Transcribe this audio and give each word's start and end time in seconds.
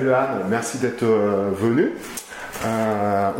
Salut 0.00 0.14
Anne, 0.14 0.46
merci 0.48 0.78
d'être 0.78 1.02
euh, 1.02 1.50
venue. 1.52 1.92
Euh, 2.64 3.30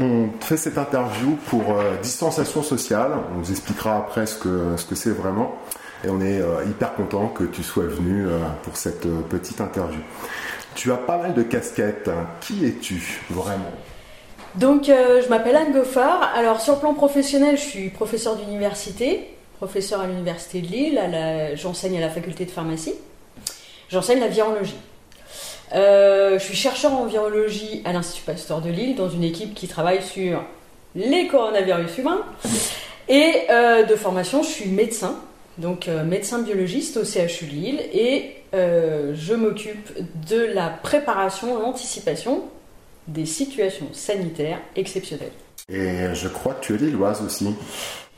on, 0.00 0.30
fait 0.40 0.56
cette 0.56 0.76
interview 0.76 1.38
pour 1.46 1.78
euh, 1.78 1.98
distanciation 2.02 2.64
sociale. 2.64 3.12
On 3.32 3.38
nous 3.38 3.50
expliquera 3.52 3.98
après 3.98 4.26
ce 4.26 4.36
que 4.36 4.76
ce 4.76 4.84
que 4.86 4.96
c'est 4.96 5.12
vraiment. 5.12 5.54
Et 6.02 6.08
on 6.08 6.20
est 6.20 6.40
hyper 6.68 6.94
content 6.94 7.28
que 7.28 7.44
tu 7.44 7.62
sois 7.62 7.84
venu 7.84 8.26
pour 8.64 8.76
cette 8.76 9.06
petite 9.28 9.60
interview. 9.60 10.00
Tu 10.74 10.90
as 10.90 10.96
pas 10.96 11.18
mal 11.18 11.32
de 11.32 11.44
casquettes. 11.44 12.10
Qui 12.40 12.66
es-tu 12.66 13.22
vraiment? 13.30 13.70
Donc, 14.56 14.86
je 14.86 15.28
m'appelle 15.28 15.54
Anne 15.54 15.72
Goffard. 15.72 16.32
Alors, 16.34 16.60
sur 16.60 16.74
le 16.74 16.80
plan 16.80 16.94
professionnel, 16.94 17.56
je 17.56 17.62
suis 17.62 17.90
professeur 17.90 18.34
d'université, 18.34 19.32
professeur 19.58 20.00
à 20.00 20.08
l'université 20.08 20.60
de 20.60 20.66
Lille. 20.66 21.00
J'enseigne 21.54 21.98
à 21.98 22.00
la 22.00 22.10
faculté 22.10 22.46
de 22.46 22.50
pharmacie. 22.50 22.94
J'enseigne 23.90 24.18
la 24.18 24.28
virologie. 24.28 24.78
Euh, 25.74 26.38
je 26.38 26.44
suis 26.44 26.56
chercheur 26.56 26.92
en 26.92 27.06
virologie 27.06 27.82
à 27.84 27.92
l'Institut 27.92 28.24
Pasteur 28.24 28.60
de 28.60 28.70
Lille, 28.70 28.96
dans 28.96 29.08
une 29.08 29.22
équipe 29.22 29.54
qui 29.54 29.68
travaille 29.68 30.02
sur 30.02 30.42
les 30.94 31.28
coronavirus 31.28 31.98
humains. 31.98 32.22
Et 33.08 33.32
euh, 33.50 33.84
de 33.84 33.94
formation, 33.96 34.42
je 34.42 34.48
suis 34.48 34.70
médecin, 34.70 35.16
donc 35.58 35.88
euh, 35.88 36.04
médecin 36.04 36.40
biologiste 36.40 36.96
au 36.96 37.04
CHU 37.04 37.46
Lille, 37.46 37.80
et 37.92 38.36
je 38.52 39.34
m'occupe 39.34 39.90
de 40.28 40.40
la 40.40 40.70
préparation, 40.70 41.56
l'anticipation 41.60 42.42
des 43.06 43.24
situations 43.24 43.86
sanitaires 43.92 44.58
exceptionnelles. 44.74 45.30
Et 45.68 46.12
je 46.14 46.26
crois 46.26 46.54
que 46.54 46.64
tu 46.64 46.74
es 46.74 46.78
lilloise 46.78 47.22
aussi. 47.22 47.54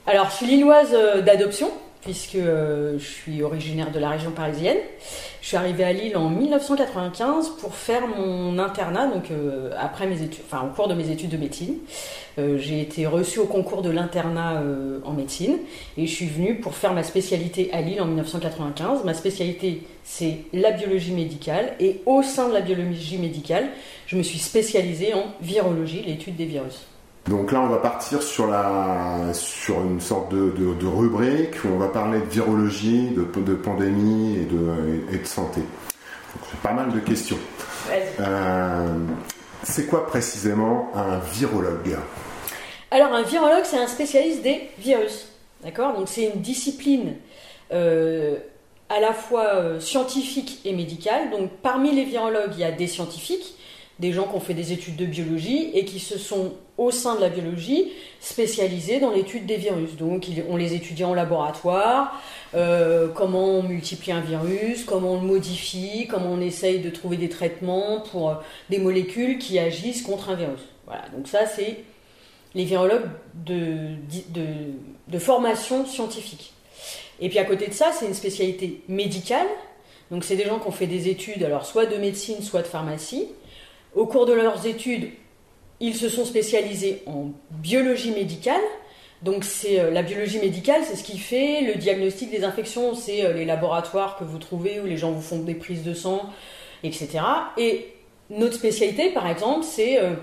Alors, 0.07 0.31
je 0.31 0.37
suis 0.37 0.47
lilloise 0.47 0.97
d'adoption, 1.23 1.71
puisque 2.03 2.37
je 2.37 2.99
suis 2.99 3.43
originaire 3.43 3.91
de 3.91 3.99
la 3.99 4.11
région 4.11 4.33
parisienne. 4.33 4.79
Je 5.41 5.49
suis 5.49 5.57
arrivée 5.57 5.85
à 5.85 5.93
Lille 5.93 6.17
en 6.17 6.29
1995 6.31 7.57
pour 7.61 7.75
faire 7.75 8.07
mon 8.07 8.59
internat, 8.59 9.09
donc 9.09 9.31
euh, 9.33 9.71
après 9.77 10.07
mes 10.07 10.23
études, 10.23 10.45
enfin 10.47 10.65
au 10.65 10.73
cours 10.73 10.87
de 10.87 10.95
mes 10.95 11.11
études 11.11 11.31
de 11.31 11.37
médecine. 11.37 11.79
Euh, 12.39 12.59
j'ai 12.59 12.81
été 12.81 13.07
reçue 13.07 13.41
au 13.41 13.47
concours 13.47 13.83
de 13.83 13.91
l'internat 13.91 14.63
euh, 14.63 15.01
en 15.05 15.13
médecine 15.13 15.59
et 15.97 16.07
je 16.07 16.15
suis 16.15 16.27
venue 16.27 16.61
pour 16.61 16.75
faire 16.75 16.93
ma 16.95 17.03
spécialité 17.03 17.71
à 17.73 17.81
Lille 17.81 18.01
en 18.01 18.07
1995. 18.07 19.05
Ma 19.05 19.15
spécialité, 19.15 19.83
c'est 20.05 20.39
la 20.53 20.71
biologie 20.71 21.13
médicale 21.13 21.75
et 21.81 22.03
au 22.07 22.23
sein 22.23 22.49
de 22.49 22.55
la 22.55 22.61
biologie 22.61 23.19
médicale, 23.19 23.69
je 24.07 24.17
me 24.17 24.23
suis 24.23 24.39
spécialisée 24.39 25.13
en 25.13 25.25
virologie, 25.41 26.03
l'étude 26.07 26.37
des 26.37 26.47
virus. 26.47 26.87
Donc 27.29 27.53
là, 27.53 27.61
on 27.61 27.69
va 27.69 27.79
partir 27.79 28.23
sur, 28.23 28.49
la, 28.49 29.33
sur 29.33 29.81
une 29.83 30.01
sorte 30.01 30.33
de, 30.33 30.51
de, 30.51 30.87
rubrique 30.87 31.65
où 31.65 31.69
on 31.69 31.79
va 31.79 31.89
parler 31.89 32.19
de 32.19 32.25
virologie, 32.25 33.11
de, 33.11 33.41
de 33.41 33.55
pandémie 33.55 34.39
et 34.39 34.45
de, 34.45 35.15
et 35.15 35.19
de 35.19 35.27
santé. 35.27 35.61
Donc, 35.61 36.61
pas 36.63 36.73
mal 36.73 36.93
de 36.93 36.99
questions. 36.99 37.39
Euh, 38.21 38.99
c'est 39.63 39.87
quoi 39.87 40.07
précisément 40.07 40.91
un 40.95 41.19
virologue? 41.19 41.97
Alors 42.91 43.13
un 43.13 43.23
virologue, 43.23 43.65
c'est 43.65 43.79
un 43.79 43.87
spécialiste 43.87 44.43
des 44.43 44.69
virus. 44.79 45.29
D'accord? 45.63 45.95
Donc 45.97 46.09
c'est 46.09 46.25
une 46.25 46.41
discipline 46.41 47.17
euh, 47.73 48.37
à 48.89 49.01
la 49.01 49.13
fois 49.13 49.55
euh, 49.55 49.81
scientifique 49.81 50.61
et 50.65 50.73
médicale. 50.73 51.31
Donc 51.31 51.51
parmi 51.63 51.93
les 51.93 52.05
virologues, 52.05 52.53
il 52.55 52.61
y 52.61 52.65
a 52.65 52.73
des 52.73 52.89
scientifiques 52.89 53.55
des 54.03 54.13
gens 54.13 54.25
qui 54.25 54.35
ont 54.35 54.41
fait 54.41 54.53
des 54.53 54.73
études 54.73 54.97
de 54.97 55.07
biologie 55.07 55.71
et 55.73 55.87
qui 55.87 56.01
se 56.01 56.19
sont, 56.19 56.53
au 56.77 56.91
sein 56.91 57.15
de 57.15 57.21
la 57.21 57.31
biologie, 57.31 57.93
spécialisés 58.21 58.99
dans 59.01 59.13
l'étude 59.13 59.47
des 59.47 59.57
virus. 59.57 59.97
Donc, 59.97 60.27
on 60.51 60.57
les 60.57 60.75
étudie 60.75 61.05
en 61.05 61.15
laboratoire, 61.15 62.21
euh, 62.55 63.09
comment 63.09 63.47
on 63.59 63.63
multiplie 63.63 64.13
un 64.13 64.21
virus, 64.21 64.85
comment 64.85 65.13
on 65.13 65.21
le 65.21 65.27
modifie, 65.27 66.07
comment 66.11 66.33
on 66.33 66.41
essaye 66.41 66.81
de 66.81 66.91
trouver 66.91 67.17
des 67.17 67.29
traitements 67.29 68.01
pour 68.11 68.31
euh, 68.31 68.35
des 68.69 68.79
molécules 68.79 69.39
qui 69.39 69.59
agissent 69.59 70.03
contre 70.03 70.29
un 70.31 70.35
virus. 70.35 70.61
Voilà, 70.87 71.05
donc 71.17 71.29
ça, 71.29 71.47
c'est 71.47 71.85
les 72.55 72.65
virologues 72.65 73.09
de, 73.47 73.95
de, 74.35 74.47
de 75.09 75.19
formation 75.19 75.87
scientifique. 75.87 76.53
Et 77.21 77.29
puis 77.29 77.39
à 77.39 77.45
côté 77.45 77.69
de 77.69 77.73
ça, 77.73 77.93
c'est 77.93 78.07
une 78.07 78.15
spécialité 78.15 78.83
médicale. 78.89 79.47
Donc 80.11 80.25
c'est 80.25 80.37
des 80.37 80.45
gens 80.45 80.59
qui 80.59 80.69
ont 80.69 80.73
fait 80.73 80.89
des 80.89 81.09
études, 81.09 81.43
alors 81.45 81.65
soit 81.65 81.87
de 81.87 81.97
médecine, 81.97 82.43
soit 82.43 82.61
de 82.61 82.67
pharmacie, 82.67 83.29
au 83.95 84.07
cours 84.07 84.27
de 84.27 84.33
leurs 84.33 84.67
études, 84.67 85.11
ils 85.81 85.97
se 85.97 86.09
sont 86.09 86.25
spécialisés 86.25 87.03
en 87.07 87.31
biologie 87.51 88.13
médicale. 88.13 88.61
Donc 89.23 89.45
c'est 89.45 89.79
euh, 89.79 89.91
la 89.91 90.03
biologie 90.03 90.39
médicale, 90.39 90.83
c'est 90.85 90.97
ce 90.97 91.05
qui 91.05 91.19
fait 91.19 91.63
le 91.63 91.75
diagnostic 91.75 92.31
des 92.31 92.45
infections, 92.45 92.95
c'est 92.95 93.25
euh, 93.25 93.33
les 93.33 93.45
laboratoires 93.45 94.17
que 94.17 94.25
vous 94.25 94.39
trouvez 94.39 94.81
où 94.81 94.87
les 94.87 94.97
gens 94.97 95.13
vous 95.13 95.21
font 95.21 95.41
des 95.41 95.55
prises 95.55 95.85
de 95.85 95.95
sang, 95.95 96.31
etc. 96.83 97.21
Et 97.57 97.87
notre 98.31 98.55
spécialité, 98.55 99.11
par 99.11 99.29
exemple, 99.29 99.65
c'est 99.65 100.01
euh, 100.01 100.15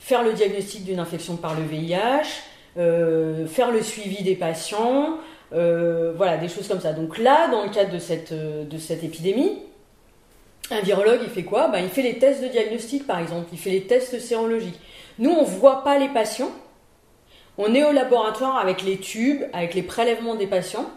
faire 0.00 0.22
le 0.22 0.32
diagnostic 0.32 0.84
d'une 0.84 0.98
infection 0.98 1.36
par 1.36 1.54
le 1.54 1.64
VIH, 1.64 2.44
faire 2.76 3.72
le 3.72 3.82
suivi 3.82 4.22
des 4.22 4.36
patients, 4.36 5.18
voilà, 5.50 6.36
des 6.36 6.46
choses 6.46 6.68
comme 6.68 6.80
ça. 6.80 6.92
Donc 6.92 7.18
là, 7.18 7.48
dans 7.48 7.64
le 7.64 7.70
cadre 7.70 7.92
de 7.92 7.98
cette, 7.98 8.32
de 8.32 8.78
cette 8.78 9.02
épidémie, 9.02 9.58
un 10.70 10.80
virologue, 10.80 11.20
il 11.22 11.30
fait 11.30 11.44
quoi 11.44 11.68
ben, 11.68 11.80
Il 11.80 11.88
fait 11.88 12.02
les 12.02 12.18
tests 12.18 12.42
de 12.42 12.48
diagnostic, 12.48 13.06
par 13.06 13.18
exemple. 13.18 13.46
Il 13.52 13.58
fait 13.58 13.70
les 13.70 13.82
tests 13.82 14.18
sérologiques. 14.20 14.80
Nous, 15.18 15.30
on 15.30 15.42
ne 15.42 15.46
voit 15.46 15.82
pas 15.82 15.98
les 15.98 16.08
patients. 16.08 16.50
On 17.56 17.74
est 17.74 17.84
au 17.84 17.92
laboratoire 17.92 18.58
avec 18.58 18.82
les 18.82 18.98
tubes, 18.98 19.42
avec 19.52 19.74
les 19.74 19.82
prélèvements 19.82 20.36
des 20.36 20.46
patients. 20.46 20.88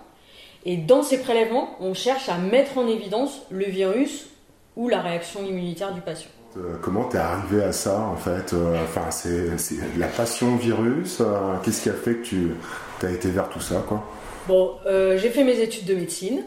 Et 0.66 0.78
dans 0.78 1.02
ces 1.02 1.20
prélèvements, 1.20 1.76
on 1.80 1.94
cherche 1.94 2.30
à 2.30 2.38
mettre 2.38 2.78
en 2.78 2.88
évidence 2.88 3.42
le 3.50 3.66
virus 3.66 4.28
ou 4.76 4.88
la 4.88 5.02
réaction 5.02 5.44
immunitaire 5.44 5.94
du 5.94 6.02
patient. 6.02 6.30
Euh, 6.58 6.76
comment 6.82 7.06
t'es 7.06 7.18
arrivé 7.18 7.64
à 7.64 7.72
ça 7.72 7.98
en 7.98 8.18
fait 8.18 8.54
euh, 8.54 8.76
Enfin, 8.84 9.10
c'est 9.10 9.50
la 9.98 10.08
passion 10.08 10.56
virus. 10.58 11.20
Euh, 11.22 11.56
qu'est-ce 11.64 11.84
qui 11.84 11.90
a 11.90 11.94
fait 11.94 12.16
que 12.16 12.26
tu 12.26 12.56
as 13.02 13.10
été 13.10 13.30
vers 13.30 13.50
tout 13.50 13.62
ça 13.62 13.84
quoi? 13.88 14.04
Bon, 14.48 14.76
j'ai 14.86 15.30
fait 15.30 15.44
mes 15.44 15.60
études 15.60 15.86
de 15.86 15.96
médecine. 15.96 16.44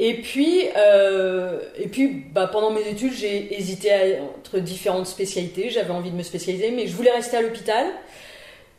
Et 0.00 0.14
puis, 0.22 0.64
euh, 0.76 1.60
et 1.78 1.86
puis 1.86 2.08
bah, 2.08 2.48
pendant 2.48 2.70
mes 2.70 2.88
études, 2.88 3.12
j'ai 3.12 3.56
hésité 3.56 4.18
entre 4.38 4.58
différentes 4.58 5.06
spécialités. 5.06 5.70
J'avais 5.70 5.92
envie 5.92 6.10
de 6.10 6.16
me 6.16 6.22
spécialiser, 6.22 6.70
mais 6.72 6.86
je 6.86 6.96
voulais 6.96 7.12
rester 7.12 7.36
à 7.36 7.42
l'hôpital. 7.42 7.86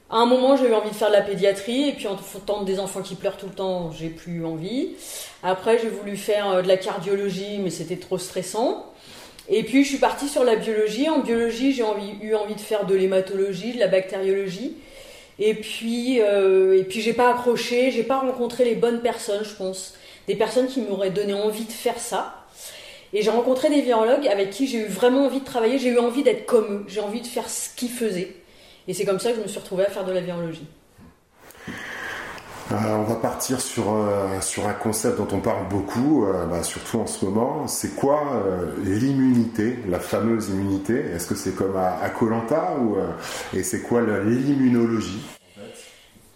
À 0.10 0.18
un 0.18 0.26
moment, 0.26 0.56
j'ai 0.56 0.68
eu 0.68 0.74
envie 0.74 0.90
de 0.90 0.96
faire 0.96 1.08
de 1.08 1.14
la 1.14 1.22
pédiatrie, 1.22 1.90
et 1.90 1.94
puis 1.94 2.08
en 2.08 2.16
tant 2.16 2.64
des 2.64 2.80
enfants 2.80 3.02
qui 3.02 3.16
pleurent 3.16 3.38
tout 3.38 3.48
le 3.48 3.54
temps, 3.54 3.92
j'ai 3.92 4.10
plus 4.10 4.46
envie. 4.46 4.90
Après, 5.42 5.80
j'ai 5.80 5.90
voulu 5.90 6.16
faire 6.16 6.50
euh, 6.50 6.62
de 6.62 6.68
la 6.68 6.78
cardiologie, 6.78 7.60
mais 7.60 7.70
c'était 7.70 7.96
trop 7.96 8.18
stressant. 8.18 8.86
Et 9.48 9.64
puis, 9.64 9.84
je 9.84 9.90
suis 9.90 9.98
partie 9.98 10.28
sur 10.28 10.44
la 10.44 10.58
biologie. 10.58 11.10
En 11.10 11.20
biologie, 11.20 11.72
j'ai 11.72 11.84
eu 12.22 12.36
envie 12.36 12.56
de 12.56 12.62
faire 12.62 12.86
de 12.86 12.94
l'hématologie, 12.94 13.74
de 13.74 13.80
la 13.80 13.88
bactériologie. 13.88 14.76
Et 15.40 15.54
puis, 15.54 16.22
euh, 16.22 16.80
et 16.80 16.84
puis 16.84 17.02
j'ai 17.02 17.14
pas 17.14 17.32
accroché, 17.32 17.92
j'ai 17.92 18.04
pas 18.04 18.20
rencontré 18.20 18.64
les 18.64 18.76
bonnes 18.76 19.02
personnes, 19.02 19.44
je 19.44 19.54
pense 19.54 19.96
des 20.28 20.36
personnes 20.36 20.68
qui 20.68 20.82
m'auraient 20.82 21.12
donné 21.12 21.34
envie 21.34 21.66
de 21.66 21.72
faire 21.72 22.00
ça. 22.00 22.46
Et 23.14 23.22
j'ai 23.22 23.30
rencontré 23.30 23.70
des 23.70 23.82
virologues 23.82 24.28
avec 24.28 24.50
qui 24.50 24.68
j'ai 24.68 24.80
eu 24.80 24.88
vraiment 24.88 25.26
envie 25.26 25.40
de 25.40 25.46
travailler, 25.46 25.78
j'ai 25.78 25.90
eu 25.90 26.00
envie 26.00 26.24
d'être 26.24 26.46
comme 26.46 26.66
eux, 26.66 26.86
j'ai 26.88 27.00
envie 27.00 27.22
de 27.22 27.28
faire 27.28 27.50
ce 27.50 27.70
qu'ils 27.76 27.90
faisaient. 27.90 28.36
Et 28.88 28.94
c'est 28.94 29.06
comme 29.06 29.20
ça 29.20 29.32
que 29.32 29.38
je 29.38 29.42
me 29.42 29.48
suis 29.48 29.60
retrouvée 29.60 29.86
à 29.86 29.90
faire 29.90 30.06
de 30.06 30.12
la 30.12 30.22
virologie. 30.22 30.68
Euh, 32.72 32.76
on 32.96 33.04
va 33.04 33.16
partir 33.16 33.62
sur, 33.62 33.94
euh, 33.94 34.42
sur 34.42 34.68
un 34.68 34.74
concept 34.74 35.18
dont 35.18 35.28
on 35.32 35.40
parle 35.40 35.68
beaucoup, 35.70 36.26
euh, 36.26 36.46
bah, 36.46 36.64
surtout 36.64 37.00
en 37.00 37.06
ce 37.06 37.24
moment. 37.26 37.68
C'est 37.68 37.96
quoi 37.96 38.24
l'immunité, 38.84 39.80
la 39.88 40.00
fameuse 40.00 40.50
immunité? 40.50 40.96
Est-ce 41.14 41.28
que 41.28 41.36
c'est 41.36 41.56
comme 41.56 41.78
à 41.78 42.10
Colanta 42.10 42.76
et 43.54 43.64
c'est 43.64 43.82
quoi 43.82 44.02
l'immunologie? 44.02 45.35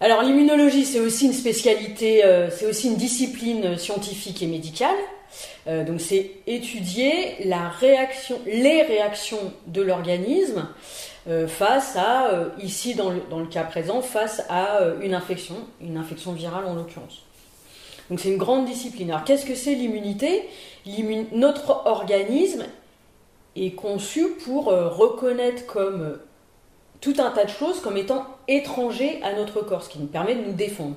Alors 0.02 0.22
l'immunologie, 0.22 0.86
c'est 0.86 1.02
aussi 1.02 1.26
une 1.26 1.34
spécialité, 1.34 2.24
euh, 2.24 2.50
c'est 2.50 2.66
aussi 2.66 2.88
une 2.88 2.96
discipline 2.96 3.78
scientifique 3.78 4.42
et 4.42 4.48
médicale. 4.48 4.96
Euh, 5.68 5.84
donc 5.84 6.00
c'est 6.00 6.32
étudier 6.48 7.36
la 7.46 7.68
réaction, 7.68 8.40
les 8.46 8.84
réactions 8.84 9.54
de 9.68 9.82
l'organisme 9.82 10.70
euh, 11.28 11.50
face 11.50 11.98
à, 11.98 12.30
ici 12.64 12.96
dans 12.96 13.10
le, 13.10 13.22
dans 13.30 13.40
le, 13.40 13.48
cas 13.48 13.64
présent, 13.64 14.02
face 14.02 14.42
à 14.48 14.80
une 15.02 15.14
infection, 15.14 15.56
une 15.82 15.98
infection 15.98 16.32
virale 16.32 16.66
en 16.66 16.76
l'occurrence. 16.76 17.24
Donc 18.10 18.22
c'est 18.22 18.30
une 18.30 18.38
grande 18.38 18.66
discipline. 18.66 19.12
Alors 19.12 19.26
qu'est-ce 19.26 19.46
que 19.46 19.56
c'est 19.56 19.76
l'immunité? 19.76 20.48
Notre 21.34 21.86
organisme 21.86 22.64
est 23.58 23.72
conçu 23.72 24.30
pour 24.46 24.68
reconnaître 24.68 25.66
comme 25.66 26.18
tout 27.02 27.16
un 27.20 27.32
tas 27.32 27.46
de 27.46 27.50
choses 27.50 27.80
comme 27.82 27.98
étant 27.98 28.26
étrangers 28.48 29.20
à 29.24 29.34
notre 29.34 29.62
corps, 29.62 29.84
ce 29.84 29.90
qui 29.90 30.00
nous 30.00 30.08
permet 30.08 30.36
de 30.36 30.42
nous 30.42 30.54
défendre. 30.54 30.96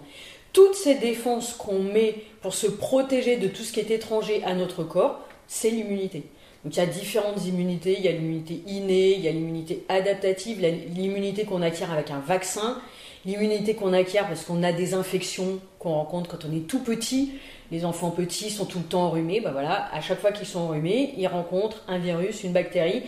Toutes 0.52 0.74
ces 0.74 0.96
défenses 0.96 1.54
qu'on 1.54 1.78
met 1.78 2.16
pour 2.40 2.54
se 2.54 2.66
protéger 2.66 3.36
de 3.36 3.48
tout 3.48 3.62
ce 3.62 3.72
qui 3.72 3.80
est 3.80 3.90
étranger 3.90 4.42
à 4.44 4.54
notre 4.54 4.84
corps, 4.84 5.20
c'est 5.46 5.70
l'immunité. 5.70 6.24
Donc 6.64 6.76
il 6.76 6.78
y 6.78 6.82
a 6.82 6.86
différentes 6.86 7.44
immunités, 7.44 7.96
il 7.98 8.04
y 8.04 8.08
a 8.08 8.12
l'immunité 8.12 8.62
innée, 8.66 9.14
il 9.14 9.20
y 9.20 9.28
a 9.28 9.32
l'immunité 9.32 9.84
adaptative, 9.88 10.60
l'immunité 10.60 11.44
qu'on 11.44 11.62
acquiert 11.62 11.92
avec 11.92 12.10
un 12.10 12.20
vaccin, 12.20 12.78
l'immunité 13.24 13.74
qu'on 13.74 13.92
acquiert 13.92 14.28
parce 14.28 14.44
qu'on 14.44 14.62
a 14.62 14.72
des 14.72 14.94
infections 14.94 15.58
qu'on 15.78 15.94
rencontre 15.94 16.30
quand 16.30 16.44
on 16.48 16.54
est 16.54 16.66
tout 16.66 16.80
petit. 16.80 17.32
Les 17.70 17.84
enfants 17.84 18.10
petits 18.10 18.50
sont 18.50 18.66
tout 18.66 18.78
le 18.78 18.84
temps 18.84 19.04
enrhumés. 19.04 19.40
Ben 19.40 19.50
voilà, 19.50 19.88
à 19.92 20.00
chaque 20.00 20.20
fois 20.20 20.30
qu'ils 20.30 20.46
sont 20.46 20.60
enrhumés, 20.60 21.14
ils 21.16 21.26
rencontrent 21.26 21.82
un 21.88 21.98
virus, 21.98 22.44
une 22.44 22.52
bactérie 22.52 23.02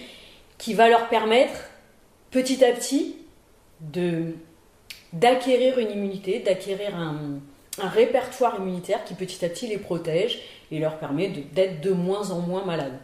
qui 0.59 0.75
va 0.75 0.89
leur 0.89 1.09
permettre 1.09 1.55
petit 2.35 2.65
à 2.65 2.73
petit 2.73 3.15
d'acquérir 5.13 5.79
une 5.79 5.93
immunité, 5.93 6.41
d'acquérir 6.41 6.97
un, 6.97 7.39
un 7.81 7.89
répertoire 7.89 8.57
immunitaire 8.59 9.05
qui 9.05 9.15
petit 9.15 9.45
à 9.45 9.49
petit 9.49 9.69
les 9.69 9.79
protège 9.79 10.41
et 10.73 10.81
leur 10.81 10.99
permet 10.99 11.29
d'être 11.29 11.81
de, 11.81 11.91
moins 11.91 12.33
en 12.33 12.41
moins 12.41 12.65
malades. 12.65 12.99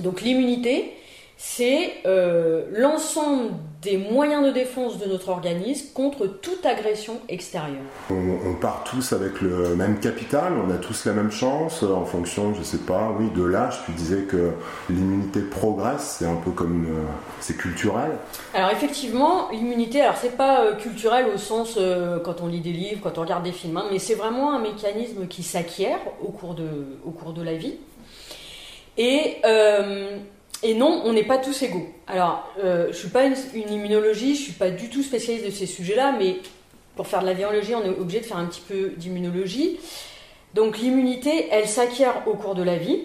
Donc 0.00 0.20
l'immunité, 0.20 0.92
c'est 1.38 1.92
euh, 2.06 2.64
l'ensemble 2.72 3.52
des 3.82 3.98
moyens 3.98 4.44
de 4.44 4.50
défense 4.50 4.98
de 4.98 5.04
notre 5.04 5.28
organisme 5.28 5.88
contre 5.92 6.26
toute 6.26 6.64
agression 6.64 7.20
extérieure. 7.28 7.84
On, 8.10 8.54
part 8.54 8.84
tous 8.84 9.12
avec 9.12 9.42
le 9.42 9.76
même 9.76 10.00
capital, 10.00 10.54
on 10.66 10.70
a 10.70 10.78
tous 10.78 11.04
la 11.04 11.12
même 11.12 11.30
chance 11.30 11.82
en 11.82 12.06
fonction, 12.06 12.54
je 12.54 12.62
sais 12.62 12.78
pas, 12.78 13.14
oui, 13.18 13.28
de 13.36 13.44
l'âge. 13.44 13.76
Tu 13.84 13.92
disais 13.92 14.22
que 14.22 14.52
l'immunité 14.88 15.42
progresse, 15.42 16.16
c'est 16.18 16.26
un 16.26 16.36
peu 16.36 16.52
comme 16.52 16.86
euh, 16.86 17.04
c'est 17.40 17.56
culturel. 17.56 18.12
Alors 18.54 18.70
effectivement, 18.70 19.50
l'immunité, 19.50 20.00
alors 20.00 20.16
c'est 20.16 20.36
pas 20.38 20.62
euh, 20.62 20.74
culturel 20.74 21.26
au 21.32 21.36
sens 21.36 21.78
quand 22.24 22.40
on 22.40 22.46
lit 22.46 22.60
des 22.60 22.72
livres, 22.72 23.00
quand 23.02 23.18
on 23.18 23.20
regarde 23.20 23.44
des 23.44 23.52
films, 23.52 23.76
hein, 23.76 23.84
mais 23.92 23.98
c'est 23.98 24.14
vraiment 24.14 24.54
un 24.54 24.58
mécanisme 24.58 25.26
qui 25.28 25.42
s'acquiert 25.42 25.98
au 26.22 26.30
cours 26.30 26.54
de 26.54 26.68
au 27.04 27.10
cours 27.10 27.34
de 27.34 27.42
la 27.42 27.54
vie. 27.54 27.74
Et 28.96 29.36
et 30.66 30.74
non, 30.74 31.02
on 31.04 31.12
n'est 31.12 31.24
pas 31.24 31.38
tous 31.38 31.62
égaux. 31.62 31.86
Alors, 32.08 32.48
euh, 32.62 32.88
je 32.90 32.96
suis 32.96 33.08
pas 33.08 33.24
une, 33.24 33.36
immunologie, 33.54 34.34
je 34.34 34.42
suis 34.42 34.52
pas 34.52 34.70
du 34.70 34.90
tout 34.90 35.02
spécialiste 35.02 35.46
de 35.46 35.50
ces 35.50 35.66
sujets-là, 35.66 36.16
mais 36.18 36.38
pour 36.96 37.06
faire 37.06 37.20
de 37.20 37.26
la 37.26 37.34
virologie, 37.34 37.74
on 37.76 37.84
est 37.84 37.88
obligé 37.88 38.20
de 38.20 38.24
faire 38.24 38.38
un 38.38 38.46
petit 38.46 38.62
peu 38.66 38.88
d'immunologie. 38.96 39.78
Donc, 40.54 40.78
l'immunité, 40.78 41.46
elle 41.52 41.68
s'acquiert 41.68 42.26
au 42.26 42.34
cours 42.34 42.56
de 42.56 42.64
la 42.64 42.76
vie. 42.76 43.02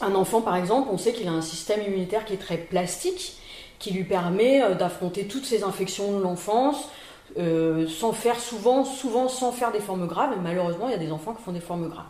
Un 0.00 0.14
enfant, 0.14 0.42
par 0.42 0.54
exemple, 0.54 0.90
on 0.92 0.98
sait 0.98 1.12
qu'il 1.12 1.26
a 1.26 1.32
un 1.32 1.42
système 1.42 1.82
immunitaire 1.82 2.24
qui 2.24 2.34
est 2.34 2.38
très 2.38 2.58
plastique, 2.58 3.36
qui 3.80 3.90
lui 3.90 4.04
permet 4.04 4.62
euh, 4.62 4.74
d'affronter 4.74 5.26
toutes 5.26 5.46
ces 5.46 5.64
infections 5.64 6.16
de 6.16 6.22
l'enfance, 6.22 6.88
euh, 7.36 7.88
sans 7.88 8.12
faire 8.12 8.38
souvent, 8.38 8.84
souvent 8.84 9.28
sans 9.28 9.50
faire 9.50 9.72
des 9.72 9.80
formes 9.80 10.06
graves. 10.06 10.36
Malheureusement, 10.40 10.86
il 10.86 10.92
y 10.92 10.94
a 10.94 10.98
des 10.98 11.10
enfants 11.10 11.34
qui 11.34 11.42
font 11.42 11.52
des 11.52 11.58
formes 11.58 11.88
graves. 11.88 12.04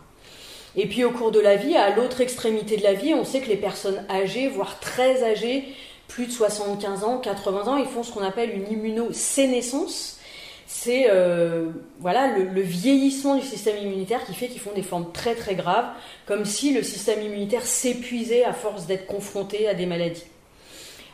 Et 0.77 0.87
puis 0.87 1.03
au 1.03 1.11
cours 1.11 1.31
de 1.31 1.39
la 1.39 1.55
vie, 1.55 1.75
à 1.75 1.95
l'autre 1.95 2.21
extrémité 2.21 2.77
de 2.77 2.83
la 2.83 2.93
vie, 2.93 3.13
on 3.13 3.23
sait 3.23 3.39
que 3.39 3.47
les 3.47 3.55
personnes 3.55 4.03
âgées, 4.09 4.47
voire 4.47 4.79
très 4.79 5.23
âgées, 5.23 5.63
plus 6.07 6.27
de 6.27 6.31
75 6.31 7.03
ans, 7.03 7.17
80 7.17 7.67
ans, 7.67 7.77
ils 7.77 7.85
font 7.85 8.03
ce 8.03 8.11
qu'on 8.11 8.23
appelle 8.23 8.51
une 8.53 8.71
immunosénescence. 8.71 10.19
C'est 10.67 11.07
euh, 11.09 11.69
voilà 11.99 12.37
le, 12.37 12.61
vieillissement 12.61 13.35
du 13.35 13.45
système 13.45 13.77
immunitaire 13.77 14.25
qui 14.25 14.33
fait 14.33 14.47
qu'ils 14.47 14.61
font 14.61 14.73
des 14.73 14.81
formes 14.81 15.11
très 15.13 15.35
très 15.35 15.55
graves, 15.55 15.87
comme 16.25 16.43
si 16.43 16.73
le 16.73 16.83
système 16.83 17.21
immunitaire 17.21 17.65
s'épuisait 17.65 18.43
à 18.43 18.53
force 18.53 18.85
d'être 18.85 19.05
confronté 19.05 19.67
à 19.67 19.73
des 19.73 19.85
maladies. 19.85 20.25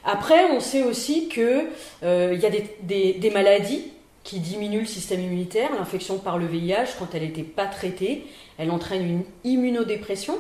Après, 0.03 0.45
on 0.51 0.59
sait 0.59 0.83
aussi 0.83 1.27
qu'il 1.27 1.67
euh, 2.03 2.35
y 2.35 2.45
a 2.45 2.49
des, 2.49 3.13
des 3.13 3.29
maladies 3.29 3.91
qui 4.23 4.39
diminuent 4.39 4.81
le 4.81 4.85
système 4.85 5.21
immunitaire. 5.21 5.69
L'infection 5.77 6.17
par 6.17 6.37
le 6.37 6.45
VIH, 6.45 6.95
quand 6.99 7.13
elle 7.13 7.23
n'était 7.23 7.43
pas 7.43 7.65
traitée, 7.65 8.25
elle 8.57 8.71
entraîne 8.71 9.05
une 9.05 9.23
immunodépression. 9.43 10.37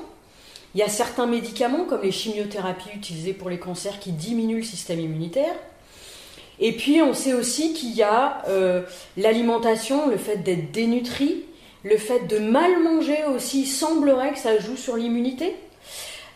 Il 0.73 0.79
y 0.79 0.83
a 0.83 0.87
certains 0.87 1.25
médicaments, 1.25 1.83
comme 1.83 2.01
les 2.01 2.11
chimiothérapies 2.11 2.89
utilisées 2.95 3.33
pour 3.33 3.49
les 3.49 3.59
cancers, 3.59 3.99
qui 3.99 4.11
diminuent 4.11 4.57
le 4.57 4.63
système 4.63 4.99
immunitaire. 4.99 5.53
Et 6.59 6.73
puis, 6.73 7.01
on 7.01 7.13
sait 7.13 7.33
aussi 7.33 7.73
qu'il 7.73 7.93
y 7.93 8.03
a 8.03 8.43
euh, 8.47 8.83
l'alimentation, 9.17 10.07
le 10.09 10.17
fait 10.17 10.37
d'être 10.37 10.71
dénutri, 10.71 11.43
le 11.83 11.97
fait 11.97 12.27
de 12.27 12.37
mal 12.37 12.81
manger 12.83 13.17
aussi, 13.35 13.65
semblerait 13.65 14.31
que 14.31 14.39
ça 14.39 14.59
joue 14.59 14.77
sur 14.77 14.95
l'immunité. 14.95 15.55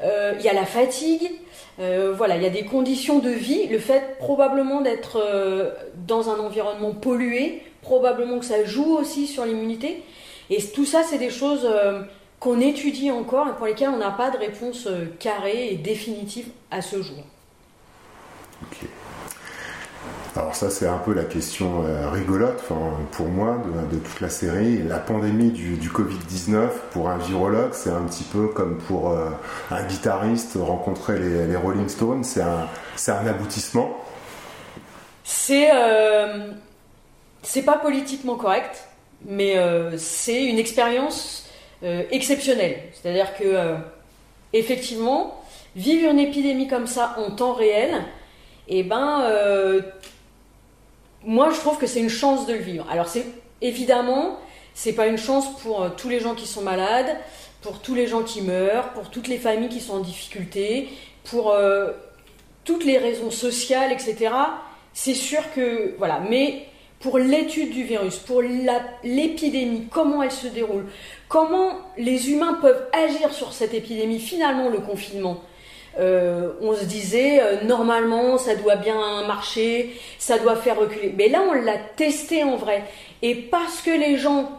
Euh, 0.02 0.34
il 0.38 0.44
y 0.44 0.50
a 0.50 0.54
la 0.54 0.66
fatigue, 0.66 1.30
euh, 1.80 2.18
il 2.36 2.42
y 2.42 2.46
a 2.46 2.50
des 2.50 2.66
conditions 2.66 3.20
de 3.20 3.30
vie, 3.30 3.68
le 3.68 3.80
fait 3.80 4.18
probablement 4.18 4.82
d'être 4.82 5.24
dans 6.08 6.30
un 6.30 6.40
environnement 6.40 6.92
pollué, 6.92 7.62
probablement 7.84 8.40
que 8.40 8.46
ça 8.46 8.66
joue 8.66 8.98
aussi 8.98 9.28
sur 9.28 9.46
l'immunité. 9.46 10.02
Et 10.50 10.62
tout 10.62 10.86
ça, 10.86 11.04
c'est 11.04 11.18
des 11.18 11.30
choses 11.30 11.66
euh, 11.66 12.02
qu'on 12.40 12.60
étudie 12.60 13.12
encore 13.12 13.48
et 13.48 13.54
pour 13.54 13.66
lesquelles 13.66 13.90
on 13.90 13.98
n'a 13.98 14.12
pas 14.12 14.30
de 14.30 14.38
réponse 14.38 14.88
euh, 14.88 15.06
carrée 15.20 15.70
et 15.72 15.76
définitive 15.76 16.48
à 16.72 16.82
ce 16.82 17.02
jour. 17.02 17.24
Ok. 18.62 18.88
Alors 20.36 20.54
ça, 20.54 20.70
c'est 20.70 20.86
un 20.86 20.98
peu 20.98 21.14
la 21.14 21.24
question 21.24 21.86
euh, 21.86 22.10
rigolote 22.10 22.62
pour 23.12 23.28
moi 23.28 23.58
de, 23.90 23.98
toute 23.98 24.20
la 24.20 24.30
série. 24.30 24.84
La 24.84 25.00
pandémie 25.00 25.50
du, 25.50 25.90
Covid-19, 25.90 26.68
pour 26.92 27.10
un 27.10 27.18
virologue, 27.18 27.72
c'est 27.72 27.90
un 27.90 28.02
petit 28.02 28.26
peu 28.26 28.50
comme 28.50 28.78
pour 28.80 29.18
un 29.72 29.84
guitariste 29.84 30.58
rencontrer 30.60 31.20
les, 31.20 31.56
Rolling 31.56 31.88
Stones. 31.88 32.26
C'est 32.26 32.42
un, 32.42 32.68
un 33.08 33.28
aboutissement. 33.28 33.96
C'est... 35.24 35.72
c'est 37.42 37.62
pas 37.62 37.78
politiquement 37.78 38.36
correct 38.36 38.90
mais 39.26 39.58
euh, 39.58 39.98
c'est 39.98 40.46
une 40.46 40.60
expérience 40.60 41.48
euh, 41.84 42.04
exceptionnelle. 42.12 42.78
C'est-à-dire 42.94 43.36
que, 43.36 43.44
euh, 43.44 43.76
effectivement, 44.54 45.44
vivre 45.76 46.10
une 46.10 46.20
épidémie 46.20 46.68
comme 46.68 46.88
ça 46.88 47.16
en 47.18 47.32
temps 47.32 47.54
réel, 47.54 48.04
et 48.68 48.80
eh 48.80 48.84
ben, 48.84 49.24
moi 51.24 51.52
je 51.52 51.60
trouve 51.60 51.78
que 51.78 51.86
c'est 51.86 52.00
une 52.00 52.10
chance 52.10 52.48
de 52.48 52.54
le 52.54 52.60
vivre. 52.60 52.88
Alors 52.90 53.08
c'est 53.08 53.26
évidemment, 53.62 54.40
c'est 54.74 54.94
pas 54.94 55.06
une 55.06 55.20
chance 55.20 55.56
pour 55.60 55.96
tous 55.96 56.10
les 56.10 56.20
gens 56.20 56.34
qui 56.34 56.48
sont 56.48 56.62
malades, 56.62 57.16
pour 57.62 57.80
tous 57.80 57.94
les 57.94 58.08
gens 58.08 58.24
qui 58.24 58.42
meurent, 58.42 58.90
pour 58.94 59.12
toutes 59.12 59.28
les 59.28 59.38
familles 59.38 59.70
qui 59.70 59.82
sont 59.82 59.96
en 59.96 60.00
difficulté, 60.00 60.90
pour 61.26 61.56
toutes 62.64 62.86
les 62.86 62.98
raisons 62.98 63.30
sociales, 63.30 63.92
etc. 63.92 64.32
C'est 64.94 65.14
sûr 65.14 65.44
que 65.54 65.94
voilà, 66.00 66.20
mais 66.28 66.66
pour 67.06 67.20
l'étude 67.20 67.70
du 67.70 67.84
virus, 67.84 68.16
pour 68.16 68.42
l'épidémie, 68.42 69.86
comment 69.92 70.24
elle 70.24 70.32
se 70.32 70.48
déroule, 70.48 70.86
comment 71.28 71.74
les 72.00 72.32
humains 72.32 72.58
peuvent 72.60 72.84
agir 72.94 73.32
sur 73.32 73.54
cette 73.54 73.76
épidémie, 73.76 74.18
finalement 74.18 74.70
le 74.70 74.80
confinement. 74.80 75.40
Euh, 76.00 76.54
on 76.62 76.74
se 76.74 76.84
disait 76.84 77.40
euh, 77.44 77.64
normalement 77.64 78.40
ça 78.40 78.56
doit 78.56 78.78
bien 78.78 79.24
marcher, 79.28 79.96
ça 80.18 80.40
doit 80.40 80.56
faire 80.56 80.80
reculer. 80.80 81.14
Mais 81.16 81.30
là 81.30 81.44
on 81.48 81.54
l'a 81.54 81.78
testé 81.78 82.44
en 82.44 82.56
vrai. 82.56 82.84
Et 83.22 83.36
parce 83.36 83.84
que 83.84 83.92
les 83.92 84.18
gens 84.18 84.50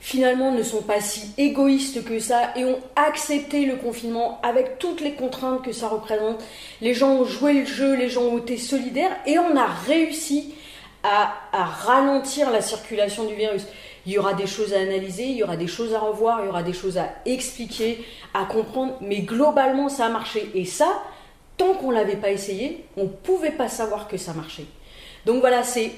finalement 0.00 0.50
ne 0.50 0.64
sont 0.64 0.82
pas 0.82 1.00
si 1.00 1.30
égoïstes 1.38 2.04
que 2.04 2.18
ça 2.18 2.54
et 2.56 2.64
ont 2.64 2.80
accepté 2.96 3.66
le 3.66 3.76
confinement 3.76 4.40
avec 4.42 4.80
toutes 4.80 5.00
les 5.00 5.12
contraintes 5.12 5.62
que 5.62 5.70
ça 5.70 5.86
représente, 5.86 6.42
les 6.80 6.92
gens 6.92 7.20
ont 7.20 7.24
joué 7.24 7.52
le 7.52 7.66
jeu, 7.66 7.94
les 7.94 8.08
gens 8.08 8.22
ont 8.22 8.38
été 8.38 8.56
solidaires 8.56 9.16
et 9.26 9.38
on 9.38 9.56
a 9.56 9.66
réussi 9.86 10.54
à, 11.02 11.32
ralentir 11.52 12.50
la 12.50 12.60
circulation 12.60 13.24
du 13.24 13.34
virus. 13.34 13.66
Il 14.06 14.12
y 14.12 14.18
aura 14.18 14.34
des 14.34 14.46
choses 14.46 14.72
à 14.72 14.80
analyser, 14.80 15.24
il 15.24 15.36
y 15.36 15.42
aura 15.42 15.56
des 15.56 15.66
choses 15.66 15.94
à 15.94 15.98
revoir, 15.98 16.40
il 16.42 16.46
y 16.46 16.48
aura 16.48 16.62
des 16.62 16.72
choses 16.72 16.98
à 16.98 17.08
expliquer, 17.26 18.04
à 18.34 18.44
comprendre, 18.44 18.96
mais 19.00 19.20
globalement 19.20 19.88
ça 19.88 20.06
a 20.06 20.08
marché. 20.08 20.50
Et 20.54 20.64
ça, 20.64 21.02
tant 21.56 21.74
qu'on 21.74 21.90
ne 21.90 21.96
l'avait 21.96 22.16
pas 22.16 22.30
essayé, 22.30 22.84
on 22.96 23.04
ne 23.04 23.08
pouvait 23.08 23.50
pas 23.50 23.68
savoir 23.68 24.08
que 24.08 24.16
ça 24.16 24.32
marchait. 24.32 24.66
Donc 25.26 25.40
voilà, 25.40 25.62
c'est 25.62 25.92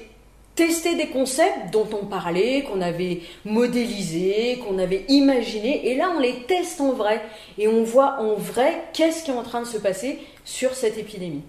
tester 0.55 0.95
des 0.95 1.07
concepts 1.07 1.71
dont 1.71 1.87
on 1.93 2.05
parlait, 2.05 2.63
qu'on 2.63 2.81
avait 2.81 3.21
modélisés, 3.45 4.59
qu'on 4.59 4.77
avait 4.77 5.05
imaginés, 5.07 5.89
et 5.89 5.95
là 5.95 6.11
on 6.15 6.19
les 6.19 6.43
teste 6.43 6.81
en 6.81 6.91
vrai, 6.91 7.21
et 7.57 7.67
on 7.67 7.83
voit 7.83 8.19
en 8.19 8.33
vrai 8.35 8.83
qu'est-ce 8.93 9.23
qui 9.23 9.31
est 9.31 9.35
en 9.35 9.43
train 9.43 9.61
de 9.61 9.67
se 9.67 9.77
passer 9.77 10.19
sur 10.43 10.73
cette 10.73 10.97
épidémie. 10.97 11.43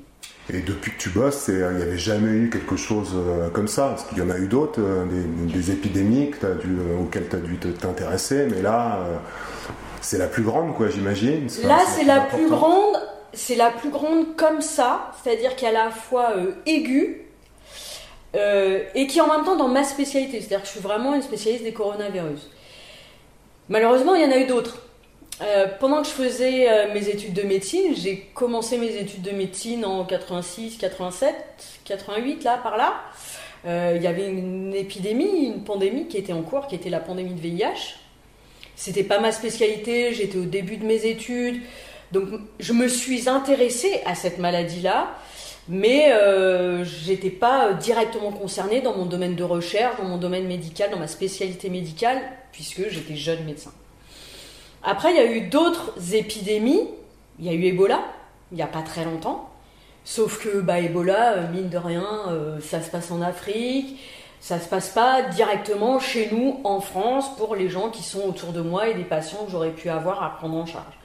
Et 0.50 0.61
depuis 0.61 0.90
que 0.92 0.99
tu 0.99 1.11
bosses, 1.11 1.46
il 1.49 1.54
n'y 1.54 1.82
avait 1.82 1.99
jamais 1.99 2.30
eu 2.30 2.50
quelque 2.50 2.76
chose 2.76 3.12
euh, 3.14 3.49
comme 3.50 3.68
ça. 3.68 3.88
Parce 3.90 4.04
qu'il 4.04 4.18
y 4.18 4.22
en 4.22 4.30
a 4.30 4.38
eu 4.38 4.49
d'autres, 4.49 4.80
euh, 4.80 5.04
des, 5.46 5.70
épidémies 5.70 6.32
euh, 6.42 7.00
auxquelles 7.00 7.28
tu 7.28 7.37
as 7.37 7.38
dû 7.38 7.56
t'intéresser, 7.56 8.49
mais 8.50 8.61
là, 8.61 8.99
c'est 10.00 10.18
la 10.18 10.26
plus 10.26 10.42
grande, 10.42 10.75
quoi, 10.75 10.88
j'imagine. 10.88 11.46
Là, 11.64 11.80
c'est 11.87 12.04
la 12.04 12.20
plus 12.20 12.49
grande. 12.49 12.96
C'est 13.34 13.56
la 13.56 13.70
plus 13.70 13.88
grande 13.88 14.37
comme 14.37 14.61
ça, 14.61 15.11
c'est-à-dire 15.22 15.56
qu'elle 15.56 15.75
est 15.75 15.78
à 15.78 15.87
la 15.87 15.90
fois 15.90 16.34
aiguë 16.66 17.22
et 18.34 19.06
qui 19.06 19.18
est 19.18 19.22
en 19.22 19.34
même 19.34 19.46
temps 19.46 19.56
dans 19.56 19.68
ma 19.68 19.84
spécialité. 19.84 20.40
C'est-à-dire 20.40 20.61
que 20.61 20.66
je 20.66 20.72
suis 20.72 20.80
vraiment 20.80 21.14
une 21.14 21.22
spécialiste 21.22 21.64
des 21.64 21.72
coronavirus. 21.72 22.50
Malheureusement, 23.70 24.14
il 24.14 24.22
y 24.22 24.26
en 24.26 24.32
a 24.32 24.37
eu 24.37 24.46
d'autres. 24.46 24.82
Euh, 25.42 25.66
pendant 25.80 26.02
que 26.02 26.08
je 26.08 26.12
faisais 26.12 26.70
euh, 26.70 26.94
mes 26.94 27.08
études 27.08 27.32
de 27.32 27.42
médecine, 27.42 27.94
j'ai 27.96 28.28
commencé 28.32 28.78
mes 28.78 28.96
études 28.96 29.22
de 29.22 29.32
médecine 29.32 29.84
en 29.84 30.04
86, 30.04 30.76
87, 30.78 31.34
88, 31.84 32.44
là, 32.44 32.58
par 32.62 32.76
là. 32.76 32.94
Euh, 33.66 33.94
il 33.96 34.02
y 34.02 34.06
avait 34.06 34.28
une 34.28 34.72
épidémie, 34.75 35.46
une 35.46 35.64
pandémie 35.64 36.06
qui 36.06 36.16
était 36.16 36.32
en 36.32 36.42
cours, 36.42 36.68
qui 36.68 36.76
était 36.76 36.90
la 36.90 37.00
pandémie 37.00 37.34
de 37.34 37.40
VIH. 37.40 37.96
C'était 38.76 39.02
pas 39.02 39.18
ma 39.18 39.32
spécialité, 39.32 40.14
j'étais 40.14 40.38
au 40.38 40.44
début 40.44 40.76
de 40.76 40.84
mes 40.84 41.06
études. 41.06 41.61
Donc 42.12 42.28
je 42.61 42.72
me 42.72 42.87
suis 42.87 43.28
intéressée 43.28 44.00
à 44.06 44.14
cette 44.14 44.38
maladie-là. 44.38 45.14
mais 45.68 46.12
j'étais 46.84 47.30
pas 47.30 47.72
directement 47.75 48.32
concernée 48.32 48.80
dans 48.80 48.96
mon 48.96 49.06
domaine 49.06 49.37
de 49.37 49.44
recherche, 49.44 49.96
dans 49.99 50.04
mon 50.04 50.18
domaine 50.18 50.46
médical, 50.46 50.90
dans 50.90 50.99
ma 50.99 51.06
spécialité 51.06 51.68
médicale, 51.68 52.20
puisque 52.52 52.88
j'étais 52.88 53.16
jeune 53.16 53.44
médecin. 53.44 53.72
Après, 54.84 55.12
il 55.12 55.16
y 55.16 55.20
a 55.20 55.30
eu 55.30 55.42
d'autres 55.42 55.92
épidémies. 56.12 56.88
Il 57.38 57.46
y 57.46 57.48
a 57.48 57.52
eu 57.52 57.64
Ebola, 57.64 58.00
il 58.50 58.56
n'y 58.56 58.62
a 58.62 58.66
pas 58.66 58.82
très 58.82 59.04
longtemps. 59.04 59.48
Sauf 60.04 60.42
que 60.42 60.60
bah, 60.60 60.80
Ebola, 60.80 61.34
euh, 61.34 61.48
mine 61.52 61.68
de 61.68 61.78
rien, 61.78 62.06
euh, 62.28 62.60
ça 62.60 62.82
se 62.82 62.90
passe 62.90 63.10
en 63.10 63.22
Afrique. 63.22 63.98
Ça 64.40 64.58
se 64.58 64.68
passe 64.68 64.88
pas 64.88 65.22
directement 65.22 66.00
chez 66.00 66.28
nous 66.32 66.60
en 66.64 66.80
France 66.80 67.36
pour 67.36 67.54
les 67.54 67.68
gens 67.68 67.90
qui 67.90 68.02
sont 68.02 68.22
autour 68.22 68.52
de 68.52 68.60
moi 68.60 68.88
et 68.88 68.94
des 68.94 69.04
patients 69.04 69.44
que 69.44 69.52
j'aurais 69.52 69.70
pu 69.70 69.88
avoir 69.88 70.22
à 70.22 70.30
prendre 70.36 70.56
en 70.56 70.66
charge. 70.66 70.98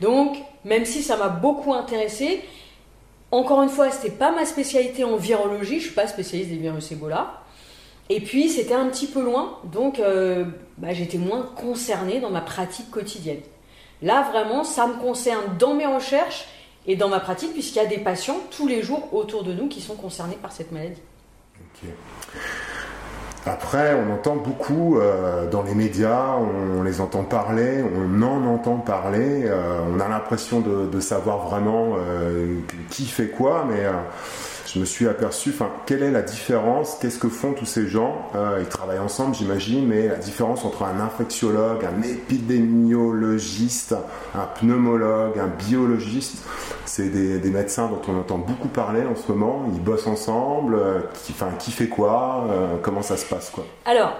Donc, 0.00 0.36
même 0.64 0.84
si 0.84 1.00
ça 1.00 1.16
m'a 1.16 1.28
beaucoup 1.28 1.72
intéressé, 1.72 2.42
encore 3.30 3.62
une 3.62 3.68
fois, 3.68 3.90
c'était 3.92 4.14
pas 4.14 4.32
ma 4.32 4.44
spécialité 4.44 5.04
en 5.04 5.16
virologie, 5.16 5.78
je 5.78 5.86
suis 5.86 5.94
pas 5.94 6.08
spécialiste 6.08 6.50
des 6.50 6.56
virus 6.56 6.90
Ebola. 6.90 7.41
Et 8.14 8.20
puis, 8.20 8.50
c'était 8.50 8.74
un 8.74 8.88
petit 8.88 9.06
peu 9.06 9.22
loin, 9.22 9.56
donc 9.72 9.98
euh, 9.98 10.44
bah, 10.76 10.92
j'étais 10.92 11.16
moins 11.16 11.48
concernée 11.56 12.20
dans 12.20 12.28
ma 12.28 12.42
pratique 12.42 12.90
quotidienne. 12.90 13.40
Là, 14.02 14.28
vraiment, 14.30 14.64
ça 14.64 14.86
me 14.86 15.00
concerne 15.00 15.56
dans 15.58 15.72
mes 15.72 15.86
recherches 15.86 16.46
et 16.86 16.94
dans 16.94 17.08
ma 17.08 17.20
pratique, 17.20 17.54
puisqu'il 17.54 17.78
y 17.78 17.80
a 17.80 17.86
des 17.86 17.96
patients 17.96 18.36
tous 18.54 18.68
les 18.68 18.82
jours 18.82 19.14
autour 19.14 19.44
de 19.44 19.54
nous 19.54 19.66
qui 19.66 19.80
sont 19.80 19.94
concernés 19.94 20.36
par 20.42 20.52
cette 20.52 20.72
maladie. 20.72 21.00
Après, 23.46 23.94
on 23.94 24.12
entend 24.12 24.36
beaucoup 24.36 24.98
euh, 24.98 25.48
dans 25.48 25.62
les 25.62 25.74
médias, 25.74 26.36
on, 26.36 26.82
les 26.82 27.00
entend 27.00 27.24
parler, 27.24 27.82
on 27.82 28.20
en 28.20 28.44
entend 28.44 28.76
parler, 28.76 29.44
euh, 29.46 29.80
on 29.90 29.98
a 30.00 30.08
l'impression 30.08 30.60
de, 30.60 31.00
savoir 31.00 31.48
vraiment 31.48 31.96
qui 32.90 33.06
fait 33.06 33.28
quoi, 33.28 33.66
mais 33.66 33.86
je 34.72 34.78
me 34.78 34.84
suis 34.86 35.06
aperçu, 35.06 35.52
quelle 35.86 36.02
est 36.02 36.10
la 36.10 36.22
différence 36.22 36.96
Qu'est-ce 37.00 37.18
que 37.18 37.28
font 37.28 37.52
tous 37.52 37.66
ces 37.66 37.86
gens 37.88 38.30
euh, 38.34 38.58
Ils 38.60 38.68
travaillent 38.68 39.00
ensemble, 39.00 39.34
j'imagine, 39.34 39.86
mais 39.86 40.08
la 40.08 40.16
différence 40.16 40.64
entre 40.64 40.84
un 40.84 40.98
infectiologue, 40.98 41.84
un 41.84 42.02
épidémiologiste, 42.02 43.94
un 44.34 44.46
pneumologue, 44.46 45.38
un 45.38 45.48
biologiste, 45.48 46.44
c'est 46.86 47.10
des, 47.10 47.50
médecins 47.50 47.88
dont 47.88 48.00
on 48.08 48.18
entend 48.18 48.38
beaucoup 48.38 48.68
parler 48.68 49.02
en 49.04 49.14
ce 49.14 49.30
moment. 49.30 49.68
Ils 49.74 49.80
bossent 49.80 50.06
ensemble. 50.06 50.76
Euh, 50.76 51.00
qui, 51.58 51.70
fait 51.70 51.88
quoi 51.88 52.46
euh, 52.48 52.76
Comment 52.80 53.02
ça 53.02 53.18
se 53.18 53.26
passe 53.26 53.50
quoi? 53.50 53.66
Alors, 53.84 54.16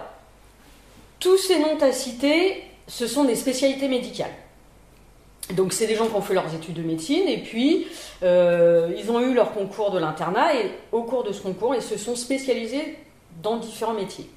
tous 1.19 1.39
ces 1.39 1.61
noms 1.61 1.79
à 1.81 1.93
citer, 1.93 2.63
ce 2.87 3.07
sont 3.07 3.25
des 3.25 3.37
spécialités 3.37 3.89
médicales. 3.89 4.35
Donc 5.51 5.73
c'est 5.73 5.87
des 5.87 5.97
gens 5.97 6.07
qui 6.07 6.15
ont 6.15 6.23
fait 6.23 6.35
leurs 6.35 6.55
études 6.55 6.75
de 6.75 6.83
médecine 6.83 7.29
et 7.29 7.39
puis 7.39 7.87
euh, 8.23 8.93
ils 8.97 9.11
ont 9.11 9.21
eu 9.21 9.35
leur 9.35 9.53
concours 9.53 9.91
de 9.91 9.99
l'internat 9.99 10.55
et 10.55 10.71
au 10.93 11.03
cours 11.03 11.25
de 11.25 11.33
ce 11.33 11.43
concours 11.43 11.75
ils 11.75 11.83
se 11.83 11.99
sont 11.99 12.17
spécialisés 12.17 12.97
dans 13.43 13.57
différents 13.57 13.95
métiers. 13.95 14.29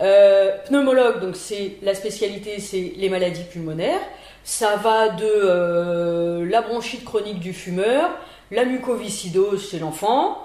Euh, 0.00 0.56
pneumologue, 0.66 1.20
donc 1.20 1.36
c'est 1.36 1.76
la 1.82 1.94
spécialité, 1.94 2.60
c'est 2.60 2.92
les 2.96 3.08
maladies 3.08 3.44
pulmonaires. 3.44 4.00
Ça 4.42 4.76
va 4.76 5.08
de 5.08 5.24
euh, 5.24 6.48
la 6.48 6.60
bronchite 6.60 7.04
chronique 7.04 7.38
du 7.38 7.52
fumeur, 7.52 8.10
la 8.50 8.64
mucoviscidose 8.64 9.70
chez 9.70 9.78
l'enfant, 9.78 10.38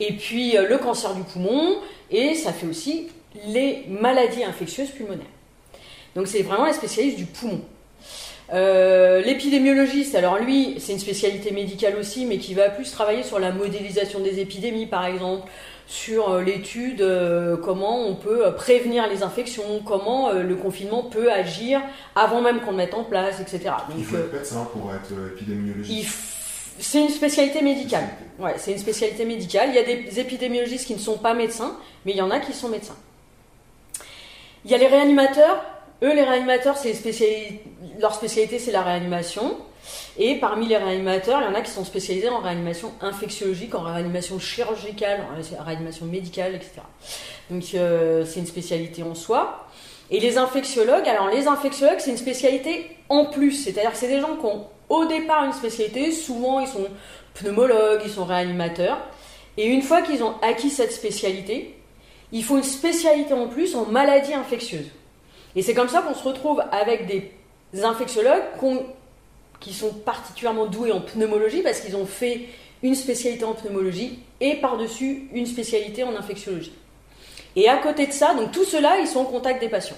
et 0.00 0.14
puis 0.14 0.52
le 0.52 0.78
cancer 0.78 1.14
du 1.14 1.22
poumon, 1.22 1.76
et 2.10 2.34
ça 2.34 2.52
fait 2.52 2.66
aussi 2.66 3.08
les 3.48 3.84
maladies 3.88 4.44
infectieuses 4.44 4.90
pulmonaires. 4.90 5.26
Donc 6.14 6.28
c'est 6.28 6.42
vraiment 6.42 6.64
la 6.66 6.72
spécialiste 6.72 7.16
du 7.16 7.26
poumon. 7.26 7.60
Euh, 8.52 9.22
l'épidémiologiste, 9.22 10.14
alors 10.14 10.38
lui, 10.38 10.76
c'est 10.78 10.92
une 10.92 10.98
spécialité 10.98 11.52
médicale 11.52 11.96
aussi, 11.96 12.26
mais 12.26 12.36
qui 12.36 12.52
va 12.52 12.68
plus 12.68 12.90
travailler 12.90 13.22
sur 13.22 13.38
la 13.38 13.50
modélisation 13.50 14.20
des 14.20 14.40
épidémies, 14.40 14.86
par 14.86 15.06
exemple, 15.06 15.48
sur 15.86 16.28
euh, 16.30 16.42
l'étude 16.42 17.00
euh, 17.00 17.56
comment 17.56 18.06
on 18.06 18.14
peut 18.14 18.52
prévenir 18.54 19.08
les 19.08 19.22
infections, 19.22 19.82
comment 19.86 20.32
le 20.32 20.54
confinement 20.54 21.02
peut 21.02 21.32
agir 21.32 21.80
avant 22.14 22.42
même 22.42 22.60
qu'on 22.60 22.72
le 22.72 22.76
mette 22.76 22.94
en 22.94 23.04
place, 23.04 23.40
etc. 23.40 23.74
il 23.96 24.04
faut 24.04 24.16
être 24.16 24.32
médecin 24.32 24.68
pour 24.72 24.92
être 24.92 25.12
épidémiologiste. 25.34 26.18
C'est 26.78 27.00
une 27.00 27.10
spécialité 27.10 27.62
médicale. 27.62 28.04
Ouais, 28.38 28.54
c'est 28.56 28.72
une 28.72 28.78
spécialité 28.78 29.24
médicale. 29.24 29.68
Il 29.68 29.74
y 29.74 29.78
a 29.78 29.84
des 29.84 30.20
épidémiologistes 30.20 30.86
qui 30.86 30.94
ne 30.94 30.98
sont 30.98 31.18
pas 31.18 31.32
médecins, 31.32 31.76
mais 32.04 32.12
il 32.12 32.16
y 32.16 32.22
en 32.22 32.30
a 32.30 32.40
qui 32.40 32.52
sont 32.52 32.68
médecins. 32.68 32.96
Il 34.64 34.70
y 34.70 34.74
a 34.74 34.78
les 34.78 34.86
réanimateurs. 34.86 35.71
Eux, 36.02 36.14
les 36.14 36.24
réanimateurs, 36.24 36.76
c'est 36.76 36.94
leur 38.00 38.14
spécialité, 38.14 38.58
c'est 38.58 38.72
la 38.72 38.82
réanimation. 38.82 39.56
Et 40.18 40.36
parmi 40.36 40.66
les 40.66 40.76
réanimateurs, 40.76 41.40
il 41.40 41.44
y 41.44 41.48
en 41.48 41.54
a 41.54 41.60
qui 41.60 41.70
sont 41.70 41.84
spécialisés 41.84 42.28
en 42.28 42.40
réanimation 42.40 42.92
infectiologique, 43.00 43.74
en 43.74 43.82
réanimation 43.82 44.38
chirurgicale, 44.38 45.20
en 45.58 45.64
réanimation 45.64 46.06
médicale, 46.06 46.54
etc. 46.54 46.82
Donc 47.50 47.62
euh, 47.74 48.24
c'est 48.24 48.40
une 48.40 48.46
spécialité 48.46 49.02
en 49.02 49.14
soi. 49.14 49.66
Et 50.10 50.20
les 50.20 50.38
infectiologues, 50.38 51.08
alors 51.08 51.28
les 51.28 51.46
infectiologues, 51.46 51.98
c'est 51.98 52.10
une 52.10 52.16
spécialité 52.16 52.96
en 53.08 53.26
plus. 53.26 53.52
C'est-à-dire 53.52 53.92
que 53.92 53.96
c'est 53.96 54.08
des 54.08 54.20
gens 54.20 54.36
qui 54.36 54.46
ont 54.46 54.66
au 54.88 55.06
départ 55.06 55.44
une 55.44 55.52
spécialité, 55.52 56.12
souvent 56.12 56.60
ils 56.60 56.68
sont 56.68 56.86
pneumologues, 57.34 58.02
ils 58.04 58.10
sont 58.10 58.24
réanimateurs. 58.24 58.98
Et 59.56 59.66
une 59.66 59.82
fois 59.82 60.02
qu'ils 60.02 60.22
ont 60.22 60.34
acquis 60.42 60.70
cette 60.70 60.92
spécialité, 60.92 61.74
il 62.32 62.44
faut 62.44 62.56
une 62.56 62.62
spécialité 62.62 63.32
en 63.34 63.48
plus 63.48 63.74
en 63.74 63.86
maladies 63.86 64.34
infectieuses. 64.34 64.90
Et 65.54 65.62
c'est 65.62 65.74
comme 65.74 65.88
ça 65.88 66.02
qu'on 66.02 66.14
se 66.14 66.24
retrouve 66.24 66.62
avec 66.72 67.06
des 67.06 67.84
infectiologues 67.84 68.42
qui 69.60 69.72
sont 69.72 69.92
particulièrement 69.92 70.66
doués 70.66 70.92
en 70.92 71.00
pneumologie 71.00 71.62
parce 71.62 71.80
qu'ils 71.80 71.96
ont 71.96 72.06
fait 72.06 72.48
une 72.82 72.94
spécialité 72.94 73.44
en 73.44 73.54
pneumologie 73.54 74.18
et 74.40 74.56
par-dessus 74.56 75.28
une 75.32 75.46
spécialité 75.46 76.02
en 76.02 76.16
infectiologie. 76.16 76.72
Et 77.54 77.68
à 77.68 77.76
côté 77.76 78.06
de 78.06 78.12
ça, 78.12 78.34
donc 78.34 78.50
tout 78.50 78.64
cela, 78.64 78.98
ils 78.98 79.06
sont 79.06 79.20
en 79.20 79.24
contact 79.24 79.60
des 79.60 79.68
patients. 79.68 79.96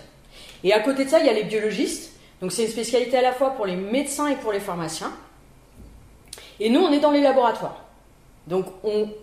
Et 0.65 0.73
à 0.73 0.81
côté 0.81 1.05
de 1.05 1.11
ça, 1.11 1.21
il 1.21 1.27
y 1.27 1.29
a 1.29 1.33
les 1.33 1.45
biologistes. 1.45 2.13
Donc 2.41 2.53
c'est 2.53 2.65
une 2.65 2.71
spécialité 2.71 3.17
à 3.17 3.23
la 3.23 3.33
fois 3.33 3.51
pour 3.51 3.65
les 3.65 3.77
médecins 3.77 4.29
et 4.29 4.37
pour 4.37 4.53
les 4.53 4.61
pharmaciens. 4.61 5.13
Et 6.61 6.69
nous, 6.69 6.81
on 6.81 6.93
est 6.93 7.01
dans 7.01 7.11
les 7.11 7.21
laboratoires. 7.21 7.85
Donc 8.47 8.67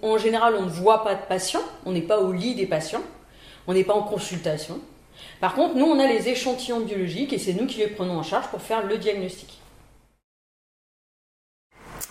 en 0.02 0.18
général, 0.18 0.56
on 0.56 0.64
ne 0.64 0.70
voit 0.70 1.04
pas 1.04 1.14
de 1.14 1.22
patients, 1.28 1.62
on 1.86 1.92
n'est 1.92 2.02
pas 2.02 2.20
au 2.20 2.32
lit 2.32 2.56
des 2.56 2.66
patients, 2.66 3.04
on 3.68 3.74
n'est 3.74 3.84
pas 3.84 3.94
en 3.94 4.02
consultation. 4.02 4.80
Par 5.42 5.56
contre, 5.56 5.76
nous, 5.76 5.88
on 5.88 6.00
a 6.00 6.06
les 6.06 6.30
échantillons 6.30 6.82
biologiques 6.82 7.34
et 7.34 7.40
c'est 7.40 7.54
nous 7.54 7.66
qui 7.66 7.80
les 7.80 7.88
prenons 7.88 8.20
en 8.20 8.24
charge 8.24 8.48
pour 8.50 8.62
faire 8.62 8.86
le 8.86 9.00
diagnostic. 9.00 9.60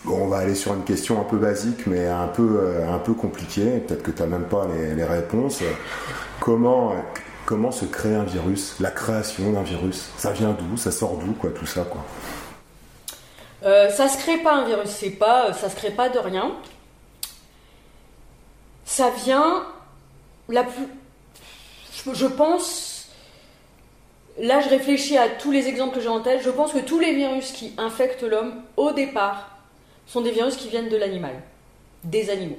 Bon, 0.05 0.25
on 0.25 0.27
va 0.27 0.39
aller 0.39 0.57
sur 0.57 0.75
une 0.75 0.83
question 0.83 1.21
un 1.21 1.25
peu 1.25 1.37
basique, 1.37 1.87
mais 1.87 2.09
un 2.09 2.27
peu, 2.27 2.59
euh, 2.59 2.93
un 2.93 2.99
peu 2.99 3.15
compliquée. 3.15 3.79
Peut-être 3.79 4.03
que 4.03 4.11
tu 4.11 4.21
n'as 4.21 4.27
même 4.27 4.47
pas 4.47 4.67
les, 4.67 5.05
réponses. 5.05 5.63
Comment, 6.41 6.95
comment 7.47 7.71
se 7.71 7.85
crée 7.85 8.17
un 8.17 8.25
virus? 8.25 8.75
La 8.81 8.91
création 8.91 9.53
d'un 9.53 9.63
virus 9.63 10.11
Ça 10.17 10.33
vient 10.33 10.51
d'où? 10.51 10.77
Ça 10.77 10.91
sort 10.91 11.17
d'où, 11.17 11.33
quoi, 11.35 11.51
tout 11.51 11.67
ça, 11.67 11.85
quoi? 11.85 12.05
Euh, 13.63 13.91
Ça 13.91 14.09
se 14.09 14.19
crée 14.19 14.39
pas 14.39 14.55
un 14.55 14.65
virus, 14.65 14.91
c'est 14.91 15.11
pas, 15.11 15.53
ça 15.53 15.71
se 15.71 15.77
crée 15.77 15.93
pas 15.93 16.09
de 16.09 16.19
rien. 16.19 16.57
Ça 18.85 19.11
vient, 19.25 19.67
la 20.49 20.65
plus, 20.65 20.89
je 22.13 22.27
pense, 22.27 22.90
Là, 24.41 24.61
je 24.61 24.71
réfléchis 24.71 25.19
à 25.19 25.29
tous 25.29 25.51
les 25.51 25.69
exemples 25.69 25.95
que 25.95 26.01
j'ai 26.01 26.09
en 26.09 26.21
tête. 26.21 26.41
Je 26.43 26.49
pense 26.49 26.73
que 26.73 26.79
tous 26.79 26.99
les 26.99 27.15
virus 27.15 27.53
qui 27.53 27.75
infectent 27.77 28.23
l'homme, 28.23 28.55
au 28.79 28.93
départ, 28.93 29.59
sont 30.07 30.23
des 30.23 30.31
virus 30.31 30.57
qui 30.57 30.69
viennent 30.69 30.89
de 30.89 30.97
l'animal, 30.97 31.35
des 32.05 32.31
animaux. 32.31 32.59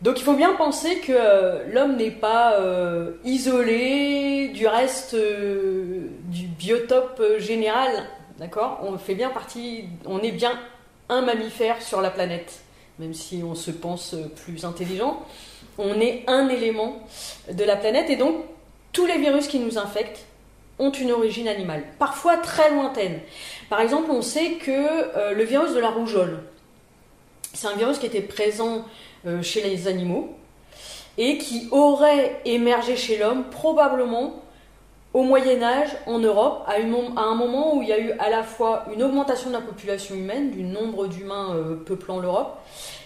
Donc 0.00 0.18
il 0.18 0.24
faut 0.24 0.34
bien 0.34 0.54
penser 0.54 0.98
que 1.00 1.12
euh, 1.12 1.64
l'homme 1.72 1.96
n'est 1.96 2.10
pas 2.10 2.54
euh, 2.54 3.12
isolé 3.24 4.48
du 4.48 4.66
reste 4.66 5.14
euh, 5.14 6.08
du 6.24 6.46
biotope 6.46 7.22
général, 7.38 7.90
d'accord? 8.38 8.80
On 8.82 8.96
fait 8.96 9.14
bien 9.14 9.30
partie, 9.30 9.84
on 10.06 10.20
est 10.20 10.32
bien 10.32 10.58
un 11.10 11.20
mammifère 11.20 11.82
sur 11.82 12.00
la 12.00 12.10
planète, 12.10 12.60
même 12.98 13.14
si 13.14 13.42
on 13.44 13.54
se 13.54 13.70
pense 13.70 14.14
plus 14.44 14.64
intelligent. 14.64 15.22
On 15.78 16.00
est 16.00 16.24
un 16.26 16.48
élément 16.48 16.98
de 17.50 17.64
la 17.64 17.76
planète 17.76 18.08
et 18.08 18.16
donc 18.16 18.36
tous 18.92 19.04
les 19.04 19.18
virus 19.18 19.48
qui 19.48 19.58
nous 19.58 19.76
infectent 19.76 20.24
ont 20.78 20.90
une 20.90 21.10
origine 21.10 21.48
animale, 21.48 21.84
parfois 21.98 22.36
très 22.36 22.70
lointaine. 22.70 23.20
Par 23.70 23.80
exemple, 23.80 24.10
on 24.10 24.22
sait 24.22 24.52
que 24.52 24.70
euh, 24.70 25.32
le 25.32 25.44
virus 25.44 25.72
de 25.72 25.80
la 25.80 25.90
rougeole, 25.90 26.42
c'est 27.54 27.66
un 27.66 27.76
virus 27.76 27.98
qui 27.98 28.06
était 28.06 28.20
présent 28.20 28.84
euh, 29.26 29.42
chez 29.42 29.62
les 29.62 29.88
animaux 29.88 30.34
et 31.16 31.38
qui 31.38 31.68
aurait 31.70 32.40
émergé 32.44 32.96
chez 32.96 33.16
l'homme 33.16 33.44
probablement 33.50 34.42
au 35.14 35.22
Moyen 35.22 35.62
Âge 35.62 35.88
en 36.04 36.18
Europe, 36.18 36.64
à, 36.66 36.74
un 36.74 37.34
moment 37.34 37.74
où 37.74 37.82
il 37.82 37.88
y 37.88 37.92
a 37.92 37.98
eu 37.98 38.10
à 38.18 38.28
la 38.28 38.42
fois 38.42 38.84
une 38.94 39.02
augmentation 39.02 39.48
de 39.48 39.54
la 39.54 39.62
population 39.62 40.14
humaine, 40.14 40.50
du 40.50 40.62
nombre 40.62 41.06
d'humains 41.06 41.56
euh, 41.56 41.76
peuplant 41.76 42.20
l'Europe, 42.20 42.58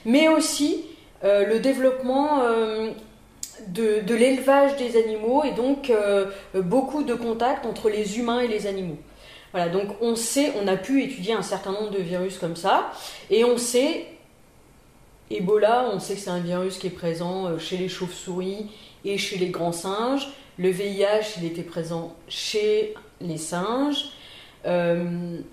mais 0.05 0.29
aussi 0.29 0.87
le 1.23 1.59
développement 1.59 2.41
de, 3.69 4.14
l'élevage 4.14 4.76
des 4.76 4.97
animaux 4.97 5.45
et 5.45 5.52
donc 5.52 5.90
euh, 5.90 6.31
beaucoup 6.55 7.02
de 7.02 7.14
contacts 7.14 7.67
entre 7.67 7.88
les 7.88 8.19
humains 8.19 8.40
et 8.40 8.49
les 8.49 8.67
animaux. 8.67 8.99
Voilà, 9.52 9.69
donc 9.69 9.88
on 10.00 10.14
sait, 10.17 10.52
on 10.62 10.69
a 10.69 10.76
pu 10.76 11.02
étudier 11.02 11.33
un 11.33 11.43
certain 11.43 11.73
nombre 11.73 11.90
de 11.90 11.99
virus 11.99 12.38
comme 12.38 12.57
ça, 12.57 12.93
et 13.31 13.45
on 13.45 13.59
sait 13.59 14.07
Ebola, 15.31 15.90
on 15.93 15.99
sait 15.99 16.14
que 16.14 16.21
c'est 16.21 16.31
un 16.31 16.40
virus 16.40 16.79
qui 16.79 16.87
est 16.87 16.90
présent 16.90 17.59
chez 17.59 17.76
les 17.76 17.88
chauves-souris 17.88 18.67
et 19.05 19.19
chez 19.19 19.38
les 19.38 19.49
grands 19.49 19.73
singes. 19.73 20.29
Le 20.59 20.71
VIH, 20.71 21.38
il 21.38 21.47
était 21.47 21.62
présent 21.62 22.14
chez 22.29 22.95
les 23.21 23.38
singes. 23.38 24.11
le, 24.64 25.45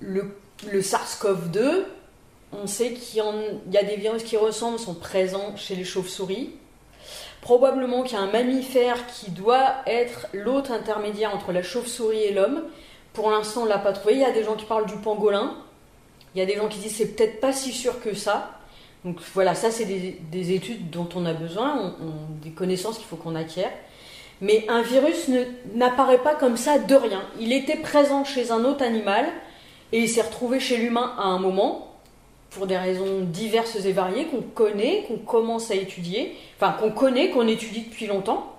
le 0.00 0.80
SARS-CoV-2, 0.80 1.84
on 2.52 2.66
sait 2.66 2.92
qu'il 2.92 3.22
y, 3.70 3.76
a 3.76 3.82
des 3.82 3.96
virus 3.96 4.24
qui 4.24 4.36
ressemblent, 4.36 4.78
sont 4.78 4.94
présents 4.94 5.56
chez 5.56 5.76
les 5.76 5.84
chauves-souris. 5.84 6.50
Probablement 7.42 8.02
qu'il 8.02 8.18
y 8.18 8.20
a 8.20 8.22
un 8.22 8.30
mammifère 8.30 9.06
qui 9.06 9.30
doit 9.30 9.76
être 9.86 10.26
l'autre 10.34 10.72
intermédiaire 10.72 11.34
entre 11.34 11.52
la 11.52 11.62
chauve-souris 11.62 12.22
et 12.22 12.32
l'homme. 12.32 12.64
Pour 13.12 13.30
l'instant, 13.30 13.62
on 13.62 13.64
l'a 13.64 13.78
pas 13.78 13.92
trouvé. 13.92 14.14
Il 14.14 14.20
y 14.20 14.24
a 14.24 14.30
des 14.30 14.44
gens 14.44 14.54
qui 14.54 14.66
parlent 14.66 14.86
du 14.86 14.96
pangolin. 14.96 15.54
Il 16.34 16.38
y 16.38 16.42
a 16.42 16.46
des 16.46 16.56
gens 16.56 16.68
qui 16.68 16.78
disent 16.78 16.96
c'est 16.96 17.16
peut-être 17.16 17.40
pas 17.40 17.52
si 17.52 17.72
sûr 17.72 18.00
que 18.00 18.14
ça. 18.14 18.52
Donc 19.04 19.16
voilà, 19.34 19.54
ça 19.54 19.70
c'est 19.70 19.86
des, 19.86 20.52
études 20.52 20.90
dont 20.90 21.08
on 21.14 21.24
a 21.24 21.32
besoin, 21.32 21.94
des 22.42 22.50
connaissances 22.50 22.98
qu'il 22.98 23.06
faut 23.06 23.16
qu'on 23.16 23.34
acquiert. 23.34 23.70
Mais 24.42 24.66
un 24.68 24.82
virus 24.82 25.30
n'apparaît 25.74 26.18
pas 26.18 26.34
comme 26.34 26.56
ça 26.56 26.78
de 26.78 26.94
rien. 26.94 27.22
Il 27.38 27.52
était 27.52 27.76
présent 27.76 28.24
chez 28.24 28.50
un 28.50 28.64
autre 28.64 28.84
animal 28.84 29.26
et 29.92 30.00
il 30.00 30.08
s'est 30.08 30.22
retrouvé 30.22 30.60
chez 30.60 30.76
l'humain 30.76 31.14
à 31.18 31.24
un 31.24 31.38
moment 31.38 31.89
pour 32.50 32.66
des 32.66 32.76
raisons 32.76 33.20
diverses 33.20 33.76
et 33.84 33.92
variées 33.92 34.26
qu'on 34.26 34.42
connaît, 34.42 35.04
qu'on 35.06 35.18
commence 35.18 35.70
à 35.70 35.74
étudier, 35.74 36.36
enfin 36.56 36.72
qu'on 36.72 36.90
connaît, 36.90 37.30
qu'on 37.30 37.46
étudie 37.46 37.82
depuis 37.82 38.06
longtemps. 38.06 38.56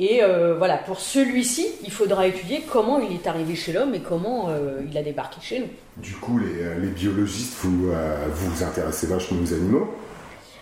Et 0.00 0.22
euh, 0.22 0.54
voilà, 0.56 0.78
pour 0.78 0.98
celui-ci, 0.98 1.68
il 1.84 1.92
faudra 1.92 2.26
étudier 2.26 2.62
comment 2.72 3.00
il 3.00 3.12
est 3.14 3.26
arrivé 3.26 3.54
chez 3.54 3.72
l'homme 3.72 3.94
et 3.94 4.00
comment 4.00 4.48
euh, 4.48 4.80
il 4.90 4.96
a 4.96 5.02
débarqué 5.02 5.40
chez 5.42 5.60
nous. 5.60 5.68
Du 5.98 6.14
coup, 6.14 6.38
les, 6.38 6.62
euh, 6.62 6.90
biologistes, 6.96 7.54
vous 7.60 7.90
vous 7.90 8.64
intéressez 8.64 9.06
vachement 9.06 9.42
aux 9.42 9.52
animaux? 9.52 9.90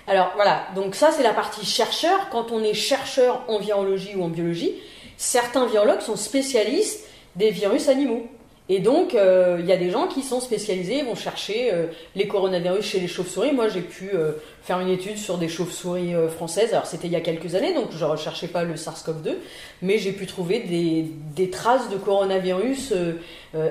Alors 0.09 0.33
voilà, 0.35 0.63
donc 0.75 0.95
ça 0.95 1.11
c'est 1.13 1.23
la 1.23 1.35
partie 1.35 1.65
chercheur. 1.65 2.31
Quand 2.31 2.51
on 2.51 2.65
est 2.65 2.75
chercheur 2.75 3.45
en 3.47 3.59
virologie 3.59 4.17
ou 4.17 4.25
en 4.25 4.29
biologie, 4.29 4.73
certains 5.17 5.67
virologues 5.67 6.01
sont 6.01 6.17
spécialistes 6.17 7.07
des 7.37 7.51
virus 7.51 7.89
animaux. 7.89 8.27
Et 8.71 8.81
donc, 8.81 9.15
euh, 9.15 9.57
il 9.61 9.67
y 9.67 9.73
a 9.73 9.79
des 9.79 9.91
gens 9.91 10.09
qui 10.09 10.23
sont 10.23 10.41
spécialisés, 10.41 11.03
vont 11.03 11.15
chercher 11.15 11.73
euh, 11.73 11.87
les 12.15 12.29
coronavirus 12.29 12.85
chez 12.85 13.01
les 13.01 13.09
chauves-souris. 13.09 13.53
Moi, 13.53 13.69
j'ai 13.69 13.81
pu 13.81 14.11
euh, 14.13 14.33
faire 14.63 14.79
une 14.81 14.91
étude 14.91 15.17
sur 15.17 15.39
des 15.39 15.49
chauves-souris 15.49 16.13
françaises. 16.37 16.73
Alors, 16.73 16.85
c'était 16.85 17.07
il 17.07 17.13
y 17.15 17.17
a 17.17 17.23
quelques 17.23 17.55
années, 17.55 17.73
donc 17.73 17.87
je 17.93 18.05
ne 18.05 18.11
recherchais 18.11 18.49
pas 18.49 18.65
le 18.65 18.75
SARS-CoV-2, 18.75 19.37
mais 19.81 19.97
j'ai 19.99 20.13
pu 20.13 20.27
trouver 20.27 20.61
des, 20.61 21.07
des, 21.35 21.49
traces 21.49 21.89
de 21.89 21.97
coronavirus 21.97 22.93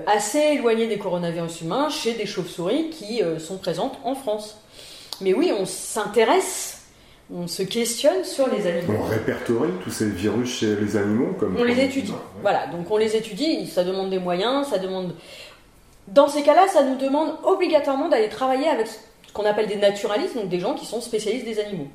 assez 0.08 0.40
éloignées 0.40 0.88
des 0.88 0.98
coronavirus 0.98 1.62
humains 1.62 1.90
chez 1.90 2.14
des 2.14 2.26
chauves-souris 2.26 2.90
qui 2.90 3.22
sont 3.38 3.58
présentes 3.58 4.00
en 4.04 4.16
France. 4.16 4.58
Mais 5.22 5.34
oui, 5.34 5.52
on 5.58 5.66
s'intéresse 5.66 6.77
on 7.34 7.48
se 7.48 7.64
questionne 7.64 8.24
sur 8.24 8.48
les 8.48 8.66
animaux. 8.68 9.00
On 9.00 9.04
répertorie 9.04 9.72
tous 9.84 9.92
ces 9.92 10.10
virus 10.10 10.60
chez 10.60 10.76
les 10.76 10.96
animaux 10.96 11.34
comme 11.40 11.58
On 11.58 11.64
les 11.64 11.84
étudie. 11.84 12.14
Voilà, 12.42 12.68
donc 12.68 12.90
on 12.90 12.98
les 12.98 13.16
étudie, 13.16 13.68
ça 13.68 13.84
demande 13.84 14.10
des 14.10 14.20
moyens, 14.20 14.68
ça 14.68 14.78
demande. 14.78 15.14
Dans 16.08 16.30
ces 16.30 16.42
cas-là, 16.42 16.68
ça 16.70 16.84
nous 16.84 16.96
demande 16.96 17.34
obligatoirement 17.44 18.08
d'aller 18.08 18.30
travailler 18.30 18.70
avec 18.70 18.88
ce 18.88 19.34
qu'on 19.34 19.46
appelle 19.46 19.68
des 19.68 19.76
naturalistes, 19.76 20.36
donc 20.36 20.48
des 20.48 20.60
gens 20.60 20.74
qui 20.74 20.86
sont 20.86 21.02
spécialistes 21.02 21.46
des 21.46 21.60
animaux. 21.60 21.88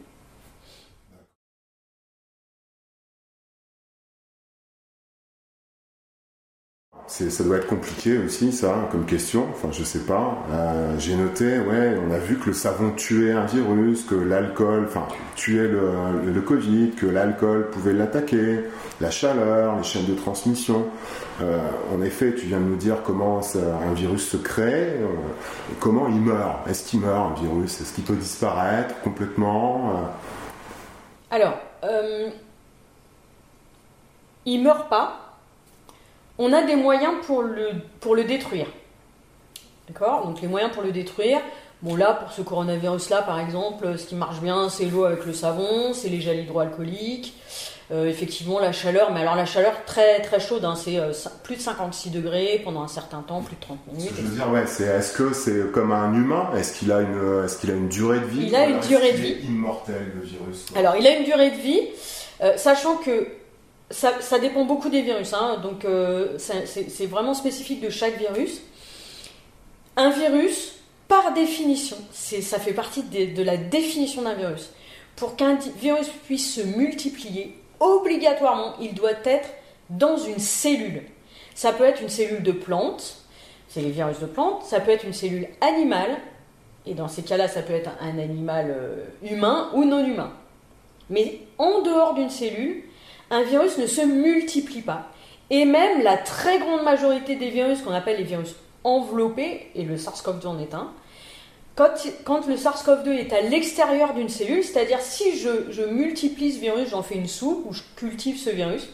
Ça 7.12 7.44
doit 7.44 7.58
être 7.58 7.66
compliqué 7.66 8.16
aussi, 8.16 8.52
ça, 8.52 8.88
comme 8.90 9.04
question. 9.04 9.46
Enfin, 9.50 9.68
je 9.70 9.84
sais 9.84 10.00
pas. 10.00 10.38
Euh, 10.50 10.98
j'ai 10.98 11.14
noté, 11.14 11.58
ouais, 11.58 11.94
on 12.08 12.10
a 12.10 12.16
vu 12.16 12.38
que 12.38 12.46
le 12.46 12.54
savon 12.54 12.90
tuait 12.92 13.32
un 13.32 13.44
virus, 13.44 14.04
que 14.04 14.14
l'alcool, 14.14 14.86
enfin, 14.86 15.06
tuait 15.36 15.68
le, 15.68 16.40
Covid, 16.40 16.92
que 16.92 17.04
l'alcool 17.04 17.68
pouvait 17.70 17.92
l'attaquer, 17.92 18.60
la 19.00 19.10
chaleur, 19.10 19.76
les 19.76 19.82
chaînes 19.82 20.06
de 20.06 20.14
transmission. 20.14 20.86
Euh, 21.42 21.58
en 21.94 22.00
effet, 22.02 22.34
tu 22.34 22.46
viens 22.46 22.60
de 22.60 22.64
nous 22.64 22.76
dire 22.76 23.02
comment 23.04 23.40
un 23.40 23.92
virus 23.92 24.30
se 24.30 24.38
crée, 24.38 24.96
euh, 25.00 25.06
comment 25.80 26.08
il 26.08 26.20
meurt. 26.20 26.66
Est-ce 26.66 26.88
qu'il 26.88 27.00
meurt, 27.00 27.32
un 27.32 27.42
virus? 27.42 27.78
Est-ce 27.80 27.92
qu'il 27.92 28.04
peut 28.04 28.16
disparaître 28.16 28.98
complètement 29.02 30.10
Alors, 31.30 31.58
il 34.46 34.62
meurt 34.62 34.88
pas 34.88 35.21
on 36.38 36.52
a 36.52 36.62
des 36.62 36.76
moyens 36.76 37.14
pour 37.26 37.42
le, 37.42 37.70
pour 38.00 38.14
le 38.14 38.24
détruire. 38.24 38.66
D'accord? 39.88 40.26
Donc 40.26 40.40
les 40.40 40.48
moyens 40.48 40.72
pour 40.72 40.82
le 40.82 40.92
détruire, 40.92 41.40
bon 41.82 41.96
là 41.96 42.14
pour 42.14 42.32
ce 42.32 42.42
coronavirus-là 42.42 43.22
par 43.22 43.40
exemple, 43.40 43.98
ce 43.98 44.06
qui 44.06 44.14
marche 44.14 44.40
bien 44.40 44.68
c'est 44.68 44.86
l'eau 44.86 45.04
avec 45.04 45.26
le 45.26 45.32
savon, 45.32 45.92
c'est 45.92 46.08
les 46.08 46.20
gels 46.20 46.38
hydroalcooliques, 46.40 47.34
euh, 47.90 48.08
effectivement 48.08 48.58
la 48.58 48.72
chaleur, 48.72 49.12
mais 49.12 49.20
alors 49.20 49.34
la 49.34 49.44
chaleur 49.44 49.84
très 49.84 50.22
très 50.22 50.40
chaude, 50.40 50.64
hein, 50.64 50.76
c'est 50.76 50.98
euh, 50.98 51.12
plus 51.42 51.56
de 51.56 51.60
56 51.60 52.10
degrés 52.10 52.60
pendant 52.64 52.82
un 52.82 52.88
certain 52.88 53.20
temps, 53.20 53.42
plus 53.42 53.56
de 53.56 53.60
30 53.60 53.78
minutes. 53.92 54.12
Je 54.16 54.22
veux 54.22 54.34
dire, 54.36 54.50
ouais, 54.50 54.64
c'est, 54.66 54.84
est-ce 54.84 55.12
que 55.12 55.34
c'est 55.34 55.70
comme 55.72 55.92
un 55.92 56.14
humain? 56.14 56.50
Est-ce 56.56 56.78
qu'il 56.78 56.90
a 56.92 57.00
une, 57.00 57.44
est-ce 57.44 57.58
qu'il 57.58 57.70
a 57.70 57.74
une 57.74 57.88
durée 57.88 58.20
de 58.20 58.24
vie? 58.24 58.46
Il 58.46 58.56
a 58.56 58.66
une 58.66 58.80
durée 58.80 59.12
de 59.12 59.18
vie. 59.18 59.36
immortel 59.46 60.12
le 60.14 60.22
virus. 60.22 60.66
Alors 60.74 60.96
il 60.96 61.06
a 61.06 61.16
une 61.18 61.24
durée 61.24 61.50
de 61.50 61.56
vie, 61.56 61.80
euh, 62.42 62.56
sachant 62.56 62.96
que 62.96 63.26
ça, 63.92 64.38
dépend 64.38 64.64
beaucoup 64.64 64.88
des 64.88 65.02
virus, 65.02 65.32
hein. 65.34 65.58
donc 65.62 65.84
euh, 65.84 66.38
c'est 66.38 67.06
vraiment 67.06 67.34
spécifique 67.34 67.80
de 67.80 67.90
chaque 67.90 68.18
virus. 68.18 68.62
Un 69.96 70.10
virus, 70.10 70.74
par 71.08 71.32
définition, 71.34 71.96
ça 72.12 72.58
fait 72.58 72.72
partie 72.72 73.02
de, 73.02 73.42
la 73.42 73.56
définition 73.56 74.22
d'un 74.22 74.34
virus. 74.34 74.70
Pour 75.16 75.36
qu'un 75.36 75.58
virus 75.78 76.08
puisse 76.26 76.54
se 76.54 76.62
multiplier, 76.62 77.54
obligatoirement, 77.80 78.74
il 78.80 78.94
doit 78.94 79.12
être 79.24 79.48
dans 79.90 80.16
une 80.16 80.38
cellule. 80.38 81.02
Ça 81.54 81.72
peut 81.72 81.84
être 81.84 82.00
une 82.00 82.08
cellule 82.08 82.42
de 82.42 82.52
plante, 82.52 83.18
c'est 83.68 83.82
les 83.82 83.90
virus 83.90 84.18
de 84.20 84.26
plante, 84.26 84.64
ça 84.64 84.80
peut 84.80 84.90
être 84.90 85.04
une 85.04 85.12
cellule 85.12 85.48
animale, 85.60 86.16
et 86.86 86.94
dans 86.94 87.08
ces 87.08 87.22
cas-là, 87.22 87.46
ça 87.46 87.62
peut 87.62 87.74
être 87.74 87.90
un 88.00 88.18
animal 88.18 88.74
euh, 88.74 89.04
humain 89.22 89.70
ou 89.74 89.84
non 89.84 90.04
humain. 90.04 90.32
Mais 91.10 91.40
en 91.58 91.82
dehors 91.82 92.14
d'une 92.14 92.30
cellule, 92.30 92.84
un 93.32 93.42
virus 93.42 93.78
ne 93.78 93.86
se 93.86 94.02
multiplie 94.02 94.82
pas. 94.82 95.08
Et 95.50 95.64
même 95.64 96.02
la 96.02 96.18
très 96.18 96.58
grande 96.58 96.84
majorité 96.84 97.34
des 97.34 97.50
virus 97.50 97.80
qu'on 97.80 97.92
appelle 97.92 98.18
les 98.18 98.24
virus 98.24 98.54
enveloppés, 98.84 99.70
et 99.74 99.84
le 99.84 99.96
SARS-CoV-2 99.96 100.46
en 100.46 100.58
est 100.58 100.74
un, 100.74 100.92
quand, 101.74 102.46
le 102.46 102.56
SARS-CoV-2 102.56 103.08
est 103.12 103.32
à 103.32 103.40
l'extérieur 103.40 104.12
d'une 104.12 104.28
cellule, 104.28 104.62
c'est-à-dire 104.62 105.00
si 105.00 105.38
je, 105.38 105.84
multiplie 105.86 106.52
ce 106.52 106.60
virus, 106.60 106.90
j'en 106.90 107.02
fais 107.02 107.14
une 107.14 107.26
soupe 107.26 107.64
ou 107.66 107.72
je 107.72 107.82
cultive 107.96 108.38
ce 108.38 108.50
virus, 108.50 108.88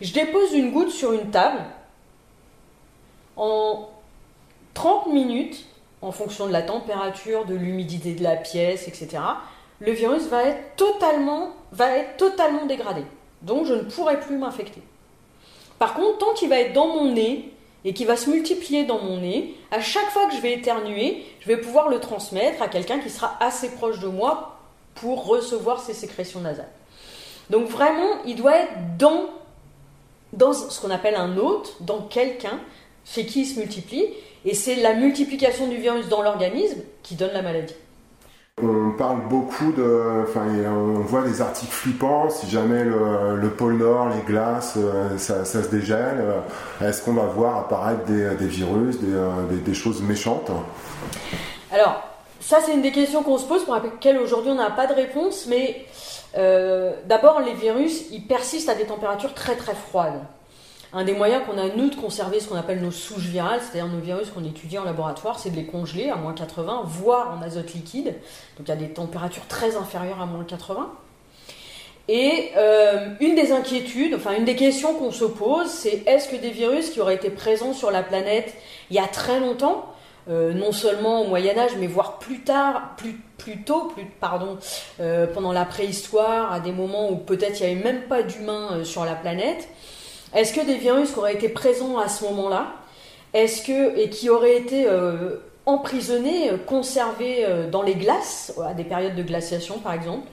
je 0.00 0.12
dépose 0.12 0.52
une 0.52 0.72
goutte 0.72 0.90
sur 0.90 1.12
une 1.12 1.30
table, 1.30 1.62
en 3.36 3.88
30 4.74 5.06
minutes, 5.12 5.66
en 6.02 6.10
fonction 6.10 6.46
de 6.48 6.52
la 6.52 6.62
température, 6.62 7.44
de 7.44 7.54
l'humidité 7.54 8.14
de 8.14 8.22
la 8.24 8.34
pièce, 8.34 8.88
etc., 8.88 9.22
le 9.78 9.92
virus 9.92 10.24
va 10.24 10.42
être 10.42 10.76
totalement, 10.76 11.50
va 11.72 11.96
être 11.96 12.16
totalement 12.16 12.66
dégradé. 12.66 13.02
Donc 13.42 13.66
je 13.66 13.74
ne 13.74 13.82
pourrai 13.82 14.20
plus 14.20 14.36
m'infecter. 14.36 14.82
Par 15.78 15.94
contre, 15.94 16.18
tant 16.18 16.34
qu'il 16.34 16.48
va 16.48 16.60
être 16.60 16.72
dans 16.72 16.88
mon 16.88 17.12
nez 17.12 17.52
et 17.84 17.94
qu'il 17.94 18.06
va 18.06 18.16
se 18.16 18.28
multiplier 18.28 18.84
dans 18.84 18.98
mon 18.98 19.18
nez, 19.20 19.54
à 19.70 19.80
chaque 19.80 20.10
fois 20.10 20.26
que 20.28 20.34
je 20.34 20.40
vais 20.40 20.52
éternuer, 20.52 21.24
je 21.40 21.46
vais 21.46 21.56
pouvoir 21.56 21.88
le 21.88 22.00
transmettre 22.00 22.62
à 22.62 22.68
quelqu'un 22.68 22.98
qui 22.98 23.08
sera 23.08 23.36
assez 23.40 23.70
proche 23.70 23.98
de 24.00 24.08
moi 24.08 24.58
pour 24.94 25.26
recevoir 25.26 25.80
ces 25.80 25.94
sécrétions 25.94 26.40
nasales. 26.40 26.68
Donc 27.48 27.66
vraiment, 27.68 28.22
il 28.26 28.36
doit 28.36 28.56
être 28.56 28.96
dans, 28.98 29.30
dans 30.34 30.52
ce 30.52 30.80
qu'on 30.80 30.90
appelle 30.90 31.16
un 31.16 31.38
hôte, 31.38 31.76
dans 31.80 32.02
quelqu'un 32.02 32.60
chez 33.06 33.24
qui 33.24 33.42
il 33.42 33.46
se 33.46 33.58
multiplie, 33.58 34.06
et 34.44 34.54
c'est 34.54 34.76
la 34.76 34.94
multiplication 34.94 35.66
du 35.66 35.76
virus 35.76 36.08
dans 36.08 36.22
l'organisme 36.22 36.82
qui 37.02 37.14
donne 37.14 37.32
la 37.32 37.42
maladie. 37.42 37.74
On 38.62 38.90
parle 38.90 39.20
beaucoup 39.28 39.72
de. 39.72 40.24
Enfin, 40.28 40.46
on 40.66 41.00
voit 41.00 41.22
des 41.22 41.40
articles 41.40 41.72
flippants. 41.72 42.28
Si 42.30 42.48
jamais 42.48 42.84
le, 42.84 43.48
pôle 43.50 43.78
Nord, 43.78 44.10
les 44.10 44.22
glaces, 44.22 44.74
euh, 44.76 45.16
ça, 45.18 45.44
se 45.44 45.68
dégèle, 45.68 46.18
euh, 46.20 46.88
est-ce 46.88 47.02
qu'on 47.02 47.14
va 47.14 47.24
voir 47.24 47.56
apparaître 47.58 48.04
des, 48.04 48.46
virus, 48.46 48.96
euh, 49.02 49.30
des, 49.64 49.74
choses 49.74 50.02
méchantes? 50.02 50.50
Alors, 51.72 52.02
ça, 52.40 52.58
c'est 52.64 52.72
une 52.72 52.82
des 52.82 52.92
questions 52.92 53.22
qu'on 53.22 53.38
se 53.38 53.46
pose 53.46 53.64
pour 53.64 53.74
lesquelles 53.76 54.18
aujourd'hui 54.18 54.50
on 54.52 54.56
n'a 54.56 54.70
pas 54.70 54.86
de 54.86 54.94
réponse. 54.94 55.46
Mais 55.48 55.86
d'abord, 57.06 57.40
les 57.40 57.54
virus, 57.54 58.10
ils 58.10 58.26
persistent 58.26 58.68
à 58.68 58.74
des 58.74 58.84
températures 58.84 59.34
très 59.34 59.56
très 59.56 59.74
froides. 59.74 60.20
Un 60.92 61.04
des 61.04 61.12
moyens 61.12 61.44
qu'on 61.46 61.56
a, 61.56 61.68
nous, 61.76 61.88
de 61.88 61.94
conserver 61.94 62.40
ce 62.40 62.48
qu'on 62.48 62.56
appelle 62.56 62.82
nos 62.82 62.90
souches 62.90 63.26
virales, 63.26 63.60
c'est-à-dire 63.60 63.92
nos 63.92 64.00
virus 64.00 64.30
qu'on 64.30 64.42
étudie 64.42 64.76
en 64.76 64.84
laboratoire, 64.84 65.38
c'est 65.38 65.50
de 65.50 65.56
les 65.56 65.64
congeler 65.64 66.10
à 66.10 66.16
moins 66.16 66.34
80, 66.34 66.82
voire 66.84 67.32
en 67.38 67.42
azote 67.42 67.72
liquide, 67.74 68.16
donc 68.58 68.68
à 68.68 68.74
des 68.74 68.88
températures 68.88 69.46
très 69.46 69.76
inférieures 69.76 70.20
à 70.20 70.26
moins 70.26 70.42
80. 70.42 70.90
Et 72.08 72.50
euh, 72.56 73.06
une 73.20 73.36
des 73.36 73.52
inquiétudes, 73.52 74.16
enfin 74.16 74.34
une 74.36 74.44
des 74.44 74.56
questions 74.56 74.94
qu'on 74.94 75.12
se 75.12 75.24
pose, 75.24 75.68
c'est 75.68 76.02
est-ce 76.08 76.28
que 76.28 76.34
des 76.34 76.50
virus 76.50 76.90
qui 76.90 77.00
auraient 77.00 77.14
été 77.14 77.30
présents 77.30 77.72
sur 77.72 77.92
la 77.92 78.02
planète 78.02 78.52
il 78.90 78.96
y 78.96 78.98
a 78.98 79.06
très 79.06 79.38
longtemps 79.38 79.86
non 80.28 80.70
seulement 80.70 81.22
au 81.22 81.26
Moyen 81.26 81.58
Âge, 81.58 81.72
mais 81.80 81.88
voire 81.88 82.20
plus 82.20 82.42
tard, 82.42 82.94
plus, 82.96 83.18
plus 83.36 83.64
tôt, 83.64 83.92
pardon, 84.20 84.58
pendant 85.34 85.50
la 85.52 85.64
préhistoire, 85.64 86.52
à 86.52 86.60
des 86.60 86.70
moments 86.70 87.10
où 87.10 87.16
peut-être 87.16 87.58
il 87.58 87.66
n'y 87.66 87.72
avait 87.72 87.82
même 87.82 88.02
pas 88.02 88.22
d'humains 88.22 88.84
sur 88.84 89.04
la 89.04 89.14
planète. 89.14 89.68
Est-ce 90.34 90.52
que 90.52 90.64
des 90.64 90.76
virus 90.76 91.12
qui 91.12 91.18
auraient 91.18 91.34
été 91.34 91.48
présents 91.48 91.98
à 91.98 92.08
ce 92.08 92.24
moment-là, 92.24 92.74
et 93.34 93.46
qui 94.10 94.28
auraient 94.28 94.56
été 94.56 94.86
emprisonnés, 95.66 96.50
conservés 96.66 97.46
dans 97.70 97.82
les 97.82 97.94
glaces 97.94 98.52
à 98.64 98.74
des 98.74 98.84
périodes 98.84 99.14
de 99.14 99.22
glaciation 99.22 99.78
par 99.78 99.92
exemple, 99.92 100.26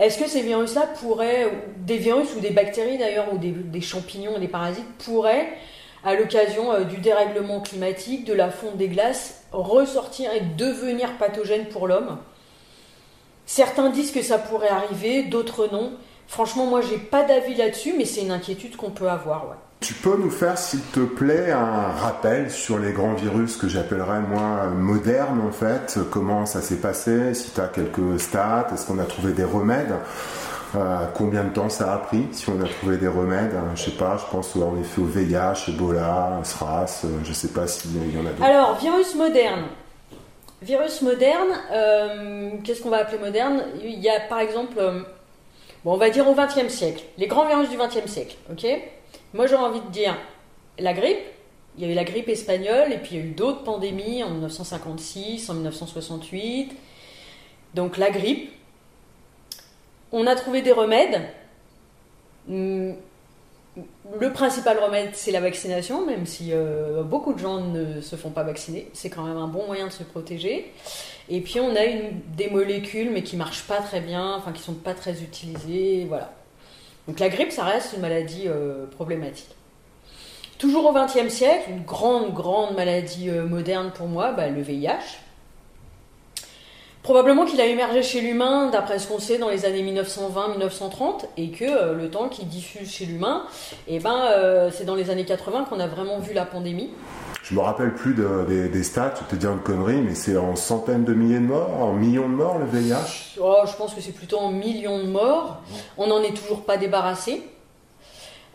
est-ce 0.00 0.16
que 0.16 0.26
ces 0.26 0.40
virus-là 0.40 0.88
pourraient, 0.98 1.52
des 1.76 1.98
virus 1.98 2.34
ou 2.34 2.40
des 2.40 2.48
bactéries 2.48 2.96
d'ailleurs, 2.96 3.26
ou 3.34 3.36
des, 3.36 3.80
champignons 3.82 4.34
et 4.36 4.40
des 4.40 4.48
parasites, 4.48 4.90
pourraient, 5.04 5.52
à 6.02 6.14
l'occasion 6.14 6.72
euh, 6.72 6.84
du 6.84 6.96
dérèglement 6.96 7.60
climatique, 7.60 8.24
de 8.24 8.32
la 8.32 8.48
fonte 8.48 8.78
des 8.78 8.88
glaces, 8.88 9.44
ressortir 9.52 10.32
et 10.32 10.40
devenir 10.40 11.18
pathogènes 11.18 11.66
pour 11.66 11.86
l'homme? 11.86 12.16
Certains 13.44 13.90
disent 13.90 14.10
que 14.10 14.22
ça 14.22 14.38
pourrait 14.38 14.70
arriver, 14.70 15.24
d'autres 15.24 15.68
non. 15.70 15.92
Franchement, 16.30 16.64
moi, 16.66 16.80
j'ai 16.80 16.96
pas 16.96 17.24
d'avis 17.24 17.56
là-dessus, 17.56 17.92
mais 17.98 18.04
c'est 18.04 18.20
une 18.20 18.30
inquiétude 18.30 18.76
qu'on 18.76 18.90
peut 18.90 19.10
avoir. 19.10 19.48
Ouais. 19.48 19.56
Tu 19.80 19.94
peux 19.94 20.16
nous 20.16 20.30
faire, 20.30 20.56
s'il 20.58 20.80
te 20.80 21.00
plaît, 21.00 21.50
un 21.50 21.88
rappel 21.88 22.52
sur 22.52 22.78
les 22.78 22.92
grands 22.92 23.14
virus 23.14 23.56
que 23.56 23.66
j'appellerais, 23.66 24.20
moi, 24.20 24.66
modernes, 24.68 25.40
en 25.40 25.50
fait? 25.50 25.98
Comment 26.12 26.46
ça 26.46 26.60
s'est 26.60 26.76
passé? 26.76 27.34
Si 27.34 27.50
tu 27.50 27.60
as 27.60 27.66
quelques 27.66 28.20
stats, 28.20 28.68
est-ce 28.72 28.86
qu'on 28.86 29.00
a 29.00 29.06
trouvé 29.06 29.32
des 29.32 29.42
remèdes? 29.42 29.92
Euh, 30.76 30.98
combien 31.14 31.42
de 31.42 31.48
temps 31.48 31.68
ça 31.68 31.92
a 31.92 31.96
pris 31.96 32.28
si 32.30 32.48
on 32.48 32.60
a 32.62 32.68
trouvé 32.68 32.96
des 32.96 33.08
remèdes? 33.08 33.56
Je 33.74 33.82
sais 33.82 33.90
pas, 33.90 34.16
je 34.16 34.30
pense 34.30 34.54
en 34.54 34.76
effet 34.80 35.00
au 35.00 35.06
VIH, 35.06 35.68
Ebola, 35.70 36.38
SRAS, 36.44 37.02
euh, 37.06 37.08
je 37.24 37.32
sais 37.32 37.48
pas 37.48 37.66
s'il 37.66 38.14
y 38.14 38.16
en 38.16 38.20
a 38.20 38.30
d'autres. 38.30 38.44
Alors, 38.44 38.78
virus 38.78 39.16
moderne. 39.16 39.64
Virus 40.62 41.02
moderne, 41.02 41.48
euh, 41.72 42.50
qu'est-ce 42.62 42.82
qu'on 42.82 42.90
va 42.90 42.98
appeler 42.98 43.18
moderne? 43.18 43.64
Il 43.82 43.98
y 43.98 44.08
a 44.08 44.20
par 44.20 44.38
exemple, 44.38 44.78
bon, 45.84 45.92
on 45.94 45.96
va 45.96 46.10
dire 46.10 46.28
au 46.28 46.34
XXe 46.34 46.72
siècle, 46.72 47.04
les 47.18 47.26
grands 47.26 47.46
virus 47.46 47.68
du 47.68 47.76
XXe 47.76 48.10
siècle, 48.10 48.36
ok? 48.50 48.66
Moi, 49.32 49.46
j'ai 49.46 49.56
envie 49.56 49.80
de 49.80 49.88
dire 49.88 50.16
la 50.78 50.92
grippe. 50.92 51.18
Il 51.76 51.84
y 51.84 51.88
a 51.88 51.92
eu 51.92 51.94
la 51.94 52.04
grippe 52.04 52.28
espagnole 52.28 52.92
et 52.92 52.98
puis 52.98 53.10
il 53.12 53.18
y 53.18 53.22
a 53.22 53.24
eu 53.24 53.30
d'autres 53.30 53.62
pandémies 53.62 54.24
en 54.24 54.30
1956, 54.30 55.48
en 55.50 55.54
1968. 55.54 56.72
Donc 57.74 57.96
la 57.96 58.10
grippe. 58.10 58.52
On 60.12 60.26
a 60.26 60.34
trouvé 60.34 60.62
des 60.62 60.72
remèdes. 60.72 61.22
Hmm, 62.48 62.92
le 64.18 64.32
principal 64.32 64.78
remède, 64.78 65.10
c'est 65.12 65.30
la 65.30 65.40
vaccination, 65.40 66.04
même 66.04 66.26
si 66.26 66.50
euh, 66.52 67.04
beaucoup 67.04 67.32
de 67.32 67.38
gens 67.38 67.60
ne 67.60 68.00
se 68.00 68.16
font 68.16 68.30
pas 68.30 68.42
vacciner. 68.42 68.90
C'est 68.92 69.08
quand 69.08 69.22
même 69.22 69.36
un 69.36 69.46
bon 69.46 69.66
moyen 69.66 69.86
de 69.86 69.92
se 69.92 70.02
protéger. 70.02 70.72
Et 71.32 71.40
puis 71.40 71.60
on 71.60 71.70
a 71.76 71.86
des 72.36 72.50
molécules, 72.50 73.10
mais 73.10 73.22
qui 73.22 73.36
marchent 73.36 73.62
pas 73.62 73.80
très 73.80 74.00
bien, 74.00 74.34
enfin 74.34 74.50
qui 74.50 74.60
sont 74.62 74.74
pas 74.74 74.94
très 74.94 75.22
utilisées. 75.22 76.04
Voilà. 76.08 76.32
Donc 77.06 77.20
la 77.20 77.28
grippe, 77.28 77.52
ça 77.52 77.64
reste 77.64 77.92
une 77.94 78.00
maladie 78.00 78.44
euh, 78.46 78.86
problématique. 78.86 79.54
Toujours 80.58 80.84
au 80.84 80.92
XXe 80.92 81.32
siècle, 81.32 81.70
une 81.70 81.84
grande, 81.84 82.34
grande 82.34 82.74
maladie 82.74 83.30
euh, 83.30 83.46
moderne 83.46 83.92
pour 83.94 84.08
moi, 84.08 84.32
bah, 84.32 84.48
le 84.48 84.60
VIH. 84.60 85.20
Probablement 87.02 87.46
qu'il 87.46 87.60
a 87.60 87.66
émergé 87.66 88.02
chez 88.02 88.20
l'humain, 88.20 88.68
d'après 88.70 88.98
ce 88.98 89.08
qu'on 89.08 89.18
sait, 89.18 89.38
dans 89.38 89.48
les 89.48 89.64
années 89.64 89.82
1920-1930, 89.82 91.24
et 91.36 91.50
que 91.50 91.64
euh, 91.64 91.94
le 91.94 92.10
temps 92.10 92.28
qu'il 92.28 92.46
diffuse 92.48 92.90
chez 92.90 93.06
l'humain, 93.06 93.44
eh 93.88 93.98
ben, 93.98 94.70
c'est 94.70 94.84
dans 94.84 94.94
les 94.94 95.10
années 95.10 95.24
80 95.24 95.64
qu'on 95.64 95.80
a 95.80 95.86
vraiment 95.86 96.18
vu 96.18 96.34
la 96.34 96.44
pandémie. 96.44 96.90
Je 97.50 97.56
me 97.56 97.62
rappelle 97.62 97.94
plus 97.94 98.14
des, 98.14 98.82
stats, 98.84 99.14
je 99.16 99.34
te 99.34 99.34
dire 99.34 99.50
une 99.50 99.58
connerie, 99.58 100.00
mais 100.02 100.14
c'est 100.14 100.36
en 100.36 100.54
centaines 100.54 101.04
de 101.04 101.12
milliers 101.14 101.40
de 101.40 101.46
morts, 101.46 101.82
en 101.82 101.92
millions 101.92 102.28
de 102.28 102.34
morts 102.34 102.58
le 102.58 102.66
VIH 102.66 103.38
oh, 103.40 103.62
Je 103.66 103.74
pense 103.74 103.92
que 103.92 104.00
c'est 104.00 104.12
plutôt 104.12 104.38
en 104.38 104.50
millions 104.52 104.98
de 104.98 105.08
morts. 105.08 105.60
On 105.98 106.06
n'en 106.06 106.22
est 106.22 106.36
toujours 106.36 106.62
pas 106.62 106.76
débarrassé. 106.76 107.42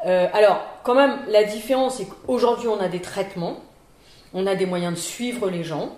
Euh, 0.06 0.28
alors, 0.34 0.62
quand 0.84 0.96
même, 0.96 1.18
la 1.28 1.44
différence, 1.44 1.98
c'est 1.98 2.06
qu'aujourd'hui, 2.06 2.70
on 2.70 2.80
a 2.80 2.88
des 2.88 3.02
traitements, 3.02 3.58
on 4.34 4.48
a 4.48 4.56
des 4.56 4.66
moyens 4.66 4.94
de 4.94 5.00
suivre 5.00 5.50
les 5.50 5.66
gens, 5.66 5.90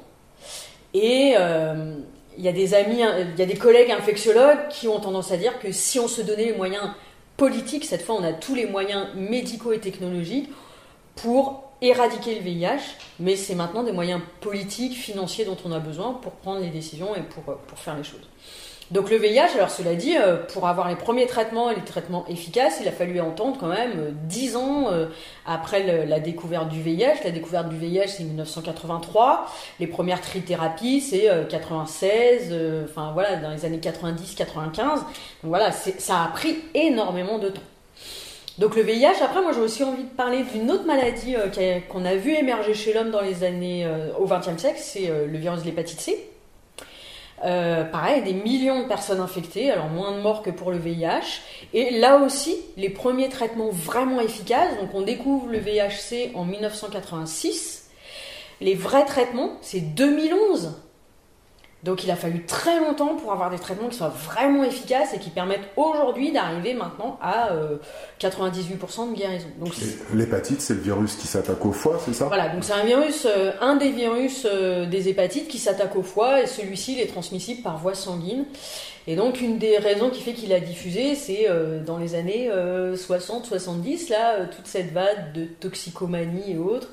et 0.95 1.35
euh, 1.37 1.97
il 2.37 2.43
y 2.43 2.47
a 2.47 2.51
des 2.51 2.73
amis, 2.73 3.01
il 3.01 3.39
y 3.39 3.41
a 3.41 3.45
des 3.45 3.57
collègues 3.57 3.91
infectiologues 3.91 4.67
qui 4.69 4.87
ont 4.87 4.99
tendance 4.99 5.31
à 5.31 5.37
dire 5.37 5.59
que 5.59 5.71
si 5.71 5.99
on 5.99 6.07
se 6.07 6.21
donnait 6.21 6.45
les 6.45 6.55
moyens 6.55 6.91
politiques, 7.35 7.85
cette 7.85 8.03
fois, 8.03 8.15
on 8.15 8.23
a 8.23 8.33
tous 8.33 8.55
les 8.55 8.65
moyens 8.65 9.07
médicaux 9.15 9.73
et 9.73 9.79
technologiques 9.79 10.49
pour 11.15 11.63
éradiquer 11.81 12.35
le 12.35 12.41
VIH, 12.41 12.97
mais 13.19 13.35
c'est 13.35 13.55
maintenant 13.55 13.83
des 13.83 13.91
moyens 13.91 14.21
politiques, 14.41 14.95
financiers 14.95 15.45
dont 15.45 15.57
on 15.65 15.71
a 15.71 15.79
besoin 15.79 16.13
pour 16.13 16.33
prendre 16.33 16.61
les 16.61 16.69
décisions 16.69 17.15
et 17.15 17.21
pour, 17.21 17.43
euh, 17.49 17.57
pour 17.67 17.77
faire 17.77 17.95
les 17.95 18.03
choses. 18.03 18.27
Donc 18.91 19.09
le 19.09 19.17
VIH, 19.17 19.55
alors 19.55 19.69
cela 19.69 19.95
dit, 19.95 20.17
euh, 20.17 20.37
pour 20.37 20.67
avoir 20.67 20.87
les 20.87 20.95
premiers 20.95 21.27
traitements 21.27 21.69
et 21.69 21.75
les 21.75 21.83
traitements 21.83 22.25
efficaces, 22.27 22.77
il 22.81 22.87
a 22.87 22.91
fallu 22.91 23.19
entendre 23.19 23.57
quand 23.59 23.67
même 23.67 24.15
10 24.23 24.55
euh, 24.55 24.57
ans 24.57 24.89
après 25.45 26.05
la 26.05 26.19
découverte 26.19 26.69
du 26.69 26.81
VIH. 26.81 27.23
La 27.25 27.31
découverte 27.31 27.69
du 27.69 27.77
VIH, 27.77 28.07
c'est 28.07 28.23
1983. 28.23 29.47
Les 29.79 29.87
premières 29.87 30.21
trithérapies, 30.21 31.01
c'est 31.01 31.29
96, 31.49 32.53
enfin 32.85 33.11
voilà, 33.13 33.35
dans 33.37 33.51
les 33.51 33.65
années 33.65 33.79
90-95. 33.79 34.75
Donc 34.75 35.03
voilà, 35.43 35.71
ça 35.71 36.23
a 36.23 36.27
pris 36.27 36.57
énormément 36.73 37.39
de 37.39 37.49
temps. 37.49 37.61
Donc 38.57 38.75
le 38.75 38.81
VIH, 38.81 39.21
après 39.23 39.41
moi 39.43 39.51
j'ai 39.53 39.59
aussi 39.59 39.83
envie 39.83 40.03
de 40.03 40.09
parler 40.09 40.43
d'une 40.43 40.71
autre 40.71 40.85
maladie 40.85 41.35
euh, 41.35 41.79
qu'on 41.87 42.05
a 42.05 42.15
vu 42.15 42.33
émerger 42.33 42.73
chez 42.73 42.91
l'homme 42.91 43.11
dans 43.11 43.21
les 43.21 43.43
années 43.43 43.85
euh, 43.85 44.11
au 44.17 44.25
XXe 44.25 44.57
siècle, 44.57 44.79
c'est 44.81 45.11
euh, 45.11 45.27
le 45.27 45.37
virus 45.37 45.61
de 45.61 45.65
l'hépatite 45.65 46.01
C. 46.01 46.27
pareil, 47.41 48.23
des 48.23 48.33
millions 48.33 48.83
de 48.83 48.87
personnes 48.87 49.19
infectées, 49.19 49.71
alors 49.71 49.87
moins 49.87 50.11
de 50.11 50.21
morts 50.21 50.41
que 50.41 50.49
pour 50.49 50.71
le 50.71 50.77
VIH. 50.77 51.41
Et 51.73 51.99
là 51.99 52.17
aussi, 52.17 52.55
les 52.77 52.89
premiers 52.89 53.29
traitements 53.29 53.69
vraiment 53.69 54.19
efficaces, 54.21 54.77
donc 54.79 54.93
on 54.93 55.01
découvre 55.01 55.47
le 55.47 55.59
VIH-C 55.59 56.31
en 56.35 56.45
1986. 56.45 57.89
Les 58.59 58.73
vrais 58.73 59.05
traitements, 59.05 59.57
c'est 59.61 59.81
2011. 59.81 60.86
Donc 61.87 62.03
il 62.03 62.11
a 62.11 62.17
fallu 62.17 62.43
très 62.43 62.81
longtemps 62.81 63.15
pour 63.15 63.31
avoir 63.31 63.49
des 63.49 63.57
traitements 63.57 63.87
qui 63.87 63.95
soient 63.95 64.13
vraiment 64.25 64.65
efficaces 64.65 65.13
et 65.13 65.19
qui 65.19 65.29
permettent 65.29 65.69
aujourd'hui 65.77 66.33
d'arriver 66.33 66.73
maintenant 66.73 67.17
à 67.21 67.51
98% 68.19 68.27
euh, 68.27 69.11
de 69.11 69.15
guérison. 69.15 69.47
L'hépatite, 70.13 70.59
c'est 70.59 70.73
le 70.73 70.81
virus 70.81 71.15
qui 71.15 71.27
s'attaque 71.27 71.65
au 71.65 71.71
foie, 71.71 71.97
c'est 72.03 72.11
ça? 72.11 72.25
Voilà, 72.25 72.49
donc 72.49 72.65
c'est 72.65 72.73
un 72.73 72.83
virus, 72.83 73.25
euh, 73.25 73.53
un 73.61 73.77
des 73.77 73.91
virus 73.91 74.45
euh, 74.45 74.85
des 74.85 75.07
hépatites 75.07 75.47
qui 75.47 75.59
s'attaque 75.59 75.95
au 75.95 76.03
foie 76.03 76.41
et 76.41 76.47
celui-ci 76.47 76.99
est 76.99 77.07
transmissible 77.07 77.61
par 77.61 77.77
voie 77.77 77.95
sanguine. 77.95 78.43
Et 79.07 79.15
donc 79.15 79.39
une 79.39 79.57
des 79.57 79.77
raisons 79.77 80.09
qui 80.09 80.19
fait 80.19 80.33
qu'il 80.33 80.51
a 80.51 80.59
diffusé, 80.59 81.15
c'est 81.15 81.47
dans 81.85 81.97
les 81.97 82.15
années 82.15 82.49
60-70, 82.49 84.09
là, 84.09 84.45
toute 84.47 84.67
cette 84.67 84.91
vague 84.91 85.31
de 85.31 85.45
toxicomanie 85.45 86.51
et 86.51 86.57
autres. 86.57 86.89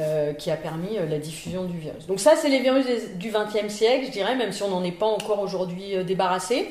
Euh, 0.00 0.32
qui 0.32 0.52
a 0.52 0.56
permis 0.56 0.96
euh, 0.96 1.06
la 1.06 1.18
diffusion 1.18 1.64
du 1.64 1.76
virus. 1.76 2.06
Donc 2.06 2.20
ça, 2.20 2.36
c'est 2.36 2.48
les 2.48 2.60
virus 2.60 2.86
du 3.16 3.32
XXe 3.32 3.72
siècle, 3.72 4.06
je 4.06 4.12
dirais, 4.12 4.36
même 4.36 4.52
si 4.52 4.62
on 4.62 4.68
n'en 4.68 4.84
est 4.84 4.92
pas 4.92 5.06
encore 5.06 5.40
aujourd'hui 5.40 5.96
euh, 5.96 6.04
débarrassé. 6.04 6.68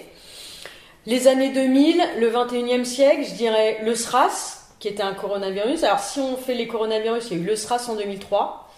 Les 1.06 1.28
années 1.28 1.52
2000, 1.52 2.02
le 2.20 2.30
XXIe 2.30 2.86
siècle, 2.86 3.26
je 3.28 3.34
dirais 3.34 3.80
le 3.84 3.96
SRAS, 3.96 4.70
qui 4.80 4.88
était 4.88 5.04
un 5.04 5.14
coronavirus. 5.14 5.84
Alors 5.84 6.00
si 6.00 6.20
on 6.20 6.38
fait 6.38 6.54
les 6.54 6.68
coronavirus, 6.68 7.28
il 7.30 7.38
y 7.38 7.40
a 7.42 7.44
eu 7.44 7.46
le 7.48 7.56
SRAS 7.58 7.90
en 7.90 7.96
2003, 7.96 8.70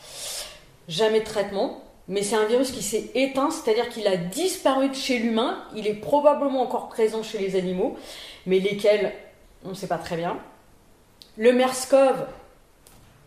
jamais 0.87 1.19
de 1.19 1.25
traitement, 1.25 1.83
mais 2.07 2.23
c'est 2.23 2.37
un 2.37 2.45
virus 2.45 2.71
qui 2.71 2.81
s'est 2.81 3.11
éteint, 3.13 3.51
c'est-à-dire 3.51 3.89
qu'il 3.89 4.07
a 4.07 4.17
disparu 4.17 4.89
de 4.89 4.95
chez 4.95 5.19
l'humain, 5.19 5.63
il 5.75 5.85
est 5.85 5.93
probablement 5.93 6.63
encore 6.63 6.87
présent 6.87 7.21
chez 7.21 7.37
les 7.37 7.55
animaux, 7.55 7.97
mais 8.47 8.57
lesquels, 8.57 9.13
on 9.63 9.69
ne 9.69 9.75
sait 9.75 9.85
pas 9.85 9.99
très 9.99 10.15
bien. 10.15 10.37
Le 11.37 11.51
MERS-CoV, 11.51 12.25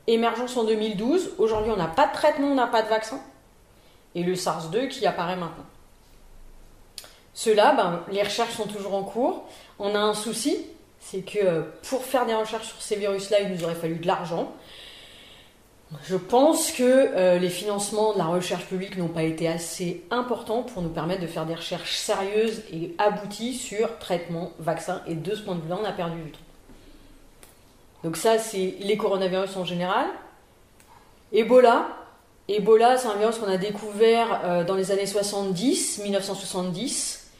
Émergence 0.07 0.57
en 0.57 0.65
2012. 0.65 1.35
Aujourd'hui, 1.38 1.71
on 1.71 1.77
n'a 1.77 1.87
pas 1.87 2.09
de 2.09 2.12
traitement, 2.12 2.49
on 2.49 2.55
n'a 2.55 2.67
pas 2.67 2.83
de 2.83 2.88
vaccin. 2.88 3.21
Et 4.15 4.23
le 4.23 4.35
SARS-2 4.35 4.88
qui 4.88 5.07
apparaît 5.07 5.37
maintenant. 5.37 5.65
Cela, 7.35 7.73
ben, 7.75 8.05
les 8.11 8.23
recherches 8.23 8.55
sont 8.55 8.67
toujours 8.67 8.95
en 8.95 9.05
cours. 9.05 9.45
On 9.79 9.95
a 9.95 9.99
un 9.99 10.15
souci, 10.15 10.67
c'est 11.01 11.23
que 11.23 11.38
euh, 11.38 11.62
pour 11.88 12.05
faire 12.05 12.27
des 12.27 12.35
recherches 12.35 12.69
sur 12.69 12.83
ces 12.83 12.97
virus-là, 12.97 13.41
il 13.41 13.55
nous 13.55 13.65
aurait 13.65 13.75
fallu 13.75 13.97
de 13.97 14.07
l'argent. 14.07 14.53
Je 16.05 16.17
pense 16.17 16.73
que 16.73 16.83
euh, 16.83 17.38
les 17.38 17.51
financements 17.51 18.12
de 18.12 18.19
la 18.19 18.27
recherche 18.27 18.67
publique 18.67 18.97
n'ont 18.97 19.09
pas 19.09 19.25
été 19.25 19.47
assez 19.47 20.05
importants 20.11 20.62
pour 20.62 20.83
nous 20.83 20.88
permettre 20.88 21.21
de 21.21 21.27
faire 21.27 21.47
des 21.47 21.55
recherches 21.55 21.97
sérieuses 21.97 22.62
et 22.73 22.95
abouties 22.99 23.55
sur 23.55 23.99
traitement, 23.99 24.53
vaccin. 24.59 25.03
Et 25.07 25.15
de 25.15 25.35
ce 25.35 25.43
point 25.43 25.55
de 25.55 25.61
vue-là, 25.61 25.79
on 25.81 25.85
a 25.85 25.93
perdu 25.93 26.21
du 26.23 26.31
temps. 26.33 26.38
Donc 28.05 28.17
ça, 28.17 28.38
c'est 28.38 28.75
les 28.81 28.97
coronavirus 28.97 29.57
en 29.57 29.65
général. 29.65 30.07
Ebola. 31.33 31.88
Ebola, 32.49 32.99
c'est 32.99 33.09
un 33.09 33.17
virus 33.17 33.38
qu'on 33.38 33.51
a 33.51 33.57
découvert 33.57 34.41
euh, 34.45 34.65
dans 34.65 34.75
les 34.75 34.91
années 34.91 35.07
70, 35.07 36.01
1970. 36.03 37.31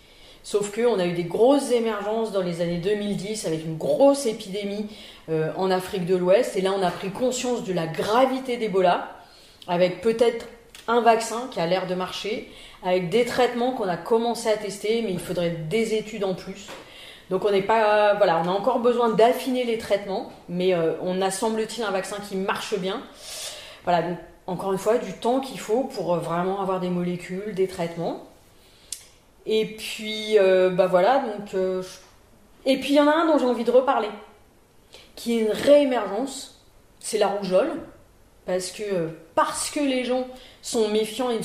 Sauf 0.45 0.75
qu'on 0.75 0.99
a 0.99 1.07
eu 1.07 1.13
des 1.13 1.25
grosses 1.25 1.71
émergences 1.71 2.33
dans 2.33 2.43
les 2.43 2.61
années 2.61 2.79
2010 2.79 3.47
avec 3.47 3.65
une 3.65 3.77
grosse 3.77 4.27
épidémie 4.27 4.87
euh, 5.29 5.53
en 5.57 5.71
Afrique 5.71 6.07
de 6.07 6.17
l'Ouest. 6.17 6.57
Et 6.57 6.61
là, 6.61 6.73
on 6.77 6.83
a 6.83 6.91
pris 6.91 7.11
conscience 7.11 7.65
de 7.65 7.73
la 7.73 7.87
gravité 7.87 8.57
d'Ebola, 8.57 9.17
avec 9.69 10.01
peut-être 10.01 10.47
un 10.89 11.01
vaccin 11.01 11.49
qui 11.53 11.61
a 11.61 11.67
l'air 11.67 11.87
de 11.87 11.95
marcher, 11.95 12.51
avec 12.85 13.09
des 13.09 13.25
traitements 13.25 13.73
qu'on 13.73 13.89
a 13.89 13.97
commencé 13.97 14.49
à 14.49 14.57
tester, 14.57 15.03
mais 15.03 15.13
il 15.13 15.21
faudrait 15.21 15.51
des 15.51 15.95
études 15.95 16.25
en 16.25 16.35
plus. 16.35 16.67
Donc 17.31 17.45
on 17.45 17.51
n'est 17.51 17.63
pas, 17.63 18.15
voilà, 18.15 18.43
on 18.45 18.49
a 18.49 18.53
encore 18.53 18.81
besoin 18.81 19.11
d'affiner 19.11 19.65
les 19.65 19.79
traitements, 19.79 20.31
mais 20.49 20.75
euh, 20.75 20.95
on 21.03 21.23
a 21.23 21.31
semble-t-il 21.31 21.83
un 21.83 21.91
vaccin 21.91 22.17
qui 22.29 22.37
marche 22.37 22.79
bien? 22.79 23.03
Voilà, 23.85 24.03
donc 24.03 24.19
encore 24.47 24.73
une 24.73 24.79
fois, 24.79 24.99
du 24.99 25.13
temps 25.15 25.41
qu'il 25.41 25.59
faut 25.59 25.85
pour 25.85 26.15
euh, 26.15 26.19
vraiment 26.19 26.61
avoir 26.61 26.81
des 26.81 26.91
molécules, 26.91 27.55
des 27.55 27.69
traitements. 27.69 28.27
Et 29.47 29.67
puis, 29.67 30.39
euh, 30.39 30.71
bah 30.71 30.87
voilà, 30.87 31.21
donc. 31.21 31.55
Et 32.65 32.79
puis 32.79 32.91
il 32.91 32.97
y 32.97 33.01
en 33.01 33.09
a 33.09 33.13
un 33.15 33.27
dont 33.27 33.39
j'ai 33.39 33.47
envie 33.47 33.65
de 33.65 33.71
reparler, 33.71 34.11
qui 35.17 35.39
est 35.39 35.41
une 35.43 35.51
réémergence, 35.51 36.63
c'est 37.01 37.19
la 37.19 37.29
rougeole, 37.29 37.73
parce 38.47 38.71
que, 38.71 39.11
parce 39.35 39.71
que 39.71 39.81
les 39.81 40.05
gens 40.05 40.27
sont 40.61 40.89
méfiants 40.89 41.31
et 41.31 41.41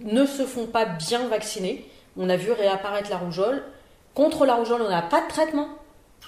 ne 0.00 0.24
se 0.24 0.44
font 0.44 0.66
pas 0.66 0.84
bien 0.86 1.28
vacciner. 1.28 1.88
On 2.16 2.28
a 2.28 2.36
vu 2.36 2.52
réapparaître 2.52 3.10
la 3.10 3.18
rougeole. 3.18 3.62
Contre 4.14 4.44
la 4.44 4.54
rougeole, 4.54 4.82
on 4.82 4.90
n'a 4.90 5.02
pas 5.02 5.22
de 5.22 5.28
traitement. 5.28 5.68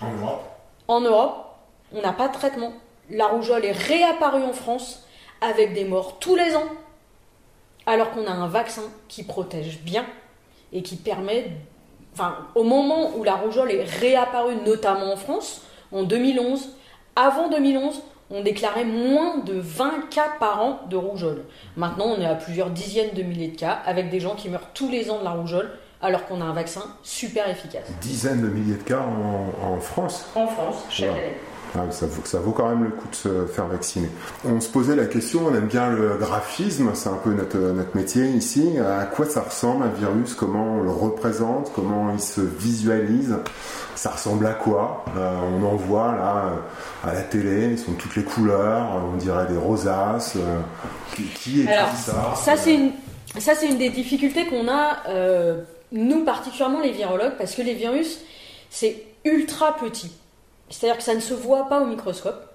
En 0.01 0.11
Europe 0.13 0.45
En 0.89 1.01
Europe, 1.01 1.57
on 1.95 2.01
n'a 2.01 2.13
pas 2.13 2.29
de 2.29 2.33
traitement. 2.33 2.73
La 3.11 3.27
rougeole 3.27 3.65
est 3.65 3.73
réapparue 3.73 4.43
en 4.43 4.53
France 4.53 5.05
avec 5.41 5.75
des 5.75 5.85
morts 5.85 6.19
tous 6.19 6.37
les 6.37 6.57
ans. 6.57 6.65
Alors 7.87 8.13
qu'on 8.13 8.27
a 8.27 8.31
un 8.31 8.49
vaccin 8.49 8.85
qui 9.09 9.25
protège 9.25 9.81
bien 9.81 10.07
et 10.73 10.83
qui 10.83 10.97
permet. 10.97 11.53
Enfin, 12.15 12.39
au 12.55 12.63
moment 12.63 13.11
où 13.17 13.25
la 13.25 13.35
rougeole 13.35 13.73
est 13.73 13.85
réapparue, 13.85 14.57
notamment 14.65 15.13
en 15.13 15.17
France, 15.17 15.63
en 15.93 16.05
2011, 16.05 16.71
avant 17.17 17.49
2011, 17.49 18.03
on 18.31 18.43
déclarait 18.43 18.85
moins 18.85 19.39
de 19.39 19.55
20 19.55 20.09
cas 20.11 20.31
par 20.41 20.63
an 20.63 20.81
de 20.89 20.97
rougeole. 20.97 21.45
Maintenant, 21.77 22.07
on 22.07 22.21
est 22.21 22.27
à 22.27 22.35
plusieurs 22.35 22.71
dizaines 22.71 23.15
de 23.15 23.23
milliers 23.23 23.49
de 23.49 23.57
cas, 23.57 23.83
avec 23.85 24.11
des 24.11 24.21
gens 24.21 24.35
qui 24.35 24.49
meurent 24.49 24.71
tous 24.73 24.89
les 24.89 25.11
ans 25.11 25.19
de 25.19 25.25
la 25.25 25.33
rougeole, 25.33 25.71
alors 26.05 26.27
qu'on 26.27 26.41
a 26.41 26.45
un 26.45 26.53
vaccin 26.53 26.83
super 27.03 27.49
efficace. 27.49 27.85
Dizaines 28.01 28.43
de 28.43 28.49
milliers 28.49 28.77
de 28.77 28.83
cas 28.83 29.01
en, 29.01 29.81
France 29.81 30.27
En 30.35 30.47
France, 30.47 30.85
chaque 30.91 31.11
année. 31.11 31.35
Ah, 31.77 31.91
ça, 31.91 32.07
vaut, 32.07 32.23
ça 32.25 32.39
vaut 32.39 32.53
quand 32.53 32.69
même 32.69 32.85
le 32.85 32.91
coup 32.91 33.09
de 33.11 33.17
se 33.17 33.47
faire 33.47 33.67
vacciner. 33.67 34.09
On 34.45 34.61
se 34.61 34.69
posait 34.69 34.95
la 34.95 35.07
question, 35.07 35.41
on 35.51 35.55
aime 35.57 35.67
bien 35.67 35.91
le 35.91 36.17
graphisme, 36.21 36.91
c'est 36.95 37.09
un 37.09 37.17
peu 37.17 37.33
notre, 37.33 37.59
notre 37.59 37.97
métier 37.97 38.27
ici. 38.27 38.79
À 38.79 39.07
quoi 39.07 39.27
ça 39.27 39.41
ressemble 39.41 39.85
un 39.85 39.89
virus? 39.89 40.35
Comment 40.35 40.77
on 40.77 40.83
le 40.83 40.91
représente? 40.93 41.73
Comment 41.75 42.13
il 42.13 42.21
se 42.21 42.43
visualise? 42.43 43.35
Ça 43.97 44.11
ressemble 44.11 44.47
à 44.47 44.53
quoi? 44.53 45.05
Euh, 45.17 45.33
On 45.59 45.65
en 45.65 45.75
voit 45.75 46.13
là 46.13 46.53
à 47.03 47.13
la 47.13 47.23
télé, 47.23 47.71
ils 47.73 47.79
sont 47.79 47.93
toutes 47.93 48.15
les 48.15 48.25
couleurs, 48.25 49.03
on 49.13 49.17
dirait 49.17 49.47
des 49.47 49.57
rosaces. 49.57 50.37
Euh, 50.37 50.61
qui, 51.35 51.63
est 51.63 51.67
ça? 51.67 52.35
Ça 52.37 52.57
c'est 52.57 52.75
une, 52.75 52.93
ça 53.39 53.55
c'est 53.57 53.67
une 53.67 53.79
des 53.79 53.91
difficultés 53.91 54.47
qu'on 54.47 54.69
a, 54.69 54.99
euh, 55.09 55.63
nous 55.95 56.25
particulièrement 56.25 56.81
les 56.81 56.93
virologues, 56.93 57.37
parce 57.39 57.55
que 57.55 57.63
les 57.63 57.75
virus 57.75 58.21
c'est 58.69 59.03
ultra 59.25 59.77
petit. 59.77 60.11
C'est-à-dire 60.69 60.99
que 60.99 61.05
ça 61.05 61.15
ne 61.15 61.21
se 61.21 61.33
voit 61.33 61.69
pas 61.69 61.81
au 61.81 61.87
microscope, 61.87 62.55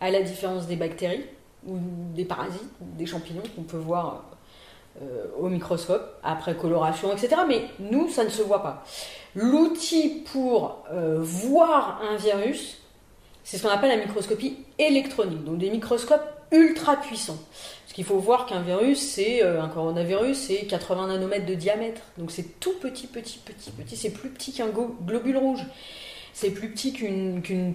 à 0.00 0.10
la 0.10 0.20
différence 0.20 0.66
des 0.66 0.76
bactéries 0.76 1.24
ou 1.66 1.78
des 2.14 2.24
parasites 2.24 2.70
des 2.80 3.06
champignons 3.06 3.42
qu'on 3.54 3.62
peut 3.62 3.76
voir 3.76 4.24
euh, 5.02 5.26
au 5.38 5.48
microscope, 5.48 6.18
après 6.22 6.56
coloration, 6.56 7.12
etc. 7.12 7.42
Mais 7.46 7.66
nous, 7.78 8.08
ça 8.08 8.24
ne 8.24 8.28
se 8.28 8.42
voit 8.42 8.62
pas. 8.62 8.84
L'outil 9.34 10.24
pour 10.32 10.84
euh, 10.90 11.18
voir 11.20 12.00
un 12.02 12.16
virus, 12.16 12.78
c'est 13.44 13.58
ce 13.58 13.62
qu'on 13.62 13.68
appelle 13.68 13.90
la 13.90 14.04
microscopie 14.04 14.58
électronique, 14.78 15.44
donc 15.44 15.58
des 15.58 15.70
microscopes 15.70 16.26
ultra 16.50 16.96
puissants. 16.96 17.38
Qu'il 17.96 18.04
faut 18.04 18.18
voir 18.18 18.44
qu'un 18.44 18.60
virus, 18.60 19.00
c'est 19.00 19.42
euh, 19.42 19.62
un 19.62 19.68
coronavirus, 19.68 20.36
c'est 20.36 20.66
80 20.66 21.06
nanomètres 21.08 21.46
de 21.46 21.54
diamètre. 21.54 22.02
Donc 22.18 22.30
c'est 22.30 22.60
tout 22.60 22.74
petit, 22.78 23.06
petit, 23.06 23.38
petit, 23.38 23.70
petit. 23.70 23.96
C'est 23.96 24.10
plus 24.10 24.28
petit 24.28 24.52
qu'un 24.52 24.68
globule 24.68 25.38
rouge 25.38 25.64
c'est 26.36 26.50
plus 26.50 26.68
petit 26.68 26.92
qu'une 26.92 27.74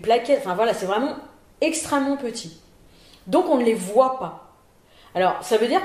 plaquette. 0.00 0.38
Enfin 0.38 0.54
voilà, 0.54 0.72
c'est 0.72 0.86
vraiment 0.86 1.16
extrêmement 1.60 2.16
petit. 2.16 2.60
Donc 3.26 3.46
on 3.50 3.56
ne 3.56 3.64
les 3.64 3.74
voit 3.74 4.20
pas. 4.20 4.52
Alors 5.16 5.42
ça 5.42 5.56
veut 5.56 5.66
dire 5.66 5.80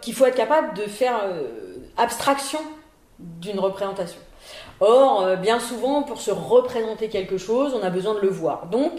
qu'il 0.00 0.14
faut 0.14 0.26
être 0.26 0.36
capable 0.36 0.74
de 0.74 0.82
faire 0.82 1.18
euh, 1.24 1.78
abstraction 1.96 2.60
d'une 3.18 3.58
représentation. 3.58 4.20
Or, 4.78 5.22
euh, 5.22 5.34
bien 5.34 5.58
souvent, 5.58 6.04
pour 6.04 6.20
se 6.20 6.30
représenter 6.30 7.08
quelque 7.08 7.36
chose, 7.36 7.74
on 7.74 7.82
a 7.82 7.90
besoin 7.90 8.14
de 8.14 8.20
le 8.20 8.28
voir. 8.28 8.66
Donc, 8.66 8.92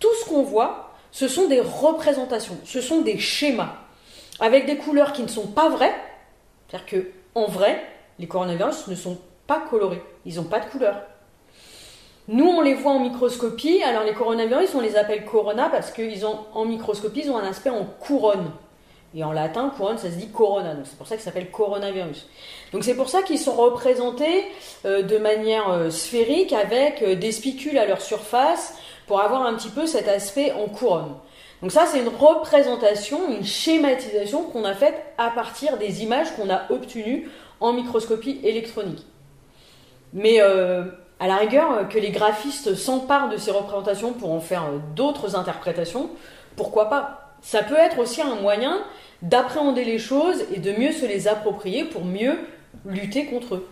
tout 0.00 0.14
ce 0.22 0.28
qu'on 0.30 0.42
voit, 0.42 0.83
ce 1.14 1.28
sont 1.28 1.46
des 1.46 1.60
représentations, 1.60 2.58
ce 2.64 2.80
sont 2.80 3.02
des 3.02 3.20
schémas, 3.20 3.76
avec 4.40 4.66
des 4.66 4.76
couleurs 4.76 5.12
qui 5.12 5.22
ne 5.22 5.28
sont 5.28 5.46
pas 5.46 5.68
vraies. 5.68 5.94
C'est-à-dire 6.66 6.86
que, 6.88 7.10
en 7.36 7.46
vrai, 7.46 7.80
les 8.18 8.26
coronavirus 8.26 8.88
ne 8.88 8.96
sont 8.96 9.18
pas 9.46 9.60
colorés, 9.70 10.02
ils 10.26 10.34
n'ont 10.34 10.44
pas 10.44 10.58
de 10.58 10.64
couleur. 10.66 10.96
Nous, 12.26 12.44
on 12.44 12.62
les 12.62 12.74
voit 12.74 12.90
en 12.90 12.98
microscopie. 12.98 13.80
Alors, 13.84 14.02
les 14.02 14.12
coronavirus, 14.12 14.74
on 14.74 14.80
les 14.80 14.96
appelle 14.96 15.24
corona 15.24 15.68
parce 15.70 15.92
qu'ils 15.92 16.26
ont, 16.26 16.40
en 16.52 16.64
microscopie, 16.64 17.20
ils 17.26 17.30
ont 17.30 17.38
un 17.38 17.46
aspect 17.46 17.70
en 17.70 17.84
couronne. 17.84 18.50
Et 19.14 19.22
en 19.22 19.30
latin, 19.30 19.70
couronne, 19.76 19.98
ça 19.98 20.10
se 20.10 20.16
dit 20.16 20.30
corona. 20.30 20.74
Donc, 20.74 20.86
c'est 20.86 20.98
pour 20.98 21.06
ça 21.06 21.14
qu'ils 21.14 21.24
s'appellent 21.24 21.52
coronavirus. 21.52 22.26
Donc, 22.72 22.82
c'est 22.82 22.96
pour 22.96 23.08
ça 23.08 23.22
qu'ils 23.22 23.38
sont 23.38 23.54
représentés 23.54 24.46
euh, 24.84 25.02
de 25.02 25.18
manière 25.18 25.68
euh, 25.68 25.90
sphérique 25.90 26.52
avec 26.52 27.02
euh, 27.02 27.14
des 27.14 27.30
spicules 27.30 27.78
à 27.78 27.86
leur 27.86 28.00
surface 28.00 28.74
pour 29.06 29.20
avoir 29.20 29.42
un 29.42 29.54
petit 29.54 29.68
peu 29.68 29.86
cet 29.86 30.08
aspect 30.08 30.52
en 30.52 30.68
couronne. 30.68 31.14
Donc, 31.62 31.72
ça, 31.72 31.86
c'est 31.86 32.00
une 32.00 32.08
représentation, 32.08 33.30
une 33.30 33.44
schématisation 33.44 34.42
qu'on 34.42 34.64
a 34.64 34.74
faite 34.74 35.02
à 35.18 35.30
partir 35.30 35.78
des 35.78 36.02
images 36.02 36.34
qu'on 36.36 36.50
a 36.50 36.62
obtenues 36.70 37.30
en 37.60 37.72
microscopie 37.72 38.40
électronique. 38.42 39.06
Mais 40.12 40.40
à 41.20 41.26
la 41.26 41.36
rigueur, 41.36 41.72
euh, 41.72 41.84
que 41.84 41.98
les 41.98 42.10
graphistes 42.10 42.74
s'emparent 42.74 43.28
de 43.28 43.36
ces 43.36 43.50
représentations 43.50 44.12
pour 44.12 44.32
en 44.32 44.40
faire 44.40 44.64
euh, 44.64 44.78
d'autres 44.94 45.36
interprétations, 45.36 46.10
pourquoi 46.56 46.88
pas? 46.88 47.36
Ça 47.40 47.62
peut 47.62 47.76
être 47.76 47.98
aussi 47.98 48.20
un 48.20 48.34
moyen 48.36 48.82
d'appréhender 49.22 49.84
les 49.84 49.98
choses 49.98 50.44
et 50.54 50.60
de 50.60 50.72
mieux 50.72 50.92
se 50.92 51.06
les 51.06 51.28
approprier 51.28 51.84
pour 51.84 52.04
mieux 52.04 52.38
lutter 52.84 53.26
contre 53.26 53.56
eux. 53.56 53.68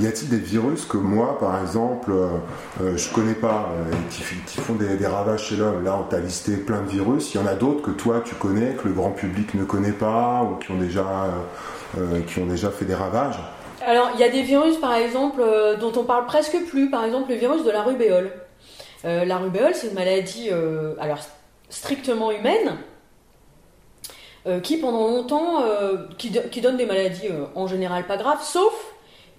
Y 0.00 0.06
a-t-il 0.06 0.28
des 0.28 0.38
virus 0.38 0.84
que 0.84 0.96
moi, 0.96 1.38
par 1.38 1.60
exemple, 1.60 2.10
euh, 2.12 2.96
je 2.96 3.12
connais 3.12 3.34
pas, 3.34 3.70
qui, 4.10 4.22
font 4.60 4.74
des, 4.74 5.06
ravages 5.06 5.48
chez 5.48 5.56
l'homme? 5.56 5.84
Là, 5.84 5.98
on 6.00 6.04
t'a 6.04 6.18
listé 6.18 6.56
plein 6.56 6.82
de 6.82 6.88
virus. 6.88 7.34
Il 7.34 7.40
y 7.40 7.44
en 7.44 7.46
a 7.46 7.54
d'autres 7.54 7.82
que 7.82 7.90
toi, 7.90 8.22
tu 8.24 8.34
connais, 8.34 8.74
que 8.74 8.88
le 8.88 8.94
grand 8.94 9.10
public 9.10 9.54
ne 9.54 9.64
connaît 9.64 9.92
pas, 9.92 10.42
ou 10.42 10.56
qui 10.56 10.70
ont 10.70 10.78
déjà, 10.78 11.06
qui 12.26 12.38
ont 12.38 12.46
déjà 12.46 12.70
fait 12.70 12.84
des 12.86 12.94
ravages 12.94 13.38
alors, 13.84 14.10
il 14.14 14.20
y 14.20 14.24
a 14.24 14.28
des 14.28 14.42
virus, 14.42 14.76
par 14.76 14.94
exemple, 14.94 15.40
euh, 15.40 15.76
dont 15.76 15.92
on 15.96 16.04
parle 16.04 16.26
presque 16.26 16.56
plus. 16.66 16.90
Par 16.90 17.04
exemple, 17.04 17.30
le 17.30 17.36
virus 17.36 17.64
de 17.64 17.70
la 17.70 17.82
rubéole. 17.82 18.32
Euh, 19.04 19.24
la 19.24 19.38
rubéole, 19.38 19.74
c'est 19.74 19.88
une 19.88 19.94
maladie 19.94 20.48
euh, 20.52 20.94
alors, 21.00 21.18
strictement 21.68 22.30
humaine, 22.30 22.76
qui 24.64 24.76
pendant 24.76 25.06
longtemps, 25.06 25.62
qui, 26.18 26.60
donne 26.60 26.76
des 26.76 26.84
maladies 26.84 27.28
en 27.54 27.68
général 27.68 28.08
pas 28.08 28.16
graves, 28.16 28.42
sauf 28.42 28.72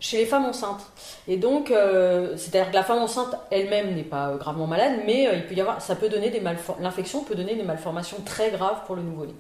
chez 0.04 0.18
les 0.18 0.26
femmes 0.26 0.44
enceintes. 0.44 0.82
Et 1.30 1.38
donc, 1.38 1.70
c'est-à-dire 1.70 2.70
que 2.72 2.76
la 2.76 2.84
femme 2.84 3.00
enceinte 3.00 3.36
elle-même 3.52 3.96
n'est 3.96 4.04
pas 4.04 4.36
gravement 4.36 4.68
malade, 4.68 5.00
mais 5.06 5.30
il 5.34 5.46
peut 5.46 5.56
y 5.56 5.62
avoir, 5.62 5.82
ça 5.82 5.96
peut 5.96 6.10
donner 6.10 6.30
des 6.30 6.42
l'infection 6.82 7.24
peut 7.24 7.36
donner 7.36 7.56
des 7.56 7.64
malformations 7.64 8.18
très 8.26 8.52
graves 8.52 8.82
pour 8.86 8.96
le 8.96 9.02
nouveau-né. 9.02 9.34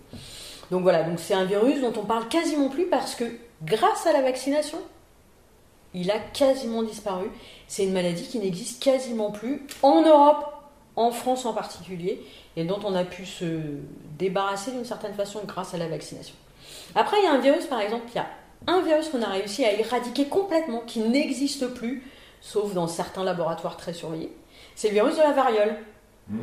Donc 0.71 0.83
voilà, 0.83 1.03
donc 1.03 1.19
c'est 1.19 1.33
un 1.33 1.43
virus 1.43 1.81
dont 1.81 1.91
on 1.97 2.05
parle 2.05 2.29
quasiment 2.29 2.69
plus 2.69 2.85
parce 2.85 3.13
que 3.13 3.25
grâce 3.61 4.07
à 4.07 4.13
la 4.13 4.21
vaccination, 4.21 4.77
il 5.93 6.09
a 6.09 6.17
quasiment 6.17 6.81
disparu. 6.81 7.29
C'est 7.67 7.83
une 7.83 7.91
maladie 7.91 8.23
qui 8.23 8.39
n'existe 8.39 8.81
quasiment 8.81 9.31
plus 9.31 9.67
en 9.81 10.01
Europe, 10.01 10.45
en 10.95 11.11
France 11.11 11.45
en 11.45 11.51
particulier, 11.51 12.25
et 12.55 12.63
dont 12.63 12.79
on 12.85 12.95
a 12.95 13.03
pu 13.03 13.25
se 13.25 13.59
débarrasser 14.17 14.71
d'une 14.71 14.85
certaine 14.85 15.13
façon 15.13 15.41
grâce 15.45 15.73
à 15.73 15.77
la 15.77 15.89
vaccination. 15.89 16.35
Après, 16.95 17.17
il 17.19 17.25
y 17.25 17.27
a 17.27 17.33
un 17.33 17.39
virus, 17.39 17.65
par 17.65 17.81
exemple, 17.81 18.05
y 18.15 18.19
a 18.19 18.27
un 18.67 18.81
virus 18.81 19.09
qu'on 19.09 19.21
a 19.21 19.29
réussi 19.29 19.65
à 19.65 19.73
éradiquer 19.73 20.25
complètement, 20.25 20.81
qui 20.81 20.99
n'existe 20.99 21.67
plus, 21.67 22.03
sauf 22.41 22.73
dans 22.73 22.87
certains 22.87 23.23
laboratoires 23.23 23.77
très 23.77 23.93
surveillés. 23.93 24.35
C'est 24.75 24.89
le 24.89 24.95
virus 24.95 25.15
de 25.15 25.21
la 25.21 25.33
variole. 25.33 25.75
Hmm 26.29 26.39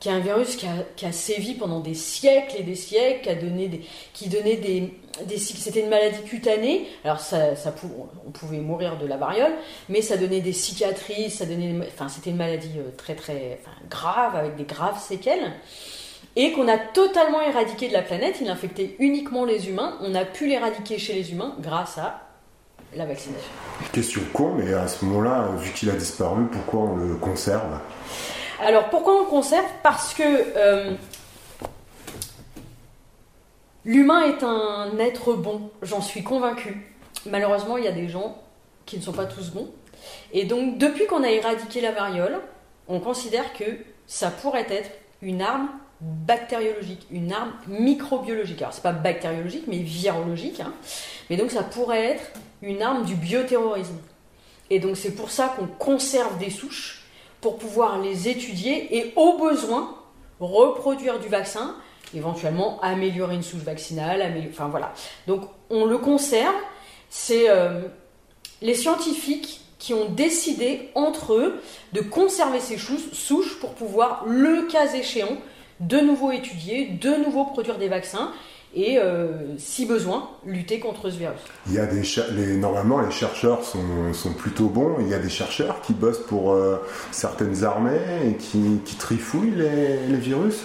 qui 0.00 0.08
est 0.08 0.12
un 0.12 0.20
virus 0.20 0.56
qui 0.56 0.66
a, 1.06 1.12
sévi 1.12 1.54
pendant 1.54 1.80
des 1.80 1.94
siècles 1.94 2.56
et 2.58 2.62
des 2.62 2.74
siècles, 2.74 3.22
qui, 3.22 3.28
a 3.28 3.34
donné 3.34 3.68
des, 3.68 3.82
qui 4.14 4.30
donnait 4.30 4.56
des, 4.56 4.94
des 5.26 5.36
c'était 5.36 5.80
une 5.80 5.90
maladie 5.90 6.22
cutanée. 6.22 6.88
Alors 7.04 7.20
ça, 7.20 7.54
ça, 7.54 7.74
on 8.26 8.30
pouvait 8.30 8.60
mourir 8.60 8.96
de 8.96 9.06
la 9.06 9.18
variole, 9.18 9.52
mais 9.90 10.00
ça 10.00 10.16
donnait 10.16 10.40
des 10.40 10.54
cicatrices, 10.54 11.34
ça 11.34 11.44
donnait, 11.44 11.86
enfin 11.86 12.08
c'était 12.08 12.30
une 12.30 12.38
maladie 12.38 12.78
euh, 12.78 12.90
très 12.96 13.14
très 13.14 13.60
grave 13.90 14.34
avec 14.34 14.56
des 14.56 14.64
graves 14.64 14.98
séquelles 14.98 15.52
et 16.36 16.52
qu'on 16.52 16.68
a 16.68 16.78
totalement 16.78 17.40
éradiqué 17.40 17.88
de 17.88 17.92
la 17.92 18.02
planète. 18.02 18.36
Il 18.40 18.48
infectait 18.48 18.96
uniquement 18.98 19.44
les 19.44 19.68
humains. 19.68 19.98
On 20.02 20.14
a 20.14 20.24
pu 20.24 20.46
l'éradiquer 20.46 20.98
chez 20.98 21.12
les 21.12 21.32
humains 21.32 21.54
grâce 21.60 21.98
à 21.98 22.20
la 22.94 23.06
vaccination. 23.06 23.50
Question 23.92 24.22
con, 24.32 24.54
mais 24.56 24.72
à 24.74 24.88
ce 24.88 25.04
moment-là, 25.04 25.48
vu 25.58 25.72
qu'il 25.72 25.90
a 25.90 25.94
disparu, 25.94 26.46
pourquoi 26.46 26.80
on 26.80 26.96
le 26.96 27.14
conserve? 27.16 27.78
Alors 28.62 28.90
pourquoi 28.90 29.22
on 29.22 29.24
conserve? 29.24 29.66
Parce 29.82 30.12
que 30.14 30.22
euh, 30.24 30.92
L'humain 33.84 34.24
est 34.24 34.42
un 34.42 34.98
être 34.98 35.32
bon, 35.32 35.70
j'en 35.80 36.02
suis 36.02 36.22
convaincue. 36.22 36.94
Malheureusement, 37.24 37.78
il 37.78 37.84
y 37.84 37.88
a 37.88 37.92
des 37.92 38.08
gens 38.08 38.36
qui 38.84 38.98
ne 38.98 39.02
sont 39.02 39.12
pas 39.12 39.24
tous 39.24 39.50
bons. 39.50 39.70
Et 40.32 40.44
donc, 40.44 40.76
depuis 40.76 41.06
qu'on 41.06 41.22
a 41.22 41.30
éradiqué 41.30 41.80
la 41.80 41.92
variole, 41.92 42.40
on 42.88 43.00
considère 43.00 43.54
que 43.54 43.64
ça 44.06 44.30
pourrait 44.30 44.66
être 44.68 44.90
une 45.22 45.40
arme 45.40 45.70
bactériologique, 46.00 47.06
une 47.10 47.32
arme 47.32 47.52
microbiologique. 47.66 48.62
Alors, 48.62 48.72
c'est 48.72 48.82
pas 48.82 48.92
bactériologique, 48.92 49.64
mais 49.66 49.78
virologique. 49.78 50.60
Hein. 50.60 50.72
Mais 51.28 51.36
donc, 51.36 51.50
ça 51.50 51.62
pourrait 51.62 52.04
être 52.04 52.32
une 52.62 52.82
arme 52.82 53.04
du 53.04 53.14
bioterrorisme. 53.14 53.98
Et 54.70 54.78
donc, 54.78 54.96
c'est 54.96 55.14
pour 55.14 55.30
ça 55.30 55.54
qu'on 55.56 55.66
conserve 55.66 56.38
des 56.38 56.50
souches 56.50 57.02
pour 57.40 57.58
pouvoir 57.58 58.00
les 58.00 58.28
étudier 58.28 58.96
et, 58.96 59.12
au 59.16 59.38
besoin, 59.38 59.94
reproduire 60.38 61.18
du 61.18 61.28
vaccin, 61.28 61.74
éventuellement 62.14 62.80
améliorer 62.80 63.34
une 63.34 63.42
souche 63.42 63.62
vaccinale, 63.62 64.34
enfin 64.48 64.68
voilà. 64.68 64.92
Donc, 65.26 65.42
on 65.68 65.84
le 65.84 65.98
conserve. 65.98 66.54
C'est 67.08 67.50
euh, 67.50 67.82
les 68.62 68.74
scientifiques 68.74 69.60
qui 69.78 69.94
ont 69.94 70.08
décidé 70.10 70.90
entre 70.94 71.34
eux 71.34 71.60
de 71.92 72.00
conserver 72.00 72.60
ces 72.60 72.76
souches 72.76 73.58
pour 73.58 73.74
pouvoir, 73.74 74.24
le 74.26 74.66
cas 74.66 74.92
échéant, 74.92 75.38
de 75.80 75.98
nouveau 75.98 76.30
étudier, 76.30 76.86
de 76.88 77.24
nouveau 77.24 77.44
produire 77.46 77.78
des 77.78 77.88
vaccins 77.88 78.32
et, 78.74 78.98
euh, 78.98 79.56
si 79.58 79.84
besoin, 79.84 80.30
lutter 80.44 80.78
contre 80.78 81.10
ce 81.10 81.16
virus. 81.16 81.40
Il 81.66 81.74
y 81.74 81.78
a 81.78 81.86
des 81.86 82.02
les, 82.36 82.56
normalement, 82.56 83.00
les 83.00 83.10
chercheurs 83.10 83.64
sont, 83.64 84.12
sont, 84.12 84.32
plutôt 84.32 84.68
bons. 84.68 84.98
Il 85.00 85.08
y 85.08 85.14
a 85.14 85.18
des 85.18 85.28
chercheurs 85.28 85.80
qui 85.80 85.92
bossent 85.92 86.24
pour 86.24 86.52
euh, 86.52 86.76
certaines 87.10 87.64
armées 87.64 87.98
et 88.28 88.34
qui, 88.34 88.80
qui 88.84 88.94
trifouillent 88.94 89.56
les, 89.56 90.06
les, 90.06 90.16
virus. 90.18 90.60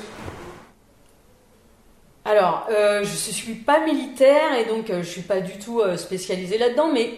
Alors, 2.26 2.68
euh, 2.70 3.04
je 3.04 3.12
ne 3.12 3.34
suis 3.34 3.56
pas 3.56 3.84
militaire 3.84 4.54
et 4.60 4.66
donc 4.66 4.86
je 4.88 4.94
ne 4.94 5.04
suis 5.04 5.22
pas 5.22 5.42
du 5.42 5.58
tout 5.58 5.82
spécialisée 5.96 6.60
là-dedans, 6.60 6.92
mais 6.94 7.10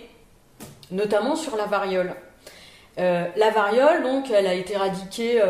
notamment 0.92 1.36
sur 1.36 1.58
la 1.58 1.66
variole. 1.66 2.14
la 2.98 3.50
variole, 3.54 4.04
donc, 4.04 4.32
elle 4.32 4.48
a 4.48 4.54
été 4.54 4.74
éradiquée 4.74 5.42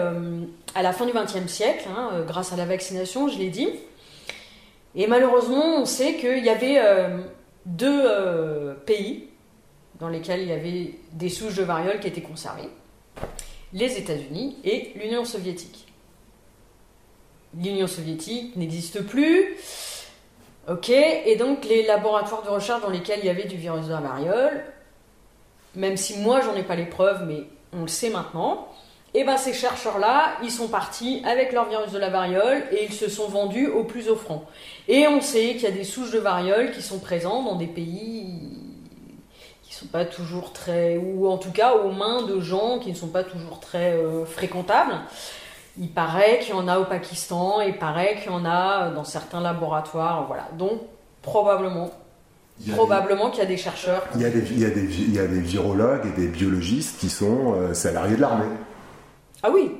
à 0.77 0.83
la 0.83 0.93
fin 0.93 1.07
du 1.07 1.11
XXe 1.11 1.51
siècle, 1.51 1.87
hein, 1.89 2.11
euh, 2.13 2.23
grâce 2.23 2.53
à 2.53 2.55
la 2.55 2.65
vaccination, 2.65 3.27
je 3.27 3.39
l'ai 3.39 3.49
dit. 3.49 3.67
Et 4.93 5.07
malheureusement, 5.07 5.77
on 5.77 5.85
sait 5.85 6.17
qu'il 6.17 6.45
y 6.45 6.49
avait 6.49 6.77
euh, 6.77 7.17
deux 7.65 8.03
euh, 8.05 8.75
pays 8.85 9.27
dans 9.99 10.07
lesquels 10.07 10.41
il 10.41 10.49
y 10.49 10.53
avait 10.53 10.93
des 11.13 11.29
souches 11.29 11.55
de 11.55 11.63
variole 11.63 11.99
qui 11.99 12.07
étaient 12.07 12.21
conservées 12.21 12.69
les 13.73 13.97
États-Unis 13.97 14.57
et 14.63 14.93
l'Union 14.95 15.25
soviétique. 15.25 15.87
L'Union 17.59 17.87
soviétique 17.87 18.55
n'existe 18.55 19.01
plus. 19.01 19.57
Ok, 20.69 20.89
et 20.89 21.35
donc 21.37 21.65
les 21.65 21.87
laboratoires 21.87 22.43
de 22.43 22.49
recherche 22.49 22.83
dans 22.83 22.91
lesquels 22.91 23.19
il 23.23 23.25
y 23.25 23.29
avait 23.29 23.47
du 23.47 23.55
virus 23.55 23.87
de 23.87 23.93
la 23.93 23.99
variole, 23.99 24.63
même 25.73 25.97
si 25.97 26.19
moi 26.19 26.41
j'en 26.41 26.53
ai 26.53 26.63
pas 26.63 26.75
les 26.75 26.85
preuves, 26.85 27.25
mais 27.25 27.45
on 27.73 27.81
le 27.81 27.87
sait 27.87 28.11
maintenant, 28.11 28.67
et 29.13 29.21
eh 29.21 29.23
bien 29.23 29.37
ces 29.37 29.53
chercheurs-là, 29.53 30.33
ils 30.43 30.51
sont 30.51 30.67
partis 30.67 31.23
avec 31.25 31.53
leur 31.53 31.69
virus 31.69 31.91
de 31.91 31.97
la 31.97 32.09
variole 32.09 32.63
et 32.71 32.83
ils 32.83 32.93
se 32.93 33.09
sont 33.09 33.29
vendus 33.29 33.67
au 33.67 33.83
plus 33.83 34.09
offrant. 34.09 34.43
Et 34.87 35.07
on 35.07 35.21
sait 35.21 35.53
qu'il 35.53 35.63
y 35.63 35.67
a 35.67 35.71
des 35.71 35.85
souches 35.85 36.11
de 36.11 36.19
variole 36.19 36.71
qui 36.71 36.81
sont 36.81 36.99
présentes 36.99 37.45
dans 37.45 37.55
des 37.55 37.67
pays 37.67 38.41
qui 39.63 39.73
ne 39.73 39.75
sont 39.75 39.87
pas 39.87 40.05
toujours 40.05 40.51
très, 40.51 40.97
ou 40.97 41.27
en 41.27 41.37
tout 41.37 41.51
cas 41.51 41.75
aux 41.75 41.91
mains 41.91 42.23
de 42.23 42.41
gens 42.41 42.79
qui 42.79 42.89
ne 42.89 42.95
sont 42.95 43.07
pas 43.07 43.23
toujours 43.23 43.59
très 43.59 43.93
euh, 43.93 44.25
fréquentables. 44.25 44.93
Il 45.79 45.89
paraît 45.89 46.39
qu'il 46.39 46.53
y 46.53 46.57
en 46.57 46.67
a 46.67 46.77
au 46.77 46.85
Pakistan, 46.85 47.61
il 47.61 47.77
paraît 47.77 48.17
qu'il 48.21 48.31
y 48.31 48.35
en 48.35 48.45
a 48.45 48.89
dans 48.89 49.03
certains 49.03 49.41
laboratoires, 49.41 50.25
voilà. 50.27 50.47
Donc 50.57 50.81
probablement 51.21 51.91
Probablement 52.71 53.29
qu'il 53.29 53.39
y 53.39 53.45
a 53.45 53.47
des 53.47 53.57
chercheurs. 53.57 54.03
Il 54.15 54.21
y 54.21 54.25
a 54.25 54.29
des, 54.29 54.39
il, 54.51 54.59
y 54.59 54.65
a 54.65 54.69
des, 54.69 54.81
il 54.81 55.13
y 55.13 55.19
a 55.19 55.27
des, 55.27 55.39
virologues 55.39 56.07
et 56.07 56.19
des 56.19 56.27
biologistes 56.27 56.99
qui 56.99 57.09
sont 57.09 57.53
euh, 57.53 57.73
salariés 57.73 58.15
de 58.15 58.21
l'armée. 58.21 58.47
Ah 59.43 59.49
oui 59.51 59.71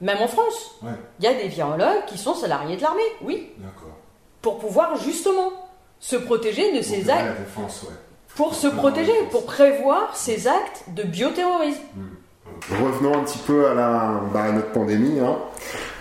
Même 0.00 0.18
en 0.18 0.28
France. 0.28 0.78
Il 1.18 1.24
y 1.24 1.28
a 1.28 1.34
des 1.34 1.48
virologues 1.48 2.04
qui 2.06 2.18
sont 2.18 2.34
salariés 2.34 2.76
de 2.76 2.82
l'armée, 2.82 3.02
oui. 3.22 3.50
D'accord. 3.58 3.96
Pour 4.42 4.58
pouvoir 4.58 4.96
justement 4.96 5.50
se 5.98 6.16
protéger 6.16 6.76
de 6.76 6.82
ces 6.82 7.10
actes. 7.10 7.38
Pour 8.36 8.54
se 8.54 8.68
protéger, 8.68 9.12
pour 9.30 9.44
prévoir 9.44 10.16
ces 10.16 10.46
actes 10.46 10.84
de 10.88 11.02
bioterrorisme. 11.02 11.82
Hmm. 11.94 12.08
Revenons 12.70 13.18
un 13.18 13.24
petit 13.24 13.38
peu 13.38 13.66
à, 13.68 14.20
bah, 14.32 14.52
notre 14.52 14.70
pandémie. 14.70 15.18
Hein. 15.20 15.36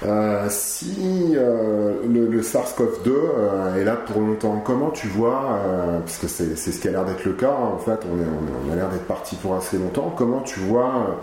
Euh, 0.05 0.45
si 0.49 1.33
euh, 1.35 1.95
le, 2.07 2.41
SARS-CoV-2 2.41 3.07
euh, 3.07 3.81
est 3.81 3.83
là 3.83 3.95
pour 3.95 4.21
longtemps, 4.21 4.61
comment 4.63 4.91
tu 4.91 5.07
vois, 5.07 5.59
parce 5.99 6.17
que 6.17 6.27
c'est 6.27 6.55
ce 6.55 6.79
qui 6.79 6.87
a 6.87 6.91
l'air 6.91 7.05
d'être 7.05 7.25
le 7.25 7.33
cas, 7.33 7.49
hein, 7.49 7.73
en 7.75 7.79
fait, 7.79 7.99
on, 8.05 8.71
a 8.71 8.75
l'air 8.75 8.89
d'être 8.89 9.07
parti 9.07 9.35
pour 9.35 9.55
assez 9.55 9.77
longtemps, 9.77 10.13
comment 10.15 10.41
tu 10.41 10.59
vois 10.59 11.17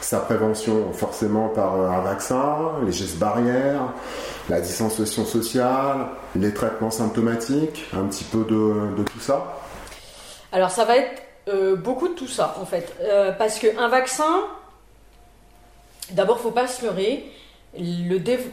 sa 0.00 0.20
prévention? 0.20 0.92
Forcément 0.92 1.48
par 1.48 1.74
un 1.74 2.00
vaccin, 2.00 2.72
les 2.86 2.92
gestes 2.92 3.18
barrières, 3.18 3.82
la 4.48 4.60
distanciation 4.60 5.24
sociale, 5.24 6.06
les 6.36 6.54
traitements 6.54 6.90
symptomatiques, 6.90 7.90
un 7.92 8.04
petit 8.04 8.24
peu 8.24 8.44
de, 8.44 8.96
de 8.96 9.02
tout 9.02 9.20
ça? 9.20 9.58
Alors 10.52 10.70
ça 10.70 10.84
va 10.84 10.96
être 10.96 11.22
beaucoup 11.82 12.08
de 12.08 12.14
tout 12.14 12.28
ça 12.28 12.56
en 12.60 12.64
fait, 12.64 12.94
parce 13.38 13.58
qu'un 13.58 13.88
vaccin, 13.88 14.44
D'abord, 16.10 16.36
il 16.36 16.40
ne 16.40 16.42
faut 16.42 16.50
pas 16.50 16.66
se 16.66 16.84
leurrer. 16.84 17.24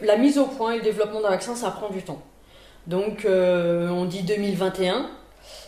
la 0.02 0.16
mise 0.16 0.38
au 0.38 0.46
point 0.46 0.72
et 0.72 0.76
le 0.76 0.82
développement 0.82 1.20
d'un 1.20 1.30
vaccin, 1.30 1.54
ça 1.54 1.70
prend 1.70 1.90
du 1.90 2.02
temps. 2.02 2.22
Donc, 2.86 3.24
euh, 3.24 3.88
on 3.90 4.04
dit 4.06 4.22
2021, 4.22 5.10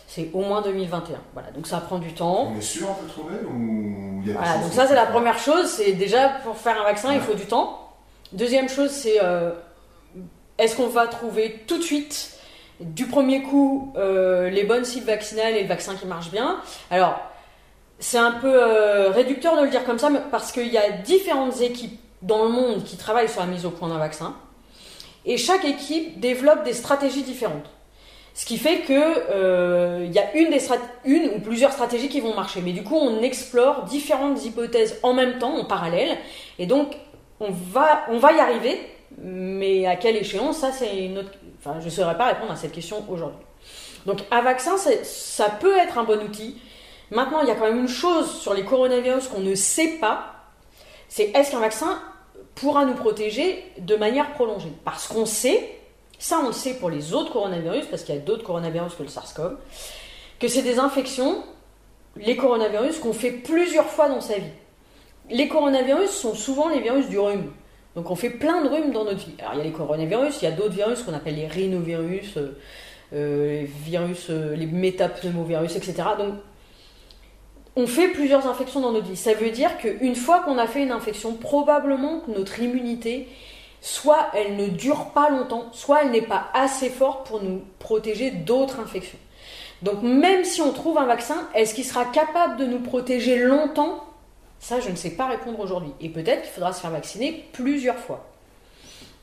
c'est 0.07 0.29
au 0.33 0.41
moins 0.41 0.61
2021. 0.61 1.17
Voilà, 1.33 1.51
donc 1.51 1.67
ça 1.67 1.79
prend 1.79 1.99
du 1.99 2.13
temps. 2.13 2.51
On 2.53 2.57
est 2.57 2.61
sûr 2.61 2.87
on 2.89 2.93
peut 2.93 3.07
trouver 3.07 3.35
ou 3.45 4.21
il 4.23 4.29
y 4.29 4.31
a 4.31 4.37
Voilà, 4.37 4.57
donc 4.57 4.73
ça 4.73 4.87
c'est 4.87 4.95
la 4.95 5.05
première 5.05 5.37
chose. 5.37 5.67
C'est 5.67 5.93
déjà 5.93 6.29
pour 6.43 6.57
faire 6.57 6.79
un 6.81 6.83
vaccin, 6.83 7.13
il 7.13 7.19
faut 7.19 7.33
du 7.33 7.45
temps. 7.45 7.91
Deuxième 8.31 8.67
chose, 8.67 8.89
c'est 8.89 9.23
euh, 9.23 9.51
est-ce 10.57 10.75
qu'on 10.75 10.87
va 10.87 11.07
trouver 11.07 11.63
tout 11.67 11.77
de 11.77 11.83
suite 11.83 12.37
du 12.79 13.05
premier 13.05 13.43
coup 13.43 13.93
euh, 13.95 14.49
les 14.49 14.63
bonnes 14.63 14.85
cibles 14.85 15.07
vaccinales 15.07 15.55
et 15.55 15.61
le 15.61 15.67
vaccin 15.67 15.95
qui 15.95 16.07
marche 16.07 16.31
bien? 16.31 16.59
Alors, 16.89 17.19
c'est 18.03 18.17
un 18.17 18.31
peu 18.31 18.53
euh, 18.53 19.11
réducteur 19.11 19.55
de 19.55 19.63
le 19.63 19.69
dire 19.69 19.85
comme 19.85 19.97
ça, 19.97 20.09
parce 20.29 20.51
qu'il 20.51 20.67
y 20.67 20.77
a 20.77 20.91
différentes 20.91 21.61
équipes 21.61 21.97
dans 22.21 22.43
le 22.43 22.49
monde 22.49 22.83
qui 22.83 22.97
travaillent 22.97 23.29
sur 23.29 23.39
la 23.39 23.47
mise 23.47 23.65
au 23.65 23.69
point 23.69 23.87
d'un 23.87 23.97
vaccin, 23.97 24.35
et 25.25 25.37
chaque 25.37 25.63
équipe 25.63 26.19
développe 26.19 26.65
des 26.65 26.73
stratégies 26.73 27.23
différentes. 27.23 27.69
Ce 28.33 28.45
qui 28.45 28.57
fait 28.57 28.79
que 28.79 28.93
euh, 28.93 30.03
il 30.05 30.11
y 30.11 30.19
a 30.19 30.35
une, 30.35 31.29
ou 31.29 31.39
plusieurs 31.39 31.71
stratégies 31.71 32.09
qui 32.09 32.19
vont 32.19 32.35
marcher, 32.35 32.61
mais 32.61 32.73
du 32.73 32.83
coup 32.83 32.97
on 32.97 33.21
explore 33.21 33.83
différentes 33.83 34.43
hypothèses 34.43 34.99
en 35.01 35.13
même 35.13 35.37
temps, 35.37 35.55
en 35.55 35.63
parallèle, 35.63 36.17
et 36.59 36.65
donc 36.65 36.97
on 37.39 37.51
va, 37.51 38.03
on 38.09 38.17
va 38.17 38.33
y 38.33 38.39
arriver, 38.39 38.81
mais 39.17 39.85
à 39.85 39.95
quelle 39.95 40.17
échéance, 40.17 40.57
ça 40.57 40.73
c'est 40.73 41.05
une 41.05 41.19
autre... 41.19 41.31
Enfin, 41.59 41.79
je 41.79 41.85
ne 41.85 41.89
saurais 41.89 42.17
pas 42.17 42.25
répondre 42.25 42.51
à 42.51 42.57
cette 42.57 42.73
question 42.73 43.05
aujourd'hui. 43.09 43.45
Donc 44.05 44.19
un 44.29 44.41
vaccin, 44.41 44.73
ça 44.77 45.49
peut 45.49 45.77
être 45.77 45.97
un 45.97 46.03
bon 46.03 46.21
outil, 46.21 46.57
Maintenant, 47.11 47.41
il 47.41 47.47
y 47.47 47.51
a 47.51 47.55
quand 47.55 47.65
même 47.65 47.79
une 47.79 47.87
chose 47.87 48.31
sur 48.39 48.53
les 48.53 48.63
coronavirus 48.63 49.27
qu'on 49.27 49.41
ne 49.41 49.55
sait 49.55 49.97
pas, 49.99 50.33
c'est 51.09 51.31
est-ce 51.35 51.51
qu'un 51.51 51.59
vaccin 51.59 52.01
pourra 52.55 52.85
nous 52.85 52.95
protéger 52.95 53.63
de 53.77 53.95
manière 53.95 54.33
prolongée? 54.33 54.71
Parce 54.83 55.07
qu'on 55.07 55.25
sait, 55.25 55.77
ça 56.17 56.39
on 56.43 56.47
le 56.47 56.53
sait 56.53 56.75
pour 56.75 56.89
les 56.89 57.13
autres 57.13 57.31
coronavirus, 57.31 57.85
parce 57.87 58.03
qu'il 58.03 58.15
y 58.15 58.17
a 58.17 58.21
d'autres 58.21 58.43
coronavirus 58.43 58.95
que 58.95 59.03
le 59.03 59.09
SARS-CoV, 59.09 59.57
que 60.39 60.47
c'est 60.47 60.61
des 60.61 60.79
infections, 60.79 61.43
les 62.15 62.35
coronavirus, 62.35 62.99
qu'on 62.99 63.13
fait 63.13 63.31
plusieurs 63.31 63.87
fois 63.87 64.09
dans 64.09 64.21
sa 64.21 64.35
vie. 64.35 64.51
Les 65.29 65.47
coronavirus 65.47 66.09
sont 66.09 66.33
souvent 66.33 66.69
les 66.69 66.81
virus 66.81 67.07
du 67.09 67.19
rhume. 67.19 67.51
Donc 67.95 68.09
on 68.09 68.15
fait 68.15 68.31
plein 68.31 68.63
de 68.63 68.69
rhumes 68.69 68.91
dans 68.91 69.03
notre 69.03 69.19
vie. 69.19 69.35
Alors 69.39 69.53
il 69.53 69.57
y 69.59 69.61
a 69.61 69.63
les 69.65 69.71
coronavirus, 69.71 70.41
il 70.41 70.45
y 70.45 70.47
a 70.47 70.51
d'autres 70.51 70.73
virus 70.73 71.03
qu'on 71.03 71.13
appelle 71.13 71.35
les 71.35 71.47
rhinovirus, 71.47 72.37
euh, 72.37 72.57
euh, 73.13 73.61
les 73.61 73.65
virus, 73.65 74.27
euh, 74.29 74.55
les 74.55 74.65
métapneumovirus, 74.65 75.75
etc. 75.75 75.93
Donc 76.17 76.35
on 77.75 77.87
fait 77.87 78.09
plusieurs 78.09 78.47
infections 78.47 78.81
dans 78.81 78.91
notre 78.91 79.07
vie. 79.07 79.17
Ça 79.17 79.33
veut 79.33 79.49
dire 79.49 79.77
qu'une 79.77 80.15
fois 80.15 80.41
qu'on 80.41 80.57
a 80.57 80.67
fait 80.67 80.83
une 80.83 80.91
infection, 80.91 81.33
probablement 81.33 82.19
que 82.19 82.31
notre 82.31 82.59
immunité, 82.59 83.27
soit 83.81 84.27
elle 84.33 84.55
ne 84.55 84.67
dure 84.67 85.11
pas 85.11 85.29
longtemps, 85.29 85.65
soit 85.71 86.03
elle 86.03 86.11
n'est 86.11 86.21
pas 86.21 86.47
assez 86.53 86.89
forte 86.89 87.27
pour 87.27 87.41
nous 87.41 87.61
protéger 87.79 88.31
d'autres 88.31 88.79
infections. 88.79 89.17
Donc 89.81 90.01
même 90.01 90.45
si 90.45 90.61
on 90.61 90.71
trouve 90.71 90.97
un 90.97 91.05
vaccin, 91.05 91.47
est-ce 91.55 91.73
qu'il 91.73 91.83
sera 91.83 92.05
capable 92.05 92.57
de 92.57 92.65
nous 92.65 92.79
protéger 92.79 93.37
longtemps? 93.37 94.03
Ça, 94.59 94.79
je 94.79 94.89
ne 94.89 94.95
sais 94.95 95.11
pas 95.11 95.25
répondre 95.25 95.59
aujourd'hui. 95.59 95.91
Et 95.99 96.07
peut-être 96.07 96.43
qu'il 96.43 96.51
faudra 96.51 96.71
se 96.71 96.79
faire 96.79 96.91
vacciner 96.91 97.45
plusieurs 97.51 97.97
fois. 97.97 98.25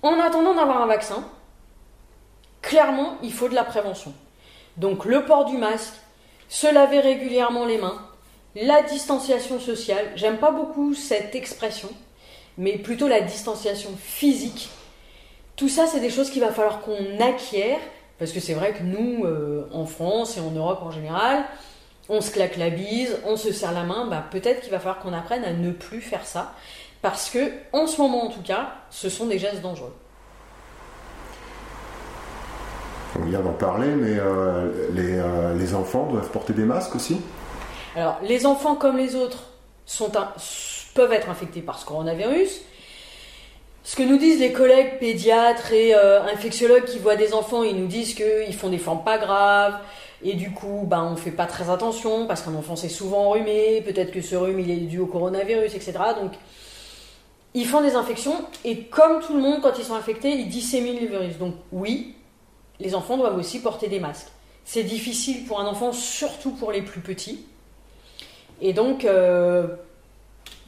En 0.03 0.19
attendant 0.19 0.55
d'avoir 0.55 0.83
un 0.83 0.87
vaccin, 0.87 1.25
clairement, 2.61 3.17
il 3.23 3.33
faut 3.33 3.49
de 3.49 3.55
la 3.55 3.65
prévention. 3.65 4.13
Donc 4.77 5.07
le 5.07 5.25
port 5.25 5.47
du 5.47 5.57
masque, 5.57 5.95
se 6.49 6.67
laver 6.67 7.01
régulièrement 7.01 7.65
les 7.65 7.79
mains, 7.79 8.10
la 8.57 8.83
distanciation 8.83 9.61
sociale, 9.61 10.07
j'aime 10.17 10.39
pas 10.39 10.51
beaucoup 10.51 10.95
cette 10.95 11.35
expression, 11.35 11.89
mais 12.59 12.79
plutôt 12.79 13.09
la 13.09 13.21
distanciation 13.21 13.91
physique. 13.99 14.71
Tout 15.57 15.69
ça, 15.69 15.87
c'est 15.87 16.01
des 16.01 16.11
choses 16.11 16.31
qu'il 16.31 16.41
va 16.41 16.53
falloir 16.53 16.81
qu'on 16.81 17.21
acquiert 17.21 17.79
Parce 18.19 18.33
que 18.33 18.41
c'est 18.41 18.55
vrai 18.55 18.73
que 18.73 18.83
nous, 18.83 19.25
euh, 19.25 19.69
en 19.73 19.87
France 19.87 20.37
et 20.37 20.41
en 20.41 20.51
Europe 20.51 20.81
en 20.83 20.91
général, 20.91 21.45
on 22.09 22.21
se 22.21 22.31
claque 22.31 22.57
la 22.57 22.71
bise, 22.71 23.17
on 23.25 23.37
se 23.37 23.53
serre 23.53 23.73
la 23.73 23.85
main, 23.85 24.07
bah, 24.07 24.25
peut-être 24.31 24.63
qu'il 24.63 24.71
va 24.73 24.79
falloir 24.79 24.99
qu'on 24.99 25.13
apprenne 25.13 25.45
à 25.45 25.53
ne 25.53 25.71
plus 25.71 26.01
faire 26.01 26.27
ça. 26.27 26.55
Parce 27.03 27.31
que, 27.31 27.53
en 27.73 27.87
ce 27.87 28.01
moment 28.01 28.27
en 28.27 28.31
tout 28.31 28.43
cas, 28.43 28.75
ce 28.91 29.09
sont 29.09 29.27
des 29.27 29.39
gestes 29.39 29.63
dangereux. 29.63 29.95
On 33.19 33.25
vient 33.25 33.41
d'en 33.41 33.53
parler, 33.53 33.89
mais 33.89 34.19
euh, 34.19 34.91
euh, 34.97 35.55
les, 35.55 35.75
enfants 35.75 36.07
doivent 36.07 36.31
porter 36.31 36.53
des 36.53 36.65
masques 36.65 36.95
aussi? 36.97 37.21
Alors, 37.97 38.19
les 38.23 38.47
enfants 38.47 38.77
comme 38.77 38.97
les 38.97 39.17
autres 39.17 39.45
peuvent 40.95 41.13
être 41.13 41.29
infectés 41.29 41.61
par 41.61 41.79
ce 41.79 41.85
coronavirus. 41.85 42.61
Ce 43.83 43.97
que 43.97 44.03
nous 44.03 44.19
disent 44.19 44.39
les 44.39 44.53
collègues 44.53 44.99
pédiatres 44.99 45.73
et 45.73 45.95
euh, 45.95 46.23
infectiologues 46.23 46.85
qui 46.85 46.99
voient 46.99 47.17
des 47.17 47.33
enfants, 47.33 47.63
ils 47.63 47.75
nous 47.75 47.87
disent 47.87 48.15
qu'ils 48.15 48.55
font 48.55 48.69
des 48.69 48.79
formes 48.79 49.03
pas 49.03 49.19
graves, 49.19 49.79
et 50.23 50.35
du 50.35 50.53
coup, 50.53 50.85
ben, 50.87 51.03
on 51.03 51.11
ne 51.13 51.17
fait 51.17 51.31
pas 51.31 51.47
très 51.47 51.71
attention, 51.71 52.27
parce 52.27 52.43
qu'un 52.43 52.55
enfant 52.55 52.77
c'est 52.77 52.91
souvent 52.91 53.29
enrhumé, 53.29 53.81
peut-être 53.81 54.13
que 54.13 54.21
ce 54.21 54.37
rhume 54.37 54.61
il 54.61 54.71
est 54.71 54.77
dû 54.77 54.99
au 54.99 55.07
coronavirus, 55.07 55.75
etc. 55.75 55.95
Donc, 56.21 56.33
ils 57.55 57.67
font 57.67 57.81
des 57.81 57.95
infections, 57.95 58.45
et 58.65 58.85
comme 58.85 59.21
tout 59.21 59.35
le 59.35 59.41
monde, 59.41 59.63
quand 59.63 59.79
ils 59.79 59.85
sont 59.85 59.95
infectés, 59.95 60.31
ils 60.31 60.49
disséminent 60.49 61.01
le 61.01 61.07
virus. 61.07 61.39
Donc 61.39 61.55
oui, 61.73 62.15
les 62.79 62.95
enfants 62.95 63.17
doivent 63.17 63.39
aussi 63.39 63.61
porter 63.61 63.89
des 63.89 63.99
masques. 63.99 64.29
C'est 64.65 64.85
difficile 64.85 65.47
pour 65.47 65.59
un 65.59 65.67
enfant, 65.67 65.93
surtout 65.93 66.53
pour 66.53 66.71
les 66.71 66.83
plus 66.83 67.01
petits. 67.01 67.45
Et 68.61 68.73
donc, 68.73 69.05
euh, 69.05 69.67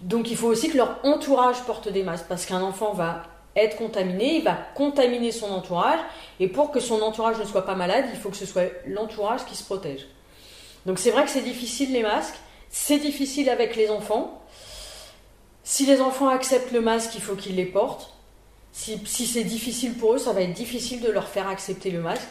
donc 0.01 0.31
il 0.31 0.37
faut 0.37 0.49
aussi 0.49 0.71
que 0.71 0.77
leur 0.77 0.99
entourage 1.05 1.63
porte 1.63 1.89
des 1.89 2.03
masques, 2.03 2.27
parce 2.29 2.47
qu'un 2.47 2.63
enfant 2.63 2.93
va 2.93 3.25
être 3.55 3.77
contaminé, 3.77 4.37
il 4.37 4.45
va 4.45 4.57
contaminer 4.75 5.31
son 5.31 5.51
entourage, 5.51 6.01
et 6.41 6.49
pour 6.49 6.71
que 6.71 6.81
son 6.81 7.01
entourage 7.03 7.39
ne 7.39 7.45
soit 7.45 7.67
pas 7.67 7.75
malade, 7.75 8.07
il 8.13 8.19
faut 8.19 8.31
que 8.31 8.37
ce 8.37 8.47
soit 8.47 8.71
l'entourage 8.87 9.45
qui 9.45 9.57
se 9.57 9.65
protège. 9.65 10.07
Donc 10.87 10.99
c'est 10.99 11.11
vrai 11.11 11.25
que 11.25 11.31
c'est 11.31 11.43
difficile 11.43 11.93
les 11.93 12.03
masques, 12.03 12.37
c'est 12.71 12.99
difficile 12.99 13.51
avec 13.51 13.77
les 13.77 13.91
enfants. 13.91 14.43
Si 15.63 15.87
les 15.87 16.01
enfants 16.01 16.29
acceptent 16.29 16.73
le 16.73 16.81
masque, 16.81 17.15
il 17.15 17.21
faut 17.21 17.37
qu'ils 17.37 17.57
les 17.57 17.67
portent. 17.67 18.13
Si, 18.73 18.99
c'est 19.05 19.45
difficile 19.45 19.95
pour 19.95 20.15
eux, 20.15 20.19
ça 20.19 20.33
va 20.33 20.41
être 20.41 20.55
difficile 20.55 21.03
de 21.03 21.11
leur 21.11 21.29
faire 21.29 21.47
accepter 21.47 21.91
le 21.91 22.01
masque. 22.01 22.29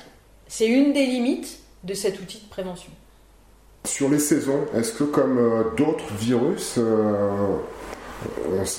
C'est 0.48 0.66
une 0.66 0.92
des 0.92 1.06
limites 1.06 1.60
de 1.84 1.94
cet 1.94 2.20
outil 2.20 2.40
de 2.40 2.50
prévention. 2.50 2.92
Sur 3.84 4.10
les 4.10 4.20
saisons, 4.20 4.66
est-ce 4.76 4.94
que 4.94 5.04
comme 5.04 5.40
euh, 5.40 5.64
d'autres 5.76 6.14
virus, 6.20 6.76
euh, 6.78 7.58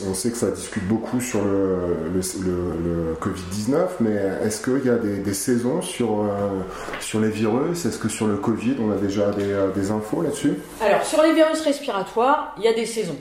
on, 0.09 0.15
sait 0.15 0.31
que 0.31 0.37
ça 0.37 0.53
discute 0.53 0.87
beaucoup 0.87 1.21
sur 1.21 1.41
le, 1.45 3.17
Covid-19, 3.21 3.89
mais 3.99 4.15
est-ce 4.45 4.63
qu'il 4.63 4.87
y 4.87 4.91
a 4.91 4.97
des, 4.97 5.35
saisons 5.35 5.83
sur, 5.83 6.21
euh, 6.21 6.61
sur 7.01 7.19
les 7.19 7.31
virus? 7.31 7.85
Est-ce 7.85 7.99
que 7.99 8.09
sur 8.09 8.29
le 8.29 8.37
Covid, 8.37 8.77
on 8.81 8.93
a 8.93 8.97
déjà 8.97 9.33
des, 9.33 9.57
des 9.75 9.91
infos 9.91 10.23
là-dessus? 10.23 10.55
Alors, 10.81 11.05
sur 11.05 11.21
les 11.23 11.33
virus 11.33 11.61
respiratoires, 11.63 12.55
il 12.59 12.65
y 12.65 12.69
a 12.69 12.73
des 12.73 12.87
saisons. 12.87 13.19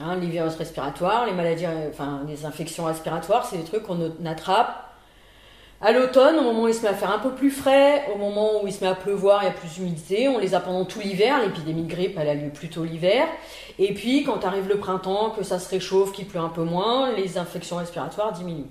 Hein, 0.00 0.16
les 0.20 0.28
virus 0.28 0.54
respiratoires, 0.54 1.26
les 1.26 1.32
maladies, 1.32 1.66
enfin 1.90 2.20
les 2.28 2.46
infections 2.46 2.84
respiratoires, 2.84 3.44
c'est 3.44 3.56
des 3.56 3.64
trucs 3.64 3.82
qu'on 3.82 4.12
attrape 4.24 4.89
à 5.82 5.92
l'automne, 5.92 6.36
au 6.36 6.42
moment 6.42 6.64
où 6.64 6.68
il 6.68 6.74
se 6.74 6.82
met 6.82 6.88
à 6.88 6.94
faire 6.94 7.10
un 7.10 7.18
peu 7.18 7.30
plus 7.30 7.50
frais, 7.50 8.04
au 8.14 8.18
moment 8.18 8.62
où 8.62 8.66
il 8.66 8.72
se 8.72 8.84
met 8.84 8.90
à 8.90 8.94
pleuvoir, 8.94 9.42
il 9.42 9.46
y 9.46 9.48
a 9.48 9.52
plus 9.52 9.68
d'humidité. 9.68 10.28
On 10.28 10.38
les 10.38 10.54
a 10.54 10.60
pendant 10.60 10.84
tout 10.84 11.00
l'hiver. 11.00 11.40
L'épidémie 11.40 11.84
de 11.84 11.88
grippe, 11.90 12.18
elle 12.20 12.28
a 12.28 12.34
lieu 12.34 12.50
plutôt 12.50 12.84
l'hiver. 12.84 13.26
Et 13.78 13.94
puis, 13.94 14.22
quand 14.24 14.44
arrive 14.44 14.68
le 14.68 14.76
printemps, 14.76 15.30
que 15.30 15.42
ça 15.42 15.58
se 15.58 15.70
réchauffe, 15.70 16.12
qu'il 16.12 16.26
pleut 16.26 16.40
un 16.40 16.50
peu 16.50 16.64
moins, 16.64 17.12
les 17.12 17.38
infections 17.38 17.76
respiratoires 17.76 18.32
diminuent. 18.32 18.68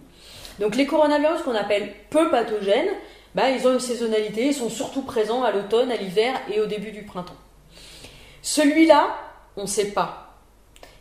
Donc, 0.60 0.76
les 0.76 0.86
coronavirus 0.86 1.42
qu'on 1.42 1.56
appelle 1.56 1.94
peu 2.12 2.30
pathogènes, 2.30 2.90
bah, 3.34 3.50
ils 3.50 3.68
ont 3.68 3.74
une 3.74 3.80
saisonnalité. 3.80 4.46
Ils 4.46 4.54
sont 4.54 4.70
surtout 4.70 5.02
présents 5.02 5.44
à 5.44 5.52
l'automne, 5.52 5.92
à 5.92 5.96
l'hiver 5.96 6.34
et 6.54 6.62
au 6.62 6.68
début 6.68 6.92
du 6.92 7.02
printemps. 7.02 7.34
Celui-là, 8.44 9.16
on 9.58 9.64
ne 9.64 9.68
sait 9.68 9.92
pas. 9.94 10.36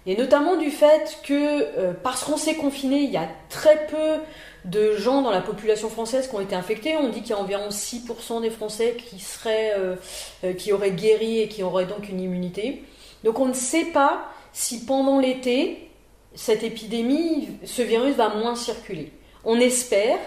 Et 0.07 0.17
notamment 0.17 0.57
du 0.57 0.71
fait 0.71 1.19
que, 1.23 1.35
euh, 1.35 1.93
parce 2.03 2.25
qu'on 2.25 2.39
s'est 2.39 2.55
confiné, 2.55 3.01
il 3.01 3.11
y 3.11 3.19
a 3.19 3.29
très 3.51 3.87
peu 3.89 4.23
de 4.65 4.97
gens 4.97 5.23
dans 5.23 5.31
la 5.31 5.41
population 5.41 5.89
française 5.89 6.29
qui 6.29 6.35
ont 6.35 6.41
été 6.41 6.55
infectés. 6.55 6.97
On 6.97 7.09
dit 7.09 7.21
qu'il 7.23 7.31
y 7.31 7.33
a 7.33 7.39
environ 7.39 7.69
6% 7.69 8.43
des 8.43 8.51
Français 8.51 8.97
qui, 8.97 9.19
seraient, 9.19 9.75
euh, 9.79 9.97
euh, 10.45 10.53
qui 10.53 10.73
auraient 10.73 10.93
guéri 10.93 11.41
et 11.41 11.49
qui 11.49 11.63
auraient 11.63 11.87
donc 11.87 12.09
une 12.09 12.21
immunité. 12.21 12.83
Donc 13.25 13.39
on 13.39 13.47
ne 13.47 13.55
sait 13.55 13.87
pas 13.87 14.31
si 14.53 14.85
pendant 14.85 15.19
l'été, 15.19 15.91
cette 16.35 16.63
épidémie, 16.63 17.49
ce 17.65 17.83
virus 17.83 18.15
va 18.15 18.35
moins 18.35 18.55
circuler. 18.55 19.13
On 19.45 19.59
espère, 19.59 20.19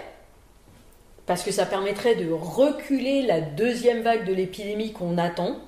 parce 1.26 1.42
que 1.42 1.52
ça 1.52 1.66
permettrait 1.66 2.16
de 2.16 2.30
reculer 2.32 3.22
la 3.22 3.40
deuxième 3.40 4.02
vague 4.02 4.26
de 4.26 4.32
l'épidémie 4.32 4.92
qu'on 4.92 5.18
attend, 5.18 5.58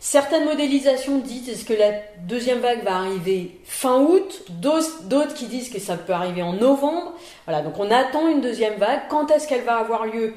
Certaines 0.00 0.44
modélisations 0.44 1.18
disent 1.18 1.64
que 1.64 1.74
la 1.74 1.90
deuxième 2.20 2.60
vague 2.60 2.84
va 2.84 2.96
arriver 2.98 3.60
fin 3.64 4.00
août, 4.00 4.44
d'autres 4.50 5.34
qui 5.34 5.46
disent 5.46 5.70
que 5.70 5.80
ça 5.80 5.96
peut 5.96 6.12
arriver 6.12 6.42
en 6.42 6.52
novembre. 6.52 7.14
Voilà, 7.46 7.62
donc 7.62 7.78
on 7.78 7.90
attend 7.90 8.28
une 8.28 8.40
deuxième 8.40 8.76
vague. 8.76 9.02
Quand 9.08 9.30
est-ce 9.30 9.48
qu'elle 9.48 9.64
va 9.64 9.78
avoir 9.78 10.06
lieu? 10.06 10.34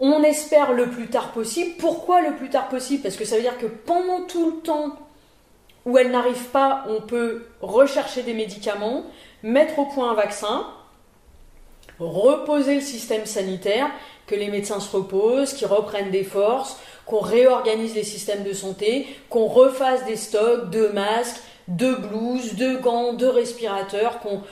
On 0.00 0.22
espère 0.24 0.72
le 0.72 0.90
plus 0.90 1.06
tard 1.06 1.30
possible. 1.30 1.76
Pourquoi 1.78 2.22
le 2.22 2.34
plus 2.34 2.50
tard 2.50 2.68
possible? 2.68 3.02
Parce 3.02 3.16
que 3.16 3.24
ça 3.24 3.36
veut 3.36 3.42
dire 3.42 3.58
que 3.58 3.66
pendant 3.66 4.22
tout 4.22 4.46
le 4.46 4.56
temps 4.62 4.96
où 5.86 5.96
elle 5.96 6.10
n'arrive 6.10 6.46
pas, 6.46 6.84
on 6.88 7.00
peut 7.00 7.46
rechercher 7.60 8.22
des 8.22 8.34
médicaments, 8.34 9.04
mettre 9.44 9.78
au 9.78 9.86
point 9.86 10.10
un 10.10 10.14
vaccin, 10.14 10.66
reposer 12.00 12.74
le 12.74 12.80
système 12.80 13.26
sanitaire, 13.26 13.88
que 14.26 14.34
les 14.34 14.48
médecins 14.48 14.80
se 14.80 14.94
reposent, 14.94 15.54
qu'ils 15.54 15.68
reprennent 15.68 16.10
des 16.10 16.24
forces, 16.24 16.78
qu'on 17.08 17.20
réorganise 17.20 17.94
les 17.94 18.04
systèmes 18.04 18.44
de 18.44 18.52
santé, 18.52 19.06
qu'on 19.30 19.46
refasse 19.46 20.04
des 20.04 20.16
stocks 20.16 20.70
de 20.70 20.88
masques, 20.88 21.40
de 21.66 21.94
blouses, 21.94 22.54
de 22.54 22.76
gants, 22.76 23.14
de 23.14 23.26
respirateurs, 23.26 24.20
qu'on 24.20 24.42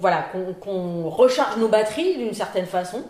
voilà, 0.00 0.26
qu'on 0.60 1.08
recharge 1.08 1.56
nos 1.58 1.68
batteries 1.68 2.16
d'une 2.16 2.34
certaine 2.34 2.66
façon 2.66 3.02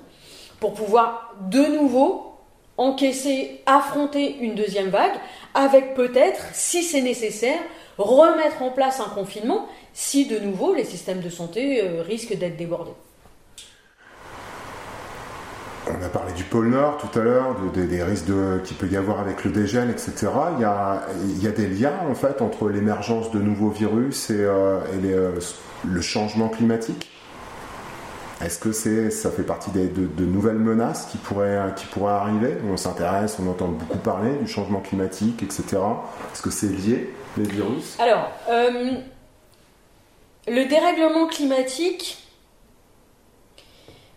pour 0.61 0.75
pouvoir 0.75 1.35
de 1.41 1.65
nouveau 1.65 2.29
encaisser, 2.77 3.61
affronter 3.67 4.37
une 4.39 4.55
deuxième 4.55 4.89
vague, 4.89 5.19
avec 5.55 5.95
peut-être, 5.95 6.45
si 6.53 6.83
c'est 6.83 7.01
nécessaire, 7.01 7.59
remettre 7.99 8.63
en 8.63 8.71
place 8.71 9.01
un 9.01 9.09
confinement 9.09 9.67
si 9.93 10.27
de 10.27 10.39
nouveau 10.39 10.75
les 10.75 10.85
systèmes 10.85 11.21
de 11.21 11.31
santé 11.31 11.83
euh, 11.83 12.03
risquent 12.03 12.37
d'être 12.37 12.57
débordés. 12.57 12.93
On 15.91 16.05
a 16.05 16.09
parlé 16.09 16.33
du 16.33 16.45
pôle 16.45 16.69
Nord 16.69 16.99
tout 16.99 17.19
à 17.19 17.23
l'heure, 17.23 17.57
des 17.75 18.03
risques 18.03 18.27
qu'il 18.65 18.77
peut 18.77 18.89
y 18.89 18.97
avoir 18.97 19.21
avec 19.21 19.45
le 19.45 19.51
dégel, 19.51 19.91
etc. 19.91 20.29
Il 20.57 20.63
y, 20.63 21.47
a, 21.47 21.51
des 21.51 21.67
liens 21.67 21.95
en 22.09 22.15
fait 22.15 22.43
entre 22.43 22.69
l'émergence 22.69 23.31
de 23.31 23.39
nouveaux 23.39 23.71
virus 23.71 24.31
et, 24.31 24.35
euh, 24.35 24.81
euh, 25.05 25.39
le 25.85 26.01
changement 26.01 26.49
climatique? 26.49 27.11
Est-ce 28.45 28.59
que 28.59 28.73
ça 29.11 29.31
fait 29.31 29.43
partie 29.43 29.71
de, 29.73 30.25
nouvelles 30.25 30.59
menaces 30.59 31.07
qui 31.07 31.19
pourraient, 31.19 31.73
qui 31.75 31.87
pourraient 31.87 32.13
arriver? 32.13 32.57
On 32.71 32.77
s'intéresse, 32.77 33.39
on 33.41 33.51
entend 33.51 33.69
beaucoup 33.69 33.99
parler 33.99 34.37
du 34.37 34.47
changement 34.47 34.81
climatique, 34.81 35.43
etc. 35.43 35.79
Est-ce 36.33 36.43
que 36.43 36.51
c'est 36.51 36.69
lié, 36.69 37.13
les 37.37 37.45
virus? 37.45 37.97
Alors, 37.99 38.31
euh, 38.49 38.93
le 40.47 40.69
dérèglement 40.69 41.27
climatique, 41.27 42.29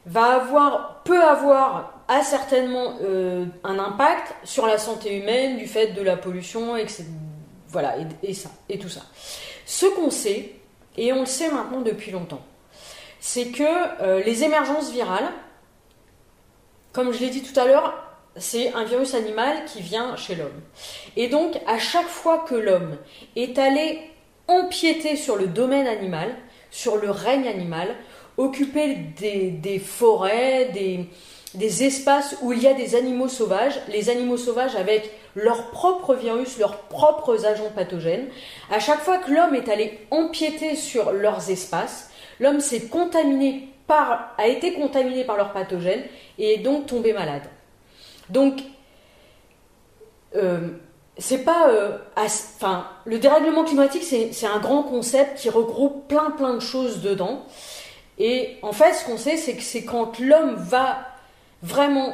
va 0.06 0.36
avoir, 0.36 0.91
peut 1.04 1.22
avoir, 1.22 2.04
a 2.08 2.24
certainement 2.24 2.96
euh, 3.02 3.46
un 3.64 3.80
impact 3.80 4.36
sur 4.44 4.68
la 4.68 4.78
santé 4.78 5.18
humaine 5.18 5.58
du 5.58 5.68
fait 5.68 5.88
de 5.88 6.02
la 6.02 6.18
pollution, 6.18 6.76
et 6.78 6.86
voilà, 7.68 7.96
et, 8.24 8.34
ça, 8.34 8.50
et 8.70 8.78
tout 8.78 8.90
ça. 8.90 9.02
Ce 9.66 9.86
qu'on 9.86 10.10
sait, 10.10 10.56
et 10.98 11.14
on 11.14 11.22
le 11.22 11.26
sait 11.26 11.50
maintenant 11.52 11.82
depuis 11.82 12.12
longtemps, 12.12 12.42
c'est 13.20 13.48
que 13.48 13.64
euh, 14.02 14.22
les 14.24 14.44
émergences 14.44 14.92
virales, 14.92 15.32
comme 16.92 17.14
je 17.14 17.20
l'ai 17.20 17.30
dit 17.30 17.42
tout 17.42 17.58
à 17.60 17.66
l'heure, 17.66 17.94
c'est 18.36 18.74
un 18.74 18.84
virus 18.84 19.14
animal 19.14 19.66
qui 19.66 19.82
vient 19.82 20.16
chez 20.16 20.36
l'homme. 20.36 20.62
Et 21.16 21.28
donc, 21.28 21.60
à 21.68 21.80
chaque 21.80 22.08
fois 22.08 22.40
que 22.40 22.56
l'homme 22.56 22.98
est 23.36 23.58
allé 23.60 24.00
empiéter 24.48 25.16
sur 25.16 25.36
le 25.36 25.48
domaine 25.48 25.88
animal, 25.88 26.36
sur 26.70 26.98
le 26.98 27.12
règne 27.12 27.48
animal, 27.48 27.96
occuper 28.38 28.96
des, 29.18 29.80
forêts, 29.80 30.72
des, 30.74 31.84
espaces 31.84 32.38
où 32.42 32.54
il 32.54 32.62
y 32.62 32.68
a 32.68 32.74
des 32.74 32.96
animaux 32.96 33.28
sauvages, 33.28 33.80
les 33.90 34.10
animaux 34.10 34.38
sauvages 34.38 34.76
avec 34.76 35.12
leurs 35.36 35.72
propres 35.72 36.16
virus, 36.16 36.58
leurs 36.58 36.78
propres 36.78 37.46
agents 37.46 37.72
pathogènes. 37.74 38.28
À 38.70 38.80
chaque 38.80 39.02
fois 39.02 39.18
que 39.18 39.32
l'homme 39.32 39.56
est 39.56 39.70
allé 39.70 40.00
empiéter 40.12 40.76
sur 40.76 41.12
leurs 41.12 41.50
espaces, 41.50 42.10
l'homme 42.40 42.60
s'est 42.60 42.88
contaminé 42.88 43.70
par, 43.88 44.34
a 44.38 44.48
été 44.48 44.74
contaminé 44.74 45.24
par 45.24 45.38
leurs 45.38 45.54
pathogènes 45.54 46.04
et 46.38 46.56
est 46.56 46.58
donc 46.60 46.88
tombé 46.88 47.14
malade. 47.14 47.44
Donc, 48.30 48.62
euh, 50.36 50.70
c'est 51.18 51.44
pas, 51.44 51.70
euh, 51.70 51.98
enfin, 52.16 52.88
le 53.06 53.20
dérèglement 53.20 53.64
climatique, 53.64 54.04
c'est 54.04 54.46
un 54.46 54.60
grand 54.60 54.84
concept 54.84 55.38
qui 55.38 55.50
regroupe 55.50 56.08
plein 56.08 56.32
plein 56.32 56.54
de 56.54 56.60
choses 56.60 57.02
dedans. 57.02 57.46
Et 58.24 58.58
en 58.62 58.72
fait, 58.72 58.94
ce 58.94 59.04
qu'on 59.04 59.18
sait, 59.18 59.36
c'est 59.36 59.56
que 59.56 59.64
c'est 59.64 59.84
quand 59.84 60.20
l'homme 60.20 60.54
va 60.56 61.00
vraiment 61.64 62.14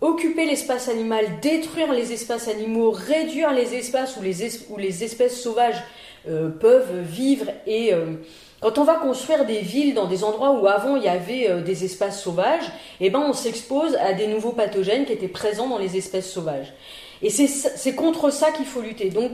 occuper 0.00 0.46
l'espace 0.46 0.88
animal, 0.88 1.26
détruire 1.42 1.92
les 1.92 2.14
espaces 2.14 2.48
animaux, 2.48 2.90
réduire 2.90 3.52
les 3.52 3.74
espaces 3.74 4.16
où 4.16 4.22
les, 4.22 5.04
espèces 5.04 5.42
sauvages 5.42 5.82
euh, 6.26 6.48
peuvent 6.48 7.02
vivre 7.02 7.44
et 7.66 7.92
euh, 7.92 8.14
quand 8.62 8.78
on 8.78 8.84
va 8.84 8.94
construire 8.94 9.44
des 9.44 9.60
villes 9.60 9.92
dans 9.92 10.06
des 10.06 10.24
endroits 10.24 10.52
où 10.52 10.66
avant 10.66 10.96
il 10.96 11.02
y 11.02 11.08
avait 11.08 11.50
euh, 11.50 11.60
des 11.60 11.84
espaces 11.84 12.22
sauvages, 12.22 12.72
eh 13.00 13.10
ben 13.10 13.20
on 13.20 13.34
s'expose 13.34 13.96
à 13.96 14.14
des 14.14 14.28
nouveaux 14.28 14.52
pathogènes 14.52 15.04
qui 15.04 15.12
étaient 15.12 15.28
présents 15.28 15.68
dans 15.68 15.78
les 15.78 15.98
espèces 15.98 16.32
sauvages. 16.32 16.72
Et 17.20 17.28
c'est 17.28 17.94
contre 17.94 18.30
ça 18.30 18.50
qu'il 18.50 18.64
faut 18.64 18.80
lutter. 18.80 19.10
Donc 19.10 19.32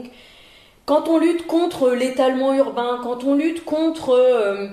quand 0.85 1.07
on 1.07 1.17
lutte 1.17 1.47
contre 1.47 1.91
l'étalement 1.91 2.53
urbain, 2.53 2.99
quand 3.01 3.23
on 3.23 3.33
lutte 3.33 3.63
contre 3.63 4.69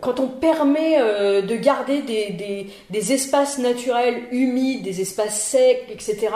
quand 0.00 0.20
on 0.20 0.28
permet 0.28 0.98
de 1.42 1.56
garder 1.56 2.02
des, 2.02 3.12
espaces 3.12 3.58
naturels 3.58 4.22
humides, 4.30 4.82
des 4.82 5.00
espaces 5.00 5.42
secs, 5.42 5.84
etc., 5.90 6.28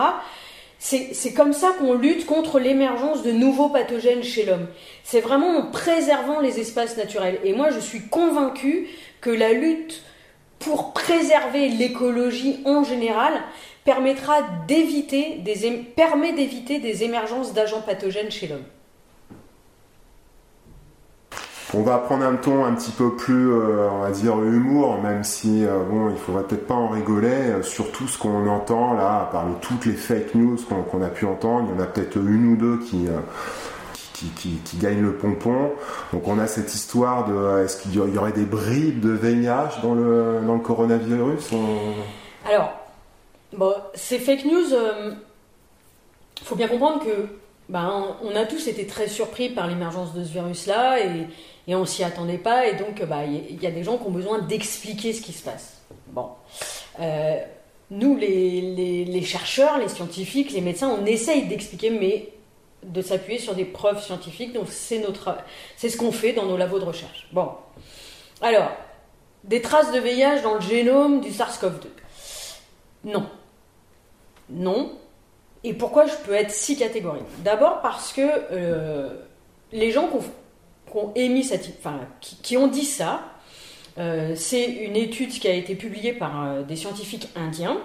c'est 0.81 1.35
comme 1.35 1.53
ça 1.53 1.73
qu'on 1.79 1.93
lutte 1.93 2.27
contre 2.27 2.59
l'émergence 2.59 3.23
de 3.23 3.33
nouveaux 3.33 3.69
pathogènes 3.69 4.23
chez 4.23 4.47
l'homme. 4.47 4.67
C'est 5.05 5.21
vraiment 5.21 5.59
en 5.59 5.71
préservant 5.71 6.41
les 6.41 6.59
espaces 6.59 6.97
naturels. 6.97 7.39
Et 7.45 7.53
moi, 7.53 7.71
je 7.71 7.81
suis 7.81 8.01
convaincue 8.09 8.89
que 9.21 9.31
la 9.31 9.53
lutte 9.53 10.03
pour 10.59 10.93
préserver 10.93 11.69
l'écologie 11.69 12.61
en 12.65 12.83
général 12.83 13.33
permet 13.85 14.15
d'éviter 14.67 15.39
des 15.43 17.05
émergences 17.05 17.53
d'agents 17.53 17.83
pathogènes 17.83 18.31
chez 18.31 18.47
l'homme. 18.47 18.65
On 21.73 21.83
va 21.83 21.99
prendre 21.99 22.25
un 22.25 22.35
ton 22.35 22.65
un 22.65 22.75
petit 22.75 22.91
peu 22.91 23.15
plus, 23.15 23.53
euh, 23.53 23.89
on 23.93 24.01
va 24.01 24.11
dire, 24.11 24.35
humour, 24.43 25.01
même 25.01 25.23
si, 25.23 25.65
euh, 25.65 25.85
bon, 25.89 26.11
il 26.11 26.17
faudrait 26.17 26.43
peut-être 26.43 26.67
pas 26.67 26.75
en 26.75 26.89
rigoler, 26.89 27.29
euh, 27.29 27.63
sur 27.63 27.93
tout 27.93 28.09
ce 28.09 28.19
qu'on 28.19 28.49
entend 28.49 28.95
là, 28.95 29.29
parmi 29.31 29.55
toutes 29.61 29.87
les 29.87 29.93
fake 29.93 30.35
news 30.35 30.57
qu'on 30.91 31.03
a 31.03 31.09
pu 31.09 31.27
entendre, 31.27 31.69
il 31.71 31.77
y 31.77 31.81
en 31.81 31.85
a 31.85 31.87
peut-être 31.87 32.17
une 32.17 32.55
ou 32.55 32.57
deux 32.57 32.79
qui, 32.79 33.07
qui, 34.15 34.61
qui, 34.65 34.77
gagnent 34.79 35.03
le 35.03 35.15
pompon. 35.15 35.71
Donc 36.13 36.27
on 36.27 36.41
a 36.41 36.49
cette 36.49 36.75
histoire 36.75 37.29
de, 37.29 37.63
est-ce 37.63 37.81
qu'il 37.81 37.95
y 37.95 38.19
aurait 38.19 38.33
des 38.33 38.47
bribes 38.47 39.01
de 39.01 39.13
VIH 39.13 39.81
dans 39.81 39.95
le, 39.95 40.41
dans 40.45 40.55
le 40.55 40.61
coronavirus 40.61 41.51
Alors, 42.51 42.73
bon, 43.57 43.75
ces 43.95 44.19
fake 44.19 44.45
news, 44.45 44.75
il 46.41 46.47
faut 46.47 46.57
bien 46.57 46.67
comprendre 46.67 47.05
que 47.05 47.29
ben, 47.71 48.17
on 48.23 48.37
a 48.37 48.45
tous 48.45 48.67
été 48.69 48.87
très 48.87 49.09
surpris 49.09 49.49
par 49.49 49.67
l'émergence 49.67 50.13
de 50.13 50.23
ce 50.23 50.33
virus-là 50.33 51.01
et 51.01 51.27
et 51.71 51.75
on 51.77 51.85
s'y 51.85 52.03
attendait 52.03 52.37
pas, 52.39 52.67
et 52.67 52.75
donc 52.75 53.01
bah, 53.05 53.25
il 53.25 53.63
y, 53.63 53.67
a 53.67 53.71
des 53.71 53.85
gens 53.85 53.97
qui 53.97 54.05
ont 54.09 54.11
besoin 54.11 54.41
d'expliquer 54.41 55.13
ce 55.13 55.23
qui 55.23 55.33
se 55.33 55.45
passe. 55.45 55.81
Bon. 56.09 56.31
Euh, 56.99 57.39
nous, 57.93 58.17
les, 58.17 59.23
chercheurs, 59.23 59.79
les 59.79 59.89
scientifiques, 59.89 60.51
les 60.51 60.63
médecins, 60.63 60.89
on 60.89 61.07
essaye 61.07 61.47
d'expliquer, 61.47 61.91
mais 61.91 62.33
de 62.83 63.03
s'appuyer 63.03 63.39
sur 63.39 63.55
des 63.55 63.65
preuves 63.65 64.03
scientifiques. 64.03 64.53
Donc 64.53 64.67
c'est 64.69 65.01
ce 65.89 65.97
qu'on 65.97 66.11
fait 66.11 66.33
dans 66.33 66.47
nos 66.47 66.57
labos 66.57 66.81
de 66.81 66.85
recherche. 66.85 67.29
Bon. 67.31 67.51
Alors, 68.43 68.73
des 69.45 69.63
traces 69.63 69.93
de 69.93 70.01
VIH 70.01 70.43
dans 70.43 70.55
le 70.55 70.61
génome 70.61 71.21
du 71.21 71.31
SARS-CoV-2. 71.31 71.87
Non. 73.05 73.27
Non. 74.49 74.99
Et 75.63 75.75
pourquoi 75.75 76.07
je 76.07 76.15
peux 76.25 76.33
être 76.33 76.51
si 76.51 76.77
catégorique? 76.77 77.25
D'abord 77.45 77.81
parce 77.83 78.13
que 78.13 78.23
euh, 78.23 79.11
les 79.73 79.91
gens 79.91 80.09
qui 80.09 80.97
ont 80.97 81.13
émis 81.15 81.45
cette, 81.45 81.69
enfin, 81.79 82.01
qui, 82.21 82.57
ont 82.57 82.67
dit 82.67 82.85
ça. 82.85 83.23
Euh, 83.99 84.35
c'est 84.37 84.65
une 84.65 84.97
étude 84.97 85.31
qui 85.31 85.49
a 85.49 85.53
été 85.53 85.75
publiée 85.75 86.13
par 86.13 86.47
euh, 86.47 86.63
des 86.63 86.77
scientifiques 86.77 87.29
indiens 87.37 87.79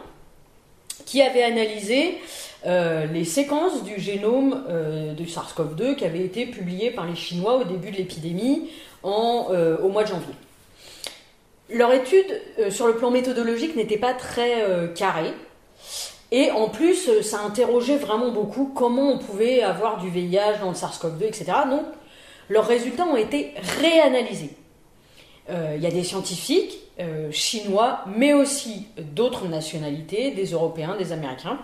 qui 1.06 1.22
avaient 1.22 1.44
analysé 1.44 2.18
les 2.66 3.26
séquences 3.26 3.84
du 3.84 4.00
génome 4.00 4.64
du 5.16 5.26
SARS-CoV-2 5.26 5.96
qui 5.96 6.04
avaient 6.04 6.24
été 6.24 6.48
publiées 6.48 6.90
par 6.90 7.06
les 7.06 7.14
Chinois 7.14 7.58
au 7.58 7.64
début 7.64 7.92
de 7.92 7.98
l'épidémie 7.98 8.72
au 9.04 9.90
mois 9.90 10.04
de 10.04 10.08
janvier. 10.08 10.34
Leur 11.70 11.94
étude, 11.94 12.42
sur 12.72 12.88
le 12.88 12.96
plan 12.96 13.12
méthodologique, 13.12 13.76
n'était 13.76 14.00
pas 14.00 14.16
très 14.16 14.64
carrée. 14.96 15.32
Et 16.32 16.52
en 16.52 16.70
plus, 16.70 17.22
ça 17.22 17.42
interrogeait 17.42 17.98
vraiment 17.98 18.32
beaucoup 18.32 18.72
comment 18.74 19.12
on 19.12 19.18
pouvait 19.20 19.62
avoir 19.62 19.98
du 19.98 20.10
VIH 20.10 20.60
dans 20.60 20.70
le 20.70 20.76
SARS-CoV-2, 20.76 21.24
etc. 21.24 21.46
Donc, 21.70 21.86
leurs 22.50 22.68
résultats 22.68 23.06
ont 23.06 23.16
été 23.16 23.54
réanalysés. 23.80 24.52
Euh, 25.50 25.74
il 25.78 25.84
y 25.84 25.88
a 25.88 25.92
des 25.92 26.04
scientifiques 26.04 26.80
euh, 27.00 27.32
chinois, 27.32 28.00
mais 28.18 28.34
aussi 28.34 28.88
d'autres 28.98 29.48
nationalités, 29.48 30.32
des 30.32 30.46
Européens, 30.52 30.96
des 30.98 31.12
Américains, 31.12 31.60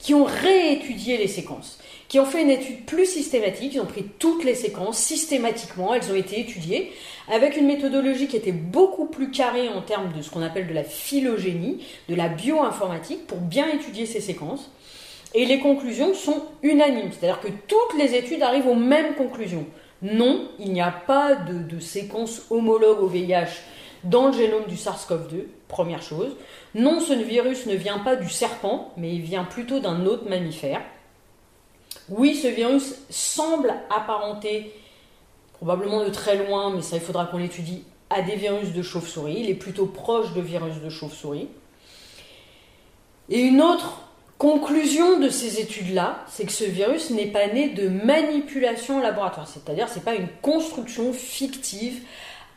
qui 0.00 0.14
ont 0.14 0.24
réétudié 0.24 1.16
les 1.16 1.28
séquences, 1.28 1.78
qui 2.12 2.20
ont 2.20 2.26
fait 2.26 2.42
une 2.42 2.50
étude 2.50 2.84
plus 2.84 3.06
systématique, 3.06 3.72
ils 3.72 3.80
ont 3.80 3.86
pris 3.86 4.04
toutes 4.18 4.44
les 4.44 4.54
séquences 4.54 4.98
systématiquement, 4.98 5.94
elles 5.94 6.12
ont 6.12 6.14
été 6.14 6.40
étudiées, 6.40 6.92
avec 7.26 7.56
une 7.56 7.66
méthodologie 7.66 8.28
qui 8.28 8.36
était 8.36 8.52
beaucoup 8.52 9.06
plus 9.06 9.30
carrée 9.30 9.70
en 9.70 9.80
termes 9.80 10.12
de 10.12 10.20
ce 10.20 10.28
qu'on 10.28 10.42
appelle 10.42 10.66
de 10.66 10.74
la 10.74 10.84
phylogénie, 10.84 11.82
de 12.10 12.14
la 12.14 12.28
bioinformatique, 12.28 13.26
pour 13.26 13.38
bien 13.38 13.66
étudier 13.66 14.04
ces 14.04 14.20
séquences. 14.20 14.70
Et 15.34 15.46
les 15.46 15.58
conclusions 15.58 16.12
sont 16.12 16.42
unanimes, 16.62 17.12
c'est-à-dire 17.12 17.40
que 17.40 17.48
toutes 17.48 17.98
les 17.98 18.14
études 18.14 18.42
arrivent 18.42 18.68
aux 18.68 18.74
mêmes 18.74 19.14
conclusions. 19.14 19.64
Non, 20.02 20.48
il 20.58 20.70
n'y 20.74 20.82
a 20.82 20.90
pas 20.90 21.34
de, 21.34 21.80
séquence 21.80 22.42
homologue 22.50 23.00
au 23.00 23.06
VIH 23.06 23.62
dans 24.04 24.26
le 24.26 24.34
génome 24.34 24.66
du 24.68 24.76
SARS-CoV-2, 24.76 25.46
première 25.66 26.02
chose. 26.02 26.36
Non, 26.74 27.00
ce 27.00 27.14
virus 27.14 27.64
ne 27.64 27.74
vient 27.74 28.00
pas 28.00 28.16
du 28.16 28.28
serpent, 28.28 28.92
mais 28.98 29.14
il 29.14 29.22
vient 29.22 29.44
plutôt 29.44 29.80
d'un 29.80 30.04
autre 30.04 30.28
mammifère. 30.28 30.82
Oui, 32.08 32.34
ce 32.34 32.48
virus 32.48 32.94
semble 33.10 33.74
apparenter, 33.90 34.72
probablement 35.54 36.04
de 36.04 36.10
très 36.10 36.36
loin, 36.36 36.74
mais 36.74 36.82
ça 36.82 36.96
il 36.96 37.02
faudra 37.02 37.26
qu'on 37.26 37.38
l'étudie, 37.38 37.84
à 38.10 38.22
des 38.22 38.36
virus 38.36 38.72
de 38.72 38.82
chauve-souris. 38.82 39.36
Il 39.40 39.50
est 39.50 39.54
plutôt 39.54 39.86
proche 39.86 40.32
de 40.34 40.40
virus 40.40 40.76
de 40.82 40.90
chauve-souris. 40.90 41.48
Et 43.28 43.40
une 43.40 43.62
autre 43.62 44.02
Conclusion 44.42 45.20
de 45.20 45.28
ces 45.28 45.60
études-là, 45.60 46.24
c'est 46.26 46.44
que 46.44 46.50
ce 46.50 46.64
virus 46.64 47.10
n'est 47.10 47.28
pas 47.28 47.46
né 47.46 47.68
de 47.68 47.86
manipulation 47.88 48.96
en 48.96 49.00
laboratoire, 49.00 49.46
c'est-à-dire 49.46 49.88
c'est 49.88 50.02
pas 50.02 50.16
une 50.16 50.26
construction 50.42 51.12
fictive 51.12 52.02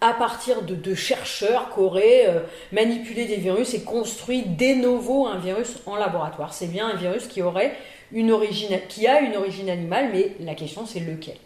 à 0.01 0.15
partir 0.15 0.63
de, 0.63 0.95
chercheurs 0.95 1.71
qui 1.71 1.79
auraient 1.79 2.25
euh, 2.25 2.39
manipulé 2.71 3.25
des 3.25 3.35
virus 3.35 3.75
et 3.75 3.83
construit 3.83 4.41
de 4.41 4.81
novo 4.81 5.27
un 5.27 5.37
virus 5.37 5.75
en 5.85 5.95
laboratoire. 5.95 6.55
C'est 6.55 6.65
bien 6.65 6.87
un 6.87 6.95
virus 6.95 7.27
qui 7.27 7.43
aurait 7.43 7.77
une 8.12 8.32
origine, 8.32 8.80
qui 8.88 9.08
a 9.08 9.22
une 9.22 9.36
origine 9.36 9.70
animale, 9.70 10.10
mais 10.12 10.36
la 10.39 10.56
question 10.56 10.86
c'est 10.86 10.99
lequel? 10.99 11.38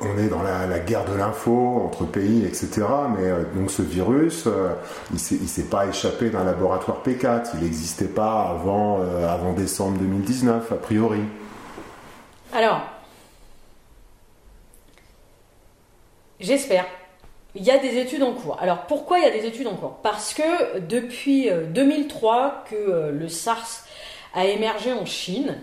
On 0.00 0.18
est 0.18 0.28
dans 0.28 0.42
la, 0.42 0.78
guerre 0.78 1.04
de 1.04 1.14
l'info 1.14 1.82
entre 1.84 2.04
pays, 2.04 2.44
etc. 2.44 2.82
Mais 3.16 3.28
euh, 3.28 3.44
donc 3.54 3.70
ce 3.70 3.82
virus, 3.82 4.44
euh, 4.46 4.70
il 5.10 5.42
ne 5.42 5.46
s'est 5.46 5.64
pas 5.64 5.86
échappé 5.86 6.30
d'un 6.30 6.44
laboratoire 6.44 7.02
P4. 7.04 7.50
Il 7.54 7.60
n'existait 7.60 8.08
pas 8.08 8.48
avant, 8.48 9.00
euh, 9.00 9.28
avant 9.28 9.52
décembre 9.52 9.98
2019, 9.98 10.72
a 10.72 10.74
priori. 10.76 11.20
Alors, 12.52 12.80
j'espère. 16.40 16.86
Il 17.54 17.62
y 17.62 17.70
a 17.70 17.78
des 17.78 17.98
études 17.98 18.22
en 18.22 18.32
cours. 18.32 18.58
Alors 18.60 18.86
pourquoi 18.86 19.18
il 19.18 19.24
y 19.24 19.28
a 19.28 19.30
des 19.30 19.46
études 19.46 19.68
en 19.68 19.76
cours? 19.76 19.98
Parce 20.02 20.34
que 20.34 20.80
depuis 20.80 21.48
2003 21.68 22.64
que 22.68 23.10
le 23.12 23.28
SARS 23.28 23.84
a 24.34 24.46
émergé 24.46 24.92
en 24.92 25.06
Chine, 25.06 25.62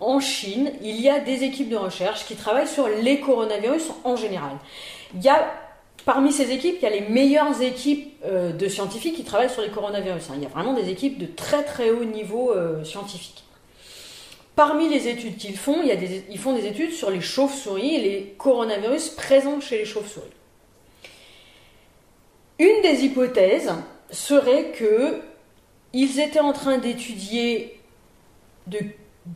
en 0.00 0.18
Chine, 0.20 0.72
il 0.82 1.00
y 1.00 1.08
a 1.08 1.20
des 1.20 1.44
équipes 1.44 1.68
de 1.68 1.76
recherche 1.76 2.24
qui 2.26 2.34
travaillent 2.34 2.68
sur 2.68 2.88
les 2.88 3.20
coronavirus 3.20 3.90
en 4.04 4.16
général. 4.16 4.56
Il 5.14 5.22
y 5.22 5.28
a 5.28 5.52
Parmi 6.04 6.32
ces 6.32 6.50
équipes, 6.50 6.76
il 6.80 6.82
y 6.82 6.86
a 6.86 6.90
les 6.90 7.08
meilleures 7.08 7.62
équipes 7.62 8.12
euh, 8.24 8.52
de 8.52 8.68
scientifiques 8.68 9.14
qui 9.14 9.24
travaillent 9.24 9.50
sur 9.50 9.62
les 9.62 9.68
coronavirus. 9.68 10.30
Hein. 10.30 10.34
Il 10.36 10.42
y 10.42 10.46
a 10.46 10.48
vraiment 10.48 10.72
des 10.74 10.90
équipes 10.90 11.18
de 11.18 11.26
très 11.26 11.62
très 11.62 11.90
haut 11.90 12.04
niveau 12.04 12.50
euh, 12.50 12.82
scientifique. 12.82 13.44
Parmi 14.56 14.88
les 14.88 15.08
études 15.08 15.36
qu'ils 15.36 15.56
font, 15.56 15.80
ils 15.82 16.38
font 16.38 16.54
des 16.54 16.66
études 16.66 16.92
sur 16.92 17.10
les 17.10 17.20
chauves-souris 17.20 17.94
et 17.94 18.00
les 18.00 18.34
coronavirus 18.36 19.10
présents 19.10 19.60
chez 19.60 19.78
les 19.78 19.84
chauves-souris. 19.84 20.26
Une 22.58 22.82
des 22.82 23.04
hypothèses 23.04 23.72
serait 24.10 24.72
qu'ils 24.76 26.20
étaient 26.20 26.40
en 26.40 26.52
train 26.52 26.78
d'étudier 26.78 27.80
de 28.66 28.78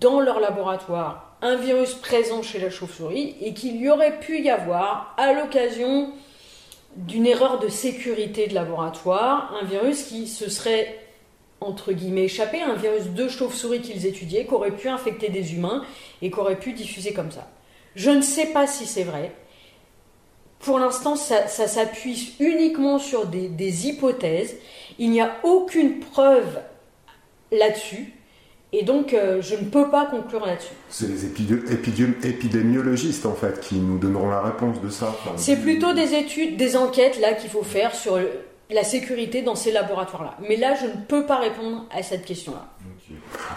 dans 0.01 0.21
leur 0.21 0.41
laboratoire 0.41 1.27
un 1.43 1.57
virus 1.57 1.95
présent 1.95 2.43
chez 2.43 2.59
la 2.59 2.71
chauve-souris 2.71 3.37
et 3.41 3.53
qu'il 3.55 3.77
y 3.77 3.89
aurait 3.89 4.19
pu 4.19 4.41
y 4.41 4.51
avoir, 4.51 5.15
à 5.19 5.33
l'occasion 5.33 6.13
d'une 6.97 7.27
erreur 7.27 7.59
de 7.59 7.69
sécurité 7.69 8.47
de 8.47 8.55
laboratoire, 8.55 9.55
un 9.61 9.67
virus 9.67 10.05
qui 10.05 10.29
se 10.29 10.49
serait 10.49 10.99
entre 11.61 11.93
guillemets 11.93 12.25
échappé, 12.25 12.61
un 12.61 12.75
virus 12.75 13.07
de 13.09 13.29
chauve-souris 13.29 13.81
qu'ils 13.81 14.07
étudiaient, 14.07 14.47
qui 14.47 14.55
aurait 14.55 14.77
pu 14.77 14.89
infecter 14.89 15.29
des 15.29 15.55
humains 15.55 15.85
et 16.23 16.31
qui 16.31 16.39
aurait 16.39 16.59
pu 16.59 16.73
diffuser 16.73 17.13
comme 17.13 17.31
ça. 17.31 17.49
Je 17.95 18.11
ne 18.11 18.21
sais 18.21 18.47
pas 18.47 18.67
si 18.67 18.87
c'est 18.87 19.05
vrai. 19.05 19.33
Pour 20.59 20.79
l'instant, 20.79 21.17
ça, 21.17 21.47
s'appuie 21.49 22.35
uniquement 22.41 22.99
sur 22.99 23.27
des 23.27 23.89
hypothèses. 23.89 24.57
Il 24.99 25.11
n'y 25.11 25.21
a 25.21 25.37
aucune 25.45 26.01
preuve 26.01 26.61
là-dessus. 27.53 28.16
Et 28.79 28.83
donc, 28.83 29.15
euh, 29.15 29.41
je 29.41 29.55
ne 29.55 29.65
peux 29.65 29.89
pas 29.89 30.05
conclure 30.05 30.45
là-dessus. 30.45 30.75
C'est 30.91 31.09
les 31.09 31.25
épidémiologistes, 31.25 33.25
en 33.25 33.33
fait, 33.33 33.59
qui 33.61 33.77
nous 33.77 33.97
donneront 33.97 34.29
la 34.29 34.43
réponse 34.43 34.83
de 34.83 34.91
ça. 34.91 35.17
c'est 35.37 35.57
plutôt 35.57 35.95
des 35.95 36.13
études, 36.13 36.59
des 36.59 36.77
enquêtes, 36.77 37.19
là, 37.19 37.33
qu'il 37.33 37.49
faut 37.49 37.63
faire 37.63 37.95
sur 37.95 38.19
la 38.71 38.85
sécurité 38.85 39.41
dans 39.41 39.55
ces 39.55 39.73
laboratoires-là. 39.73 40.35
Mais 40.47 40.57
là, 40.57 40.75
je 40.79 40.87
ne 40.87 41.05
peux 41.09 41.25
pas 41.25 41.39
répondre 41.39 41.87
à 41.91 42.03
cette 42.03 42.27
question-là. 42.27 42.67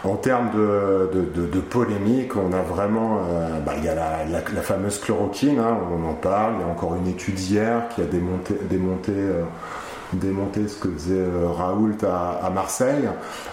En 0.06 0.16
termes 0.16 0.52
de, 0.52 1.60
polémique, 1.60 2.38
on 2.38 2.54
a 2.54 2.62
vraiment, 2.62 3.20
euh, 3.28 3.60
bah, 3.60 3.74
il 3.78 3.84
y 3.84 3.90
a 3.90 4.26
la, 4.26 4.62
fameuse 4.62 5.00
chloroquine, 5.00 5.60
hein, 5.60 5.80
on 5.92 6.08
en 6.08 6.14
parle. 6.14 6.54
Il 6.60 6.62
y 6.62 6.64
a 6.64 6.72
encore 6.72 6.96
une 6.96 7.08
étude 7.08 7.38
hier 7.38 7.90
qui 7.94 8.02
a 8.02 8.06
démonté, 8.06 8.54
démonté 8.70 9.12
euh, 9.12 9.44
démonter 10.14 10.68
ce 10.68 10.80
que 10.80 10.90
faisait 10.90 11.20
euh, 11.20 11.48
Raoult 11.50 11.98
à, 12.04 12.50
Marseille. 12.50 13.08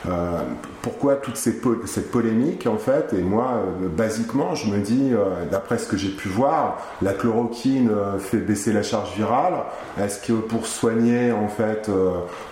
Euh, 0.09 0.41
pourquoi 0.83 1.17
toute 1.17 1.37
cette 1.37 2.11
polémique 2.11 2.67
en 2.67 2.79
fait? 2.79 3.13
Et 3.13 3.23
moi, 3.23 3.63
euh, 3.83 3.89
basiquement, 3.89 4.55
je 4.55 4.71
me 4.71 4.81
dis, 4.81 5.13
d'après 5.51 5.79
ce 5.79 5.87
que 5.87 5.97
j'ai 5.97 6.11
pu 6.11 6.29
voir, 6.29 6.79
la 7.03 7.13
chloroquine 7.13 7.91
fait 8.19 8.39
baisser 8.39 8.73
la 8.73 8.83
charge 8.83 9.15
virale. 9.17 9.55
Est-ce 10.01 10.21
que 10.27 10.33
pour 10.33 10.67
soigner 10.67 11.33
en 11.33 11.49
fait 11.49 11.91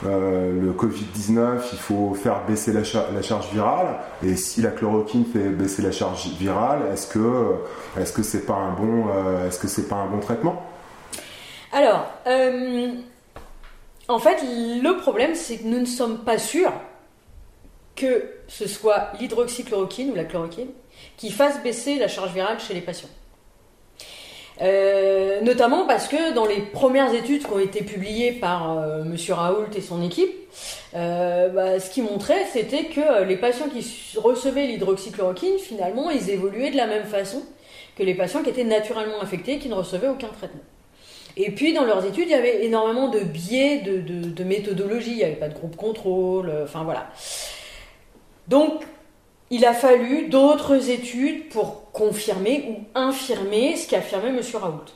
le 0.03 0.73
Covid-19, 0.73 1.61
il 1.73 1.79
faut 1.79 2.15
faire 2.15 2.41
baisser 2.47 2.73
la, 2.73 2.83
charge 2.85 3.51
virale? 3.53 3.99
Et 4.25 4.37
si 4.37 4.63
la 4.63 4.71
chloroquine 4.71 5.25
fait 5.25 5.49
baisser 5.51 5.83
la 5.83 5.93
charge 5.93 6.29
virale, 6.39 6.81
est-ce 6.93 7.07
que 7.07 7.55
est-ce 7.99 8.13
que 8.13 8.23
c'est 8.23 8.47
pas 8.47 8.55
un 8.55 8.73
bon 8.73 9.07
est-ce 9.47 9.59
que 9.59 9.69
c'est 9.69 9.89
pas 9.89 9.97
un 9.97 10.07
bon 10.07 10.19
traitement? 10.19 10.63
Alors. 11.73 12.07
En 14.09 14.19
fait, 14.19 14.43
le 14.43 14.97
problème, 14.99 15.35
c'est 15.35 15.59
que 15.59 15.65
nous 15.65 15.81
ne 15.81 15.87
sommes 15.87 16.25
pas 16.25 16.39
sûrs 16.39 16.73
que 17.97 18.25
ce 18.49 18.67
soit 18.67 19.13
l'hydroxychloroquine 19.21 20.11
ou 20.11 20.15
la 20.15 20.25
chloroquine 20.25 20.71
qui 21.17 21.31
fasse 21.31 21.63
baisser 21.63 21.99
la 21.99 22.09
charge 22.09 22.33
virale 22.33 22.59
chez 22.61 22.75
les 22.75 22.81
patients. 22.81 23.09
Euh, 24.63 25.41
notamment 25.41 25.85
parce 25.87 26.07
que 26.07 26.33
dans 26.33 26.47
les 26.47 26.61
premières 26.61 27.13
études 27.13 27.45
qui 27.45 27.53
ont 27.53 27.59
été 27.59 27.83
publiées 27.83 28.33
par 28.33 28.79
euh, 28.79 29.03
M. 29.03 29.17
Raoult 29.31 29.71
et 29.75 29.81
son 29.81 30.01
équipe, 30.01 30.31
euh, 30.95 31.49
bah, 31.49 31.81
ce 31.81 31.91
qui 31.91 32.03
montrait, 32.03 32.45
c'était 32.53 32.85
que 32.85 33.25
les 33.25 33.37
patients 33.37 33.69
qui 33.69 33.85
recevaient 34.17 34.67
l'hydroxychloroquine, 34.67 35.59
finalement, 35.59 36.11
ils 36.11 36.31
évoluaient 36.31 36.71
de 36.71 36.77
la 36.77 36.87
même 36.87 37.05
façon 37.05 37.43
que 37.97 38.05
les 38.05 38.15
patients 38.15 38.43
qui 38.43 38.51
étaient 38.51 38.65
naturellement 38.65 39.21
infectés 39.21 39.55
et 39.55 39.59
qui 39.59 39.69
ne 39.69 39.75
recevaient 39.75 40.09
aucun 40.09 40.29
traitement. 40.29 40.61
Et 41.37 41.51
puis 41.51 41.73
dans 41.73 41.85
leurs 41.85 42.05
études, 42.05 42.29
il 42.29 42.31
y 42.31 42.35
avait 42.35 42.65
énormément 42.65 43.09
de 43.09 43.21
biais 43.21 43.79
de, 43.79 44.45
méthodologie, 44.45 45.11
il 45.11 45.17
n'y 45.17 45.25
avait 45.25 45.35
pas 45.35 45.49
de 45.49 45.55
groupe 45.55 45.77
contrôle, 45.77 46.49
euh, 46.49 46.65
enfin 46.65 46.85
voilà. 46.85 47.09
Donc 48.49 48.85
il 49.51 49.65
a 49.65 49.75
fallu 49.75 50.29
d'autres 50.29 50.91
études 50.91 51.49
pour 51.49 51.91
confirmer 51.93 52.67
ou 52.69 52.99
infirmer 52.99 53.77
ce 53.77 53.89
qu'affirmait 53.89 54.29
M. 54.29 54.41
Raoult. 54.55 54.93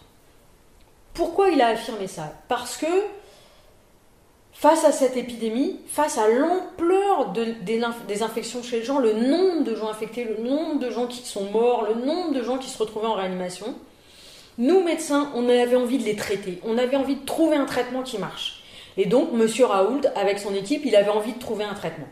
Pourquoi 1.14 1.49
il 1.49 1.61
a 1.61 1.68
affirmé 1.68 2.07
ça? 2.07 2.32
Parce 2.49 2.76
que 2.76 2.86
face 4.53 4.84
à 4.84 4.93
cette 4.93 5.16
épidémie, 5.16 5.80
face 5.86 6.18
à 6.18 6.28
l'ampleur 6.28 7.32
des, 7.32 8.22
infections 8.22 8.62
chez 8.62 8.78
les 8.78 8.84
gens, 8.84 8.99
le 8.99 9.12
nombre 9.12 9.64
de 9.64 9.76
gens 9.76 9.89
infectés, 9.89 10.24
le 10.24 10.43
nombre 10.43 10.80
de 10.80 10.91
gens 10.91 11.07
qui 11.07 11.24
sont 11.24 11.51
morts, 11.51 11.86
le 11.89 12.05
nombre 12.05 12.34
de 12.34 12.43
gens 12.43 12.59
qui 12.59 12.68
se 12.68 12.78
retrouvaient 12.78 13.07
en 13.07 13.14
réanimation, 13.14 13.74
nous, 14.59 14.83
médecins, 14.83 15.31
on 15.35 15.49
avait 15.49 15.77
envie 15.77 15.99
de 15.99 16.05
les 16.05 16.17
traiter. 16.17 16.61
On 16.65 16.77
avait 16.79 16.97
envie 16.97 17.15
de 17.15 17.25
trouver 17.25 17.57
un 17.57 17.65
traitement 17.65 18.03
qui 18.03 18.19
marche. 18.19 18.65
Et 18.97 19.07
donc, 19.07 19.31
M. 19.33 19.47
Raoult, 19.65 20.03
avec 20.17 20.41
son 20.41 20.53
équipe, 20.55 20.83
il 20.85 20.97
avait 20.97 21.11
envie 21.11 21.33
de 21.33 21.39
trouver 21.39 21.65
un 21.65 21.75
traitement. 21.75 22.09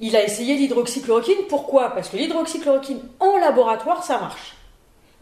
Il 0.00 0.14
a 0.16 0.22
essayé 0.22 0.56
l'hydroxychloroquine. 0.56 1.46
Pourquoi? 1.48 1.90
Parce 1.90 2.10
que 2.10 2.18
l'hydroxychloroquine 2.18 3.00
en 3.18 3.38
laboratoire, 3.38 4.04
ça 4.04 4.18
marche. 4.18 4.54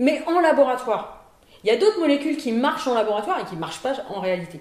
Mais 0.01 0.23
en 0.27 0.41
laboratoire. 0.41 1.25
Il 1.62 1.69
y 1.69 1.71
a 1.71 1.77
d'autres 1.77 2.01
molécules 2.01 2.37
qui 2.37 2.53
marchent 2.53 2.89
en 2.89 2.95
laboratoire 2.95 3.41
et 3.41 3.45
qui 3.45 3.55
ne 3.55 3.61
marchent 3.61 3.81
pas 3.81 3.95
en 4.09 4.21
réalité. 4.21 4.61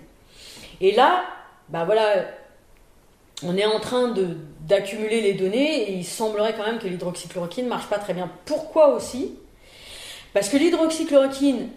Et 0.81 0.91
là, 0.91 1.23
bah 1.69 1.85
voilà, 1.85 2.25
on 3.43 3.55
est 3.55 3.65
en 3.65 3.79
train 3.79 4.13
d'accumuler 4.61 5.21
les 5.21 5.33
données 5.33 5.89
et 5.89 5.93
il 5.93 6.05
semblerait 6.05 6.55
quand 6.55 6.65
même 6.65 6.79
que 6.79 6.87
l'hydroxychloroquine 6.87 7.65
ne 7.65 7.69
marche 7.69 7.87
pas 7.87 7.99
très 7.99 8.13
bien. 8.13 8.31
Pourquoi 8.45 8.89
aussi? 8.89 9.35
Parce 10.37 10.49
que 10.49 10.57
l'hydroxychloroquine 10.57 11.69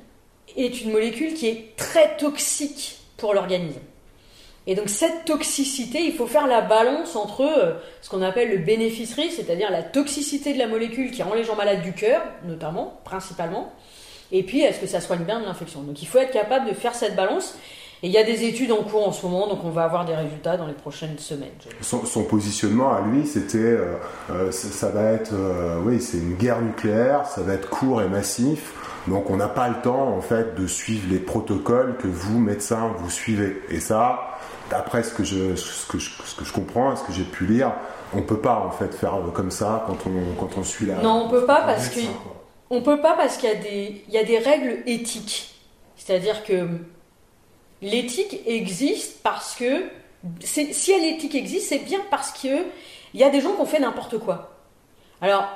est 0.54 0.82
une 0.82 0.92
molécule 0.92 1.32
qui 1.32 1.48
est 1.48 1.76
très 1.78 2.18
toxique 2.18 2.98
pour 3.16 3.32
l'organisme. 3.32 3.80
Et 4.66 4.74
donc 4.74 4.90
cette 4.90 5.24
toxicité, 5.24 6.04
il 6.04 6.12
faut 6.12 6.26
faire 6.26 6.46
la 6.46 6.60
balance 6.60 7.16
entre 7.16 7.40
euh, 7.40 7.72
ce 8.02 8.10
qu'on 8.10 8.20
appelle 8.20 8.50
le 8.50 8.58
bénéfice-risque, 8.58 9.36
c'est-à-dire 9.36 9.70
la 9.70 9.82
toxicité 9.82 10.52
de 10.52 10.58
la 10.58 10.66
molécule 10.66 11.10
qui 11.10 11.22
rend 11.22 11.32
les 11.32 11.44
gens 11.44 11.56
malades 11.56 11.80
du 11.80 11.94
cœur, 11.94 12.20
notamment, 12.44 13.00
principalement, 13.02 13.72
et 14.30 14.42
puis 14.42 14.60
est-ce 14.60 14.78
que 14.78 14.86
ça 14.86 15.00
soigne 15.00 15.24
bien 15.24 15.40
de 15.40 15.46
l'infection? 15.46 15.80
Donc 15.80 16.02
il 16.02 16.06
faut 16.06 16.18
être 16.18 16.30
capable 16.30 16.68
de 16.68 16.74
faire 16.74 16.94
cette 16.94 17.16
balance. 17.16 17.54
Et 18.02 18.06
il 18.06 18.12
y 18.12 18.18
a 18.18 18.24
des 18.24 18.44
études 18.44 18.72
en 18.72 18.82
cours 18.82 19.06
en 19.06 19.12
ce 19.12 19.26
moment, 19.26 19.46
donc 19.46 19.58
on 19.62 19.68
va 19.68 19.84
avoir 19.84 20.06
des 20.06 20.14
résultats 20.14 20.56
dans 20.56 20.66
les 20.66 20.72
prochaines 20.72 21.18
semaines. 21.18 21.50
Son, 21.82 22.24
positionnement 22.24 22.94
à 22.94 23.02
lui, 23.02 23.26
c'était, 23.26 23.58
euh, 23.58 23.96
euh, 24.30 24.50
ça, 24.50 24.88
va 24.88 25.12
être, 25.12 25.34
euh, 25.34 25.78
oui, 25.84 26.00
c'est 26.00 26.16
une 26.16 26.34
guerre 26.34 26.62
nucléaire, 26.62 27.26
ça 27.26 27.42
va 27.42 27.52
être 27.52 27.68
court 27.68 28.00
et 28.00 28.08
massif. 28.08 28.72
Donc 29.06 29.28
on 29.28 29.36
n'a 29.36 29.48
pas 29.48 29.68
le 29.68 29.82
temps 29.82 30.08
en 30.08 30.20
fait 30.22 30.54
de 30.54 30.66
suivre 30.66 31.08
les 31.10 31.18
protocoles 31.18 31.96
que 31.98 32.06
vous 32.06 32.38
médecins 32.38 32.92
vous 32.98 33.10
suivez. 33.10 33.60
Et 33.68 33.80
ça, 33.80 34.38
d'après 34.70 35.02
ce 35.02 35.12
que 35.12 35.24
je, 35.24 35.54
ce 35.56 35.86
que 35.86 35.98
je, 35.98 36.10
ce 36.24 36.34
que 36.34 36.44
je 36.44 36.52
comprends, 36.52 36.96
ce 36.96 37.04
que 37.04 37.12
j'ai 37.12 37.24
pu 37.24 37.46
lire, 37.46 37.72
on 38.14 38.22
peut 38.22 38.38
pas 38.38 38.64
en 38.66 38.70
fait 38.70 38.94
faire 38.94 39.18
comme 39.34 39.50
ça 39.50 39.84
quand 39.86 39.98
on, 40.06 40.34
quand 40.38 40.58
on 40.58 40.64
suit 40.64 40.86
la. 40.86 40.96
Non, 41.02 41.26
on 41.26 41.28
peut 41.28 41.44
pas 41.44 41.62
parce 41.62 41.90
que 41.90 42.00
on 42.70 42.80
peut 42.82 43.00
pas 43.00 43.14
parce 43.14 43.36
qu'il 43.36 43.48
y 43.48 43.52
a 43.52 43.56
des, 43.56 44.04
il 44.08 44.14
y 44.14 44.18
a 44.18 44.24
des 44.24 44.38
règles 44.38 44.78
éthiques. 44.86 45.54
C'est-à-dire 45.96 46.44
que 46.44 46.66
L'éthique 47.82 48.40
existe 48.46 49.22
parce 49.22 49.54
que 49.56 49.84
si 50.42 51.00
l'éthique 51.00 51.34
existe, 51.34 51.68
c'est 51.68 51.78
bien 51.78 52.00
parce 52.10 52.32
qu'il 52.32 52.64
y 53.14 53.24
a 53.24 53.30
des 53.30 53.40
gens 53.40 53.54
qui 53.54 53.60
ont 53.60 53.66
fait 53.66 53.78
n'importe 53.78 54.18
quoi. 54.18 54.54
Alors, 55.20 55.48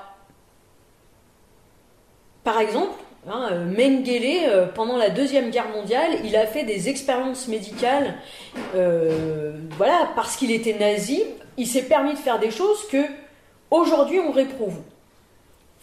par 2.45 2.61
exemple, 2.61 2.99
hein, 3.29 3.49
euh, 3.53 3.64
Mengele, 3.64 4.49
euh, 4.49 4.66
pendant 4.66 4.97
la 4.97 5.11
Deuxième 5.11 5.51
Guerre 5.51 5.68
mondiale, 5.68 6.18
il 6.25 6.37
a 6.37 6.47
fait 6.47 6.64
des 6.64 6.89
expériences 6.89 7.49
médicales, 7.49 8.14
euh, 8.75 9.53
voilà, 9.77 10.11
parce 10.14 10.37
qu'il 10.37 10.51
était 10.51 10.79
nazi, 10.79 11.22
il 11.57 11.66
s'est 11.66 11.85
permis 11.85 12.12
de 12.12 12.18
faire 12.18 12.39
des 12.39 12.51
choses 12.51 12.87
que 12.89 13.05
aujourd'hui 13.70 14.20
on 14.20 14.31
réprouve 14.31 14.79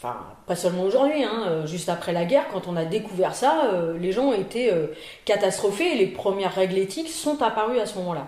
enfin 0.02 0.18
pas 0.48 0.56
seulement 0.56 0.84
aujourd'hui, 0.84 1.24
hein, 1.24 1.44
euh, 1.48 1.68
juste 1.68 1.88
après 1.88 2.12
la 2.12 2.26
guerre, 2.26 2.48
quand 2.52 2.68
on 2.68 2.76
a 2.76 2.86
découvert 2.86 3.36
ça, 3.36 3.72
euh, 3.74 3.98
les 4.00 4.12
gens 4.12 4.30
ont 4.30 4.34
été 4.34 4.72
euh, 4.72 4.88
catastrophés 5.26 5.94
et 5.94 5.96
les 5.96 6.08
premières 6.08 6.54
règles 6.54 6.78
éthiques 6.78 7.10
sont 7.10 7.42
apparues 7.42 7.80
à 7.80 7.86
ce 7.86 7.98
moment-là. 8.00 8.28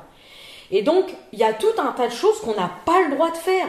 Et 0.71 0.83
donc, 0.83 1.05
il 1.31 1.39
y 1.39 1.43
a 1.43 1.53
tout 1.53 1.73
un 1.79 1.91
tas 1.91 2.07
de 2.07 2.13
choses 2.13 2.39
qu'on 2.41 2.55
n'a 2.55 2.71
pas 2.85 3.01
le 3.07 3.15
droit 3.15 3.31
de 3.31 3.37
faire. 3.37 3.67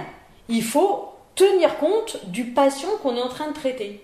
Il 0.48 0.62
faut 0.62 1.08
tenir 1.34 1.78
compte 1.78 2.18
du 2.26 2.44
patient 2.44 2.90
qu'on 3.02 3.16
est 3.16 3.22
en 3.22 3.28
train 3.28 3.48
de 3.48 3.54
traiter. 3.54 4.00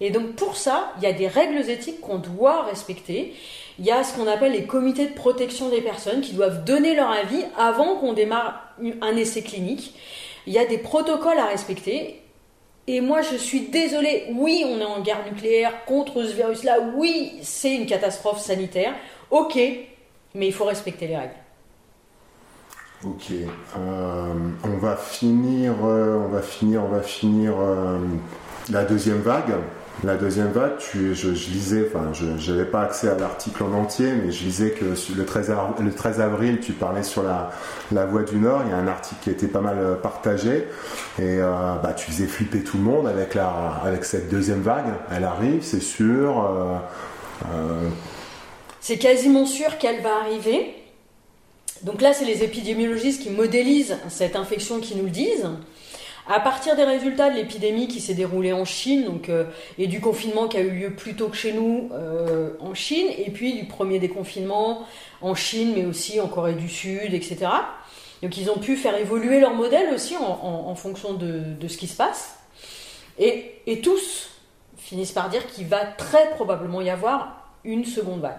Et 0.00 0.10
donc, 0.10 0.32
pour 0.32 0.56
ça, 0.56 0.92
il 0.96 1.04
y 1.04 1.06
a 1.06 1.12
des 1.12 1.28
règles 1.28 1.70
éthiques 1.70 2.00
qu'on 2.00 2.18
doit 2.18 2.62
respecter. 2.62 3.34
Il 3.78 3.84
y 3.84 3.92
a 3.92 4.02
ce 4.02 4.16
qu'on 4.16 4.26
appelle 4.26 4.52
les 4.52 4.64
comités 4.64 5.06
de 5.06 5.14
protection 5.14 5.68
des 5.68 5.80
personnes 5.80 6.22
qui 6.22 6.32
doivent 6.32 6.64
donner 6.64 6.94
leur 6.94 7.10
avis 7.10 7.44
avant 7.56 7.96
qu'on 7.96 8.12
démarre 8.12 8.74
un 9.00 9.16
essai 9.16 9.42
clinique. 9.42 9.94
Il 10.46 10.52
y 10.52 10.58
a 10.58 10.66
des 10.66 10.78
protocoles 10.78 11.38
à 11.38 11.46
respecter 11.46 12.20
et 12.86 13.00
moi, 13.00 13.22
je 13.22 13.36
suis 13.36 13.68
désolée. 13.68 14.26
Oui, 14.32 14.64
on 14.66 14.80
est 14.80 14.84
en 14.84 15.00
guerre 15.00 15.24
nucléaire 15.24 15.84
contre 15.84 16.24
ce 16.24 16.34
virus-là. 16.34 16.78
Oui, 16.96 17.38
c'est 17.42 17.74
une 17.74 17.86
catastrophe 17.86 18.40
sanitaire. 18.40 18.94
Ok, 19.30 19.56
mais 20.34 20.46
il 20.46 20.52
faut 20.52 20.64
respecter 20.64 21.06
les 21.06 21.16
règles. 21.16 21.34
Ok. 23.04 23.32
Euh, 23.32 24.34
on 24.64 24.76
va 24.78 24.96
finir. 24.96 25.74
Euh, 25.84 26.18
on 26.18 26.28
va 26.28 26.42
finir. 26.42 26.84
On 26.84 26.88
va 26.88 27.02
finir 27.02 27.54
euh, 27.58 27.98
la 28.70 28.84
deuxième 28.84 29.20
vague. 29.20 29.54
La 30.04 30.16
deuxième 30.16 30.50
vague, 30.50 30.80
je, 30.80 31.28
lisais, 31.28 31.86
enfin, 31.86 32.10
je 32.12 32.50
n'avais 32.50 32.64
pas 32.64 32.80
accès 32.80 33.08
à 33.08 33.14
l'article 33.14 33.62
en 33.62 33.72
entier, 33.72 34.10
mais 34.12 34.32
je 34.32 34.44
lisais 34.44 34.70
que 34.70 34.84
le 34.84 35.24
13, 35.24 35.52
le 35.78 35.94
13 35.94 36.20
avril, 36.20 36.58
tu 36.60 36.72
parlais 36.72 37.04
sur 37.04 37.22
la, 37.22 37.50
Voie 38.06 38.24
du 38.24 38.36
Nord. 38.36 38.62
Il 38.66 38.70
y 38.70 38.74
a 38.74 38.78
un 38.78 38.88
article 38.88 39.20
qui 39.22 39.30
été 39.30 39.46
pas 39.46 39.60
mal 39.60 39.78
euh, 39.78 39.94
partagé. 39.94 40.66
Et 41.20 41.38
euh, 41.38 41.74
bah, 41.80 41.92
tu 41.92 42.10
faisais 42.10 42.26
flipper 42.26 42.64
tout 42.64 42.78
le 42.78 42.82
monde 42.82 43.06
avec 43.06 44.04
cette 44.04 44.28
deuxième 44.28 44.62
vague. 44.62 44.92
Elle 45.14 45.22
arrive, 45.22 45.62
c'est 45.62 45.82
sûr. 45.82 46.80
Euh, 47.44 47.88
c'est 48.80 48.98
quasiment 48.98 49.46
sûr 49.46 49.78
qu'elle 49.78 50.02
va 50.02 50.16
arriver. 50.16 50.74
Donc 51.82 52.00
là, 52.00 52.12
c'est 52.12 52.24
les 52.24 52.42
épidémiologistes 52.42 53.22
qui 53.22 53.30
modélisent 53.30 53.96
cette 54.08 54.34
infection 54.34 54.80
qui 54.80 54.96
nous 54.96 55.04
le 55.04 55.10
disent. 55.10 55.48
À 56.28 56.38
partir 56.38 56.76
des 56.76 56.84
résultats 56.84 57.30
de 57.30 57.34
l'épidémie 57.34 57.88
qui 57.88 58.00
s'est 58.00 58.14
déroulée 58.14 58.52
en 58.52 58.64
Chine 58.64 59.04
donc, 59.04 59.28
euh, 59.28 59.44
et 59.76 59.88
du 59.88 60.00
confinement 60.00 60.46
qui 60.46 60.56
a 60.56 60.60
eu 60.60 60.70
lieu 60.70 60.94
plus 60.94 61.14
tôt 61.14 61.28
que 61.28 61.36
chez 61.36 61.52
nous 61.52 61.90
euh, 61.92 62.50
en 62.60 62.74
Chine, 62.74 63.08
et 63.18 63.30
puis 63.30 63.54
du 63.54 63.64
premier 63.64 63.98
déconfinement 63.98 64.86
en 65.20 65.34
Chine, 65.34 65.72
mais 65.74 65.84
aussi 65.84 66.20
en 66.20 66.28
Corée 66.28 66.54
du 66.54 66.68
Sud, 66.68 67.12
etc., 67.12 67.50
Donc 68.22 68.36
ils 68.36 68.50
ont 68.50 68.58
pu 68.58 68.76
faire 68.76 68.96
évoluer 68.96 69.40
leur 69.40 69.54
modèle 69.54 69.92
aussi 69.92 70.14
en, 70.16 70.74
fonction 70.76 71.14
de, 71.14 71.66
ce 71.66 71.76
qui 71.76 71.88
se 71.88 71.96
passe. 71.96 72.36
Et, 73.18 73.60
et 73.66 73.80
tous 73.80 74.30
finissent 74.76 75.12
par 75.12 75.28
dire 75.28 75.44
qu'il 75.48 75.66
va 75.66 75.84
très 75.84 76.30
probablement 76.30 76.80
y 76.80 76.90
avoir 76.90 77.50
une 77.64 77.84
seconde 77.84 78.20
vague. 78.20 78.38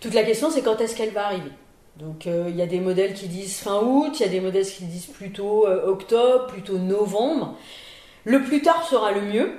Toute 0.00 0.12
la 0.12 0.22
question, 0.22 0.50
c'est 0.50 0.62
quand 0.62 0.80
est-ce 0.82 0.94
qu'elle 0.94 1.12
va 1.12 1.26
arriver? 1.26 1.50
Donc 1.98 2.26
euh, 2.26 2.46
il 2.48 2.56
y 2.56 2.62
a 2.62 2.66
des 2.66 2.80
modèles 2.80 3.14
qui 3.14 3.26
disent 3.26 3.58
fin 3.58 3.80
août, 3.82 4.12
il 4.20 4.22
y 4.22 4.26
a 4.26 4.28
des 4.28 4.40
modèles 4.40 4.66
qui 4.66 4.84
disent 4.84 5.06
plutôt 5.06 5.66
euh, 5.66 5.86
octobre, 5.86 6.46
plutôt 6.46 6.78
novembre. 6.78 7.56
Le 8.24 8.42
plus 8.42 8.60
tard 8.60 8.82
sera 8.84 9.12
le 9.12 9.22
mieux, 9.22 9.52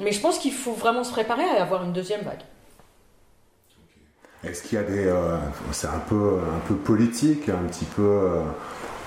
mais 0.00 0.12
je 0.12 0.20
pense 0.20 0.38
qu'il 0.38 0.52
faut 0.52 0.72
vraiment 0.72 1.02
se 1.02 1.10
préparer 1.10 1.42
à 1.42 1.62
avoir 1.62 1.84
une 1.84 1.92
deuxième 1.92 2.22
vague. 2.22 2.42
Est-ce 4.44 4.62
qu'il 4.62 4.78
y 4.78 4.80
a 4.80 4.84
des... 4.84 5.06
Euh, 5.06 5.36
c'est 5.72 5.88
un 5.88 5.98
peu, 6.08 6.38
un 6.38 6.60
peu 6.68 6.76
politique, 6.76 7.48
un 7.48 7.66
petit 7.66 7.86
peu 7.86 8.40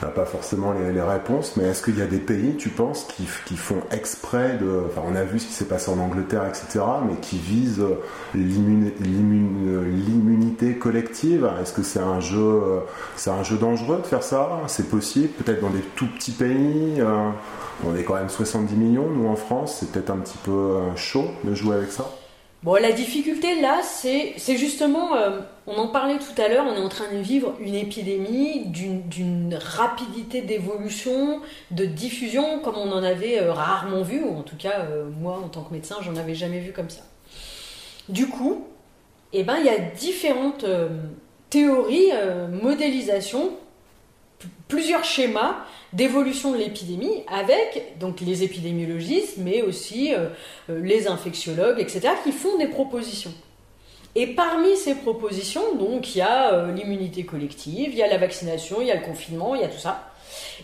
pas 0.07 0.25
forcément 0.25 0.73
les, 0.73 1.01
réponses, 1.01 1.57
mais 1.57 1.65
est-ce 1.65 1.83
qu'il 1.83 1.97
y 1.97 2.01
a 2.01 2.07
des 2.07 2.19
pays, 2.19 2.55
tu 2.57 2.69
penses, 2.69 3.05
qui, 3.05 3.27
qui, 3.45 3.57
font 3.57 3.81
exprès 3.91 4.57
de. 4.57 4.83
Enfin, 4.87 5.01
on 5.07 5.15
a 5.15 5.23
vu 5.23 5.39
ce 5.39 5.47
qui 5.47 5.53
s'est 5.53 5.65
passé 5.65 5.91
en 5.91 5.99
Angleterre, 5.99 6.45
etc., 6.47 6.79
mais 7.07 7.15
qui 7.21 7.37
visent 7.37 7.85
l'immunité 8.33 10.75
collective? 10.75 11.49
Est-ce 11.61 11.73
que 11.73 11.83
c'est 11.83 11.99
un 11.99 12.19
jeu, 12.19 12.61
c'est 13.15 13.31
un 13.31 13.43
jeu 13.43 13.57
dangereux 13.57 13.99
de 14.01 14.07
faire 14.07 14.23
ça? 14.23 14.61
C'est 14.67 14.89
possible, 14.89 15.29
peut-être 15.29 15.61
dans 15.61 15.69
des 15.69 15.83
tout 15.95 16.07
petits 16.07 16.31
pays. 16.31 16.99
Euh, 16.99 17.29
on 17.85 17.95
est 17.95 18.03
quand 18.03 18.15
même 18.15 18.29
70 18.29 18.75
millions, 18.75 19.09
nous 19.09 19.27
en 19.27 19.35
France, 19.35 19.77
c'est 19.79 19.91
peut-être 19.91 20.11
un 20.11 20.17
petit 20.17 20.37
peu 20.43 20.51
euh, 20.51 20.95
chaud 20.95 21.27
de 21.43 21.53
jouer 21.53 21.75
avec 21.75 21.91
ça. 21.91 22.09
Bon, 22.63 22.75
la 22.75 22.91
difficulté 22.91 23.59
là, 23.59 23.81
c'est 23.81 24.35
justement, 24.55 25.15
euh, 25.15 25.39
on 25.65 25.77
en 25.77 25.87
parlait 25.87 26.19
tout 26.19 26.39
à 26.39 26.47
l'heure, 26.47 26.65
on 26.67 26.75
est 26.75 26.85
en 26.85 26.89
train 26.89 27.11
de 27.11 27.17
vivre 27.17 27.55
une 27.59 27.73
épidémie 27.73 28.65
d'une 28.65 29.55
rapidité 29.55 30.41
d'évolution, 30.41 31.41
de 31.71 31.85
diffusion, 31.85 32.59
comme 32.59 32.77
on 32.77 32.91
en 32.91 33.01
avait 33.01 33.41
euh, 33.41 33.51
rarement 33.51 34.03
vu, 34.03 34.23
ou 34.23 34.37
en 34.37 34.43
tout 34.43 34.57
cas, 34.57 34.81
euh, 34.81 35.09
moi 35.09 35.41
en 35.43 35.49
tant 35.49 35.63
que 35.63 35.73
médecin, 35.73 35.95
j'en 36.01 36.15
avais 36.17 36.35
jamais 36.35 36.59
vu 36.59 36.71
comme 36.71 36.91
ça. 36.91 37.01
Du 38.09 38.27
coup, 38.27 38.67
eh 39.33 39.43
ben, 39.43 39.57
il 39.57 39.65
y 39.65 39.69
a 39.69 39.79
différentes 39.79 40.65
théories, 41.49 42.11
modélisations, 42.61 43.53
plusieurs 44.67 45.03
schémas 45.03 45.65
d'évolution 45.93 46.51
de 46.51 46.57
l'épidémie 46.57 47.23
avec 47.27 47.97
donc 47.99 48.21
les 48.21 48.43
épidémiologistes, 48.43 49.37
mais 49.37 49.61
aussi 49.61 50.13
euh, 50.13 50.29
euh, 50.69 50.79
les 50.81 51.07
infectiologues, 51.07 51.79
etc., 51.79 52.13
qui 52.23 52.31
font 52.31 52.57
des 52.57 52.67
propositions. 52.67 53.33
Et 54.15 54.27
parmi 54.27 54.75
ces 54.75 54.95
propositions, 54.95 55.75
donc, 55.75 56.15
il 56.15 56.19
y 56.19 56.21
a 56.21 56.53
euh, 56.53 56.71
l'immunité 56.71 57.23
collective, 57.23 57.89
il 57.91 57.95
y 57.95 58.03
a 58.03 58.07
la 58.07 58.17
vaccination, 58.17 58.81
il 58.81 58.87
y 58.87 58.91
a 58.91 58.95
le 58.95 59.05
confinement, 59.05 59.55
il 59.55 59.61
y 59.61 59.63
a 59.63 59.69
tout 59.69 59.79
ça. 59.79 60.11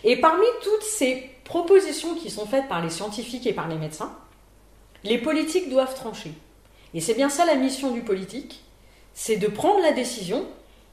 Et 0.04 0.16
parmi 0.16 0.44
toutes 0.62 0.82
ces 0.82 1.30
propositions 1.44 2.14
qui 2.14 2.30
sont 2.30 2.46
faites 2.46 2.68
par 2.68 2.82
les 2.82 2.90
scientifiques 2.90 3.46
et 3.46 3.52
par 3.52 3.68
les 3.68 3.76
médecins, 3.76 4.14
les 5.04 5.18
politiques 5.18 5.70
doivent 5.70 5.94
trancher. 5.94 6.32
Et 6.94 7.00
c'est 7.00 7.14
bien 7.14 7.28
ça 7.28 7.44
la 7.44 7.54
mission 7.54 7.90
du 7.90 8.00
politique, 8.00 8.62
c'est 9.14 9.36
de 9.36 9.46
prendre 9.46 9.80
la 9.80 9.92
décision, 9.92 10.46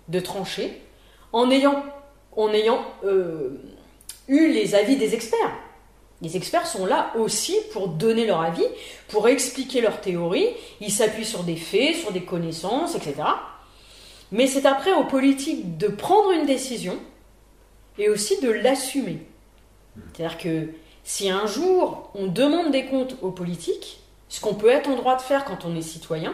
de 0.07 0.19
trancher, 0.19 0.81
en 1.33 1.49
ayant, 1.51 1.83
en 2.35 2.49
ayant 2.53 2.85
eu 4.27 4.51
les 4.51 4.75
avis 4.75 4.95
des 4.95 5.13
experts. 5.13 5.53
Les 6.21 6.37
experts 6.37 6.65
sont 6.65 6.85
là 6.85 7.11
aussi 7.17 7.55
pour 7.73 7.89
donner 7.89 8.25
leur 8.25 8.41
avis, 8.41 8.65
pour 9.09 9.27
expliquer 9.27 9.81
leur 9.81 10.01
théorie. 10.01 10.47
Ils 10.79 10.91
s'appuient 10.91 11.25
sur 11.25 11.43
des 11.43 11.57
faits, 11.57 11.95
sur 11.95 12.11
des 12.11 12.21
connaissances, 12.21 12.95
etc. 12.95 13.15
Mais 14.31 14.47
c'est 14.47 14.65
après 14.65 14.93
aux 14.93 15.03
politiques 15.03 15.77
de 15.77 15.87
prendre 15.87 16.31
une 16.31 16.45
décision 16.45 16.97
et 17.97 18.09
aussi 18.09 18.39
de 18.41 18.49
l'assumer. 18.49 19.19
C'est-à-dire 20.13 20.37
que 20.37 20.69
si 21.03 21.29
un 21.29 21.45
jour 21.45 22.09
on 22.15 22.27
demande 22.27 22.71
des 22.71 22.85
comptes 22.85 23.17
aux 23.21 23.31
politiques, 23.31 23.99
ce 24.29 24.41
qu'on 24.41 24.55
peut 24.55 24.69
être 24.69 24.89
en 24.89 24.95
droit 24.95 25.15
de 25.15 25.21
faire 25.21 25.45
quand 25.45 25.65
on 25.65 25.75
est 25.75 25.81
citoyen, 25.81 26.33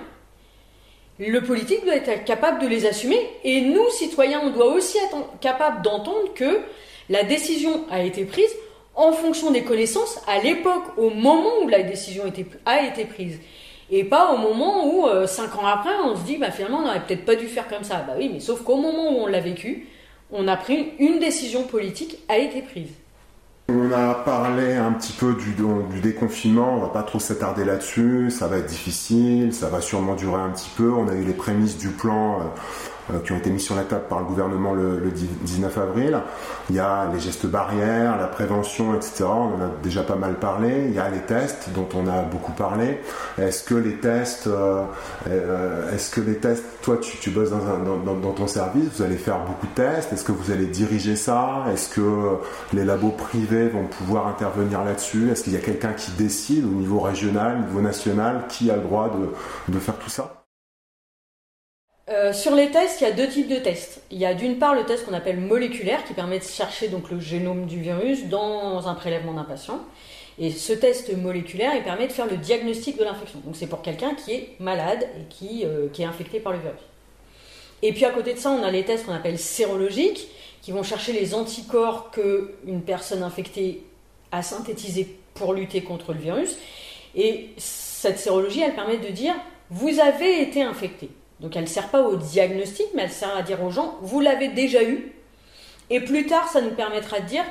le 1.19 1.41
politique 1.43 1.83
doit 1.83 1.95
être 1.95 2.23
capable 2.23 2.61
de 2.61 2.67
les 2.67 2.85
assumer 2.85 3.19
et 3.43 3.61
nous, 3.61 3.89
citoyens, 3.89 4.41
on 4.43 4.49
doit 4.49 4.73
aussi 4.73 4.97
être 4.97 5.39
capable 5.39 5.83
d'entendre 5.83 6.33
que 6.33 6.61
la 7.11 7.23
décision 7.23 7.81
a 7.91 8.01
été 8.01 8.23
prise 8.25 8.49
en 8.95 9.11
fonction 9.11 9.51
des 9.51 9.63
connaissances 9.63 10.19
à 10.27 10.39
l'époque, 10.39 10.97
au 10.97 11.09
moment 11.09 11.61
où 11.63 11.67
la 11.67 11.83
décision 11.83 12.23
a 12.65 12.81
été 12.81 13.05
prise. 13.05 13.39
Et 13.89 14.05
pas 14.05 14.31
au 14.31 14.37
moment 14.37 14.87
où, 14.87 15.07
euh, 15.07 15.27
cinq 15.27 15.55
ans 15.57 15.65
après, 15.65 15.91
on 16.05 16.15
se 16.15 16.21
dit, 16.21 16.37
bah, 16.37 16.51
finalement, 16.51 16.79
on 16.79 16.85
n'aurait 16.85 17.05
peut-être 17.05 17.25
pas 17.25 17.35
dû 17.35 17.47
faire 17.47 17.67
comme 17.67 17.83
ça. 17.83 18.05
Bah 18.07 18.13
oui, 18.17 18.29
mais 18.33 18.39
sauf 18.39 18.61
qu'au 18.63 18.77
moment 18.77 19.11
où 19.11 19.23
on 19.23 19.27
l'a 19.27 19.41
vécu, 19.41 19.87
on 20.31 20.47
a 20.47 20.55
pris 20.55 20.93
une 20.99 21.19
décision 21.19 21.63
politique 21.63 22.17
a 22.29 22.37
été 22.37 22.61
prise. 22.61 22.91
On 23.67 23.91
a 23.91 24.15
parlé 24.15 24.75
un 24.75 24.93
petit 24.93 25.13
peu 25.13 25.33
du, 25.33 25.53
déconfinement, 26.01 26.75
on 26.75 26.79
va 26.79 26.87
pas 26.87 27.03
trop 27.03 27.19
s'attarder 27.19 27.65
là-dessus, 27.65 28.29
ça 28.29 28.47
va 28.47 28.57
être 28.57 28.65
difficile, 28.65 29.53
ça 29.53 29.67
va 29.67 29.81
sûrement 29.81 30.15
durer 30.15 30.41
un 30.41 30.49
petit 30.49 30.69
peu. 30.75 30.91
On 30.91 31.07
a 31.07 31.13
eu 31.13 31.23
les 31.23 31.33
prémices 31.33 31.77
du 31.77 31.89
plan 31.89 32.39
euh, 32.39 32.43
qui 33.23 33.31
ont 33.31 33.37
été 33.37 33.49
mis 33.49 33.59
sur 33.59 33.75
la 33.75 33.83
table 33.83 34.03
par 34.09 34.19
le 34.19 34.25
gouvernement 34.25 34.73
le, 34.73 35.11
19 35.11 35.77
avril. 35.77 36.19
Il 36.69 36.75
y 36.75 36.79
a 36.79 37.09
les 37.13 37.19
gestes 37.19 37.45
barrières, 37.45 38.17
la 38.17 38.27
prévention, 38.27 38.95
etc. 38.95 39.25
On 39.25 39.55
en 39.55 39.65
a 39.65 39.71
déjà 39.83 40.03
pas 40.03 40.15
mal 40.15 40.35
parlé. 40.35 40.85
Il 40.87 40.93
y 40.93 40.99
a 40.99 41.09
les 41.09 41.19
tests 41.19 41.69
dont 41.75 41.87
on 41.95 42.07
a 42.07 42.21
beaucoup 42.21 42.53
parlé. 42.53 42.99
Est-ce 43.37 43.63
que 43.63 43.75
les 43.75 43.95
tests, 43.95 44.47
euh, 44.47 44.83
euh, 45.27 45.93
est-ce 45.93 46.11
que 46.11 46.21
les 46.21 46.35
tests, 46.35 46.63
toi 46.81 46.97
tu, 46.97 47.17
tu 47.17 47.29
bosses 47.29 47.49
dans, 47.49 48.15
dans, 48.15 48.31
ton 48.31 48.47
service, 48.47 48.89
vous 48.95 49.03
allez 49.03 49.17
faire 49.17 49.39
beaucoup 49.39 49.67
de 49.67 49.73
tests. 49.73 50.13
Est-ce 50.13 50.23
que 50.23 50.31
vous 50.31 50.51
allez 50.51 50.67
diriger 50.67 51.15
ça? 51.15 51.65
Est-ce 51.73 51.89
que 51.89 52.37
les 52.73 52.85
labos 52.85 53.11
privés 53.11 53.67
vont 53.67 53.85
pouvoir 53.85 54.27
intervenir 54.27 54.83
là-dessus? 54.83 55.29
Est-ce 55.31 55.43
qu'il 55.43 55.53
y 55.53 55.57
a 55.57 55.59
quelqu'un 55.59 55.93
qui 55.93 56.11
décide 56.11 56.65
au 56.65 56.69
niveau 56.69 56.99
régional, 56.99 57.57
au 57.57 57.67
niveau 57.67 57.81
national, 57.81 58.45
qui 58.47 58.71
a 58.71 58.75
le 58.75 58.81
droit 58.81 59.09
de, 59.09 59.73
de 59.73 59.79
faire 59.79 59.95
tout 59.95 60.09
ça? 60.09 60.40
Euh, 62.11 62.33
sur 62.33 62.55
les 62.55 62.71
tests, 62.71 63.01
il 63.01 63.05
y 63.05 63.07
a 63.07 63.11
deux 63.11 63.27
types 63.27 63.47
de 63.47 63.55
tests. 63.55 64.01
Il 64.11 64.17
y 64.17 64.25
a 64.25 64.33
d'une 64.33 64.59
part 64.59 64.75
le 64.75 64.83
test 64.83 65.05
qu'on 65.05 65.13
appelle 65.13 65.39
moléculaire, 65.39 66.03
qui 66.03 66.13
permet 66.13 66.39
de 66.39 66.43
chercher 66.43 66.89
donc 66.89 67.09
le 67.09 67.19
génome 67.19 67.65
du 67.65 67.79
virus 67.79 68.25
dans 68.25 68.87
un 68.87 68.93
prélèvement 68.95 69.33
d'un 69.33 69.43
patient. 69.43 69.79
Et 70.37 70.51
ce 70.51 70.73
test 70.73 71.15
moléculaire, 71.15 71.73
il 71.75 71.83
permet 71.83 72.07
de 72.07 72.11
faire 72.11 72.27
le 72.27 72.37
diagnostic 72.37 72.97
de 72.97 73.03
l'infection. 73.03 73.39
Donc 73.45 73.55
c'est 73.55 73.67
pour 73.67 73.81
quelqu'un 73.81 74.15
qui 74.15 74.33
est 74.33 74.49
malade 74.59 75.07
et 75.17 75.25
qui, 75.29 75.65
euh, 75.65 75.87
qui, 75.93 76.01
est 76.01 76.05
infecté 76.05 76.39
par 76.39 76.53
le 76.53 76.59
virus. 76.59 76.81
Et 77.81 77.93
puis 77.93 78.05
à 78.05 78.11
côté 78.11 78.33
de 78.33 78.39
ça, 78.39 78.51
on 78.51 78.63
a 78.63 78.71
les 78.71 78.83
tests 78.83 79.05
qu'on 79.05 79.13
appelle 79.13 79.39
sérologiques, 79.39 80.27
qui 80.61 80.71
vont 80.71 80.83
chercher 80.83 81.13
les 81.13 81.33
anticorps 81.33 82.11
qu'une 82.11 82.81
personne 82.81 83.23
infectée 83.23 83.83
a 84.31 84.43
synthétisés 84.43 85.17
pour 85.33 85.53
lutter 85.53 85.81
contre 85.81 86.13
le 86.13 86.19
virus. 86.19 86.57
Et 87.15 87.49
cette 87.57 88.19
sérologie, 88.19 88.61
elle 88.61 88.75
permet 88.75 88.97
de 88.97 89.09
dire, 89.09 89.33
vous 89.69 89.99
avez 89.99 90.41
été 90.41 90.61
infecté. 90.61 91.09
Donc 91.41 91.55
elle 91.55 91.63
ne 91.63 91.67
sert 91.67 91.89
pas 91.89 92.03
au 92.03 92.15
diagnostic, 92.15 92.85
mais 92.93 93.03
elle 93.03 93.11
sert 93.11 93.35
à 93.35 93.41
dire 93.41 93.61
aux 93.63 93.71
gens, 93.71 93.97
vous 94.01 94.21
l'avez 94.21 94.49
déjà 94.49 94.83
eu. 94.83 95.11
Et 95.89 95.99
plus 95.99 96.27
tard, 96.27 96.47
ça 96.47 96.61
nous 96.61 96.71
permettra 96.71 97.19
de 97.19 97.25
dire 97.25 97.43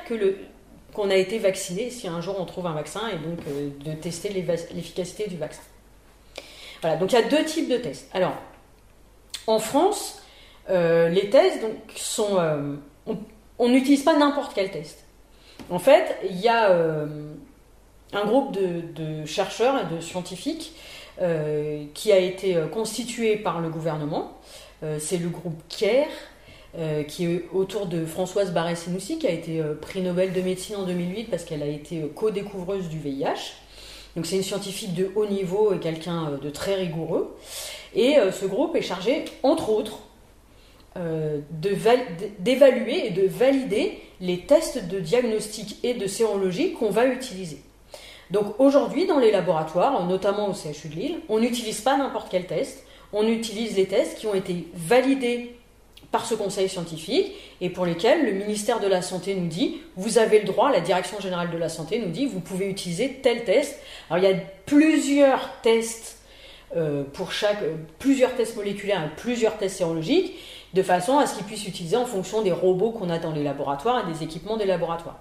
qu'on 0.94 1.10
a 1.10 1.16
été 1.16 1.38
vacciné 1.38 1.90
si 1.90 2.06
un 2.06 2.20
jour 2.20 2.36
on 2.38 2.44
trouve 2.46 2.66
un 2.66 2.72
vaccin 2.72 3.02
et 3.08 3.16
donc 3.16 3.40
euh, 3.48 3.68
de 3.84 3.92
tester 3.92 4.28
l'efficacité 4.30 5.28
du 5.28 5.36
vaccin. 5.36 5.62
Voilà, 6.80 6.96
donc 6.96 7.12
il 7.12 7.16
y 7.16 7.18
a 7.18 7.28
deux 7.28 7.44
types 7.44 7.68
de 7.68 7.76
tests. 7.76 8.08
Alors, 8.14 8.34
en 9.46 9.58
France, 9.58 10.22
euh, 10.70 11.08
les 11.08 11.28
tests 11.28 11.60
donc, 11.60 11.74
sont. 11.96 12.38
Euh, 12.38 12.76
on 13.58 13.68
n'utilise 13.68 14.04
pas 14.04 14.16
n'importe 14.16 14.52
quel 14.54 14.70
test. 14.70 15.04
En 15.68 15.78
fait, 15.78 16.16
il 16.24 16.38
y 16.38 16.48
a 16.48 16.70
un 18.12 18.24
groupe 18.24 18.52
de, 18.52 19.24
chercheurs 19.26 19.74
et 19.80 19.94
de 19.94 20.00
scientifiques 20.00 20.72
qui 21.94 22.12
a 22.12 22.18
été 22.18 22.56
euh, 22.56 22.66
constitué 22.66 23.36
par 23.36 23.60
le 23.60 23.68
gouvernement. 23.68 24.38
Euh, 24.82 24.98
c'est 24.98 25.18
le 25.18 25.28
groupe 25.28 25.60
CARE, 25.68 26.08
qui 27.08 27.26
est 27.26 27.46
autour 27.52 27.86
de 27.86 28.06
Françoise 28.06 28.52
Barré-Sinoussi, 28.52 29.18
qui 29.18 29.26
a 29.26 29.32
été 29.32 29.60
prix 29.82 30.02
Nobel 30.02 30.32
de 30.32 30.40
médecine 30.40 30.76
en 30.76 30.84
2008 30.84 31.24
parce 31.24 31.44
qu'elle 31.44 31.64
a 31.64 31.66
été 31.66 32.00
co-découvreuse 32.14 32.88
du 32.88 32.96
VIH. 32.96 33.56
Donc 34.14 34.24
c'est 34.24 34.36
une 34.36 34.44
scientifique 34.44 34.94
de 34.94 35.10
haut 35.16 35.26
niveau 35.26 35.74
et 35.74 35.80
quelqu'un 35.80 36.38
de 36.40 36.48
très 36.48 36.76
rigoureux. 36.76 37.36
Et 37.92 38.18
ce 38.30 38.46
groupe 38.46 38.76
est 38.76 38.82
chargé, 38.82 39.24
entre 39.42 39.70
autres, 39.70 39.98
d'évaluer 41.50 43.08
et 43.08 43.10
de 43.10 43.26
valider 43.26 43.98
les 44.20 44.38
tests 44.38 44.86
de 44.86 45.00
diagnostic 45.00 45.78
et 45.82 45.94
de 45.94 46.06
sérologie 46.06 46.74
qu'on 46.74 46.90
va 46.90 47.06
utiliser. 47.06 47.62
Donc 48.30 48.54
aujourd'hui, 48.58 49.06
dans 49.06 49.18
les 49.18 49.30
laboratoires, 49.30 50.06
notamment 50.06 50.48
au 50.48 50.54
CHU 50.54 50.88
de 50.88 50.94
Lille, 50.94 51.20
on 51.28 51.40
n'utilise 51.40 51.80
pas 51.80 51.96
n'importe 51.96 52.28
quel 52.30 52.46
test, 52.46 52.84
on 53.12 53.26
utilise 53.26 53.76
les 53.76 53.86
tests 53.86 54.18
qui 54.18 54.26
ont 54.26 54.34
été 54.34 54.68
validés 54.74 55.56
par 56.12 56.24
ce 56.24 56.34
conseil 56.34 56.68
scientifique 56.68 57.32
et 57.60 57.70
pour 57.70 57.86
lesquels 57.86 58.24
le 58.24 58.32
ministère 58.32 58.80
de 58.80 58.86
la 58.86 59.02
Santé 59.02 59.34
nous 59.34 59.46
dit 59.46 59.80
vous 59.96 60.18
avez 60.18 60.40
le 60.40 60.44
droit, 60.44 60.70
la 60.70 60.80
direction 60.80 61.20
générale 61.20 61.50
de 61.50 61.58
la 61.58 61.68
santé 61.68 61.98
nous 61.98 62.10
dit 62.10 62.26
vous 62.26 62.40
pouvez 62.40 62.68
utiliser 62.68 63.20
tel 63.22 63.44
test. 63.44 63.78
Alors 64.08 64.24
il 64.24 64.28
y 64.28 64.32
a 64.32 64.36
plusieurs 64.66 65.50
tests 65.62 66.18
euh, 66.76 67.04
pour 67.12 67.32
chaque, 67.32 67.62
plusieurs 67.98 68.34
tests 68.34 68.56
moléculaires 68.56 69.04
et 69.04 69.20
plusieurs 69.20 69.56
tests 69.56 69.78
sérologiques 69.78 70.34
de 70.74 70.82
façon 70.82 71.18
à 71.18 71.26
ce 71.26 71.36
qu'ils 71.36 71.46
puissent 71.46 71.66
utiliser 71.66 71.96
en 71.96 72.06
fonction 72.06 72.42
des 72.42 72.52
robots 72.52 72.92
qu'on 72.92 73.10
a 73.10 73.18
dans 73.18 73.32
les 73.32 73.42
laboratoires 73.42 74.08
et 74.08 74.12
des 74.12 74.22
équipements 74.22 74.56
des 74.56 74.66
laboratoires. 74.66 75.18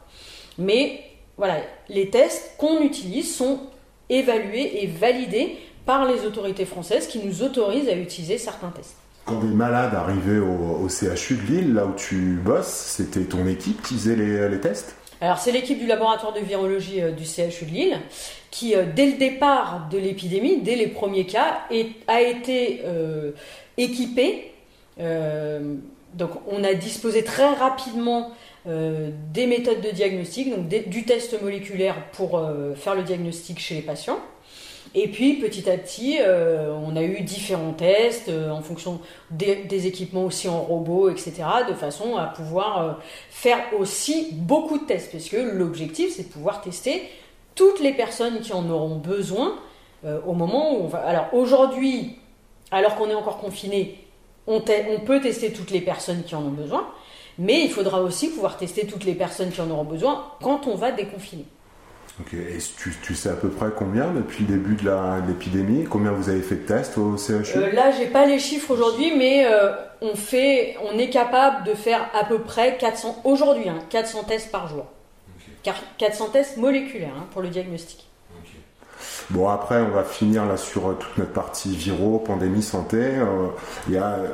Mais 0.57 1.01
voilà, 1.40 1.62
les 1.88 2.10
tests 2.10 2.52
qu'on 2.58 2.82
utilise 2.82 3.34
sont 3.34 3.62
évalués 4.10 4.84
et 4.84 4.88
validés 4.88 5.58
par 5.86 6.06
les 6.06 6.26
autorités 6.26 6.66
françaises 6.66 7.08
qui 7.08 7.20
nous 7.20 7.42
autorisent 7.42 7.88
à 7.88 7.96
utiliser 7.96 8.38
certains 8.38 8.68
tests. 8.72 8.98
Quand 9.24 9.40
des 9.40 9.48
malades 9.48 9.96
arrivaient 9.96 10.40
au, 10.40 10.88
CHU 10.90 11.36
de 11.36 11.42
Lille, 11.50 11.74
là 11.74 11.86
où 11.86 11.94
tu 11.94 12.40
bosses, 12.44 12.68
c'était 12.68 13.22
ton 13.22 13.48
équipe 13.48 13.82
qui 13.82 13.94
faisait 13.94 14.18
les, 14.18 14.60
tests? 14.60 14.98
Alors 15.22 15.38
c'est 15.38 15.54
l'équipe 15.54 15.80
du 15.80 15.88
laboratoire 15.88 16.34
de 16.34 16.42
virologie 16.42 17.02
euh, 17.02 17.12
du 17.12 17.24
CHU 17.24 17.66
de 17.66 17.72
Lille 17.72 18.00
qui, 18.52 18.76
euh, 18.76 18.84
dès 18.94 19.06
le 19.06 19.18
départ 19.18 19.88
de 19.90 19.98
l'épidémie, 19.98 20.62
dès 20.62 20.76
les 20.76 20.88
premiers 20.88 21.26
cas, 21.26 21.60
a 22.08 22.22
été 22.22 22.82
euh, 22.84 23.32
équipée. 23.78 24.52
donc 24.98 26.32
on 26.52 26.66
a 26.66 26.74
disposé 26.74 27.24
très 27.24 27.54
rapidement 27.54 28.34
des 28.66 29.47
méthodes 29.47 29.82
de 29.82 29.89
diagnostic, 29.89 30.49
donc 30.49 30.68
du 30.68 31.05
test 31.05 31.41
moléculaire 31.41 32.12
pour 32.12 32.41
faire 32.76 32.93
le 32.93 33.03
diagnostic 33.03 33.60
chez 33.60 33.76
les 33.76 33.82
patients. 33.82 34.20
Et 34.95 35.07
puis 35.07 35.34
petit 35.36 35.70
à 35.70 35.78
petit, 35.78 36.18
euh, 36.20 36.74
on 36.84 36.95
a 36.95 37.03
eu 37.03 37.22
différents 37.22 37.74
tests 37.74 38.30
euh, 38.30 38.49
en 38.49 38.62
fonction 38.62 38.99
des, 39.30 39.86
équipements 39.86 40.26
aussi 40.26 40.49
en 40.49 40.62
robot, 40.62 41.10
etc., 41.10 41.43
de 41.68 41.76
façon 41.76 42.18
à 42.18 42.26
pouvoir 42.26 42.82
euh, 42.82 42.91
faire 43.30 43.60
aussi 43.78 44.30
beaucoup 44.32 44.80
de 44.80 44.86
tests, 44.86 45.12
parce 45.12 45.30
que 45.30 45.38
l'objectif, 45.38 46.16
c'est 46.16 46.24
de 46.24 46.34
pouvoir 46.34 46.62
tester 46.62 47.03
toutes 47.53 47.80
les 47.82 47.93
personnes 47.93 48.39
qui 48.39 48.51
en 48.53 48.70
auront 48.70 48.95
besoin 48.95 49.60
au 50.26 50.34
moment 50.34 50.76
où 50.76 50.84
on 50.84 50.88
va. 50.88 50.99
Alors 50.99 51.28
aujourd'hui, 51.34 52.16
alors 52.72 52.95
qu'on 52.95 53.10
est 53.10 53.16
encore 53.16 53.38
confiné, 53.38 54.07
on, 54.47 54.64
on 54.89 54.99
peut 55.01 55.20
tester 55.20 55.51
toutes 55.51 55.72
les 55.72 55.82
personnes 55.82 56.24
qui 56.24 56.36
en 56.36 56.43
ont 56.43 56.51
besoin, 56.51 56.88
mais 57.40 57.64
il 57.64 57.72
faudra 57.72 58.02
aussi 58.02 58.30
pouvoir 58.30 58.58
tester 58.58 58.86
toutes 58.86 59.06
les 59.06 59.16
personnes 59.16 59.50
qui 59.50 59.62
en 59.62 59.72
auront 59.72 59.86
besoin 59.86 60.26
quand 60.42 60.68
on 60.68 60.76
va 60.76 60.92
déconfiner. 60.92 61.46
Ok, 62.20 62.34
et 62.34 62.58
tu, 63.02 63.16
sais 63.16 63.30
à 63.30 63.36
peu 63.36 63.48
près 63.48 63.70
combien 63.74 64.12
depuis 64.12 64.44
le 64.44 64.58
début 64.58 64.76
de 64.76 64.92
l'épidémie? 65.26 65.86
Combien 65.86 66.12
vous 66.12 66.30
avez 66.30 66.42
fait 66.42 66.56
de 66.56 66.66
tests 66.66 66.98
au 66.98 67.16
CHU 67.16 67.58
euh, 67.58 67.72
Là, 67.72 67.92
j'ai 67.92 68.08
pas 68.08 68.26
les 68.26 68.40
chiffres 68.40 68.72
aujourd'hui, 68.72 69.14
mais 69.18 69.46
euh, 69.46 69.72
on, 70.02 70.16
fait, 70.16 70.76
on 70.92 71.00
est 71.00 71.10
capable 71.10 71.64
de 71.66 71.74
faire 71.74 72.10
à 72.14 72.26
peu 72.26 72.40
près 72.40 72.78
400, 72.78 73.22
aujourd'hui, 73.24 73.68
400 73.90 74.20
hein, 74.20 74.26
tests 74.28 74.52
par 74.52 74.68
jour. 74.68 74.86
400 75.98 76.30
tests 76.34 76.58
moléculaires 76.58 77.16
hein, 77.18 77.28
pour 77.32 77.42
le 77.42 77.48
diagnostic. 77.48 78.09
Bon, 79.32 79.48
après, 79.48 79.80
on 79.82 79.94
va 79.94 80.04
finir 80.04 80.46
là 80.48 80.58
sur 80.58 80.90
euh, 80.90 80.94
toute 80.94 81.16
notre 81.20 81.32
partie 81.32 81.76
viro, 81.76 82.18
pandémie, 82.18 82.64
santé. 82.64 82.98
Euh, 82.98 83.48
il 83.88 83.94
y 83.94 83.98
a 83.98 84.14
euh, 84.14 84.28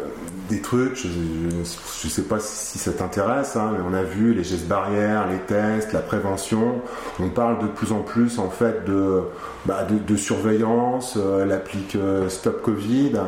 des 0.48 0.62
trucs, 0.62 0.96
je 0.96 1.10
ne 1.10 1.64
sais 1.66 2.22
pas 2.22 2.39
si 2.39 2.78
ça 2.80 2.93
t'intéresse, 2.93 3.58
hein, 3.58 3.74
mais 3.74 3.84
on 3.86 3.93
a 3.93 4.04
vu 4.04 4.34
les 4.34 4.46
gestes 4.46 4.68
barrières, 4.68 5.28
les 5.28 5.39
tests, 5.39 5.91
la 5.91 6.00
prévention. 6.00 6.82
On 7.20 7.28
parle 7.28 7.62
de 7.62 7.68
plus 7.68 7.91
en 7.91 8.04
plus, 8.04 8.39
en 8.39 8.50
fait, 8.50 8.86
de, 8.86 9.24
bah, 9.66 9.86
de, 9.86 10.16
surveillance, 10.16 11.18
l'applique 11.18 11.98
Stop 12.30 12.62
Covid. 12.62 13.20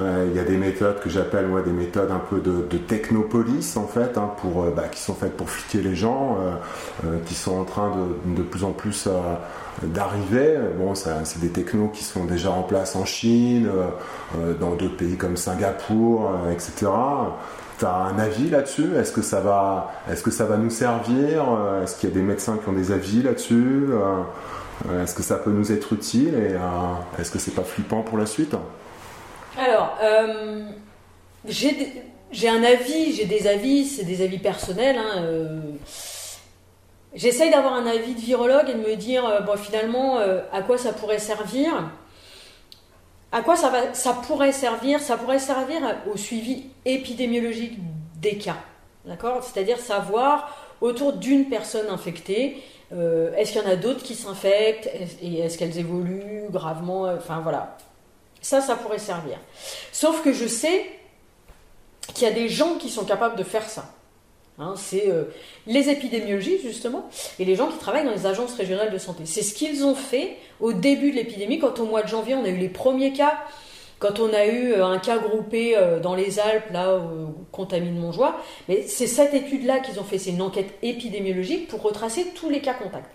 Il 0.00 0.34
y 0.34 0.40
a 0.40 0.44
des 0.44 0.56
méthodes 0.56 0.98
que 1.00 1.10
j'appelle 1.10 1.46
moi 1.46 1.60
des 1.60 1.72
méthodes 1.72 2.10
un 2.10 2.18
peu 2.30 2.40
de, 2.40 2.66
de 2.68 2.78
technopolis, 2.78 3.76
en 3.76 3.86
fait, 3.86 4.16
hein, 4.16 4.30
pour, 4.40 4.64
bah, 4.74 4.88
qui 4.90 5.00
sont 5.00 5.14
faites 5.14 5.36
pour 5.36 5.50
fliquer 5.50 5.82
les 5.86 5.94
gens, 5.94 6.38
qui 7.26 7.34
sont 7.34 7.58
en 7.58 7.64
train 7.64 7.92
de, 7.94 8.34
de 8.34 8.42
plus 8.42 8.64
en 8.64 8.72
plus 8.72 9.08
d'arriver. 9.84 10.58
Bon, 10.78 10.94
c'est 10.94 11.40
des 11.40 11.48
technos 11.48 11.88
qui 11.88 12.04
sont 12.04 12.24
déjà 12.24 12.50
en 12.50 12.62
place 12.62 12.96
en 12.96 13.04
Chine, 13.04 13.68
euh, 13.68 13.88
euh, 14.38 14.54
dans 14.54 14.74
d'autres 14.74 14.96
pays 14.96 15.16
comme 15.16 15.36
Singapour, 15.36 16.30
euh, 16.30 16.52
etc. 16.52 16.90
Tu 17.78 17.84
as 17.84 17.94
un 17.94 18.18
avis 18.18 18.50
là-dessus? 18.50 18.94
Est-ce 18.96 19.12
que 19.12 19.22
ça 19.22 19.40
va, 19.40 19.92
est-ce 20.10 20.22
que 20.22 20.30
ça 20.30 20.44
va 20.44 20.56
nous 20.56 20.70
servir? 20.70 21.44
Est-ce 21.82 21.96
qu'il 21.96 22.08
y 22.08 22.12
a 22.12 22.14
des 22.14 22.22
médecins 22.22 22.58
qui 22.62 22.68
ont 22.68 22.74
des 22.74 22.92
avis 22.92 23.22
là-dessus? 23.22 23.88
Est-ce 25.02 25.14
que 25.14 25.22
ça 25.22 25.36
peut 25.36 25.50
nous 25.50 25.72
être 25.72 25.92
utile? 25.92 26.34
Et 26.34 27.20
est-ce 27.20 27.30
que 27.30 27.38
c'est 27.38 27.54
pas 27.54 27.64
flippant 27.64 28.02
pour 28.02 28.18
la 28.18 28.26
suite? 28.26 28.54
Alors, 29.58 29.98
j'ai 31.48 32.48
un 32.48 32.62
avis, 32.62 33.14
j'ai 33.14 33.24
des 33.24 33.48
avis, 33.48 33.86
c'est 33.86 34.04
des 34.04 34.22
avis 34.22 34.38
personnels. 34.38 34.96
Hein, 34.98 35.22
J'essaye 37.14 37.50
d'avoir 37.50 37.74
un 37.74 37.86
avis 37.86 38.14
de 38.14 38.20
virologue 38.20 38.70
et 38.70 38.74
de 38.74 38.78
me 38.78 38.96
dire, 38.96 39.26
euh, 39.26 39.40
bon, 39.40 39.56
finalement, 39.56 40.18
euh, 40.18 40.40
à 40.50 40.62
quoi 40.62 40.78
ça 40.78 40.92
pourrait 40.92 41.18
servir? 41.18 41.90
À 43.32 43.42
quoi 43.42 43.56
ça, 43.56 43.68
va, 43.68 43.92
ça 43.92 44.14
pourrait 44.14 44.52
servir? 44.52 45.00
Ça 45.00 45.16
pourrait 45.16 45.38
servir 45.38 45.80
au 46.10 46.16
suivi 46.16 46.64
épidémiologique 46.84 47.78
des 48.16 48.38
cas. 48.38 48.56
D'accord? 49.04 49.44
C'est-à-dire 49.44 49.78
savoir, 49.78 50.56
autour 50.80 51.12
d'une 51.12 51.48
personne 51.48 51.88
infectée, 51.88 52.62
euh, 52.94 53.34
est-ce 53.36 53.52
qu'il 53.52 53.62
y 53.62 53.64
en 53.64 53.68
a 53.68 53.76
d'autres 53.76 54.02
qui 54.02 54.14
s'infectent? 54.14 54.88
Et 55.22 55.40
est-ce 55.40 55.58
qu'elles 55.58 55.78
évoluent 55.78 56.48
gravement? 56.50 57.02
Enfin, 57.04 57.40
voilà. 57.42 57.76
Ça, 58.40 58.60
ça 58.60 58.74
pourrait 58.76 58.98
servir. 58.98 59.38
Sauf 59.92 60.22
que 60.22 60.32
je 60.32 60.46
sais 60.46 60.90
qu'il 62.14 62.26
y 62.26 62.30
a 62.30 62.34
des 62.34 62.48
gens 62.48 62.74
qui 62.74 62.90
sont 62.90 63.04
capables 63.04 63.36
de 63.36 63.44
faire 63.44 63.68
ça. 63.68 63.84
Hein, 64.62 64.74
c'est 64.76 65.08
euh, 65.08 65.24
les 65.66 65.90
épidémiologistes, 65.90 66.62
justement, 66.62 67.08
et 67.38 67.44
les 67.44 67.56
gens 67.56 67.68
qui 67.68 67.78
travaillent 67.78 68.04
dans 68.04 68.12
les 68.12 68.26
agences 68.26 68.54
régionales 68.54 68.92
de 68.92 68.98
santé. 68.98 69.24
C'est 69.26 69.42
ce 69.42 69.54
qu'ils 69.54 69.84
ont 69.84 69.94
fait 69.94 70.36
au 70.60 70.72
début 70.72 71.10
de 71.10 71.16
l'épidémie, 71.16 71.58
quand 71.58 71.80
au 71.80 71.86
mois 71.86 72.02
de 72.02 72.08
janvier, 72.08 72.34
on 72.34 72.44
a 72.44 72.48
eu 72.48 72.56
les 72.56 72.68
premiers 72.68 73.12
cas, 73.12 73.38
quand 73.98 74.20
on 74.20 74.32
a 74.32 74.46
eu 74.46 74.72
euh, 74.72 74.86
un 74.86 74.98
cas 74.98 75.18
groupé 75.18 75.76
euh, 75.76 75.98
dans 76.00 76.14
les 76.14 76.38
Alpes, 76.38 76.70
là, 76.72 76.96
où 76.96 77.34
contamine 77.50 77.98
Montjoie. 77.98 78.36
Mais 78.68 78.82
c'est 78.86 79.06
cette 79.06 79.34
étude-là 79.34 79.80
qu'ils 79.80 79.98
ont 79.98 80.04
fait, 80.04 80.18
c'est 80.18 80.30
une 80.30 80.42
enquête 80.42 80.74
épidémiologique 80.82 81.68
pour 81.68 81.82
retracer 81.82 82.26
tous 82.34 82.48
les 82.48 82.60
cas 82.60 82.74
contacts. 82.74 83.10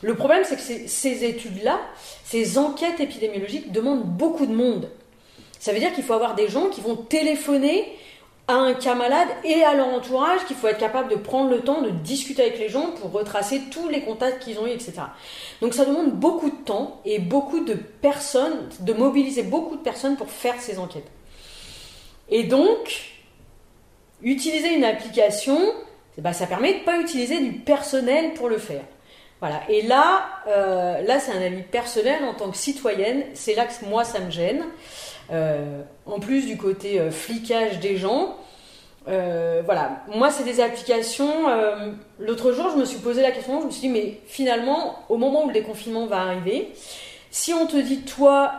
Le 0.00 0.14
problème, 0.14 0.44
c'est 0.44 0.54
que 0.54 0.88
ces 0.88 1.24
études-là, 1.24 1.80
ces 2.24 2.56
enquêtes 2.56 3.00
épidémiologiques 3.00 3.72
demandent 3.72 4.04
beaucoup 4.04 4.46
de 4.46 4.54
monde. 4.54 4.90
Ça 5.58 5.72
veut 5.72 5.80
dire 5.80 5.92
qu'il 5.92 6.04
faut 6.04 6.12
avoir 6.12 6.36
des 6.36 6.48
gens 6.48 6.68
qui 6.68 6.80
vont 6.80 6.94
téléphoner 6.94 7.84
à 8.48 8.54
un 8.54 8.72
cas 8.72 8.94
malade 8.94 9.28
et 9.44 9.62
à 9.62 9.74
leur 9.74 9.88
entourage 9.88 10.44
qu'il 10.46 10.56
faut 10.56 10.68
être 10.68 10.78
capable 10.78 11.10
de 11.10 11.16
prendre 11.16 11.50
le 11.50 11.60
temps 11.60 11.82
de 11.82 11.90
discuter 11.90 12.42
avec 12.42 12.58
les 12.58 12.70
gens 12.70 12.92
pour 12.92 13.12
retracer 13.12 13.60
tous 13.70 13.88
les 13.88 14.00
contacts 14.00 14.42
qu'ils 14.42 14.58
ont 14.58 14.66
eu, 14.66 14.70
etc. 14.70 14.94
Donc 15.60 15.74
ça 15.74 15.84
demande 15.84 16.12
beaucoup 16.12 16.48
de 16.48 16.56
temps 16.56 17.00
et 17.04 17.18
beaucoup 17.18 17.60
de 17.60 17.74
personnes, 17.74 18.70
de 18.80 18.92
mobiliser 18.94 19.42
beaucoup 19.42 19.76
de 19.76 19.82
personnes 19.82 20.16
pour 20.16 20.30
faire 20.30 20.58
ces 20.60 20.78
enquêtes. 20.78 21.10
Et 22.30 22.44
donc, 22.44 23.18
utiliser 24.22 24.74
une 24.74 24.84
application, 24.84 25.58
eh 26.16 26.22
ben, 26.22 26.32
ça 26.32 26.46
permet 26.46 26.72
de 26.72 26.78
ne 26.78 26.84
pas 26.84 26.98
utiliser 26.98 27.40
du 27.40 27.52
personnel 27.52 28.32
pour 28.32 28.48
le 28.48 28.58
faire. 28.58 28.82
Voilà. 29.40 29.60
Et 29.68 29.82
là, 29.82 30.28
euh, 30.48 31.02
là 31.02 31.20
c'est 31.20 31.32
un 31.32 31.40
avis 31.40 31.62
personnel 31.62 32.24
en 32.24 32.34
tant 32.34 32.50
que 32.50 32.56
citoyenne, 32.56 33.24
c'est 33.34 33.54
là 33.54 33.66
que 33.66 33.84
moi 33.84 34.04
ça 34.04 34.20
me 34.20 34.30
gêne. 34.30 34.64
Euh, 35.30 35.82
en 36.06 36.20
plus 36.20 36.46
du 36.46 36.56
côté 36.56 36.98
euh, 36.98 37.10
flicage 37.10 37.80
des 37.80 37.96
gens. 37.96 38.36
Euh, 39.08 39.62
voilà, 39.64 40.04
moi 40.14 40.30
c'est 40.30 40.44
des 40.44 40.60
applications. 40.60 41.46
L'autre 42.18 42.52
jour, 42.52 42.70
je 42.70 42.76
me 42.76 42.84
suis 42.84 42.98
posé 42.98 43.22
la 43.22 43.30
question, 43.30 43.60
je 43.60 43.66
me 43.66 43.70
suis 43.70 43.82
dit, 43.82 43.88
mais 43.88 44.20
finalement, 44.26 44.98
au 45.08 45.16
moment 45.16 45.44
où 45.44 45.48
le 45.48 45.54
déconfinement 45.54 46.06
va 46.06 46.20
arriver, 46.20 46.72
si 47.30 47.54
on 47.54 47.66
te 47.66 47.76
dit, 47.76 48.02
toi, 48.02 48.52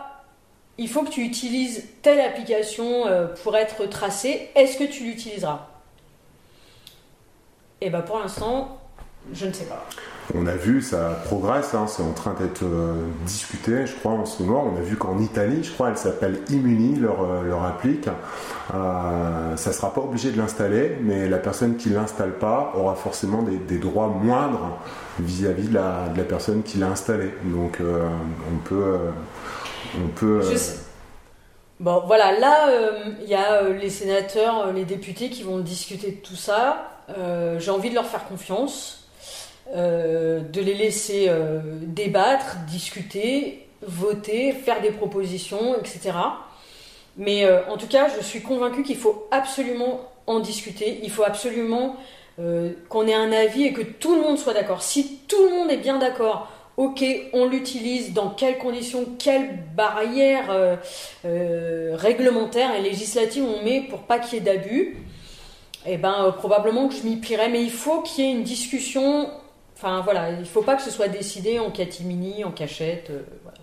il 0.76 0.88
faut 0.88 1.02
que 1.02 1.10
tu 1.10 1.22
utilises 1.22 1.88
telle 2.02 2.20
application 2.20 3.04
pour 3.44 3.56
être 3.56 3.86
tracé, 3.86 4.48
est-ce 4.56 4.76
que 4.76 4.84
tu 4.84 5.04
l'utiliseras? 5.04 5.68
Et 7.80 7.86
eh 7.86 7.90
bien 7.90 8.00
pour 8.00 8.18
l'instant, 8.18 8.79
je 9.32 9.46
ne 9.46 9.52
sais 9.52 9.64
pas. 9.64 9.86
On 10.34 10.46
a 10.46 10.54
vu, 10.54 10.80
ça 10.80 11.20
progresse, 11.24 11.74
hein, 11.74 11.86
c'est 11.88 12.02
en 12.02 12.12
train 12.12 12.34
d'être 12.34 12.62
euh, 12.62 12.94
discuté, 13.26 13.86
je 13.86 13.94
crois, 13.96 14.12
en 14.12 14.24
ce 14.24 14.42
moment. 14.42 14.72
On 14.72 14.78
a 14.78 14.82
vu 14.82 14.96
qu'en 14.96 15.18
Italie, 15.18 15.64
je 15.64 15.72
crois, 15.72 15.88
elle 15.88 15.96
s'appelle 15.96 16.38
Immuni, 16.48 16.96
leur, 16.96 17.22
euh, 17.22 17.42
leur 17.42 17.64
applique. 17.64 18.06
Euh, 18.72 19.56
ça 19.56 19.70
ne 19.70 19.74
sera 19.74 19.92
pas 19.92 20.00
obligé 20.00 20.30
de 20.30 20.38
l'installer, 20.38 20.96
mais 21.00 21.28
la 21.28 21.38
personne 21.38 21.76
qui 21.76 21.90
ne 21.90 21.96
l'installe 21.96 22.32
pas 22.32 22.72
aura 22.76 22.94
forcément 22.94 23.42
des, 23.42 23.78
droits 23.78 24.08
moindres 24.08 24.78
vis-à-vis 25.18 25.68
de, 25.68 25.74
la, 25.74 26.24
personne 26.28 26.62
qui 26.62 26.78
l'a 26.78 26.88
installé. 26.88 27.30
Donc, 27.44 27.78
on 27.80 28.56
peut. 28.68 28.98
on 29.96 30.08
peut 30.08 30.42
Bon, 31.80 32.02
voilà, 32.06 32.38
là, 32.38 32.68
il 33.22 33.28
y 33.28 33.34
a 33.34 33.62
les 33.70 33.88
sénateurs, 33.88 34.72
les 34.72 34.84
députés 34.84 35.30
qui 35.30 35.42
vont 35.42 35.58
discuter 35.58 36.10
de 36.12 36.20
tout 36.20 36.36
ça. 36.36 37.00
J'ai 37.58 37.70
envie 37.70 37.90
de 37.90 37.94
leur 37.94 38.06
faire 38.06 38.28
confiance. 38.28 38.99
Euh, 39.72 40.40
de 40.40 40.60
les 40.60 40.74
laisser 40.74 41.26
euh, 41.28 41.60
débattre, 41.82 42.56
discuter, 42.68 43.68
voter, 43.82 44.50
faire 44.50 44.80
des 44.80 44.90
propositions, 44.90 45.76
etc. 45.78 46.10
Mais 47.16 47.44
euh, 47.44 47.60
en 47.68 47.76
tout 47.76 47.86
cas, 47.86 48.08
je 48.08 48.24
suis 48.24 48.40
convaincue 48.40 48.82
qu'il 48.82 48.96
faut 48.96 49.28
absolument 49.30 50.00
en 50.26 50.40
discuter, 50.40 50.98
il 51.04 51.10
faut 51.10 51.24
absolument 51.24 51.96
qu'on 52.88 53.06
ait 53.06 53.14
un 53.14 53.32
avis 53.32 53.64
et 53.64 53.74
que 53.74 53.82
tout 53.82 54.14
le 54.14 54.22
monde 54.22 54.38
soit 54.38 54.54
d'accord. 54.54 54.80
Si 54.82 55.18
tout 55.28 55.44
le 55.44 55.50
monde 55.50 55.70
est 55.70 55.76
bien 55.76 55.98
d'accord 55.98 56.48
ok, 56.78 57.04
on 57.34 57.44
l'utilise, 57.44 58.14
dans 58.14 58.30
quelles 58.30 58.56
conditions, 58.56 59.04
quelles 59.18 59.58
barrières 59.76 60.78
réglementaires 61.22 62.74
et 62.74 62.80
législatives 62.80 63.44
on 63.44 63.62
met 63.62 63.82
pour 63.90 64.04
pas 64.04 64.18
qu'il 64.18 64.38
y 64.38 64.40
ait 64.40 64.44
d'abus, 64.44 64.96
eh 65.84 65.98
ben 65.98 66.34
probablement 66.38 66.88
que 66.88 66.94
je 66.94 67.02
m'y 67.02 67.16
plierais, 67.16 67.50
mais 67.50 67.62
il 67.62 67.70
faut 67.70 68.00
qu'il 68.00 68.24
y 68.24 68.28
ait 68.28 68.32
une 68.32 68.44
discussion. 68.44 69.28
Enfin 69.82 70.02
voilà, 70.02 70.30
il 70.32 70.44
faut 70.44 70.60
pas 70.60 70.76
que 70.76 70.82
ce 70.82 70.90
soit 70.90 71.08
décidé 71.08 71.58
en 71.58 71.70
catimini, 71.70 72.44
en 72.44 72.50
cachette. 72.50 73.10
voilà. 73.42 73.56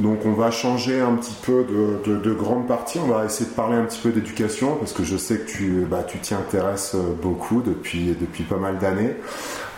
Donc 0.00 0.26
on 0.26 0.32
va 0.32 0.50
changer 0.50 1.00
un 1.00 1.14
petit 1.14 1.36
peu 1.40 1.64
de, 1.64 2.16
de, 2.18 2.32
grande 2.34 2.66
partie, 2.66 2.98
on 2.98 3.06
va 3.06 3.24
essayer 3.24 3.48
de 3.48 3.54
parler 3.54 3.76
un 3.76 3.84
petit 3.84 4.00
peu 4.00 4.10
d'éducation 4.10 4.74
parce 4.76 4.92
que 4.92 5.04
je 5.04 5.16
sais 5.16 5.38
que 5.38 5.46
tu 5.48 5.86
bah, 5.88 6.02
t'y 6.02 6.34
intéresses 6.34 6.96
beaucoup 7.22 7.62
depuis, 7.62 8.14
depuis 8.20 8.42
pas 8.42 8.56
mal 8.56 8.78
d'années. 8.78 9.14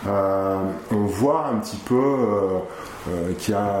Euh, 0.07 0.57
on 0.91 1.05
voit 1.05 1.47
un 1.47 1.59
petit 1.59 1.77
peu 1.77 1.95
euh, 1.95 2.59
euh, 3.09 3.33
qu'il 3.37 3.53
y 3.53 3.57
a 3.57 3.79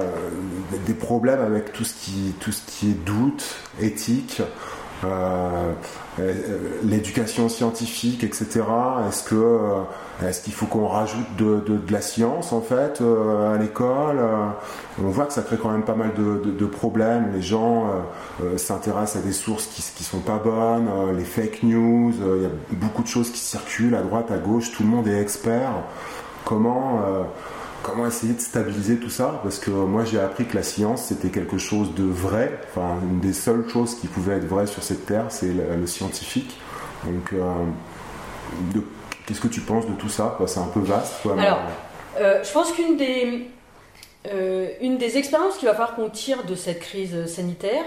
des 0.85 0.93
problèmes 0.93 1.41
avec 1.41 1.71
tout 1.73 1.85
ce 1.85 1.93
qui, 1.93 2.35
tout 2.39 2.51
ce 2.51 2.61
qui 2.67 2.91
est 2.91 3.05
doute, 3.05 3.55
éthique. 3.81 4.41
L'éducation 6.83 7.49
scientifique, 7.49 8.23
etc. 8.23 8.61
Est-ce 9.07 9.23
que 9.23 9.59
est-ce 10.25 10.41
qu'il 10.41 10.53
faut 10.53 10.65
qu'on 10.65 10.87
rajoute 10.87 11.35
de, 11.37 11.79
la 11.89 12.01
science 12.01 12.51
en 12.51 12.61
fait 12.61 13.01
à 13.01 13.57
l'école 13.57 14.19
On 15.01 15.07
voit 15.07 15.25
que 15.25 15.33
ça 15.33 15.41
crée 15.41 15.57
quand 15.57 15.71
même 15.71 15.85
pas 15.85 15.95
mal 15.95 16.11
de, 16.13 16.65
problèmes. 16.65 17.31
Les 17.33 17.41
gens 17.41 17.87
s'intéressent 18.57 19.23
à 19.23 19.25
des 19.25 19.33
sources 19.33 19.67
qui, 19.67 19.81
qui 19.95 20.03
sont 20.03 20.19
pas 20.19 20.37
bonnes, 20.37 20.89
les 21.17 21.23
fake 21.23 21.63
news. 21.63 22.13
Il 22.37 22.43
y 22.43 22.45
a 22.45 22.49
beaucoup 22.71 23.03
de 23.03 23.07
choses 23.07 23.31
qui 23.31 23.39
circulent 23.39 23.95
à 23.95 24.01
droite, 24.01 24.31
à 24.31 24.37
gauche. 24.37 24.71
Tout 24.73 24.83
le 24.83 24.89
monde 24.89 25.07
est 25.07 25.21
expert. 25.21 25.71
Comment, 26.45 27.01
euh, 27.05 27.23
comment 27.83 28.07
essayer 28.07 28.33
de 28.33 28.41
stabiliser 28.41 28.97
tout 28.97 29.09
ça 29.09 29.39
Parce 29.43 29.59
que 29.59 29.71
moi 29.71 30.05
j'ai 30.05 30.19
appris 30.19 30.45
que 30.45 30.55
la 30.55 30.63
science 30.63 31.05
c'était 31.05 31.29
quelque 31.29 31.57
chose 31.57 31.93
de 31.95 32.03
vrai. 32.03 32.59
Enfin, 32.69 32.97
une 33.03 33.19
des 33.19 33.33
seules 33.33 33.67
choses 33.69 33.95
qui 33.95 34.07
pouvait 34.07 34.35
être 34.35 34.45
vraie 34.45 34.67
sur 34.67 34.83
cette 34.83 35.05
terre, 35.05 35.25
c'est 35.29 35.51
le, 35.51 35.87
scientifique. 35.87 36.57
Donc, 37.05 37.33
euh, 37.33 38.81
qu'est-ce 39.25 39.39
que 39.39 39.47
tu 39.47 39.61
penses 39.61 39.87
de 39.87 39.93
tout 39.93 40.09
ça? 40.09 40.37
C'est 40.47 40.59
un 40.59 40.67
peu 40.67 40.81
vaste. 40.81 41.13
Alors, 41.37 41.59
euh, 42.19 42.43
je 42.43 42.51
pense 42.51 42.71
qu'une 42.73 42.97
des, 42.97 43.47
une 44.81 44.97
des 44.97 45.17
expériences 45.17 45.57
qu'il 45.57 45.67
va 45.67 45.73
falloir 45.73 45.95
qu'on 45.95 46.09
tire 46.09 46.43
de 46.43 46.55
cette 46.55 46.79
crise 46.79 47.25
sanitaire, 47.27 47.85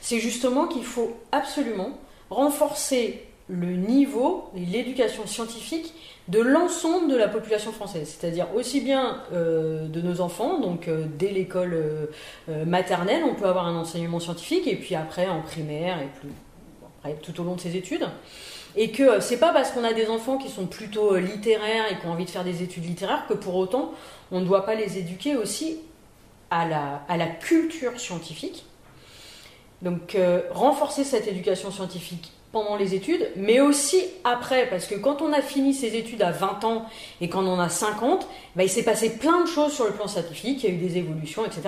c'est 0.00 0.20
justement 0.20 0.66
qu'il 0.66 0.84
faut 0.84 1.16
absolument 1.32 1.98
renforcer 2.30 3.24
le 3.48 3.76
niveau 3.76 4.50
et 4.56 4.60
l'éducation 4.60 5.26
scientifique 5.26 5.94
de 6.28 6.40
l'ensemble 6.40 7.10
de 7.10 7.16
la 7.16 7.28
population 7.28 7.72
française, 7.72 8.16
c'est-à-dire 8.16 8.54
aussi 8.54 8.80
bien 8.80 9.22
euh, 9.32 9.88
de 9.88 10.00
nos 10.00 10.20
enfants, 10.20 10.60
donc 10.60 10.86
euh, 10.86 11.06
dès 11.18 11.30
l'école 11.30 11.74
euh, 11.74 12.64
maternelle, 12.64 13.24
on 13.24 13.34
peut 13.34 13.46
avoir 13.46 13.66
un 13.66 13.74
enseignement 13.74 14.20
scientifique, 14.20 14.66
et 14.68 14.76
puis 14.76 14.94
après 14.94 15.28
en 15.28 15.42
primaire 15.42 15.98
et 16.00 16.08
plus, 16.20 16.30
tout 17.22 17.40
au 17.40 17.44
long 17.44 17.56
de 17.56 17.60
ses 17.60 17.76
études. 17.76 18.06
Et 18.76 18.92
que 18.92 19.20
c'est 19.20 19.38
pas 19.38 19.52
parce 19.52 19.72
qu'on 19.72 19.84
a 19.84 19.92
des 19.92 20.08
enfants 20.08 20.38
qui 20.38 20.48
sont 20.48 20.66
plutôt 20.66 21.16
littéraires 21.16 21.90
et 21.90 21.98
qui 21.98 22.06
ont 22.06 22.12
envie 22.12 22.24
de 22.24 22.30
faire 22.30 22.44
des 22.44 22.62
études 22.62 22.86
littéraires 22.86 23.26
que 23.28 23.34
pour 23.34 23.56
autant 23.56 23.92
on 24.30 24.40
ne 24.40 24.46
doit 24.46 24.64
pas 24.64 24.74
les 24.74 24.96
éduquer 24.96 25.36
aussi 25.36 25.80
à 26.50 26.66
la, 26.66 27.02
à 27.08 27.18
la 27.18 27.26
culture 27.26 28.00
scientifique. 28.00 28.64
Donc 29.82 30.16
renforcer 30.52 31.04
cette 31.04 31.26
éducation 31.26 31.70
scientifique 31.70 32.32
pendant 32.52 32.76
les 32.76 32.94
études, 32.94 33.30
mais 33.34 33.60
aussi 33.60 34.04
après, 34.24 34.68
parce 34.68 34.86
que 34.86 34.94
quand 34.94 35.22
on 35.22 35.32
a 35.32 35.40
fini 35.40 35.72
ses 35.72 35.96
études 35.96 36.22
à 36.22 36.30
20 36.30 36.64
ans 36.64 36.86
et 37.20 37.28
quand 37.28 37.42
on 37.42 37.54
en 37.54 37.58
a 37.58 37.70
50, 37.70 38.28
bah, 38.54 38.62
il 38.62 38.68
s'est 38.68 38.82
passé 38.82 39.16
plein 39.16 39.40
de 39.40 39.48
choses 39.48 39.72
sur 39.72 39.86
le 39.86 39.92
plan 39.92 40.06
scientifique, 40.06 40.62
il 40.62 40.68
y 40.68 40.72
a 40.72 40.74
eu 40.76 40.78
des 40.78 40.98
évolutions, 40.98 41.44
etc. 41.46 41.62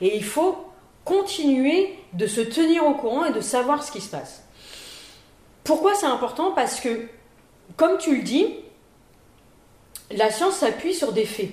Et 0.00 0.16
il 0.16 0.24
faut 0.24 0.56
continuer 1.04 1.94
de 2.14 2.26
se 2.26 2.40
tenir 2.40 2.84
au 2.84 2.94
courant 2.94 3.24
et 3.24 3.32
de 3.32 3.40
savoir 3.40 3.84
ce 3.84 3.92
qui 3.92 4.00
se 4.00 4.10
passe. 4.10 4.42
Pourquoi 5.62 5.94
c'est 5.94 6.06
important? 6.06 6.50
Parce 6.50 6.80
que, 6.80 7.06
comme 7.76 7.98
tu 7.98 8.16
le 8.16 8.22
dis, 8.22 8.46
la 10.10 10.30
science 10.30 10.56
s'appuie 10.56 10.94
sur 10.94 11.12
des 11.12 11.24
faits 11.24 11.50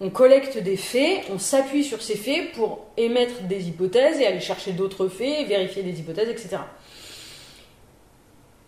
on 0.00 0.10
collecte 0.10 0.58
des 0.58 0.76
faits, 0.76 1.24
on 1.30 1.38
s'appuie 1.38 1.84
sur 1.84 2.02
ces 2.02 2.16
faits 2.16 2.52
pour 2.52 2.86
émettre 2.96 3.42
des 3.42 3.68
hypothèses 3.68 4.20
et 4.20 4.26
aller 4.26 4.40
chercher 4.40 4.72
d'autres 4.72 5.08
faits, 5.08 5.48
vérifier 5.48 5.82
des 5.82 5.98
hypothèses, 5.98 6.28
etc. 6.28 6.58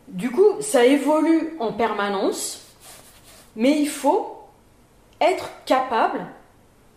Du 0.08 0.30
coup, 0.30 0.60
ça 0.60 0.84
évolue 0.84 1.56
en 1.60 1.72
permanence, 1.72 2.62
mais 3.56 3.78
il 3.80 3.88
faut 3.88 4.38
être 5.20 5.50
capable 5.66 6.26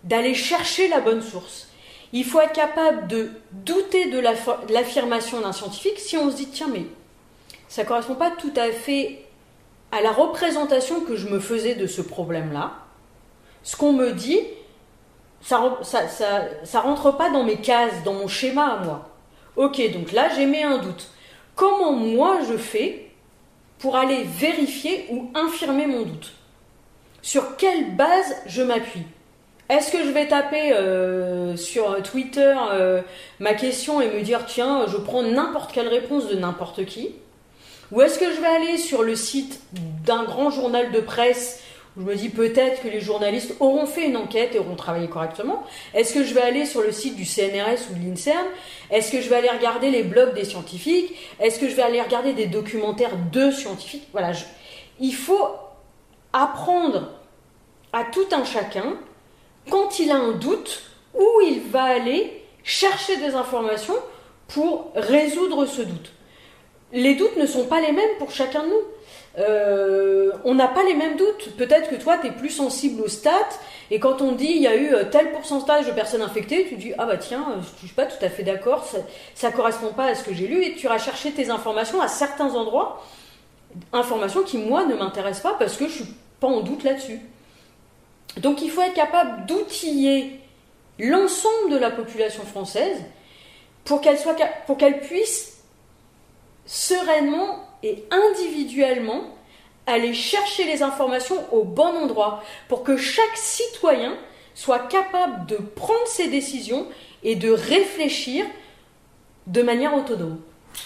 d'aller 0.03 0.33
chercher 0.33 0.87
la 0.87 0.99
bonne 0.99 1.21
source. 1.21 1.67
Il 2.13 2.25
faut 2.25 2.41
être 2.41 2.53
capable 2.53 3.07
de 3.07 3.31
douter 3.51 4.09
de 4.09 4.19
l'affirmation 4.73 5.41
d'un 5.41 5.53
scientifique 5.53 5.99
si 5.99 6.17
on 6.17 6.29
se 6.29 6.35
dit 6.35 6.47
tiens 6.47 6.67
mais 6.71 6.85
ça 7.69 7.83
ne 7.83 7.87
correspond 7.87 8.15
pas 8.15 8.31
tout 8.31 8.51
à 8.57 8.71
fait 8.71 9.25
à 9.93 10.01
la 10.01 10.11
représentation 10.11 11.01
que 11.01 11.15
je 11.15 11.29
me 11.29 11.39
faisais 11.39 11.75
de 11.75 11.87
ce 11.87 12.01
problème-là 12.01 12.73
ce 13.63 13.75
qu'on 13.75 13.93
me 13.93 14.11
dit, 14.11 14.39
ça, 15.41 15.59
rentre 16.75 17.11
pas 17.11 17.29
dans 17.29 17.43
mes 17.43 17.57
cases, 17.57 18.03
dans 18.03 18.13
mon 18.13 18.27
schéma 18.27 18.73
à 18.73 18.83
moi. 18.83 19.09
Ok, 19.55 19.81
donc 19.91 20.11
là 20.11 20.29
j'ai 20.35 20.63
un 20.63 20.77
doute. 20.77 21.09
Comment 21.55 21.91
moi 21.91 22.39
je 22.49 22.57
fais 22.57 23.11
pour 23.81 23.95
aller 23.95 24.23
vérifier 24.23 25.07
ou 25.09 25.31
infirmer 25.33 25.87
mon 25.87 26.03
doute. 26.03 26.33
Sur 27.21 27.57
quelle 27.57 27.95
base 27.95 28.35
je 28.45 28.61
m'appuie? 28.61 29.05
Est-ce 29.69 29.91
que 29.91 30.03
je 30.03 30.09
vais 30.09 30.27
taper 30.27 30.73
euh, 30.73 31.55
sur 31.55 32.01
Twitter 32.03 32.53
euh, 32.71 33.01
ma 33.39 33.53
question 33.53 34.01
et 34.01 34.09
me 34.09 34.21
dire 34.21 34.45
tiens, 34.45 34.85
je 34.87 34.97
prends 34.97 35.23
n'importe 35.23 35.71
quelle 35.71 35.87
réponse 35.87 36.27
de 36.27 36.35
n'importe 36.35 36.85
qui? 36.85 37.09
Ou 37.91 38.01
est-ce 38.01 38.19
que 38.19 38.31
je 38.33 38.39
vais 38.39 38.47
aller 38.47 38.77
sur 38.77 39.03
le 39.03 39.15
site 39.15 39.61
d'un 40.05 40.23
grand 40.23 40.49
journal 40.49 40.91
de 40.91 40.99
presse 40.99 41.61
je 41.97 42.01
me 42.01 42.15
dis 42.15 42.29
peut-être 42.29 42.81
que 42.81 42.87
les 42.87 43.01
journalistes 43.01 43.55
auront 43.59 43.85
fait 43.85 44.05
une 44.05 44.15
enquête 44.15 44.55
et 44.55 44.59
auront 44.59 44.75
travaillé 44.75 45.07
correctement. 45.09 45.63
Est-ce 45.93 46.13
que 46.13 46.23
je 46.23 46.33
vais 46.33 46.41
aller 46.41 46.65
sur 46.65 46.81
le 46.81 46.91
site 46.93 47.15
du 47.15 47.25
CNRS 47.25 47.89
ou 47.91 47.99
de 47.99 48.05
l'INSERM? 48.05 48.45
Est-ce 48.89 49.11
que 49.11 49.19
je 49.19 49.29
vais 49.29 49.35
aller 49.35 49.49
regarder 49.49 49.91
les 49.91 50.03
blogs 50.03 50.33
des 50.33 50.45
scientifiques? 50.45 51.13
Est-ce 51.39 51.59
que 51.59 51.67
je 51.67 51.75
vais 51.75 51.81
aller 51.81 52.01
regarder 52.01 52.31
des 52.31 52.45
documentaires 52.45 53.17
de 53.31 53.51
scientifiques? 53.51 54.07
Voilà, 54.13 54.31
il 55.01 55.13
faut 55.13 55.49
apprendre 56.31 57.09
à 57.91 58.05
tout 58.05 58.27
un 58.31 58.45
chacun, 58.45 58.95
quand 59.69 59.99
il 59.99 60.11
a 60.11 60.15
un 60.15 60.31
doute, 60.31 60.83
où 61.13 61.41
il 61.43 61.59
va 61.59 61.83
aller 61.83 62.41
chercher 62.63 63.17
des 63.17 63.35
informations 63.35 63.95
pour 64.47 64.91
résoudre 64.95 65.65
ce 65.65 65.81
doute. 65.81 66.13
Les 66.93 67.15
doutes 67.15 67.35
ne 67.35 67.45
sont 67.45 67.65
pas 67.65 67.81
les 67.81 67.91
mêmes 67.91 68.17
pour 68.17 68.31
chacun 68.31 68.63
de 68.63 68.69
nous. 68.69 68.81
Euh, 69.39 70.31
on 70.43 70.55
n'a 70.55 70.67
pas 70.67 70.83
les 70.83 70.93
mêmes 70.93 71.15
doutes. 71.15 71.55
Peut-être 71.57 71.89
que 71.89 71.95
toi, 71.95 72.17
tu 72.17 72.27
es 72.27 72.31
plus 72.31 72.49
sensible 72.49 73.01
aux 73.01 73.07
stats, 73.07 73.31
et 73.89 73.99
quand 73.99 74.21
on 74.21 74.33
dit 74.33 74.51
il 74.55 74.61
y 74.61 74.67
a 74.67 74.75
eu 74.75 74.93
euh, 74.93 75.05
tel 75.05 75.31
pourcentage 75.31 75.87
de 75.87 75.91
personnes 75.91 76.21
infectées, 76.21 76.65
tu 76.67 76.75
dis 76.75 76.93
ah 76.97 77.05
bah 77.05 77.17
tiens, 77.17 77.45
euh, 77.51 77.61
je 77.81 77.85
suis 77.85 77.95
pas 77.95 78.05
tout 78.05 78.23
à 78.23 78.29
fait 78.29 78.43
d'accord, 78.43 78.85
ça, 79.35 79.49
ne 79.49 79.55
correspond 79.55 79.93
pas 79.93 80.05
à 80.05 80.15
ce 80.15 80.23
que 80.23 80.33
j'ai 80.33 80.47
lu, 80.47 80.63
et 80.65 80.75
tu 80.75 80.85
iras 80.85 80.97
chercher 80.97 81.31
tes 81.31 81.49
informations 81.49 82.01
à 82.01 82.07
certains 82.07 82.55
endroits, 82.55 83.03
informations 83.93 84.43
qui 84.43 84.57
moi 84.57 84.85
ne 84.85 84.95
m'intéressent 84.95 85.43
pas 85.43 85.57
parce 85.57 85.77
que 85.77 85.87
je 85.87 86.03
suis 86.03 86.13
pas 86.41 86.47
en 86.47 86.59
doute 86.59 86.83
là-dessus. 86.83 87.21
Donc 88.37 88.61
il 88.61 88.69
faut 88.69 88.81
être 88.81 88.93
capable 88.93 89.45
d'outiller 89.45 90.39
l'ensemble 90.99 91.71
de 91.71 91.77
la 91.77 91.89
population 91.89 92.43
française 92.43 92.97
pour 93.85 94.01
qu'elle 94.01 94.19
soit 94.19 94.35
pour 94.67 94.77
qu'elle 94.77 94.99
puisse 94.99 95.63
sereinement 96.65 97.65
et 97.83 98.03
individuellement 98.11 99.35
aller 99.87 100.13
chercher 100.13 100.65
les 100.65 100.83
informations 100.83 101.37
au 101.51 101.63
bon 101.63 101.95
endroit 102.03 102.43
pour 102.67 102.83
que 102.83 102.97
chaque 102.97 103.35
citoyen 103.35 104.13
soit 104.53 104.79
capable 104.79 105.45
de 105.47 105.55
prendre 105.55 106.07
ses 106.07 106.27
décisions 106.27 106.87
et 107.23 107.35
de 107.35 107.51
réfléchir 107.51 108.45
de 109.47 109.61
manière 109.61 109.95
autonome. 109.95 110.37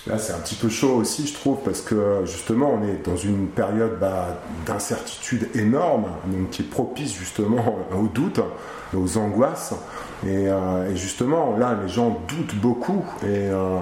Là, 0.08 0.18
c'est 0.18 0.34
un 0.34 0.39
petit 0.39 0.56
peu 0.56 0.70
chaud 0.70 0.96
aussi, 0.96 1.28
je 1.28 1.34
trouve, 1.34 1.58
parce 1.64 1.82
que 1.82 2.22
justement, 2.26 2.74
on 2.74 2.88
est 2.88 3.06
dans 3.06 3.18
une 3.18 3.48
période 3.48 3.98
bah, 4.00 4.39
d'incertitude 4.66 5.50
énorme, 5.56 6.06
donc 6.26 6.50
qui 6.52 6.62
est 6.62 6.66
propice 6.66 7.14
justement 7.14 7.78
aux 7.96 8.08
doutes, 8.08 8.41
aux 8.96 9.18
angoisses. 9.18 9.74
Et, 10.26 10.48
euh, 10.48 10.96
justement, 10.96 11.56
là, 11.58 11.78
les 11.82 11.89
gens 11.91 12.20
doutent 12.28 12.56
beaucoup 12.56 13.04
et 13.24 13.50
euh, 13.50 13.78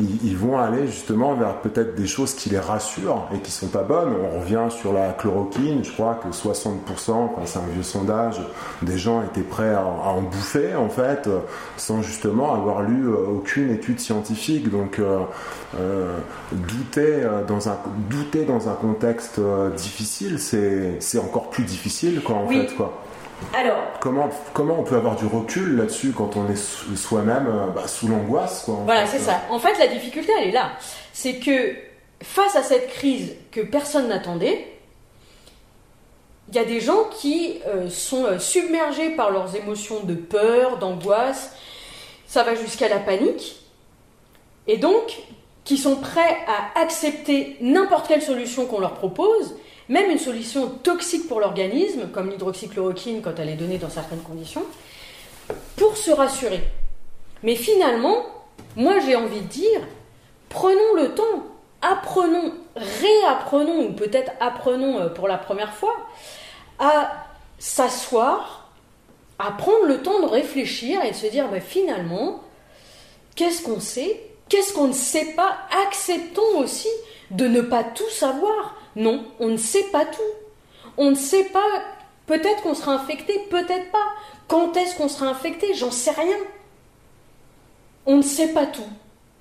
ils, 0.00 0.36
vont 0.36 0.58
aller 0.58 0.86
justement 0.86 1.34
vers 1.34 1.60
peut-être 1.60 1.94
des 1.94 2.06
choses 2.06 2.34
qui 2.34 2.50
les 2.50 2.58
rassurent 2.58 3.28
et 3.34 3.38
qui 3.38 3.50
sont 3.50 3.68
pas 3.68 3.82
bonnes. 3.82 4.12
On 4.32 4.40
revient 4.40 4.66
sur 4.70 4.92
la 4.92 5.12
chloroquine, 5.12 5.84
je 5.84 5.92
crois 5.92 6.20
que 6.22 6.28
60%, 6.28 7.30
c'est 7.44 7.58
un 7.58 7.66
vieux 7.72 7.82
sondage, 7.82 8.40
des 8.82 8.98
gens 8.98 9.22
étaient 9.22 9.42
prêts 9.42 9.74
à, 9.74 9.84
en 9.84 10.22
bouffer 10.22 10.74
en 10.74 10.88
fait, 10.88 11.28
sans 11.76 12.02
justement 12.02 12.54
avoir 12.54 12.82
lu 12.82 13.08
euh, 13.08 13.36
aucune 13.36 13.70
étude 13.70 14.00
scientifique. 14.00 14.70
Donc 14.70 15.00
douter, 16.52 17.26
dans 17.46 17.68
un, 17.68 17.78
douter 18.08 18.44
dans 18.44 18.68
un 18.68 18.74
contexte 18.74 19.40
difficile, 19.76 20.38
c'est 20.38 21.18
encore 21.18 21.50
plus 21.50 21.64
difficile 21.64 22.22
quoi 22.22 22.36
en 22.36 22.48
fait. 22.48 22.74
Quoi. 22.76 23.03
Alors, 23.52 23.82
comment, 24.00 24.30
comment 24.52 24.78
on 24.78 24.82
peut 24.82 24.96
avoir 24.96 25.16
du 25.16 25.26
recul 25.26 25.76
là-dessus 25.76 26.12
quand 26.16 26.36
on 26.36 26.48
est 26.48 26.96
soi-même 26.96 27.48
bah, 27.74 27.86
sous 27.86 28.08
l'angoisse 28.08 28.68
Voilà, 28.84 29.06
c'est 29.06 29.18
ça. 29.18 29.42
En 29.50 29.58
fait, 29.58 29.78
la 29.78 29.88
difficulté, 29.88 30.32
elle 30.40 30.48
est 30.48 30.52
là. 30.52 30.72
C'est 31.12 31.36
que 31.36 31.74
face 32.22 32.56
à 32.56 32.62
cette 32.62 32.88
crise 32.88 33.34
que 33.52 33.60
personne 33.60 34.08
n'attendait, 34.08 34.74
il 36.48 36.54
y 36.54 36.58
a 36.58 36.64
des 36.64 36.80
gens 36.80 37.04
qui 37.04 37.60
euh, 37.66 37.88
sont 37.88 38.24
euh, 38.24 38.38
submergés 38.38 39.10
par 39.10 39.30
leurs 39.30 39.56
émotions 39.56 40.00
de 40.00 40.14
peur, 40.14 40.78
d'angoisse, 40.78 41.54
ça 42.26 42.42
va 42.42 42.54
jusqu'à 42.54 42.88
la 42.88 42.98
panique, 42.98 43.56
et 44.66 44.76
donc 44.76 45.22
qui 45.64 45.78
sont 45.78 45.96
prêts 45.96 46.36
à 46.46 46.78
accepter 46.80 47.56
n'importe 47.60 48.08
quelle 48.08 48.22
solution 48.22 48.66
qu'on 48.66 48.80
leur 48.80 48.94
propose, 48.94 49.54
même 49.88 50.10
une 50.10 50.18
solution 50.18 50.68
toxique 50.68 51.28
pour 51.28 51.40
l'organisme, 51.40 52.08
comme 52.12 52.30
l'hydroxychloroquine 52.30 53.22
quand 53.22 53.38
elle 53.38 53.50
est 53.50 53.56
donnée 53.56 53.78
dans 53.78 53.90
certaines 53.90 54.22
conditions, 54.22 54.64
pour 55.76 55.96
se 55.96 56.10
rassurer. 56.10 56.62
Mais 57.42 57.54
finalement, 57.54 58.24
moi 58.76 58.98
j'ai 59.00 59.16
envie 59.16 59.40
de 59.40 59.46
dire, 59.46 59.80
prenons 60.48 60.94
le 60.96 61.14
temps 61.14 61.44
apprenons, 61.84 62.54
réapprenons, 62.76 63.86
ou 63.86 63.92
peut-être 63.92 64.32
apprenons 64.40 65.00
euh, 65.00 65.08
pour 65.08 65.28
la 65.28 65.38
première 65.38 65.74
fois, 65.74 65.96
à 66.78 67.26
s'asseoir, 67.58 68.70
à 69.38 69.52
prendre 69.52 69.86
le 69.86 70.02
temps 70.02 70.20
de 70.20 70.26
réfléchir 70.26 71.04
et 71.04 71.10
de 71.10 71.16
se 71.16 71.26
dire, 71.26 71.48
bah, 71.48 71.60
finalement, 71.60 72.42
qu'est-ce 73.36 73.62
qu'on 73.62 73.80
sait? 73.80 74.30
Qu'est-ce 74.48 74.72
qu'on 74.72 74.88
ne 74.88 74.92
sait 74.92 75.34
pas? 75.36 75.56
Acceptons 75.86 76.58
aussi 76.58 76.88
de 77.30 77.46
ne 77.46 77.60
pas 77.60 77.84
tout 77.84 78.08
savoir. 78.10 78.76
Non, 78.96 79.24
on 79.40 79.48
ne 79.48 79.56
sait 79.56 79.84
pas 79.92 80.04
tout. 80.04 80.22
On 80.96 81.10
ne 81.10 81.16
sait 81.16 81.44
pas, 81.44 81.66
peut-être 82.26 82.62
qu'on 82.62 82.74
sera 82.74 82.92
infecté, 82.92 83.46
peut-être 83.50 83.90
pas. 83.90 84.06
Quand 84.46 84.76
est-ce 84.76 84.96
qu'on 84.96 85.08
sera 85.08 85.26
infecté? 85.26 85.74
J'en 85.74 85.90
sais 85.90 86.12
rien. 86.12 86.36
On 88.06 88.16
ne 88.16 88.22
sait 88.22 88.52
pas 88.52 88.66
tout. 88.66 88.82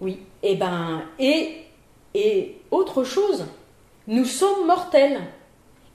Oui. 0.01 0.19
Et 0.41 0.53
eh 0.53 0.55
ben, 0.55 1.03
et 1.19 1.63
et 2.15 2.61
autre 2.69 3.03
chose, 3.03 3.45
nous 4.07 4.25
sommes 4.25 4.67
mortels. 4.67 5.21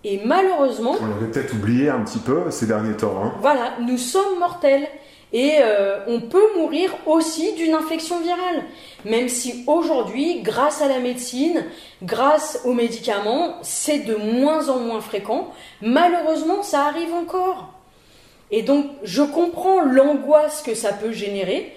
Et 0.04 0.20
malheureusement. 0.24 0.94
On 1.00 1.06
l'avait 1.06 1.30
peut-être 1.30 1.54
oublié 1.54 1.88
un 1.90 2.00
petit 2.00 2.18
peu 2.18 2.50
ces 2.50 2.66
derniers 2.66 2.96
temps. 2.96 3.22
Hein. 3.22 3.34
Voilà, 3.40 3.74
nous 3.80 3.98
sommes 3.98 4.38
mortels. 4.38 4.88
Et 5.32 5.56
euh, 5.60 5.98
on 6.06 6.20
peut 6.20 6.56
mourir 6.56 6.94
aussi 7.06 7.52
d'une 7.54 7.74
infection 7.74 8.20
virale. 8.20 8.64
Même 9.04 9.28
si 9.28 9.64
aujourd'hui, 9.66 10.40
grâce 10.40 10.80
à 10.80 10.88
la 10.88 11.00
médecine, 11.00 11.64
grâce 12.02 12.60
aux 12.64 12.72
médicaments, 12.72 13.56
c'est 13.62 13.98
de 13.98 14.14
moins 14.14 14.68
en 14.70 14.78
moins 14.78 15.00
fréquent. 15.00 15.52
Malheureusement, 15.82 16.62
ça 16.62 16.86
arrive 16.86 17.12
encore. 17.12 17.74
Et 18.50 18.62
donc, 18.62 18.86
je 19.02 19.22
comprends 19.22 19.82
l'angoisse 19.82 20.62
que 20.62 20.74
ça 20.74 20.92
peut 20.92 21.12
générer. 21.12 21.74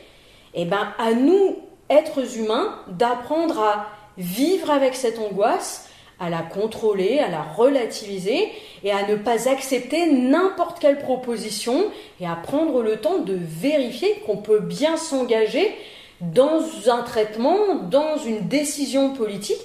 Et 0.53 0.63
eh 0.63 0.65
ben, 0.65 0.93
à 0.97 1.13
nous, 1.13 1.57
êtres 1.89 2.37
humains, 2.37 2.75
d'apprendre 2.87 3.59
à 3.59 3.87
vivre 4.17 4.69
avec 4.71 4.95
cette 4.95 5.19
angoisse, 5.19 5.89
à 6.21 6.29
la 6.29 6.43
contrôler, 6.43 7.17
à 7.17 7.29
la 7.29 7.41
relativiser 7.41 8.49
et 8.83 8.91
à 8.91 9.07
ne 9.07 9.15
pas 9.15 9.49
accepter 9.49 10.05
n'importe 10.05 10.79
quelle 10.79 10.99
proposition 10.99 11.85
et 12.19 12.27
à 12.27 12.35
prendre 12.35 12.83
le 12.83 12.97
temps 12.97 13.17
de 13.17 13.37
vérifier 13.41 14.21
qu'on 14.25 14.37
peut 14.37 14.59
bien 14.59 14.97
s'engager 14.97 15.75
dans 16.21 16.61
un 16.87 17.01
traitement, 17.01 17.75
dans 17.89 18.17
une 18.17 18.47
décision 18.47 19.13
politique 19.13 19.61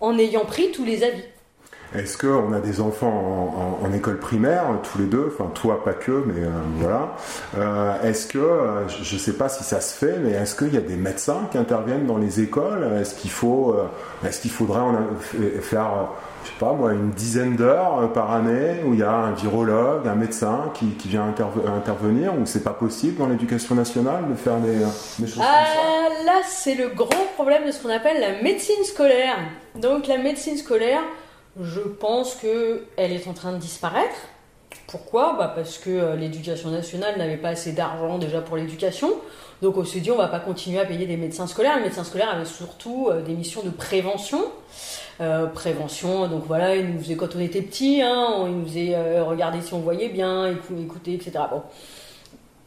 en 0.00 0.18
ayant 0.18 0.46
pris 0.46 0.72
tous 0.72 0.86
les 0.86 1.04
avis. 1.04 1.22
Est-ce 1.94 2.16
qu'on 2.16 2.52
a 2.52 2.60
des 2.60 2.80
enfants 2.80 3.78
en, 3.82 3.92
école 3.92 4.18
primaire, 4.18 4.64
tous 4.84 4.98
les 4.98 5.06
deux, 5.06 5.34
enfin 5.34 5.50
toi 5.52 5.82
pas 5.82 5.92
que, 5.92 6.22
mais 6.24 6.42
euh, 6.42 6.50
voilà. 6.76 7.16
Euh, 7.58 8.08
est-ce 8.08 8.28
que, 8.28 8.38
euh, 8.38 8.88
je 8.88 9.14
ne 9.14 9.18
sais 9.18 9.32
pas 9.32 9.48
si 9.48 9.64
ça 9.64 9.80
se 9.80 9.96
fait, 9.96 10.16
mais 10.22 10.30
est-ce 10.30 10.54
qu'il 10.54 10.72
y 10.72 10.76
a 10.76 10.82
des 10.82 10.94
médecins 10.94 11.48
qui 11.50 11.58
interviennent 11.58 12.06
dans 12.06 12.18
les 12.18 12.40
écoles? 12.40 12.88
Est-ce 13.00 13.16
qu'il 13.16 13.32
faut, 13.32 13.74
est-ce 14.24 14.40
qu'il 14.40 14.52
faudrait 14.52 14.80
faire, 15.60 15.88
je 16.44 16.50
sais 16.50 16.54
pas 16.60 16.72
moi, 16.72 16.92
une 16.92 17.10
dizaine 17.10 17.56
d'heures 17.56 18.12
par 18.12 18.30
année 18.30 18.76
où 18.86 18.94
il 18.94 19.00
y 19.00 19.02
a 19.02 19.12
un 19.12 19.32
virologue, 19.32 20.06
un 20.06 20.14
médecin 20.14 20.70
qui, 20.74 21.08
vient 21.08 21.34
intervenir, 21.76 22.34
ou 22.34 22.46
c'est 22.46 22.62
pas 22.62 22.70
possible 22.70 23.18
dans 23.18 23.26
l'éducation 23.26 23.74
nationale 23.74 24.28
de 24.30 24.36
faire 24.36 24.58
des, 24.58 24.78
choses 25.26 25.34
comme 25.34 25.42
ça? 25.42 26.24
Là, 26.24 26.40
c'est 26.46 26.76
le 26.76 26.90
grand 26.90 27.26
problème 27.34 27.66
de 27.66 27.72
ce 27.72 27.82
qu'on 27.82 27.90
appelle 27.90 28.20
la 28.20 28.42
médecine 28.42 28.84
scolaire. 28.84 29.36
Donc 29.74 30.06
la 30.06 30.18
médecine 30.18 30.56
scolaire 30.56 31.00
je 31.58 31.80
pense 31.80 32.34
qu'elle 32.36 33.12
est 33.12 33.26
en 33.28 33.32
train 33.32 33.52
de 33.52 33.58
disparaître. 33.58 34.28
Pourquoi? 34.86 35.36
Bah 35.38 35.52
Parce 35.54 35.78
que 35.78 35.90
euh, 35.90 36.16
l'éducation 36.16 36.70
nationale 36.70 37.16
n'avait 37.16 37.36
pas 37.36 37.50
assez 37.50 37.72
d'argent 37.72 38.18
déjà 38.18 38.40
pour 38.40 38.56
l'éducation. 38.56 39.10
Donc 39.62 39.76
on 39.76 39.84
s'est 39.84 40.00
dit 40.00 40.10
on 40.10 40.16
va 40.16 40.28
pas 40.28 40.40
continuer 40.40 40.80
à 40.80 40.84
payer 40.84 41.06
des 41.06 41.16
médecins 41.16 41.46
scolaires. 41.46 41.76
Les 41.76 41.84
médecins 41.84 42.04
scolaires 42.04 42.30
avaient 42.30 42.44
surtout 42.44 43.08
euh, 43.08 43.22
des 43.22 43.34
missions 43.34 43.62
de 43.62 43.70
prévention. 43.70 44.40
Euh, 45.20 45.46
prévention, 45.46 46.28
donc 46.28 46.44
voilà, 46.46 46.76
ils 46.76 46.94
nous 46.94 46.98
faisaient 46.98 47.16
quand 47.16 47.36
on 47.36 47.40
était 47.40 47.60
petit, 47.60 48.00
hein, 48.00 48.46
ils 48.46 48.56
nous 48.56 48.64
faisaient 48.64 49.20
regarder 49.20 49.60
si 49.60 49.74
on 49.74 49.80
voyait 49.80 50.08
bien, 50.08 50.46
écouter, 50.46 51.12
etc. 51.12 51.32
Bon, 51.50 51.60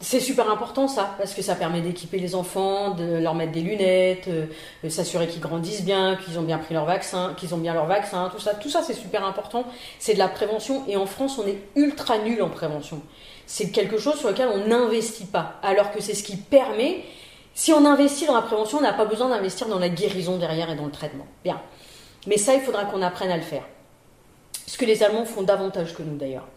c'est 0.00 0.20
super 0.20 0.50
important 0.50 0.88
ça, 0.88 1.14
parce 1.18 1.34
que 1.34 1.42
ça 1.42 1.54
permet 1.54 1.80
d'équiper 1.80 2.18
les 2.18 2.34
enfants, 2.34 2.90
de 2.90 3.18
leur 3.18 3.34
mettre 3.34 3.52
des 3.52 3.60
lunettes, 3.60 4.28
euh, 4.28 4.46
de 4.82 4.88
s'assurer 4.88 5.26
qu'ils 5.28 5.40
grandissent 5.40 5.84
bien, 5.84 6.16
qu'ils 6.16 6.38
ont 6.38 6.42
bien 6.42 6.58
pris 6.58 6.74
leur 6.74 6.84
vaccin, 6.84 7.34
qu'ils 7.36 7.54
ont 7.54 7.58
bien 7.58 7.74
leur 7.74 7.86
vaccin, 7.86 8.30
tout 8.30 8.40
ça. 8.40 8.54
Tout 8.54 8.68
ça 8.68 8.82
c'est 8.82 8.94
super 8.94 9.24
important. 9.24 9.64
C'est 9.98 10.14
de 10.14 10.18
la 10.18 10.28
prévention 10.28 10.84
et 10.88 10.96
en 10.96 11.06
France 11.06 11.38
on 11.38 11.46
est 11.46 11.58
ultra 11.76 12.18
nul 12.18 12.42
en 12.42 12.50
prévention. 12.50 13.00
C'est 13.46 13.70
quelque 13.70 13.98
chose 13.98 14.18
sur 14.18 14.28
lequel 14.28 14.48
on 14.48 14.66
n'investit 14.66 15.26
pas, 15.26 15.54
alors 15.62 15.92
que 15.92 16.02
c'est 16.02 16.14
ce 16.14 16.22
qui 16.22 16.36
permet. 16.36 17.04
Si 17.54 17.72
on 17.72 17.84
investit 17.86 18.26
dans 18.26 18.34
la 18.34 18.42
prévention, 18.42 18.78
on 18.78 18.82
n'a 18.82 18.92
pas 18.92 19.04
besoin 19.04 19.28
d'investir 19.28 19.68
dans 19.68 19.78
la 19.78 19.88
guérison 19.88 20.38
derrière 20.38 20.70
et 20.70 20.74
dans 20.74 20.86
le 20.86 20.90
traitement. 20.90 21.26
Bien. 21.44 21.60
Mais 22.26 22.36
ça, 22.36 22.54
il 22.54 22.60
faudra 22.60 22.84
qu'on 22.84 23.00
apprenne 23.00 23.30
à 23.30 23.36
le 23.36 23.42
faire. 23.42 23.62
Ce 24.66 24.76
que 24.76 24.84
les 24.84 25.02
Allemands 25.02 25.24
font 25.24 25.42
davantage 25.42 25.94
que 25.94 26.02
nous 26.02 26.16
d'ailleurs. 26.16 26.48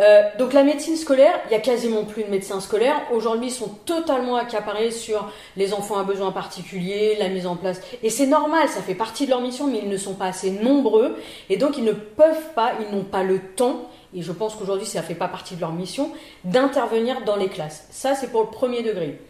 Euh, 0.00 0.22
donc 0.38 0.52
la 0.52 0.62
médecine 0.62 0.96
scolaire, 0.96 1.40
il 1.46 1.52
y 1.52 1.54
a 1.56 1.60
quasiment 1.60 2.04
plus 2.04 2.22
de 2.22 2.30
médecins 2.30 2.60
scolaires. 2.60 3.00
Aujourd'hui, 3.12 3.48
ils 3.48 3.52
sont 3.52 3.70
totalement 3.84 4.36
accaparés 4.36 4.92
sur 4.92 5.30
les 5.56 5.74
enfants 5.74 5.98
à 5.98 6.04
besoins 6.04 6.30
particuliers, 6.30 7.16
la 7.18 7.28
mise 7.28 7.46
en 7.46 7.56
place. 7.56 7.80
Et 8.02 8.10
c'est 8.10 8.26
normal, 8.26 8.68
ça 8.68 8.80
fait 8.80 8.94
partie 8.94 9.24
de 9.24 9.30
leur 9.30 9.40
mission, 9.40 9.66
mais 9.66 9.80
ils 9.82 9.88
ne 9.88 9.96
sont 9.96 10.14
pas 10.14 10.26
assez 10.26 10.50
nombreux. 10.50 11.16
Et 11.50 11.56
donc, 11.56 11.78
ils 11.78 11.84
ne 11.84 11.92
peuvent 11.92 12.52
pas, 12.54 12.74
ils 12.80 12.94
n'ont 12.94 13.04
pas 13.04 13.24
le 13.24 13.40
temps, 13.40 13.88
et 14.14 14.22
je 14.22 14.32
pense 14.32 14.54
qu'aujourd'hui, 14.54 14.86
ça 14.86 15.00
ne 15.00 15.04
fait 15.04 15.14
pas 15.14 15.28
partie 15.28 15.56
de 15.56 15.60
leur 15.60 15.72
mission, 15.72 16.12
d'intervenir 16.44 17.24
dans 17.24 17.36
les 17.36 17.48
classes. 17.48 17.88
Ça, 17.90 18.14
c'est 18.14 18.28
pour 18.28 18.42
le 18.42 18.48
premier 18.48 18.82
degré. 18.82 19.20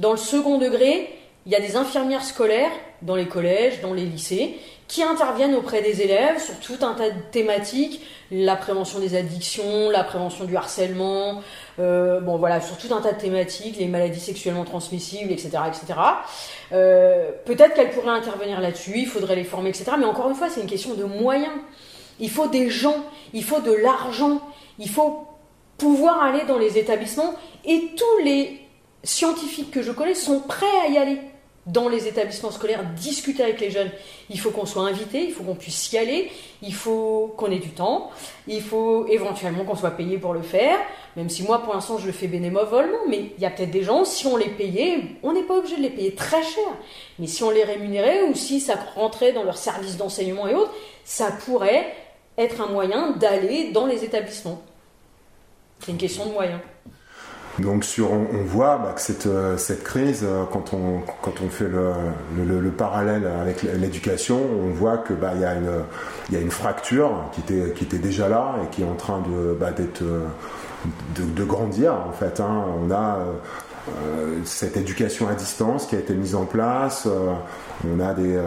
Dans 0.00 0.10
le 0.10 0.18
second 0.18 0.58
degré, 0.58 1.08
il 1.46 1.52
y 1.52 1.54
a 1.54 1.60
des 1.60 1.76
infirmières 1.76 2.24
scolaires 2.24 2.72
dans 3.02 3.14
les 3.14 3.26
collèges, 3.26 3.80
dans 3.80 3.94
les 3.94 4.04
lycées, 4.04 4.58
qui 4.90 5.04
interviennent 5.04 5.54
auprès 5.54 5.82
des 5.82 6.02
élèves 6.02 6.42
sur 6.42 6.58
tout 6.58 6.84
un 6.84 6.94
tas 6.94 7.10
de 7.10 7.20
thématiques, 7.30 8.04
la 8.32 8.56
prévention 8.56 8.98
des 8.98 9.14
addictions, 9.14 9.88
la 9.88 10.02
prévention 10.02 10.46
du 10.46 10.56
harcèlement, 10.56 11.42
euh, 11.78 12.18
bon 12.18 12.38
voilà, 12.38 12.60
sur 12.60 12.76
tout 12.76 12.92
un 12.92 13.00
tas 13.00 13.12
de 13.12 13.20
thématiques, 13.20 13.76
les 13.76 13.86
maladies 13.86 14.18
sexuellement 14.18 14.64
transmissibles, 14.64 15.30
etc. 15.30 15.50
etc. 15.68 16.00
Euh, 16.72 17.30
peut-être 17.44 17.74
qu'elles 17.74 17.90
pourraient 17.90 18.08
intervenir 18.08 18.60
là-dessus, 18.60 18.94
il 18.96 19.06
faudrait 19.06 19.36
les 19.36 19.44
former, 19.44 19.68
etc. 19.68 19.92
Mais 19.96 20.06
encore 20.06 20.28
une 20.28 20.34
fois, 20.34 20.48
c'est 20.50 20.60
une 20.60 20.66
question 20.66 20.94
de 20.94 21.04
moyens. 21.04 21.54
Il 22.18 22.28
faut 22.28 22.48
des 22.48 22.68
gens, 22.68 23.04
il 23.32 23.44
faut 23.44 23.60
de 23.60 23.72
l'argent, 23.72 24.40
il 24.80 24.88
faut 24.88 25.24
pouvoir 25.78 26.20
aller 26.20 26.44
dans 26.48 26.58
les 26.58 26.78
établissements 26.78 27.36
et 27.64 27.92
tous 27.96 28.24
les 28.24 28.60
scientifiques 29.04 29.70
que 29.70 29.82
je 29.82 29.92
connais 29.92 30.16
sont 30.16 30.40
prêts 30.40 30.66
à 30.84 30.90
y 30.90 30.98
aller 30.98 31.20
dans 31.72 31.88
les 31.88 32.06
établissements 32.06 32.50
scolaires, 32.50 32.84
discuter 32.96 33.42
avec 33.42 33.60
les 33.60 33.70
jeunes. 33.70 33.90
Il 34.28 34.38
faut 34.38 34.50
qu'on 34.50 34.66
soit 34.66 34.82
invité, 34.82 35.24
il 35.24 35.32
faut 35.32 35.42
qu'on 35.42 35.54
puisse 35.54 35.92
y 35.92 35.98
aller, 35.98 36.30
il 36.62 36.74
faut 36.74 37.34
qu'on 37.36 37.50
ait 37.50 37.58
du 37.58 37.70
temps, 37.70 38.10
il 38.46 38.62
faut 38.62 39.06
éventuellement 39.06 39.64
qu'on 39.64 39.76
soit 39.76 39.92
payé 39.92 40.18
pour 40.18 40.34
le 40.34 40.42
faire, 40.42 40.78
même 41.16 41.28
si 41.28 41.42
moi 41.42 41.62
pour 41.62 41.74
l'instant 41.74 41.98
je 41.98 42.06
le 42.06 42.12
fais 42.12 42.26
bénévolement, 42.26 42.98
mais 43.08 43.32
il 43.36 43.42
y 43.42 43.46
a 43.46 43.50
peut-être 43.50 43.70
des 43.70 43.82
gens, 43.82 44.04
si 44.04 44.26
on 44.26 44.36
les 44.36 44.50
payait, 44.50 45.02
on 45.22 45.32
n'est 45.32 45.42
pas 45.42 45.58
obligé 45.58 45.76
de 45.76 45.82
les 45.82 45.90
payer 45.90 46.14
très 46.14 46.42
cher, 46.42 46.68
mais 47.18 47.26
si 47.26 47.42
on 47.42 47.50
les 47.50 47.64
rémunérait 47.64 48.22
ou 48.22 48.34
si 48.34 48.60
ça 48.60 48.74
rentrait 48.94 49.32
dans 49.32 49.44
leur 49.44 49.58
service 49.58 49.96
d'enseignement 49.96 50.48
et 50.48 50.54
autres, 50.54 50.72
ça 51.04 51.30
pourrait 51.44 51.94
être 52.38 52.60
un 52.60 52.66
moyen 52.66 53.12
d'aller 53.12 53.72
dans 53.72 53.86
les 53.86 54.04
établissements. 54.04 54.62
C'est 55.80 55.92
une 55.92 55.98
question 55.98 56.26
de 56.26 56.32
moyens. 56.32 56.60
Donc 57.58 57.84
sur, 57.84 58.12
on, 58.12 58.44
voit 58.44 58.78
bah, 58.78 58.92
que 58.94 59.00
cette, 59.00 59.26
euh, 59.26 59.56
cette 59.56 59.82
crise, 59.82 60.24
euh, 60.24 60.44
quand 60.50 60.72
on, 60.72 61.00
quand 61.20 61.42
on 61.44 61.48
fait 61.48 61.68
le, 61.68 62.60
le, 62.60 62.70
parallèle 62.70 63.26
avec 63.26 63.62
l'éducation, 63.62 64.38
on 64.38 64.70
voit 64.70 64.98
que 64.98 65.12
bah, 65.12 65.32
y, 65.38 65.44
a 65.44 65.54
une, 65.54 65.70
y 66.30 66.36
a 66.36 66.40
une 66.40 66.50
fracture 66.50 67.24
qui 67.32 67.40
était, 67.40 67.72
qui 67.72 67.84
était 67.84 67.98
déjà 67.98 68.28
là 68.28 68.54
et 68.62 68.68
qui 68.68 68.82
est 68.82 68.86
en 68.86 68.94
train 68.94 69.20
de, 69.20 69.52
bah, 69.52 69.72
d'être, 69.72 70.02
de, 70.02 71.24
de, 71.24 71.44
grandir 71.44 71.92
en 71.92 72.12
fait. 72.12 72.40
Hein. 72.40 72.64
On 72.82 72.90
a 72.90 73.18
cette 74.44 74.76
éducation 74.76 75.28
à 75.28 75.34
distance 75.34 75.86
qui 75.86 75.96
a 75.96 75.98
été 75.98 76.14
mise 76.14 76.34
en 76.34 76.44
place. 76.44 77.08
on 77.86 78.00
a 78.00 78.14
des, 78.14 78.38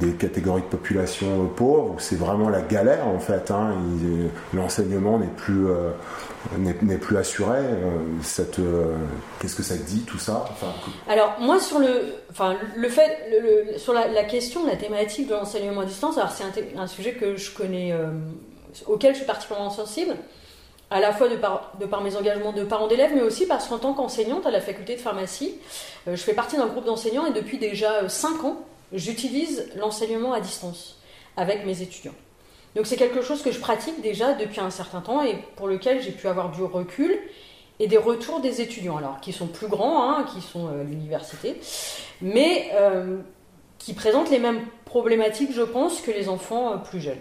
des, 0.00 0.12
catégories 0.12 0.62
de 0.62 0.66
population 0.66 1.46
pauvres 1.56 1.96
c'est 1.98 2.16
vraiment 2.16 2.48
la 2.48 2.62
galère 2.62 3.08
en 3.08 3.18
fait. 3.18 3.50
Hein. 3.50 3.74
L'enseignement 4.54 5.18
n'est 5.18 5.26
plus 5.26 5.66
n'est 6.58 6.98
plus 6.98 7.16
assuré. 7.16 7.60
qu'est-ce 9.40 9.56
que 9.56 9.62
ça 9.62 9.76
dit 9.76 10.02
tout 10.02 10.18
ça 10.18 10.44
Alors 11.08 11.36
moi 11.40 11.58
sur 11.58 11.78
le, 11.78 12.14
enfin 12.30 12.56
le 12.76 12.88
fait, 12.88 13.78
sur 13.78 13.92
la, 13.92 14.24
question, 14.24 14.66
la 14.66 14.76
thématique 14.76 15.28
de 15.28 15.34
l'enseignement 15.34 15.82
à 15.82 15.86
distance, 15.86 16.18
c'est 16.34 16.44
un, 16.44 16.82
un, 16.82 16.86
sujet 16.86 17.12
que 17.12 17.36
je 17.36 17.50
connais, 17.52 17.94
auquel 18.86 19.12
je 19.12 19.18
suis 19.18 19.26
particulièrement 19.26 19.70
sensible 19.70 20.14
à 20.92 21.00
la 21.00 21.12
fois 21.12 21.28
de 21.28 21.36
par, 21.36 21.72
de 21.80 21.86
par 21.86 22.02
mes 22.02 22.16
engagements 22.16 22.52
de 22.52 22.64
parents 22.64 22.86
d'élèves, 22.86 23.12
mais 23.14 23.22
aussi 23.22 23.46
parce 23.46 23.66
qu'en 23.66 23.78
tant 23.78 23.94
qu'enseignante 23.94 24.44
à 24.46 24.50
la 24.50 24.60
faculté 24.60 24.94
de 24.94 25.00
pharmacie, 25.00 25.54
euh, 26.06 26.16
je 26.16 26.22
fais 26.22 26.34
partie 26.34 26.56
d'un 26.56 26.66
groupe 26.66 26.84
d'enseignants 26.84 27.24
et 27.24 27.32
depuis 27.32 27.56
déjà 27.56 28.08
5 28.08 28.28
euh, 28.28 28.46
ans, 28.48 28.56
j'utilise 28.92 29.70
l'enseignement 29.76 30.34
à 30.34 30.40
distance 30.40 31.00
avec 31.38 31.64
mes 31.64 31.80
étudiants. 31.80 32.14
Donc 32.76 32.86
c'est 32.86 32.96
quelque 32.96 33.22
chose 33.22 33.42
que 33.42 33.50
je 33.52 33.58
pratique 33.58 34.02
déjà 34.02 34.34
depuis 34.34 34.60
un 34.60 34.70
certain 34.70 35.00
temps 35.00 35.22
et 35.22 35.36
pour 35.56 35.66
lequel 35.66 36.02
j'ai 36.02 36.10
pu 36.10 36.28
avoir 36.28 36.50
du 36.50 36.62
recul 36.62 37.18
et 37.80 37.86
des 37.86 37.96
retours 37.96 38.40
des 38.40 38.60
étudiants, 38.60 38.98
alors 38.98 39.18
qui 39.20 39.32
sont 39.32 39.46
plus 39.46 39.68
grands, 39.68 40.10
hein, 40.10 40.26
qui 40.34 40.42
sont 40.42 40.66
euh, 40.66 40.82
à 40.82 40.84
l'université, 40.84 41.56
mais 42.20 42.70
qui 43.78 43.94
présentent 43.94 44.30
les 44.30 44.38
mêmes 44.38 44.60
problématiques, 44.84 45.52
je 45.52 45.62
pense, 45.62 46.02
que 46.02 46.12
les 46.12 46.28
enfants 46.28 46.78
plus 46.78 47.00
jeunes. 47.00 47.18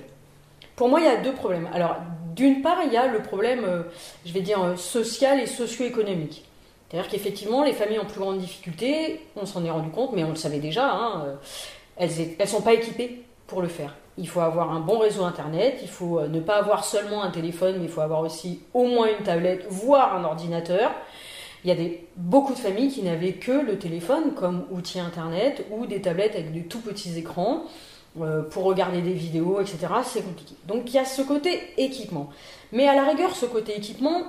Pour 0.75 0.89
moi, 0.89 0.99
il 0.99 1.05
y 1.05 1.09
a 1.09 1.17
deux 1.17 1.33
problèmes. 1.33 1.67
Alors, 1.73 1.95
d'une 2.35 2.61
part, 2.61 2.77
il 2.85 2.93
y 2.93 2.97
a 2.97 3.07
le 3.07 3.21
problème, 3.21 3.63
euh, 3.65 3.83
je 4.25 4.33
vais 4.33 4.41
dire, 4.41 4.61
euh, 4.61 4.75
social 4.75 5.39
et 5.39 5.45
socio-économique. 5.45 6.45
C'est-à-dire 6.89 7.09
qu'effectivement, 7.09 7.63
les 7.63 7.73
familles 7.73 7.99
en 7.99 8.05
plus 8.05 8.19
grande 8.19 8.39
difficulté, 8.39 9.21
on 9.35 9.45
s'en 9.45 9.63
est 9.63 9.69
rendu 9.69 9.89
compte, 9.89 10.11
mais 10.13 10.23
on 10.23 10.29
le 10.29 10.35
savait 10.35 10.59
déjà, 10.59 10.91
hein, 10.91 11.23
euh, 11.25 11.35
elles 11.97 12.11
ne 12.39 12.45
sont 12.45 12.61
pas 12.61 12.73
équipées 12.73 13.23
pour 13.47 13.61
le 13.61 13.67
faire. 13.67 13.95
Il 14.17 14.27
faut 14.27 14.41
avoir 14.41 14.71
un 14.71 14.81
bon 14.81 14.99
réseau 14.99 15.23
Internet, 15.23 15.79
il 15.81 15.87
faut 15.87 16.21
ne 16.27 16.39
pas 16.41 16.57
avoir 16.57 16.83
seulement 16.83 17.23
un 17.23 17.31
téléphone, 17.31 17.77
mais 17.79 17.85
il 17.85 17.89
faut 17.89 18.01
avoir 18.01 18.21
aussi 18.21 18.61
au 18.73 18.85
moins 18.85 19.07
une 19.07 19.23
tablette, 19.23 19.65
voire 19.69 20.15
un 20.15 20.23
ordinateur. 20.25 20.91
Il 21.63 21.69
y 21.69 21.73
a 21.73 21.89
beaucoup 22.17 22.53
de 22.53 22.59
familles 22.59 22.89
qui 22.89 23.03
n'avaient 23.03 23.33
que 23.33 23.51
le 23.51 23.77
téléphone 23.77 24.33
comme 24.33 24.65
outil 24.71 24.99
Internet 24.99 25.65
ou 25.71 25.85
des 25.85 26.01
tablettes 26.01 26.35
avec 26.35 26.53
de 26.53 26.61
tout 26.67 26.81
petits 26.81 27.17
écrans. 27.17 27.63
Euh, 28.19 28.41
pour 28.41 28.65
regarder 28.65 29.01
des 29.01 29.13
vidéos, 29.13 29.61
etc., 29.61 29.87
c'est 30.03 30.21
compliqué. 30.21 30.53
Donc 30.67 30.83
il 30.87 30.95
y 30.95 30.97
a 30.97 31.05
ce 31.05 31.21
côté 31.21 31.61
équipement. 31.77 32.29
Mais 32.73 32.85
à 32.85 32.93
la 32.93 33.05
rigueur, 33.05 33.33
ce 33.33 33.45
côté 33.45 33.77
équipement, 33.77 34.23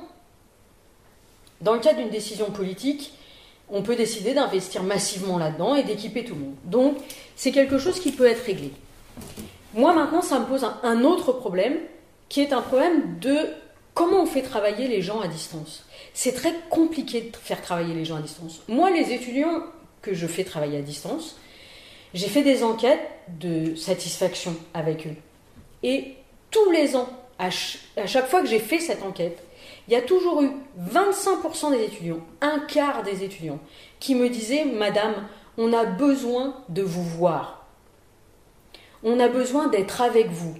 dans 1.61 1.75
le 1.75 1.81
cadre 1.81 1.99
d'une 1.99 2.11
décision 2.11 2.53
politique, 2.53 3.13
on 3.69 3.83
peut 3.83 3.97
décider 3.97 4.35
d'investir 4.35 4.85
massivement 4.85 5.37
là-dedans 5.37 5.75
et 5.75 5.83
d'équiper 5.83 6.25
tout 6.25 6.35
le 6.35 6.41
monde. 6.41 6.55
Donc 6.65 6.97
c'est 7.35 7.51
quelque 7.51 7.77
chose 7.79 7.99
qui 7.99 8.13
peut 8.13 8.27
être 8.27 8.45
réglé. 8.45 8.71
Moi 9.75 9.93
maintenant, 9.93 10.23
ça 10.23 10.39
me 10.39 10.45
pose 10.45 10.65
un, 10.85 11.03
autre 11.03 11.33
problème, 11.33 11.75
qui 12.29 12.41
est 12.41 12.53
un 12.53 12.63
problème 12.63 13.19
de 13.19 13.37
comment 13.95 14.23
on 14.23 14.27
fait 14.27 14.43
travailler 14.43 14.87
les 14.87 15.03
gens 15.03 15.21
à 15.21 15.27
distance. 15.27 15.85
C'est 16.15 16.35
très 16.35 16.55
compliqué 16.71 17.33
de 17.33 17.37
faire 17.37 17.61
travailler 17.61 17.95
les 17.95 18.05
gens 18.05 18.17
à 18.17 18.21
distance. 18.23 18.61
Moi, 18.69 18.91
les 18.91 19.13
étudiants 19.13 19.65
que 20.03 20.15
je 20.15 20.27
fais 20.27 20.45
travailler 20.45 20.79
à 20.79 20.83
distance, 20.83 21.37
j'ai 22.15 22.29
fait 22.29 22.43
des 22.43 22.63
enquêtes 22.63 23.01
de 23.29 23.75
satisfaction 23.75 24.55
avec 24.75 25.07
eux. 25.07 25.17
Et 25.83 26.15
tous 26.51 26.71
les 26.71 26.97
ans, 26.97 27.09
à, 27.39 27.51
chaque 27.51 28.29
fois 28.29 28.43
que 28.43 28.49
j'ai 28.49 28.59
fait 28.59 28.79
cette 28.79 29.03
enquête, 29.03 29.43
il 29.89 29.95
y 29.95 29.97
a 29.97 30.03
toujours 30.03 30.43
eu 30.43 30.51
25% 30.81 31.73
des 31.73 31.85
étudiants, 31.85 32.21
un 32.41 32.61
quart 32.61 33.03
des 33.03 33.25
étudiants, 33.25 33.59
qui 33.99 34.15
me 34.15 34.29
disaient 34.29 34.65
Madame, 34.65 35.27
on 35.59 35.73
a 35.73 35.85
besoin 35.85 36.57
de 36.69 36.83
vous 36.83 37.03
voir. 37.03 37.67
On 39.03 39.19
a 39.19 39.29
besoin 39.29 39.69
d'être 39.69 40.01
avec 40.01 40.29
vous. 40.29 40.55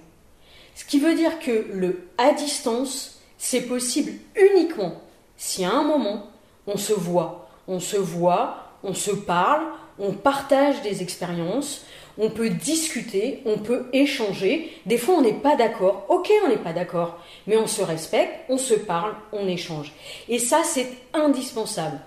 Ce 0.75 0.83
qui 0.83 0.99
veut 0.99 1.15
dire 1.15 1.39
que 1.39 1.67
le 1.71 2.07
à 2.17 2.33
distance, 2.33 3.21
c'est 3.37 3.61
possible 3.61 4.13
uniquement 4.35 5.01
si 5.37 5.65
à 5.65 5.71
un 5.71 5.83
moment, 5.83 6.27
on 6.67 6.77
se 6.77 6.93
voit. 6.93 7.49
On 7.67 7.79
se 7.79 7.97
voit, 7.97 8.69
on 8.83 8.93
se 8.93 9.11
parle, 9.11 9.65
on 9.99 10.11
partage 10.11 10.81
des 10.81 11.01
expériences, 11.01 11.85
on 12.17 12.29
peut 12.29 12.49
discuter, 12.49 13.41
on 13.45 13.57
peut 13.57 13.87
échanger. 13.93 14.71
Des 14.85 14.97
fois, 14.97 15.15
on 15.15 15.21
n'est 15.21 15.33
pas 15.33 15.55
d'accord. 15.55 16.05
Ok, 16.09 16.31
on 16.45 16.49
n'est 16.49 16.57
pas 16.57 16.73
d'accord, 16.73 17.17
mais 17.47 17.57
on 17.57 17.67
se 17.67 17.81
respecte, 17.81 18.45
on 18.49 18.57
se 18.57 18.73
parle, 18.73 19.15
on 19.31 19.47
échange. 19.47 19.91
Et 20.29 20.39
ça, 20.39 20.61
c'est 20.63 20.89
indispensable. 21.13 21.99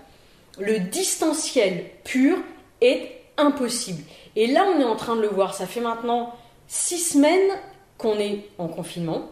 Le 0.59 0.79
distanciel 0.79 1.85
pur 2.03 2.37
est 2.81 3.11
impossible. 3.37 4.03
Et 4.35 4.47
là, 4.47 4.65
on 4.73 4.79
est 4.79 4.85
en 4.85 4.95
train 4.95 5.15
de 5.15 5.21
le 5.21 5.27
voir. 5.27 5.53
Ça 5.53 5.67
fait 5.67 5.81
maintenant 5.81 6.33
six 6.67 6.99
semaines 6.99 7.51
qu'on 7.97 8.17
est 8.19 8.45
en 8.57 8.67
confinement. 8.67 9.23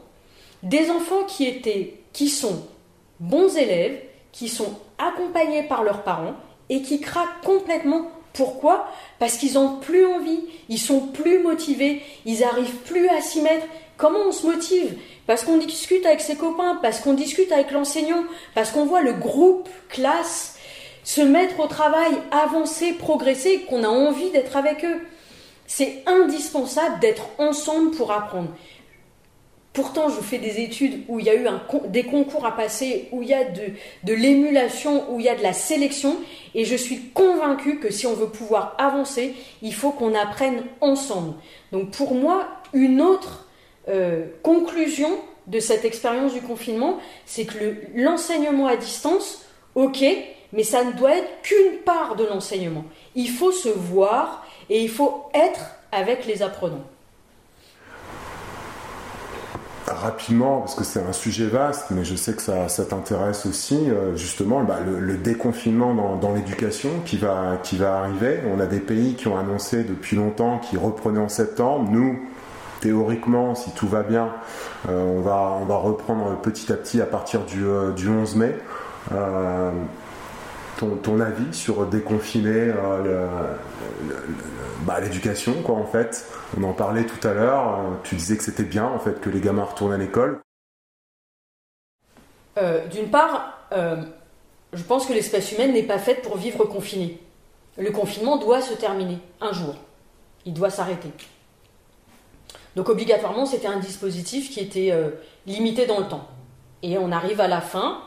Des 0.64 0.90
enfants 0.90 1.24
qui 1.28 1.46
étaient, 1.46 2.00
qui 2.12 2.30
sont 2.30 2.66
bons 3.20 3.56
élèves, 3.56 4.00
qui 4.32 4.50
sont 4.50 4.74
accompagnés 4.98 5.64
par 5.64 5.84
leurs 5.84 6.04
parents 6.04 6.34
et 6.70 6.82
qui 6.82 7.00
craquent 7.00 7.42
complètement 7.44 8.10
pourquoi? 8.36 8.88
Parce 9.20 9.38
qu'ils 9.38 9.54
n'ont 9.54 9.78
plus 9.78 10.06
envie, 10.06 10.42
ils 10.70 10.80
sont 10.80 11.00
plus 11.00 11.40
motivés, 11.40 12.02
ils 12.26 12.44
arrivent 12.44 12.76
plus 12.86 13.08
à 13.10 13.22
s'y 13.22 13.42
mettre. 13.42 13.66
Comment 13.98 14.20
on 14.28 14.32
se 14.32 14.46
motive? 14.46 14.98
Parce 15.26 15.44
qu'on 15.44 15.58
discute 15.58 16.06
avec 16.06 16.22
ses 16.22 16.36
copains, 16.36 16.78
parce 16.82 17.00
qu'on 17.00 17.14
discute 17.14 17.52
avec 17.52 17.72
l'enseignant, 17.72 18.24
parce 18.54 18.72
qu'on 18.72 18.86
voit 18.86 19.02
le 19.02 19.14
groupe, 19.14 19.70
classe, 19.90 20.58
se 21.04 21.22
mettre 21.22 21.60
au 21.60 21.68
travail, 21.68 22.12
avancer, 22.32 22.94
progresser, 22.94 23.62
qu'on 23.70 23.84
a 23.84 23.88
envie 23.88 24.32
d'être 24.32 24.58
avec 24.58 24.84
eux. 24.84 25.02
C'est 25.68 26.04
indispensable 26.06 27.00
d'être 27.00 27.28
ensemble 27.38 27.92
pour 27.92 28.12
apprendre. 28.12 28.50
Pourtant, 29.76 30.08
je 30.08 30.22
fais 30.22 30.38
des 30.38 30.62
études 30.62 31.04
où 31.10 31.20
il 31.20 31.26
y 31.26 31.30
a 31.30 31.36
eu 31.36 31.46
des 31.90 32.04
concours 32.04 32.46
à 32.46 32.56
passer, 32.56 33.10
où 33.12 33.22
il 33.22 33.28
y 33.28 33.34
a 33.34 33.44
de, 33.44 34.14
l'émulation, 34.14 35.04
où 35.12 35.20
il 35.20 35.26
y 35.26 35.30
a 35.30 35.36
de 35.36 35.44
la 35.44 35.52
sélection, 35.52 36.16
et 36.56 36.64
je 36.64 36.78
suis 36.78 37.10
convaincue 37.14 37.80
que 37.80 37.92
si 37.92 38.08
on 38.08 38.14
veut 38.14 38.30
pouvoir 38.30 38.76
avancer, 38.78 39.36
il 39.62 39.74
faut 39.74 39.92
qu'on 39.92 40.16
apprenne 40.16 40.64
ensemble. 40.80 41.34
Donc 41.74 41.92
pour 41.92 42.16
moi, 42.16 42.48
une 42.72 43.02
autre 43.02 43.50
euh, 43.90 44.28
conclusion 44.44 45.10
de 45.48 45.60
cette 45.60 45.84
expérience 45.84 46.34
du 46.34 46.40
confinement, 46.40 46.98
c'est 47.26 47.44
que 47.44 47.76
l'enseignement 47.96 48.68
à 48.68 48.78
distance, 48.78 49.46
ok, 49.76 50.06
mais 50.54 50.64
ça 50.64 50.86
ne 50.86 50.94
doit 50.94 51.18
être 51.18 51.42
qu'une 51.42 51.80
part 51.84 52.16
de 52.16 52.24
l'enseignement. 52.24 52.86
Il 53.14 53.30
faut 53.30 53.52
se 53.52 53.68
voir 53.68 54.48
et 54.70 54.82
il 54.82 54.90
faut 54.90 55.26
être 55.34 55.76
avec 55.92 56.26
les 56.26 56.44
apprenants 56.44 56.86
rapidement, 59.88 60.60
parce 60.60 60.76
que 60.76 60.84
c'est 60.84 61.02
un 61.02 61.14
sujet 61.14 61.46
vaste, 61.46 61.88
mais 61.92 62.04
je 62.04 62.16
sais 62.16 62.34
que 62.34 62.42
ça, 62.42 62.68
t'intéresse 62.86 63.46
aussi, 63.46 63.90
euh, 63.90 64.16
justement, 64.16 64.64
bah, 64.64 64.80
le, 64.86 65.18
déconfinement 65.18 65.94
dans, 66.16 66.34
l'éducation 66.34 66.90
qui 67.06 67.18
va, 67.18 67.58
qui 67.64 67.78
va 67.78 68.00
arriver. 68.00 68.40
On 68.54 68.60
a 68.60 68.66
des 68.66 68.80
pays 68.80 69.16
qui 69.16 69.28
ont 69.28 69.38
annoncé 69.38 69.84
depuis 69.84 70.16
longtemps 70.16 70.60
qu'ils 70.60 70.80
reprenaient 70.80 71.20
en 71.20 71.30
septembre. 71.30 71.90
Nous, 71.92 72.20
théoriquement, 72.82 73.56
si 73.56 73.72
tout 73.72 73.88
va 73.88 74.04
bien, 74.04 74.30
euh, 74.90 75.18
on, 75.18 75.22
va, 75.22 75.58
on 75.62 75.66
va 75.66 75.78
reprendre 75.78 76.36
petit 76.42 76.72
à 76.72 76.76
petit 76.76 77.02
à 77.02 77.06
partir 77.06 77.42
du, 77.42 77.66
euh, 77.66 77.92
du 77.92 78.10
11 78.10 78.36
mai. 78.36 78.56
Ton, 80.78 81.20
avis 81.20 81.54
sur 81.54 81.86
déconfiner 81.86 82.74
bah, 84.86 85.00
l'éducation, 85.00 85.54
quoi, 85.64 85.76
en 85.76 85.86
fait 85.86 86.26
on 86.58 86.64
en 86.64 86.74
parlait 86.74 87.06
tout 87.06 87.28
à 87.28 87.34
l'heure, 87.34 87.80
euh, 87.80 87.82
tu 88.04 88.16
disais 88.16 88.38
que 88.38 88.44
c'était 88.44 88.64
bien 88.64 88.86
en 88.86 89.00
fait 89.00 89.20
que 89.20 89.30
les 89.30 89.40
gamins 89.40 89.64
retournent 89.64 89.94
à 89.94 89.98
l'école. 89.98 90.40
Euh, 92.58 92.86
d'une 92.88 93.10
part, 93.10 93.68
euh, 93.74 93.98
je 94.74 94.84
pense 94.84 95.06
que 95.06 95.14
l'espèce 95.14 95.52
humaine 95.52 95.74
n'est 95.74 95.84
pas 95.84 96.00
faite 96.00 96.22
pour 96.22 96.38
vivre 96.38 96.64
confinée. 96.66 97.20
Le 97.78 97.92
confinement 97.92 98.38
doit 98.38 98.62
se 98.62 98.74
terminer 98.74 99.20
un 99.42 99.52
jour. 99.52 99.76
Il 100.46 100.54
doit 100.54 100.70
s'arrêter. 100.70 101.10
Donc 102.76 102.88
obligatoirement, 102.90 103.46
c'était 103.46 103.68
un 103.68 103.80
dispositif 103.80 104.50
qui 104.50 104.62
était 104.62 104.94
limité 105.46 105.86
dans 105.86 106.00
le 106.00 106.08
temps. 106.08 106.28
Et 106.84 106.98
on 106.98 107.12
arrive 107.12 107.42
à 107.42 107.48
la 107.48 107.60
fin, 107.60 108.00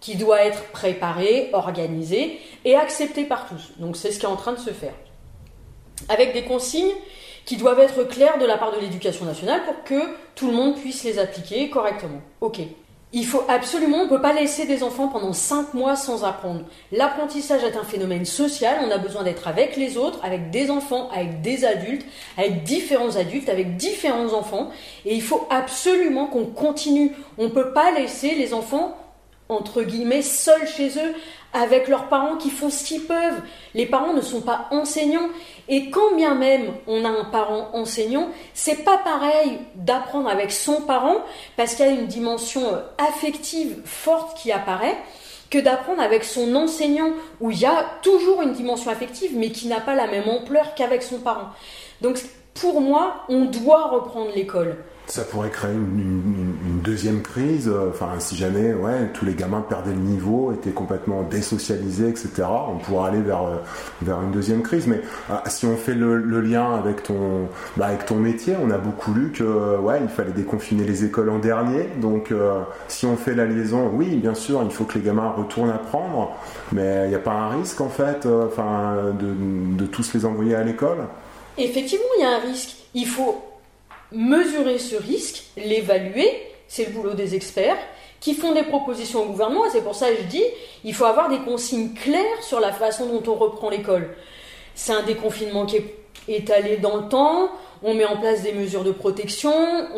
qui 0.00 0.16
doit 0.16 0.44
être 0.44 0.64
préparé, 0.72 1.50
organisé 1.52 2.40
et 2.64 2.76
accepté 2.76 3.24
par 3.24 3.48
tous. 3.48 3.72
Donc 3.78 3.96
c'est 3.96 4.12
ce 4.12 4.18
qui 4.18 4.26
est 4.26 4.28
en 4.28 4.36
train 4.36 4.52
de 4.52 4.58
se 4.58 4.70
faire. 4.70 4.94
Avec 6.08 6.32
des 6.32 6.44
consignes 6.44 6.92
qui 7.44 7.56
doivent 7.56 7.80
être 7.80 8.04
clairs 8.04 8.38
de 8.38 8.44
la 8.44 8.58
part 8.58 8.72
de 8.72 8.80
l'éducation 8.80 9.24
nationale 9.24 9.62
pour 9.64 9.84
que 9.84 10.14
tout 10.34 10.48
le 10.48 10.52
monde 10.52 10.76
puisse 10.76 11.04
les 11.04 11.18
appliquer 11.18 11.70
correctement. 11.70 12.20
Ok. 12.40 12.60
Il 13.12 13.24
faut 13.24 13.44
absolument, 13.48 13.98
on 13.98 14.04
ne 14.04 14.08
peut 14.08 14.20
pas 14.20 14.32
laisser 14.32 14.66
des 14.66 14.82
enfants 14.82 15.06
pendant 15.06 15.32
5 15.32 15.74
mois 15.74 15.94
sans 15.94 16.24
apprendre. 16.24 16.62
L'apprentissage 16.90 17.62
est 17.62 17.76
un 17.76 17.84
phénomène 17.84 18.24
social, 18.24 18.78
on 18.84 18.90
a 18.90 18.98
besoin 18.98 19.22
d'être 19.22 19.46
avec 19.46 19.76
les 19.76 19.96
autres, 19.96 20.18
avec 20.24 20.50
des 20.50 20.70
enfants, 20.70 21.08
avec 21.10 21.40
des 21.40 21.64
adultes, 21.64 22.04
avec 22.36 22.64
différents 22.64 23.14
adultes, 23.14 23.48
avec 23.48 23.76
différents 23.76 24.34
enfants, 24.34 24.70
et 25.06 25.14
il 25.14 25.22
faut 25.22 25.46
absolument 25.50 26.26
qu'on 26.26 26.46
continue. 26.46 27.12
On 27.38 27.44
ne 27.44 27.48
peut 27.48 27.72
pas 27.72 27.92
laisser 27.92 28.34
les 28.34 28.52
enfants 28.52 28.96
entre 29.48 29.82
guillemets, 29.82 30.22
seuls 30.22 30.66
chez 30.66 30.98
eux, 30.98 31.14
avec 31.52 31.88
leurs 31.88 32.08
parents 32.08 32.36
qui 32.36 32.50
font 32.50 32.70
ce 32.70 32.84
qu'ils 32.84 33.04
peuvent. 33.04 33.40
Les 33.74 33.86
parents 33.86 34.12
ne 34.12 34.20
sont 34.20 34.42
pas 34.42 34.68
enseignants. 34.70 35.28
Et 35.68 35.90
quand 35.90 36.14
bien 36.16 36.34
même 36.34 36.72
on 36.86 37.04
a 37.04 37.08
un 37.08 37.24
parent 37.24 37.70
enseignant, 37.72 38.28
c'est 38.54 38.84
pas 38.84 38.98
pareil 38.98 39.58
d'apprendre 39.74 40.28
avec 40.28 40.52
son 40.52 40.82
parent, 40.82 41.16
parce 41.56 41.74
qu'il 41.74 41.86
y 41.86 41.88
a 41.88 41.92
une 41.92 42.06
dimension 42.06 42.74
euh, 42.74 42.80
affective 42.98 43.80
forte 43.84 44.38
qui 44.38 44.52
apparaît, 44.52 44.96
que 45.50 45.58
d'apprendre 45.58 46.02
avec 46.02 46.24
son 46.24 46.54
enseignant, 46.56 47.12
où 47.40 47.50
il 47.50 47.58
y 47.58 47.66
a 47.66 47.86
toujours 48.02 48.42
une 48.42 48.52
dimension 48.52 48.90
affective, 48.90 49.32
mais 49.36 49.50
qui 49.50 49.68
n'a 49.68 49.80
pas 49.80 49.94
la 49.94 50.08
même 50.08 50.28
ampleur 50.28 50.74
qu'avec 50.74 51.02
son 51.02 51.18
parent. 51.18 51.50
Donc 52.00 52.18
pour 52.54 52.80
moi, 52.80 53.24
on 53.28 53.44
doit 53.44 53.88
reprendre 53.88 54.30
l'école. 54.34 54.76
Ça 55.06 55.22
pourrait 55.22 55.50
créer 55.50 55.72
une, 55.72 56.65
deuxième 56.86 57.20
crise, 57.20 57.68
euh, 57.68 57.90
enfin 57.90 58.10
si 58.20 58.36
jamais 58.36 58.72
ouais, 58.72 59.10
tous 59.12 59.24
les 59.24 59.34
gamins 59.34 59.60
perdaient 59.60 59.90
le 59.90 59.96
niveau, 59.96 60.52
étaient 60.52 60.70
complètement 60.70 61.22
désocialisés, 61.22 62.08
etc. 62.08 62.44
On 62.68 62.78
pourrait 62.78 63.08
aller 63.08 63.20
vers, 63.20 63.42
euh, 63.42 63.56
vers 64.02 64.22
une 64.22 64.30
deuxième 64.30 64.62
crise. 64.62 64.86
Mais 64.86 65.00
ah, 65.28 65.42
si 65.46 65.66
on 65.66 65.76
fait 65.76 65.94
le, 65.94 66.40
lien 66.40 66.74
avec 66.74 67.02
ton, 67.02 67.48
bah, 67.76 67.86
avec 67.86 68.06
ton 68.06 68.16
métier, 68.16 68.54
on 68.62 68.70
a 68.70 68.78
beaucoup 68.78 69.12
lu 69.12 69.32
que 69.32 69.76
ouais, 69.78 69.98
il 70.00 70.08
fallait 70.08 70.30
déconfiner 70.30 70.84
les 70.84 71.04
écoles 71.04 71.28
en 71.30 71.40
dernier. 71.40 71.88
Donc 72.00 72.30
euh, 72.30 72.60
si 72.86 73.04
on 73.04 73.16
fait 73.16 73.34
la 73.34 73.46
liaison, 73.46 73.90
oui, 73.92 74.16
bien 74.16 74.34
sûr, 74.34 74.62
il 74.64 74.70
faut 74.70 74.84
que 74.84 74.96
les 74.96 75.04
gamins 75.04 75.30
retournent 75.30 75.70
apprendre, 75.70 76.36
mais 76.72 77.02
il 77.06 77.08
n'y 77.08 77.16
a 77.16 77.20
pas 77.20 77.32
un 77.32 77.48
risque 77.48 77.80
en 77.80 77.88
fait 77.88 78.26
de, 78.26 79.76
de 79.76 79.86
tous 79.86 80.14
les 80.14 80.24
envoyer 80.24 80.54
à 80.54 80.62
l'école? 80.62 80.98
Effectivement, 81.58 82.04
il 82.18 82.22
y 82.22 82.24
a 82.24 82.36
un 82.36 82.40
risque. 82.40 82.76
Il 82.94 83.06
faut 83.06 83.42
mesurer 84.12 84.78
ce 84.78 84.94
risque, 84.96 85.44
l'évaluer, 85.56 86.30
c'est 86.68 86.86
le 86.86 86.92
boulot 86.92 87.14
des 87.14 87.34
experts, 87.34 87.78
qui 88.20 88.34
font 88.34 88.52
des 88.52 88.62
propositions 88.62 89.22
au 89.22 89.26
gouvernement, 89.26 89.64
c'est 89.70 89.82
pour 89.82 89.94
ça 89.94 90.10
que 90.10 90.16
je 90.16 90.22
dis, 90.22 90.44
il 90.84 90.94
faut 90.94 91.04
avoir 91.04 91.28
des 91.28 91.38
consignes 91.38 91.92
claires 91.94 92.42
sur 92.42 92.60
la 92.60 92.72
façon 92.72 93.06
dont 93.06 93.22
on 93.30 93.34
reprend 93.34 93.70
l'école. 93.70 94.16
C'est 94.74 94.92
un 94.92 95.02
déconfinement 95.02 95.66
qui 95.66 95.76
est 95.76 95.94
étalé 96.28 96.76
dans 96.76 96.96
le 96.96 97.08
temps, 97.08 97.50
on 97.82 97.94
met 97.94 98.04
en 98.04 98.16
place 98.16 98.42
des 98.42 98.52
mesures 98.52 98.84
de 98.84 98.90
protection, 98.90 99.52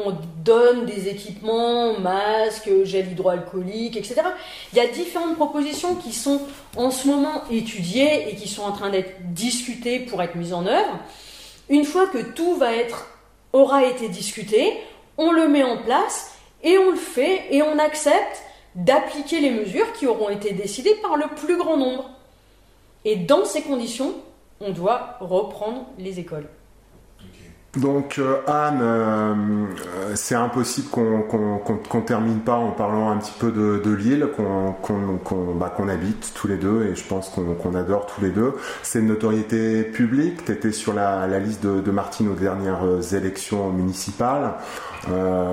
on 0.04 0.14
donne 0.44 0.84
des 0.84 1.08
équipements, 1.08 1.98
masques, 1.98 2.70
gel 2.84 3.12
hydroalcoolique, 3.12 3.96
etc. 3.96 4.22
Il 4.72 4.78
y 4.78 4.80
a 4.80 4.88
différentes 4.88 5.36
propositions 5.36 5.94
qui 5.94 6.12
sont 6.12 6.40
en 6.76 6.90
ce 6.90 7.06
moment 7.06 7.44
étudiées 7.50 8.28
et 8.28 8.34
qui 8.34 8.48
sont 8.48 8.62
en 8.62 8.72
train 8.72 8.90
d'être 8.90 9.14
discutées 9.32 10.00
pour 10.00 10.22
être 10.22 10.34
mises 10.34 10.52
en 10.52 10.66
œuvre. 10.66 10.98
Une 11.68 11.84
fois 11.84 12.06
que 12.06 12.18
tout 12.18 12.56
va 12.56 12.74
être 12.74 13.06
aura 13.52 13.84
été 13.84 14.08
discuté, 14.08 14.74
on 15.16 15.32
le 15.32 15.48
met 15.48 15.62
en 15.62 15.78
place 15.78 16.37
et 16.62 16.78
on 16.78 16.90
le 16.90 16.96
fait 16.96 17.46
et 17.50 17.62
on 17.62 17.78
accepte 17.78 18.42
d'appliquer 18.74 19.40
les 19.40 19.50
mesures 19.50 19.92
qui 19.92 20.06
auront 20.06 20.28
été 20.28 20.52
décidées 20.52 20.96
par 21.02 21.16
le 21.16 21.26
plus 21.34 21.56
grand 21.56 21.76
nombre. 21.76 22.10
Et 23.04 23.16
dans 23.16 23.44
ces 23.44 23.62
conditions, 23.62 24.14
on 24.60 24.70
doit 24.70 25.16
reprendre 25.20 25.86
les 25.98 26.18
écoles. 26.18 26.48
Donc 27.76 28.18
euh, 28.18 28.38
Anne, 28.46 28.80
euh, 28.82 29.34
c'est 30.14 30.34
impossible 30.34 30.88
qu'on 30.88 31.18
ne 31.94 32.00
termine 32.00 32.40
pas 32.40 32.56
en 32.56 32.70
parlant 32.70 33.10
un 33.10 33.18
petit 33.18 33.34
peu 33.38 33.52
de, 33.52 33.90
l'île 33.92 34.26
bah, 34.34 35.72
qu'on 35.76 35.88
habite 35.88 36.32
tous 36.34 36.48
les 36.48 36.56
deux 36.56 36.86
et 36.86 36.96
je 36.96 37.04
pense 37.04 37.28
qu'on 37.28 37.74
adore 37.74 38.06
tous 38.06 38.22
les 38.22 38.30
deux. 38.30 38.54
C'est 38.82 39.00
une 39.00 39.08
notoriété 39.08 39.82
publique, 39.82 40.44
tu 40.46 40.52
étais 40.52 40.72
sur 40.72 40.94
la, 40.94 41.26
liste 41.38 41.64
de, 41.64 41.90
Martine 41.90 42.28
aux 42.28 42.34
dernières 42.34 42.84
élections 43.12 43.70
municipales. 43.70 44.54
Euh, 45.10 45.52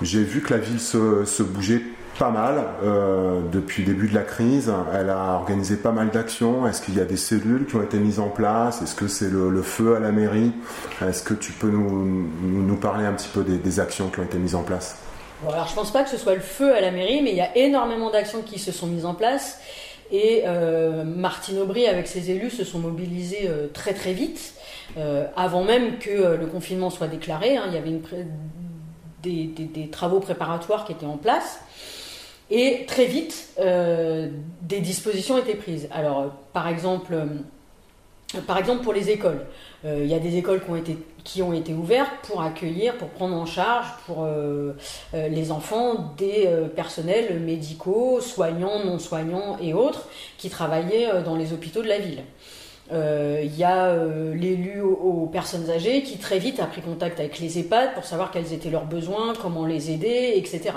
j'ai 0.00 0.22
vu 0.22 0.40
que 0.40 0.54
la 0.54 0.60
ville 0.60 0.80
se, 0.80 1.42
bougeait 1.42 1.82
pas 2.18 2.30
mal 2.30 2.64
euh, 2.84 3.40
depuis 3.50 3.84
le 3.84 3.92
début 3.92 4.08
de 4.08 4.14
la 4.14 4.22
crise. 4.22 4.72
Elle 4.94 5.10
a 5.10 5.34
organisé 5.34 5.76
pas 5.76 5.92
mal 5.92 6.10
d'actions. 6.10 6.66
Est-ce 6.66 6.82
qu'il 6.82 6.96
y 6.96 7.00
a 7.00 7.04
des 7.04 7.16
cellules 7.16 7.66
qui 7.66 7.76
ont 7.76 7.82
été 7.82 7.98
mises 7.98 8.20
en 8.20 8.28
place? 8.28 8.82
Est-ce 8.82 8.94
que 8.94 9.08
c'est 9.08 9.30
le, 9.30 9.62
feu 9.62 9.96
à 9.96 10.00
la 10.00 10.12
mairie? 10.12 10.52
Est-ce 11.00 11.22
que 11.22 11.34
tu 11.34 11.52
peux 11.52 11.70
nous, 11.70 12.76
parler 12.76 13.04
un 13.04 13.12
petit 13.12 13.28
peu 13.28 13.42
des, 13.42 13.80
actions 13.80 14.08
qui 14.08 14.20
ont 14.20 14.24
été 14.24 14.38
mises 14.38 14.54
en 14.54 14.62
place? 14.62 14.96
Bon, 15.42 15.50
alors 15.50 15.66
je 15.66 15.74
pense 15.74 15.92
pas 15.92 16.04
que 16.04 16.10
ce 16.10 16.16
soit 16.16 16.34
le 16.34 16.40
feu 16.40 16.74
à 16.74 16.80
la 16.80 16.90
mairie, 16.90 17.22
mais 17.22 17.30
il 17.30 17.36
y 17.36 17.40
a 17.40 17.56
énormément 17.56 18.10
d'actions 18.10 18.42
qui 18.42 18.58
se 18.58 18.72
sont 18.72 18.86
mises 18.86 19.04
en 19.04 19.14
place. 19.14 19.58
Et 20.12 20.42
euh, 20.46 21.04
Martine 21.04 21.58
Aubry, 21.58 21.86
avec 21.86 22.06
ses 22.06 22.30
élus, 22.30 22.50
se 22.50 22.64
sont 22.64 22.78
mobilisés 22.78 23.48
euh, 23.48 23.68
très 23.72 23.94
très 23.94 24.12
vite, 24.12 24.54
avant 25.36 25.64
même 25.64 25.98
que 25.98 26.36
le 26.36 26.46
confinement 26.46 26.90
soit 26.90 27.08
déclaré. 27.08 27.56
Hein. 27.56 27.64
il 27.68 27.74
y 27.74 27.78
avait 27.78 27.88
une 27.88 28.02
des, 29.22 29.88
travaux 29.90 30.20
préparatoires 30.20 30.84
qui 30.84 30.92
étaient 30.92 31.06
en 31.06 31.16
place. 31.16 31.60
Et 32.50 32.84
très 32.86 33.06
vite, 33.06 33.48
euh, 33.60 34.28
des 34.60 34.80
dispositions 34.80 35.38
étaient 35.38 35.54
prises. 35.54 35.88
Alors, 35.90 36.20
euh, 36.20 36.26
par 36.52 36.68
exemple, 36.68 37.14
euh, 37.14 38.40
par 38.46 38.58
exemple 38.58 38.82
pour 38.82 38.92
les 38.92 39.10
écoles, 39.10 39.46
il 39.84 40.06
y 40.06 40.14
a 40.14 40.20
des 40.20 40.36
écoles 40.36 40.62
qui 40.62 40.70
ont 40.70 40.76
été, 40.76 40.96
qui 41.24 41.42
ont 41.42 41.52
été 41.52 41.74
ouvertes 41.74 42.12
pour 42.22 42.40
accueillir, 42.40 42.96
pour 42.98 43.08
prendre 43.08 43.34
en 43.34 43.46
charge 43.46 43.88
pour 44.06 44.26
les 45.12 45.50
enfants 45.50 46.14
des 46.16 46.48
personnels 46.74 47.40
médicaux, 47.40 48.20
soignants, 48.20 48.84
non 48.84 49.00
soignants 49.00 49.58
et 49.60 49.74
autres 49.74 50.08
qui 50.38 50.48
travaillaient 50.48 51.22
dans 51.24 51.34
les 51.34 51.52
hôpitaux 51.52 51.82
de 51.82 51.88
la 51.88 51.98
ville. 51.98 52.22
Euh, 52.90 53.40
il 53.44 53.56
y 53.56 53.64
a 53.64 53.86
euh, 53.86 54.34
l'élu 54.34 54.80
aux, 54.80 55.26
personnes 55.26 55.70
âgées 55.70 56.02
qui 56.02 56.18
très 56.18 56.38
vite 56.38 56.58
a 56.58 56.66
pris 56.66 56.82
contact 56.82 57.20
avec 57.20 57.38
les 57.38 57.58
EHPAD 57.58 57.94
pour 57.94 58.04
savoir 58.04 58.30
quels 58.30 58.52
étaient 58.52 58.70
leurs 58.70 58.86
besoins, 58.86 59.34
comment 59.40 59.64
les 59.64 59.92
aider, 59.92 60.34
etc. 60.36 60.74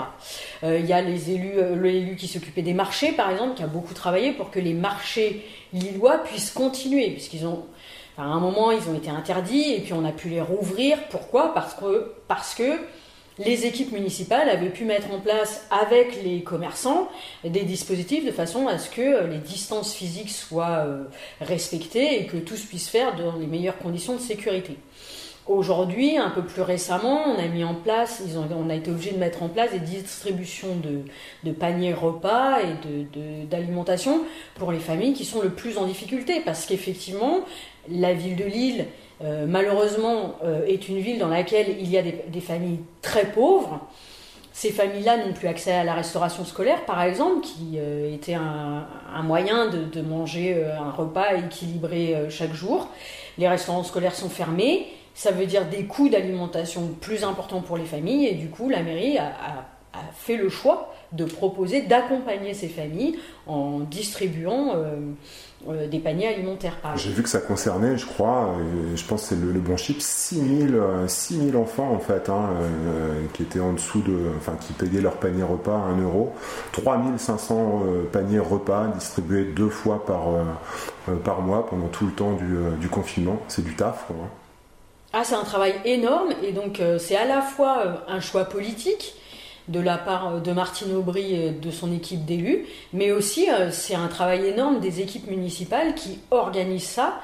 Euh, 0.62 0.78
il 0.78 0.86
y 0.86 0.92
a 0.92 1.02
les 1.02 1.32
élus, 1.32 1.56
l'élu 1.82 2.16
qui 2.16 2.28
s'occupait 2.28 2.62
des 2.62 2.74
marchés, 2.74 3.12
par 3.12 3.30
exemple, 3.30 3.54
qui 3.56 3.62
a 3.62 3.66
beaucoup 3.66 3.92
travaillé 3.92 4.32
pour 4.32 4.50
que 4.50 4.60
les 4.60 4.72
marchés 4.72 5.44
lillois 5.72 6.18
puissent 6.18 6.52
continuer, 6.52 7.10
puisqu'ils 7.10 7.46
ont, 7.46 7.66
à 8.16 8.22
un 8.22 8.40
moment, 8.40 8.70
ils 8.70 8.88
ont 8.88 8.94
été 8.94 9.10
interdits 9.10 9.74
et 9.74 9.80
puis 9.80 9.92
on 9.92 10.04
a 10.04 10.12
pu 10.12 10.28
les 10.28 10.40
rouvrir. 10.40 10.96
Pourquoi? 11.10 11.52
Parce 11.52 11.74
que, 11.74 12.14
parce 12.28 12.54
que 12.54 12.78
les 13.38 13.66
équipes 13.66 13.92
municipales 13.92 14.48
avaient 14.48 14.70
pu 14.70 14.84
mettre 14.84 15.12
en 15.12 15.20
place 15.20 15.66
avec 15.70 16.22
les 16.22 16.42
commerçants 16.42 17.08
des 17.44 17.64
dispositifs 17.64 18.24
de 18.24 18.30
façon 18.30 18.66
à 18.66 18.78
ce 18.78 18.88
que 18.88 19.02
euh, 19.02 19.26
les 19.26 19.38
distances 19.38 19.94
physiques 19.94 20.30
soient 20.30 20.84
euh, 20.86 21.04
respectées 21.40 22.20
et 22.20 22.26
que 22.26 22.38
tout 22.38 22.56
se 22.56 22.66
puisse 22.66 22.88
faire 22.88 23.14
dans 23.16 23.36
les 23.36 23.46
meilleures 23.46 23.78
conditions 23.78 24.14
de 24.14 24.20
sécurité. 24.20 24.78
Aujourd'hui, 25.46 26.16
un 26.16 26.30
peu 26.30 26.42
plus 26.42 26.62
récemment, 26.62 27.22
on 27.28 27.38
a 27.38 27.46
mis 27.46 27.62
en 27.62 27.74
place, 27.74 28.20
on 28.34 28.68
a 28.68 28.74
été 28.74 28.90
obligé 28.90 29.12
de 29.12 29.18
mettre 29.18 29.44
en 29.44 29.48
place 29.48 29.70
des 29.70 29.78
distributions 29.78 30.76
de, 31.44 31.52
paniers 31.52 31.94
repas 31.94 32.58
et 32.62 33.46
d'alimentation 33.46 34.22
pour 34.56 34.72
les 34.72 34.80
familles 34.80 35.12
qui 35.12 35.24
sont 35.24 35.40
le 35.40 35.50
plus 35.50 35.78
en 35.78 35.86
difficulté, 35.86 36.40
parce 36.44 36.66
qu'effectivement, 36.66 37.42
la 37.88 38.12
ville 38.12 38.34
de 38.34 38.44
Lille 38.44 38.86
euh, 39.24 39.46
malheureusement, 39.48 40.36
euh, 40.44 40.66
est 40.66 40.88
une 40.88 40.98
ville 40.98 41.18
dans 41.18 41.28
laquelle 41.28 41.76
il 41.80 41.88
y 41.88 41.96
a 41.96 42.02
des, 42.02 42.40
familles 42.40 42.80
très 43.00 43.26
pauvres. 43.26 43.80
Ces 44.52 44.70
familles-là 44.70 45.18
n'ont 45.18 45.32
plus 45.32 45.48
accès 45.48 45.72
à 45.72 45.84
la 45.84 45.94
restauration 45.94 46.44
scolaire, 46.44 46.84
par 46.84 47.02
exemple, 47.02 47.40
qui 47.40 47.76
euh, 47.76 48.14
était 48.14 48.34
un, 48.34 48.86
moyen 49.22 49.68
de, 49.68 50.00
manger 50.02 50.62
un 50.78 50.90
repas 50.90 51.34
équilibré 51.34 52.26
chaque 52.28 52.52
jour. 52.52 52.88
Les 53.38 53.48
restaurants 53.48 53.84
scolaires 53.84 54.14
sont 54.14 54.28
fermés. 54.28 54.86
Ça 55.14 55.30
veut 55.30 55.46
dire 55.46 55.64
des 55.66 55.84
coûts 55.84 56.10
d'alimentation 56.10 56.90
plus 57.00 57.24
importants 57.24 57.62
pour 57.62 57.78
les 57.78 57.86
familles. 57.86 58.26
Et 58.26 58.34
du 58.34 58.48
coup, 58.48 58.68
la 58.68 58.82
mairie 58.82 59.18
a 59.18 59.66
fait 60.14 60.36
le 60.36 60.50
choix 60.50 60.92
de 61.12 61.24
proposer 61.24 61.82
d'accompagner 61.82 62.52
ces 62.52 62.68
familles 62.68 63.18
en 63.46 63.80
distribuant 63.80 64.74
euh, 65.68 65.88
des 65.88 65.98
paniers 65.98 66.28
alimentaires. 66.28 66.76
J'ai 66.96 67.10
vu 67.10 67.22
que 67.22 67.28
ça 67.28 67.40
concernait, 67.40 67.96
je 67.96 68.06
crois, 68.06 68.54
je 68.94 69.04
pense 69.04 69.22
que 69.22 69.28
c'est 69.28 69.40
le, 69.40 69.60
bon 69.60 69.76
chiffre, 69.76 70.00
6000 70.00 70.80
6000 71.06 71.56
enfants 71.56 71.90
en 71.92 71.98
fait, 71.98 72.28
hein, 72.28 72.50
euh, 72.86 73.22
qui 73.32 73.42
étaient 73.42 73.60
en 73.60 73.72
dessous 73.72 74.00
de, 74.00 74.16
enfin 74.36 74.56
qui 74.60 74.72
payaient 74.72 75.00
leur 75.00 75.16
panier 75.16 75.42
repas 75.42 75.76
à 75.76 75.90
1 75.98 76.02
euro. 76.02 76.34
3500 76.72 77.82
euh, 77.86 78.02
paniers 78.10 78.38
repas 78.38 78.88
distribués 78.88 79.44
deux 79.44 79.68
fois 79.68 80.04
par, 80.04 80.26
par 81.24 81.40
mois 81.40 81.66
pendant 81.66 81.88
tout 81.88 82.06
le 82.06 82.12
temps 82.12 82.32
du, 82.32 82.56
du 82.80 82.88
confinement. 82.88 83.40
C'est 83.48 83.64
du 83.64 83.74
taf. 83.74 84.06
Ah, 85.12 85.22
c'est 85.24 85.34
un 85.34 85.44
travail 85.44 85.74
énorme 85.84 86.30
et 86.42 86.52
donc 86.52 86.80
c'est 86.98 87.16
à 87.16 87.24
la 87.24 87.40
fois 87.40 88.04
un 88.08 88.20
choix 88.20 88.44
politique 88.44 89.14
de 89.68 89.80
la 89.80 89.98
part 89.98 90.40
de 90.40 90.52
Martine 90.52 90.94
Aubry 90.94 91.34
et 91.34 91.50
de 91.50 91.70
son 91.70 91.92
équipe 91.92 92.24
d'élus, 92.24 92.66
mais 92.92 93.10
aussi 93.10 93.50
euh, 93.50 93.70
c'est 93.70 93.94
un 93.94 94.08
travail 94.08 94.46
énorme 94.46 94.80
des 94.80 95.00
équipes 95.00 95.28
municipales 95.28 95.94
qui 95.94 96.18
organisent 96.30 96.84
ça 96.84 97.20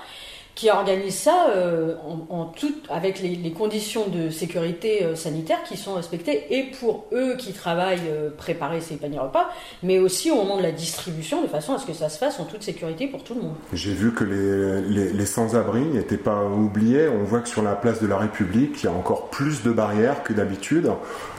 qui 0.55 0.71
organise 0.71 1.15
ça 1.15 1.47
euh, 1.51 1.95
en, 2.29 2.45
tout, 2.45 2.75
avec 2.91 3.21
les, 3.21 3.53
conditions 3.53 4.09
de 4.09 4.31
sécurité 4.31 5.03
euh, 5.03 5.15
sanitaire 5.15 5.63
qui 5.65 5.77
sont 5.77 5.95
respectées 5.95 6.47
et 6.51 6.65
pour 6.79 7.07
eux 7.13 7.37
qui 7.37 7.53
travaillent 7.53 8.09
euh, 8.09 8.31
préparer 8.31 8.81
ces 8.81 8.97
paniers 8.97 9.19
repas, 9.19 9.49
mais 9.83 9.99
aussi 9.99 10.31
au 10.31 10.37
moment 10.37 10.59
de 10.59 10.63
la 10.63 10.73
distribution 10.73 11.43
de 11.43 11.47
façon 11.47 11.75
à 11.75 11.79
ce 11.79 11.87
que 11.87 11.93
ça 11.93 12.09
se 12.09 12.19
fasse 12.19 12.39
en 12.39 12.45
toute 12.45 12.63
sécurité 12.63 13.07
pour 13.07 13.25
tout 13.25 13.35
le 13.35 13.43
monde. 13.43 13.55
J'ai 13.73 13.93
vu 13.93 14.13
que 14.13 14.25
les, 14.25 15.13
les, 15.13 15.27
sans-abri 15.27 15.81
n'étaient 15.81 16.17
pas 16.17 16.45
oubliés. 16.45 17.09
On 17.09 17.25
voit 17.25 17.41
que 17.41 17.49
sur 17.49 17.63
la 17.63 17.75
place 17.75 18.03
de 18.03 18.07
la 18.07 18.19
République, 18.19 18.83
il 18.83 18.87
y 18.87 18.89
a 18.89 18.93
encore 18.93 19.29
plus 19.29 19.63
de 19.63 19.71
barrières 19.71 20.23
que 20.23 20.33
d'habitude. 20.33 20.91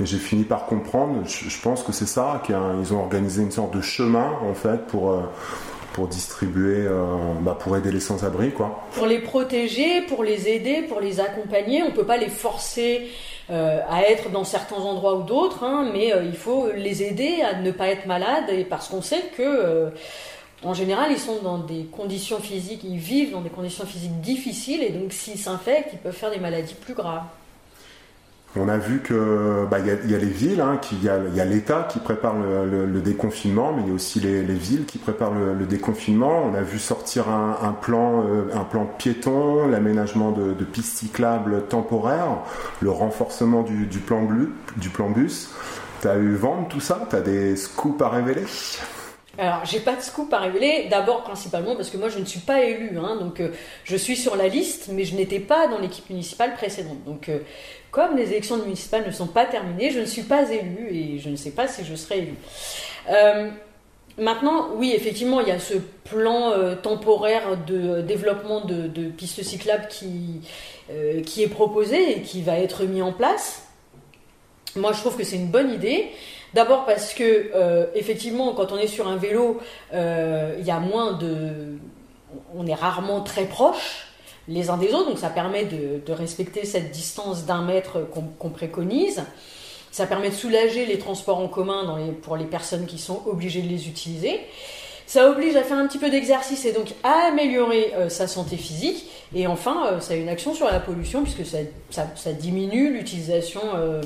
J'ai 0.02 0.18
fini 0.18 0.44
par 0.44 0.66
comprendre, 0.66 1.24
je, 1.26 1.62
pense 1.62 1.84
que 1.84 1.92
c'est 1.92 2.08
ça, 2.08 2.42
qu'ils 2.46 2.56
ont 2.94 3.00
organisé 3.00 3.44
une 3.44 3.52
sorte 3.52 3.76
de 3.76 3.82
chemin 3.82 4.32
en 4.42 4.54
fait 4.54 4.88
pour 4.88 5.24
pour 5.94 6.08
distribuer, 6.08 6.86
euh, 6.88 7.04
bah, 7.42 7.58
pour 7.60 7.78
aider 7.78 7.92
les 7.92 8.00
sans-abri. 8.00 8.52
Pour 8.94 9.06
les 9.06 9.20
protéger, 9.20 10.02
pour 10.02 10.24
les 10.24 10.50
aider, 10.50 10.82
pour 10.82 11.00
les 11.00 11.20
accompagner. 11.20 11.84
On 11.84 11.88
ne 11.90 11.92
peut 11.92 12.06
pas 12.06 12.18
les 12.18 12.30
forcer 12.30 13.10
euh, 13.50 13.80
à 13.90 14.04
être 14.04 14.30
dans 14.32 14.44
certains 14.44 14.78
endroits 14.78 15.16
ou 15.16 15.24
d'autres, 15.24 15.64
hein, 15.64 15.90
mais 15.94 16.14
euh, 16.14 16.24
il 16.24 16.36
faut 16.36 16.70
les 16.76 17.04
aider 17.04 17.42
à 17.42 17.60
ne 17.62 17.72
pas 17.72 17.88
être 17.88 18.06
malades, 18.06 18.46
parce 18.70 18.90
qu'on 18.90 19.02
sait 19.02 19.24
que 19.38 19.92
en 20.66 20.74
général, 20.74 21.12
ils 21.12 21.20
sont 21.20 21.42
dans 21.44 21.58
des 21.58 21.84
conditions 21.92 22.40
physiques, 22.40 22.86
ils 22.86 22.98
vivent 22.98 23.32
dans 23.32 23.42
des 23.42 23.50
conditions 23.50 23.86
physiques 23.86 24.22
difficiles, 24.22 24.82
et 24.82 24.90
donc 24.90 25.12
s'ils 25.12 25.38
s'infectent, 25.38 25.90
ils 25.92 26.00
peuvent 26.00 26.16
faire 26.16 26.32
des 26.32 26.40
maladies 26.40 26.76
plus 26.76 26.94
graves. 26.94 27.24
On 28.56 28.70
a 28.70 28.78
vu 28.78 29.00
que 29.00 29.66
bah, 29.70 29.80
y, 29.80 29.90
a, 29.90 29.96
les 29.96 30.26
villes, 30.26 30.62
hein, 30.62 30.80
il 30.92 31.04
y 31.04 31.10
a, 31.10 31.46
l'État 31.46 31.88
qui 31.90 31.98
prépare 31.98 32.36
le, 32.36 33.02
déconfinement, 33.02 33.74
mais 33.74 33.82
il 33.82 33.88
y 33.88 33.92
a 33.92 33.94
aussi 33.96 34.20
les, 34.20 34.44
villes 34.44 34.86
qui 34.86 35.00
préparent 35.00 35.34
le, 35.34 35.66
déconfinement. 35.66 36.44
On 36.46 36.54
a 36.54 36.62
vu 36.62 36.78
sortir 36.78 37.30
un, 37.30 37.76
plan, 37.82 38.24
euh, 38.24 38.50
un 38.54 38.64
plan 38.64 38.86
piéton, 38.86 39.68
l'aménagement 39.68 40.32
de, 40.32 40.64
pistes 40.64 40.98
cyclables 40.98 41.66
temporaires, 41.68 42.38
le 42.80 42.92
renforcement 42.92 43.64
du, 43.64 43.88
plan, 44.00 44.28
du 44.78 44.90
plan 44.90 45.10
bus. 45.10 45.50
Tu 46.02 46.08
as 46.08 46.18
eu 46.18 46.36
vent 46.36 46.64
de 46.64 46.68
tout 46.68 46.80
ça? 46.82 47.08
Tu 47.10 47.16
as 47.16 47.22
des 47.22 47.56
scoops 47.56 48.02
à 48.04 48.10
révéler? 48.10 48.44
Alors, 49.40 49.66
j'ai 49.66 49.80
pas 49.80 49.96
de 49.96 50.02
scoop 50.02 50.32
à 50.32 50.40
révéler. 50.40 50.88
D'abord, 50.92 51.24
principalement 51.24 51.76
parce 51.76 51.90
que 51.90 51.98
moi, 51.98 52.10
je 52.10 52.20
ne 52.20 52.26
suis 52.26 52.42
pas 52.42 52.64
élu, 52.64 53.00
hein, 53.00 53.18
donc 53.20 53.40
euh, 53.40 53.50
je 53.84 53.96
suis 53.96 54.16
sur 54.16 54.36
la 54.36 54.48
liste, 54.48 54.90
mais 54.92 55.06
je 55.06 55.16
n'étais 55.16 55.40
pas 55.40 55.68
dans 55.68 55.80
l'équipe 55.80 56.08
municipale 56.12 56.54
précédente. 56.54 57.04
Donc, 57.04 57.30
euh, 57.30 57.40
comme 57.94 58.18
les 58.18 58.32
élections 58.32 58.58
municipales 58.58 59.06
ne 59.08 59.12
sont 59.12 59.28
pas 59.28 59.46
terminées, 59.46 59.92
je 59.92 60.02
ne 60.02 60.06
suis 60.06 60.24
pas 60.24 60.52
élu 60.52 60.90
et 60.92 61.20
je 61.20 61.30
ne 61.30 61.38
sais 61.38 61.52
pas 61.52 61.70
si 61.70 61.86
je 61.86 61.96
serai 61.96 62.18
élu. 62.18 62.34
Euh, 63.10 63.50
maintenant, 64.18 64.72
oui, 64.76 64.92
effectivement, 64.94 65.40
il 65.40 65.48
y 65.48 65.52
a 65.52 65.60
ce 65.60 65.76
plan 66.04 66.52
temporaire 66.82 67.56
de 67.66 68.02
développement 68.02 68.66
de, 68.66 69.10
pistes 69.10 69.44
cyclables 69.44 69.88
qui, 69.88 70.42
qui 71.26 71.44
est 71.44 71.48
proposé 71.48 72.18
et 72.18 72.22
qui 72.22 72.42
va 72.42 72.60
être 72.60 72.84
mis 72.84 73.02
en 73.02 73.14
place. 73.14 73.68
Moi, 74.76 74.92
je 74.92 75.00
trouve 75.00 75.16
que 75.16 75.24
c'est 75.24 75.36
une 75.36 75.52
bonne 75.52 75.72
idée. 75.72 76.10
D'abord 76.54 76.86
parce 76.86 77.14
que, 77.14 77.52
euh, 77.56 77.88
effectivement, 77.96 78.54
quand 78.54 78.72
on 78.72 78.78
est 78.78 78.88
sur 78.88 79.08
un 79.08 79.18
vélo, 79.18 79.60
euh, 79.94 80.56
il 80.60 80.66
y 80.66 80.72
a 80.72 80.80
moins 80.80 81.14
de. 81.14 81.78
On 82.56 82.68
est 82.68 82.74
rarement 82.74 83.22
très 83.22 83.46
proches 83.46 84.08
les 84.48 84.70
uns 84.70 84.78
des 84.78 84.94
autres, 84.94 85.10
donc 85.10 85.20
ça 85.20 85.30
permet 85.30 85.66
de, 85.66 86.12
respecter 86.12 86.66
cette 86.66 86.92
distance 86.92 87.46
d'un 87.46 87.62
mètre 87.62 88.00
qu'on 88.40 88.50
préconise. 88.50 89.24
Ça 89.92 90.08
permet 90.08 90.30
de 90.30 90.36
soulager 90.36 90.86
les 90.86 90.98
transports 90.98 91.40
en 91.40 91.48
commun 91.48 91.98
pour 92.24 92.36
les 92.36 92.46
personnes 92.46 92.86
qui 92.86 92.98
sont 92.98 93.22
obligées 93.28 93.62
de 93.62 93.70
les 93.70 93.88
utiliser. 93.88 94.42
Ça 95.06 95.30
oblige 95.30 95.56
à 95.56 95.64
faire 95.64 95.78
un 95.78 95.86
petit 95.86 95.98
peu 95.98 96.10
d'exercice 96.10 96.66
et 96.66 96.72
donc 96.72 96.88
à 97.04 97.28
améliorer 97.28 97.94
euh, 97.96 98.10
sa 98.10 98.26
santé 98.26 98.56
physique. 98.58 99.06
Et 99.36 99.48
enfin, 99.48 100.00
ça 100.00 100.14
a 100.14 100.16
une 100.16 100.30
action 100.30 100.54
sur 100.54 100.66
la 100.66 100.80
pollution 100.80 101.24
puisque 101.24 101.46
ça, 101.46 102.32
diminue 102.34 102.94
l'utilisation 102.94 103.62
euh, 103.76 104.02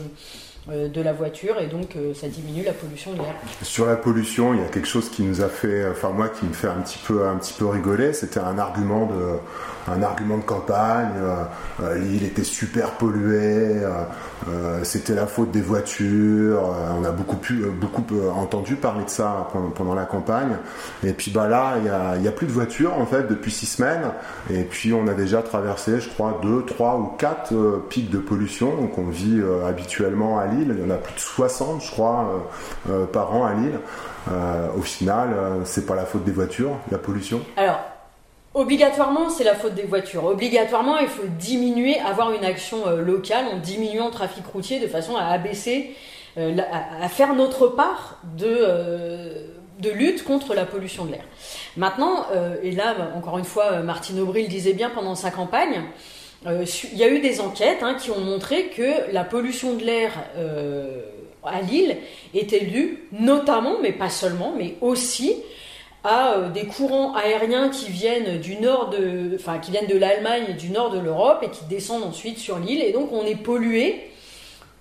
de 0.69 1.02
la 1.02 1.14
voiture 1.14 1.60
et 1.61 1.68
donc 1.68 1.95
euh, 1.95 2.14
ça 2.14 2.27
diminue 2.27 2.64
la 2.64 2.73
pollution 2.73 3.14
de 3.14 3.19
l'air. 3.19 3.35
Sur 3.61 3.85
la 3.85 3.95
pollution, 3.95 4.53
il 4.53 4.60
y 4.60 4.64
a 4.64 4.68
quelque 4.68 4.88
chose 4.88 5.10
qui 5.10 5.23
nous 5.23 5.41
a 5.41 5.48
fait, 5.48 5.88
enfin 5.89 6.10
moi 6.10 6.27
qui 6.27 6.45
me 6.45 6.52
fait 6.52 6.68
un 6.68 6.81
petit 6.81 6.99
peu, 7.06 7.26
un 7.26 7.38
petit 7.38 7.53
peu 7.53 7.68
rigoler, 7.68 8.11
c'était 8.11 8.41
un 8.41 8.57
argument 8.57 9.06
de, 9.06 10.41
campagne. 10.45 11.11
Euh, 11.81 11.98
l'île 11.98 12.23
était 12.23 12.44
super 12.44 12.91
polluée, 12.91 13.81
c'était 14.84 15.15
la 15.15 15.27
faute 15.27 15.51
des 15.51 15.61
voitures. 15.61 16.61
on 16.99 17.03
a 17.03 17.11
beaucoup, 17.11 17.38
beaucoup 17.80 18.05
entendu 18.35 18.76
parler 18.76 19.03
de 19.03 19.09
ça 19.09 19.49
pendant, 19.76 19.95
la 19.95 20.05
campagne. 20.05 20.57
Et 21.03 21.14
puis 21.14 21.31
bah 21.31 21.47
là, 21.47 21.76
il 22.15 22.22
n'y 22.22 22.27
a, 22.27 22.31
plus 22.31 22.47
de 22.47 22.51
voitures 22.51 22.93
en 22.93 23.05
fait 23.05 23.27
depuis 23.27 23.51
six 23.51 23.65
semaines. 23.65 24.11
Et 24.49 24.64
puis 24.64 24.93
on 24.93 25.07
a 25.07 25.14
déjà 25.14 25.41
traversé, 25.41 25.99
je 25.99 26.09
crois, 26.09 26.39
deux, 26.41 26.64
trois 26.64 26.97
ou 26.97 27.07
quatre 27.18 27.53
pics 27.89 28.09
de 28.09 28.19
pollution. 28.19 28.76
Donc 28.76 28.97
on 28.97 29.09
vit 29.09 29.41
habituellement 29.68 30.39
à 30.39 30.45
Lille 30.45 30.77
il 30.77 30.80
y 30.80 30.85
en 30.85 30.93
a 30.93 30.97
plus 30.97 31.14
de 31.14 31.19
60, 31.19 31.84
je 31.84 31.91
crois, 31.91 32.47
euh, 32.89 32.91
euh, 32.91 33.05
par 33.05 33.34
an 33.35 33.45
à 33.45 33.53
Lille. 33.53 33.80
Euh, 34.31 34.68
au 34.77 34.81
final, 34.81 35.30
c'est 35.64 35.85
pas 35.85 35.95
la 35.95 36.05
faute 36.05 36.23
des 36.23 36.31
voitures, 36.31 36.77
la 36.91 36.97
pollution 36.97 37.41
Obligatoirement, 38.57 39.29
c'est 39.29 39.43
la 39.43 39.55
faute 39.55 39.75
des 39.75 39.84
voitures. 39.84 40.25
Obligatoirement, 40.25 40.97
il 40.97 41.07
faut 41.07 41.27
diminuer, 41.39 41.99
avoir 41.99 42.34
une 42.34 42.43
action 42.43 42.89
locale 42.95 43.45
en 43.53 43.57
diminuant 43.57 44.07
le 44.07 44.11
trafic 44.11 44.45
routier 44.45 44.79
de 44.79 44.88
façon 44.88 45.15
à 45.15 45.25
abaisser, 45.25 45.95
à, 46.35 47.07
faire 47.07 47.35
notre 47.35 47.67
part 47.67 48.19
de, 48.35 48.65
de 49.79 49.89
lutte 49.91 50.23
contre 50.23 50.55
la 50.55 50.65
pollution 50.65 51.05
de 51.05 51.11
l'air. 51.11 51.23
Maintenant, 51.75 52.25
et 52.63 52.71
là, 52.71 52.95
encore 53.15 53.38
une 53.38 53.45
fois, 53.45 53.81
Martine 53.81 54.19
Aubry 54.19 54.43
le 54.43 54.49
disait 54.49 54.73
bien 54.73 54.89
pendant 54.89 55.13
sa 55.13 55.29
campagne, 55.29 55.84
euh, 56.45 56.65
il 56.93 56.97
y 56.97 57.03
a 57.03 57.09
eu 57.09 57.19
des 57.19 57.41
enquêtes 57.41 57.81
hein, 57.81 57.95
qui 57.95 58.11
ont 58.11 58.19
montré 58.19 58.67
que 58.67 59.11
la 59.11 59.23
pollution 59.23 59.73
de 59.73 59.84
l'air 59.84 60.11
euh, 60.38 61.01
à 61.43 61.61
Lille 61.61 61.97
était 62.34 62.65
due 62.65 63.07
notamment, 63.11 63.77
mais 63.81 63.91
pas 63.91 64.09
seulement, 64.09 64.53
mais 64.55 64.75
aussi 64.81 65.35
à 66.07 66.35
euh, 66.35 66.49
des 66.49 66.65
courants 66.65 67.13
aériens 67.15 67.69
qui 67.69 67.91
viennent 67.91 68.39
du 68.39 68.55
nord 68.55 68.89
de, 68.89 69.38
l'Allemagne 69.99 70.45
et 70.49 70.53
du 70.53 70.69
nord 70.69 70.89
de 70.89 70.99
l'Europe 70.99 71.39
et 71.43 71.49
qui 71.49 71.65
descendent 71.65 72.03
ensuite 72.03 72.38
sur 72.38 72.57
l'île 72.59 72.81
et 72.81 72.93
donc 72.93 73.11
on 73.11 73.25
est 73.25 73.35
pollué 73.35 74.09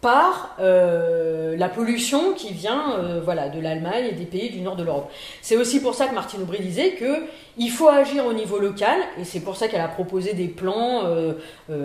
par 0.00 0.54
euh, 0.60 1.56
la 1.56 1.68
pollution 1.68 2.32
qui 2.34 2.52
vient 2.52 2.96
euh, 3.00 3.48
de 3.48 3.60
l'Allemagne 3.60 4.06
et 4.10 4.12
des 4.12 4.24
pays 4.24 4.50
du 4.50 4.60
nord 4.60 4.76
de 4.76 4.84
l'Europe. 4.84 5.10
C'est 5.42 5.56
aussi 5.56 5.80
pour 5.80 5.94
ça 5.94 6.06
que 6.06 6.14
Martine 6.14 6.42
Aubry 6.42 6.60
disait 6.60 6.94
qu'il 6.94 7.70
faut 7.70 7.88
agir 7.88 8.24
au 8.24 8.32
niveau 8.32 8.60
local, 8.60 9.00
et 9.20 9.24
c'est 9.24 9.40
pour 9.40 9.56
ça 9.56 9.66
qu'elle 9.66 9.80
a 9.80 9.88
proposé 9.88 10.34
des 10.34 10.46
plans 10.46 11.02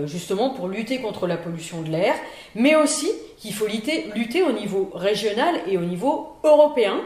justement 0.05 0.51
pour 0.51 0.67
lutter 0.67 0.99
contre 0.99 1.25
la 1.25 1.37
pollution 1.37 1.81
de 1.81 1.89
l'air, 1.89 2.13
mais 2.53 2.75
aussi 2.75 3.09
qu'il 3.39 3.53
faut 3.53 3.65
lutter, 3.65 4.43
au 4.43 4.51
niveau 4.51 4.91
régional 4.93 5.55
et 5.67 5.77
au 5.77 5.81
niveau 5.81 6.33
européen 6.43 6.99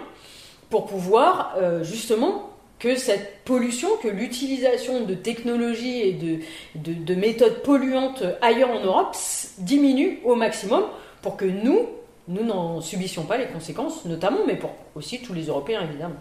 pour 0.70 0.86
pouvoir 0.86 1.56
justement 1.84 2.50
que 2.80 2.96
cette 2.96 3.44
pollution, 3.46 3.88
que 4.02 4.08
l'utilisation 4.08 5.06
de 5.06 5.14
technologies 5.14 6.02
et 6.02 6.14
de, 6.14 6.40
de, 6.76 7.16
méthodes 7.16 7.62
polluantes 7.64 8.24
ailleurs 8.42 8.72
en 8.72 8.84
Europe 8.84 9.16
diminue 9.60 10.20
au 10.26 10.36
maximum 10.36 10.84
pour 11.22 11.38
que 11.38 11.46
nous, 11.46 11.88
nous 12.28 12.44
n'en 12.44 12.82
subissions 12.82 13.24
pas 13.24 13.38
les 13.38 13.48
conséquences, 13.48 14.06
notamment, 14.06 14.40
mais 14.46 14.56
pour 14.56 14.72
aussi 14.96 15.22
tous 15.22 15.34
les 15.34 15.46
Européens, 15.46 15.82
évidemment. 15.84 16.20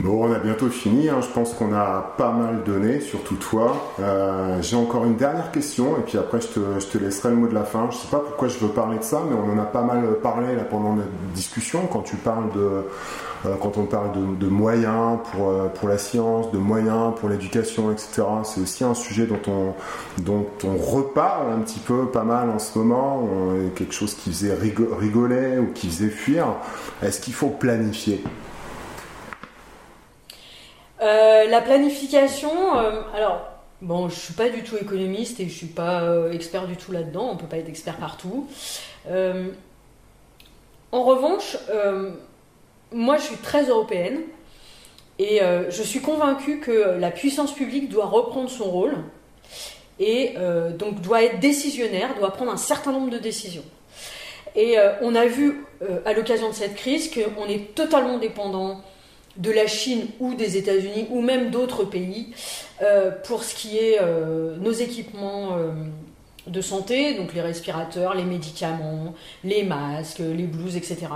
Bon, 0.00 0.28
on 0.28 0.32
a 0.32 0.38
bientôt 0.38 0.68
fini. 0.68 1.08
Hein. 1.08 1.20
Je 1.22 1.28
pense 1.28 1.54
qu'on 1.54 1.72
a 1.72 2.14
pas 2.18 2.30
mal 2.30 2.64
donné, 2.64 3.00
surtout 3.00 3.36
toi. 3.36 3.94
Euh, 3.98 4.60
j'ai 4.60 4.76
encore 4.76 5.06
une 5.06 5.16
dernière 5.16 5.50
question, 5.50 5.96
et 5.96 6.02
puis 6.02 6.18
après, 6.18 6.38
je 6.40 6.48
te, 6.86 6.98
laisserai 6.98 7.30
le 7.30 7.36
mot 7.36 7.48
de 7.48 7.54
la 7.54 7.64
fin. 7.64 7.88
Je 7.90 7.96
sais 7.96 8.08
pas 8.10 8.18
pourquoi 8.18 8.48
je 8.48 8.58
veux 8.58 8.68
parler 8.68 8.98
de 8.98 9.04
ça, 9.04 9.22
mais 9.28 9.34
on 9.34 9.50
en 9.50 9.58
a 9.58 9.64
pas 9.64 9.80
mal 9.80 10.02
parlé 10.22 10.54
là 10.54 10.64
pendant 10.64 10.92
notre 10.92 11.08
discussion. 11.34 11.86
Quand 11.90 12.02
tu 12.02 12.16
parles 12.16 12.52
de, 12.54 12.60
euh, 13.46 13.54
quand 13.62 13.78
on 13.78 13.86
parle 13.86 14.10
de, 14.38 14.46
moyens 14.46 15.18
pour, 15.32 15.48
euh, 15.48 15.68
pour 15.68 15.88
la 15.88 15.96
science, 15.96 16.52
de 16.52 16.58
moyens 16.58 17.14
pour 17.18 17.30
l'éducation, 17.30 17.90
etc., 17.90 18.22
c'est 18.44 18.60
aussi 18.60 18.84
un 18.84 18.94
sujet 18.94 19.24
dont 19.24 19.40
on, 19.48 19.72
dont 20.20 20.46
on 20.64 20.76
reparle 20.76 21.52
un 21.54 21.60
petit 21.60 21.80
peu 21.80 22.04
pas 22.04 22.24
mal 22.24 22.50
en 22.50 22.58
ce 22.58 22.78
moment, 22.78 23.28
quelque 23.74 23.94
chose 23.94 24.14
qui 24.14 24.30
faisait 24.30 24.54
rigoler 24.54 25.58
ou 25.58 25.72
qui 25.72 25.88
faisait 25.88 26.10
fuir. 26.10 26.48
Est-ce 27.02 27.18
qu'il 27.18 27.32
faut 27.32 27.48
planifier? 27.48 28.22
Euh, 31.02 31.44
La 31.46 31.60
planification, 31.60 32.50
alors 33.14 33.48
Bon, 33.82 34.08
je 34.08 34.14
suis 34.14 34.34
pas 34.34 34.48
du 34.48 34.62
tout 34.62 34.76
économiste 34.76 35.38
et 35.38 35.48
je 35.48 35.54
suis 35.54 35.66
pas 35.66 36.02
expert 36.32 36.66
du 36.66 36.76
tout 36.76 36.92
là-dedans. 36.92 37.28
On 37.30 37.36
peut 37.36 37.46
pas 37.46 37.58
être 37.58 37.68
expert 37.68 37.96
partout. 37.96 38.48
en 40.92 41.02
revanche, 41.02 41.58
moi, 42.92 43.16
je 43.18 43.22
suis 43.22 43.36
très 43.36 43.64
européenne 43.68 44.22
et 45.18 45.42
euh, 45.42 45.70
je 45.70 45.82
suis 45.82 46.00
convaincue 46.00 46.60
que 46.60 46.98
la 46.98 47.10
puissance 47.10 47.54
publique 47.54 47.88
doit 47.88 48.06
reprendre 48.06 48.50
son 48.50 48.64
rôle 48.64 48.96
et 49.98 50.34
euh, 50.36 50.70
donc 50.70 51.00
doit 51.00 51.22
être 51.22 51.40
décisionnaire, 51.40 52.14
doit 52.18 52.32
prendre 52.32 52.52
un 52.52 52.58
certain 52.58 52.92
nombre 52.92 53.10
de 53.10 53.18
décisions. 53.18 53.64
Et 54.54 54.78
euh, 54.78 54.92
on 55.00 55.14
a 55.14 55.26
vu 55.26 55.64
à 56.06 56.14
l'occasion 56.14 56.48
de 56.48 56.54
cette 56.54 56.74
crise 56.74 57.10
qu'on 57.10 57.46
est 57.46 57.74
totalement 57.74 58.18
dépendant 58.18 58.80
de 59.38 59.50
la 59.50 59.66
Chine 59.66 60.06
ou 60.20 60.34
des 60.34 60.56
États-Unis 60.56 61.06
ou 61.10 61.20
même 61.20 61.50
d'autres 61.50 61.84
pays 61.84 62.32
pour 63.24 63.44
ce 63.44 63.54
qui 63.54 63.78
est 63.78 63.98
nos 64.60 64.72
équipements 64.72 65.56
de 66.46 66.60
santé, 66.60 67.14
donc 67.14 67.34
les 67.34 67.40
respirateurs, 67.40 68.14
les 68.14 68.24
médicaments, 68.24 69.14
les 69.42 69.64
masques, 69.64 70.20
les 70.20 70.44
blouses, 70.44 70.76
etc. 70.76 71.06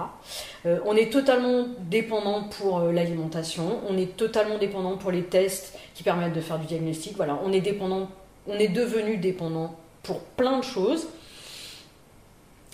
Euh, 0.66 0.78
on 0.84 0.96
est 0.96 1.12
totalement 1.12 1.66
dépendant 1.88 2.44
pour 2.44 2.80
euh, 2.80 2.92
l'alimentation, 2.92 3.80
on 3.88 3.96
est 3.96 4.16
totalement 4.16 4.58
dépendant 4.58 4.96
pour 4.96 5.12
les 5.12 5.22
tests 5.22 5.78
qui 5.94 6.02
permettent 6.02 6.32
de 6.32 6.40
faire 6.40 6.58
du 6.58 6.66
diagnostic. 6.66 7.16
Voilà, 7.16 7.38
on 7.44 7.52
est 7.52 7.60
dépendant, 7.60 8.08
on 8.48 8.58
est 8.58 8.68
devenu 8.68 9.18
dépendant 9.18 9.76
pour 10.02 10.20
plein 10.20 10.58
de 10.58 10.64
choses. 10.64 11.06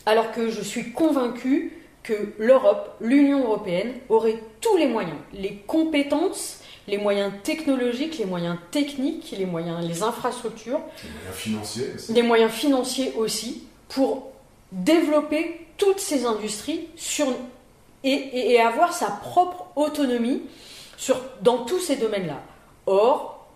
Alors 0.06 0.32
que 0.32 0.50
je 0.50 0.62
suis 0.62 0.92
convaincu 0.92 1.85
que 2.06 2.32
l'Europe, 2.38 2.96
l'Union 3.00 3.44
européenne, 3.44 3.94
aurait 4.08 4.38
tous 4.60 4.76
les 4.76 4.86
moyens, 4.86 5.18
les 5.32 5.56
compétences 5.66 6.60
les 6.88 6.98
moyens 6.98 7.32
technologiques, 7.42 8.18
les 8.18 8.24
moyens 8.26 8.56
techniques, 8.70 9.34
les 9.36 9.46
moyens, 9.46 9.86
les 9.86 10.02
infrastructures, 10.02 10.80
les 11.02 11.10
moyens 11.10 11.34
financiers 11.34 11.92
aussi, 11.94 12.12
les 12.12 12.22
moyens 12.22 12.52
financiers 12.52 13.12
aussi 13.16 13.62
pour 13.88 14.30
développer 14.72 15.66
toutes 15.78 16.00
ces 16.00 16.24
industries 16.24 16.88
sur, 16.96 17.26
et, 18.04 18.52
et, 18.52 18.60
avoir 18.60 18.92
sa 18.92 19.08
propre 19.08 19.66
autonomie 19.76 20.42
sur, 20.96 21.20
dans 21.42 21.64
tous 21.64 21.80
ces 21.80 21.96
domaines-là. 21.96 22.40
Or, 22.86 23.48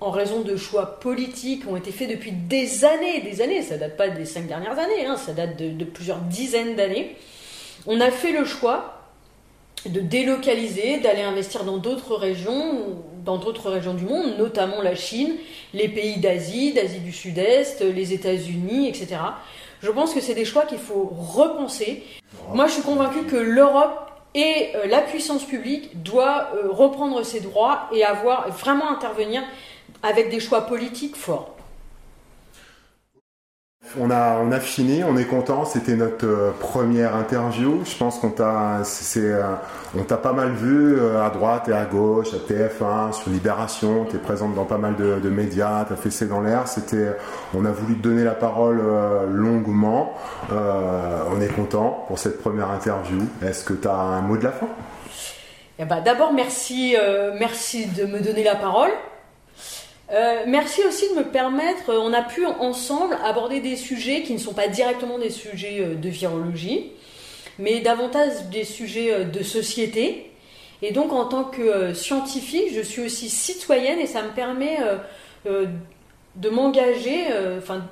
en 0.00 0.10
raison 0.10 0.42
de 0.42 0.56
choix 0.56 1.00
politiques 1.00 1.62
qui 1.62 1.66
ont 1.66 1.76
été 1.76 1.90
faits 1.90 2.10
depuis 2.10 2.30
des 2.30 2.84
années, 2.84 3.20
des 3.20 3.40
années, 3.40 3.62
ça 3.62 3.78
date 3.78 3.96
pas 3.96 4.08
des 4.08 4.26
cinq 4.26 4.46
dernières 4.46 4.78
années, 4.78 5.06
hein, 5.06 5.16
ça 5.16 5.32
date 5.32 5.56
de, 5.56 5.70
de 5.70 5.84
plusieurs 5.84 6.18
dizaines 6.18 6.76
d'années, 6.76 7.16
on 7.86 8.00
a 8.00 8.10
fait 8.10 8.32
le 8.32 8.44
choix 8.44 8.94
de 9.86 10.00
délocaliser, 10.00 10.98
d'aller 10.98 11.22
investir 11.22 11.64
dans 11.64 11.78
d'autres 11.78 12.16
régions, 12.16 13.02
dans 13.24 13.38
d'autres 13.38 13.70
régions 13.70 13.94
du 13.94 14.04
monde, 14.04 14.36
notamment 14.38 14.82
la 14.82 14.94
Chine, 14.94 15.34
les 15.72 15.88
pays 15.88 16.18
d'Asie, 16.18 16.72
d'Asie 16.72 17.00
du 17.00 17.12
Sud-Est, 17.12 17.80
les 17.82 18.12
États-Unis, 18.12 18.88
etc. 18.88 19.16
Je 19.80 19.90
pense 19.90 20.12
que 20.12 20.20
c'est 20.20 20.34
des 20.34 20.44
choix 20.44 20.64
qu'il 20.64 20.78
faut 20.78 21.12
repenser. 21.12 22.02
Moi, 22.52 22.66
je 22.66 22.72
suis 22.72 22.82
convaincue 22.82 23.22
que 23.24 23.36
l'Europe 23.36 24.10
et 24.34 24.70
euh, 24.74 24.86
la 24.86 25.00
puissance 25.00 25.44
publique 25.44 26.02
doit 26.02 26.50
euh, 26.54 26.70
reprendre 26.70 27.22
ses 27.22 27.40
droits 27.40 27.88
et 27.92 28.04
avoir 28.04 28.48
vraiment 28.50 28.90
intervenir 28.90 29.42
avec 30.02 30.30
des 30.30 30.40
choix 30.40 30.62
politiques 30.62 31.16
forts. 31.16 31.57
On 33.96 34.10
a, 34.10 34.38
on 34.42 34.52
a 34.52 34.60
fini, 34.60 35.02
on 35.02 35.16
est 35.16 35.24
content. 35.24 35.64
C'était 35.64 35.96
notre 35.96 36.26
euh, 36.26 36.50
première 36.60 37.16
interview. 37.16 37.82
Je 37.86 37.96
pense 37.96 38.18
qu'on 38.18 38.30
t'a, 38.30 38.82
euh, 39.16 39.54
on 39.96 40.02
t'a 40.02 40.18
pas 40.18 40.34
mal 40.34 40.52
vu 40.52 40.98
euh, 40.98 41.24
à 41.24 41.30
droite 41.30 41.68
et 41.68 41.72
à 41.72 41.86
gauche, 41.86 42.28
à 42.34 42.52
TF1, 42.52 43.12
sur 43.12 43.30
Libération. 43.30 44.04
Tu 44.10 44.16
es 44.16 44.18
présente 44.18 44.54
dans 44.54 44.66
pas 44.66 44.76
mal 44.76 44.96
de, 44.96 45.30
médias. 45.30 45.86
T'as 45.88 45.96
fait 45.96 46.10
c'est 46.10 46.28
dans 46.28 46.40
l'air. 46.40 46.68
C'était, 46.68 47.16
on 47.54 47.64
a 47.64 47.70
voulu 47.70 47.96
te 47.96 48.02
donner 48.02 48.24
la 48.24 48.34
parole 48.34 48.82
longuement. 49.30 50.14
on 50.50 51.40
est 51.40 51.54
content 51.54 52.04
pour 52.08 52.18
cette 52.18 52.40
première 52.42 52.70
interview. 52.70 53.20
Est-ce 53.42 53.64
que 53.64 53.74
tu 53.74 53.88
as 53.88 53.94
un 53.94 54.20
mot 54.20 54.36
de 54.36 54.44
la 54.44 54.52
fin? 54.52 54.68
Eh 55.78 55.84
ben, 55.84 56.00
d'abord 56.00 56.32
merci, 56.32 56.96
merci 57.38 57.86
de 57.86 58.04
me 58.04 58.20
donner 58.20 58.42
la 58.42 58.56
parole. 58.56 58.90
Euh, 60.10 60.44
merci 60.46 60.80
aussi 60.84 61.10
de 61.10 61.18
me 61.18 61.24
permettre, 61.24 61.90
euh, 61.90 62.00
on 62.00 62.14
a 62.14 62.22
pu 62.22 62.46
ensemble 62.46 63.18
aborder 63.22 63.60
des 63.60 63.76
sujets 63.76 64.22
qui 64.22 64.32
ne 64.32 64.38
sont 64.38 64.54
pas 64.54 64.68
directement 64.68 65.18
des 65.18 65.28
sujets 65.28 65.80
euh, 65.80 65.94
de 65.96 66.08
virologie, 66.08 66.92
mais 67.58 67.80
davantage 67.80 68.46
des 68.50 68.64
sujets 68.64 69.26
de 69.26 69.42
société. 69.42 70.30
Et 70.80 70.92
donc 70.92 71.12
en 71.12 71.26
tant 71.26 71.44
que 71.44 71.92
scientifique, 71.92 72.72
je 72.72 72.80
suis 72.80 73.02
aussi 73.02 73.28
citoyenne 73.28 73.98
et 73.98 74.06
ça 74.06 74.22
me 74.22 74.30
permet 74.30 74.78
de 75.44 76.48
m'engager, 76.48 77.24
enfin 77.58 77.84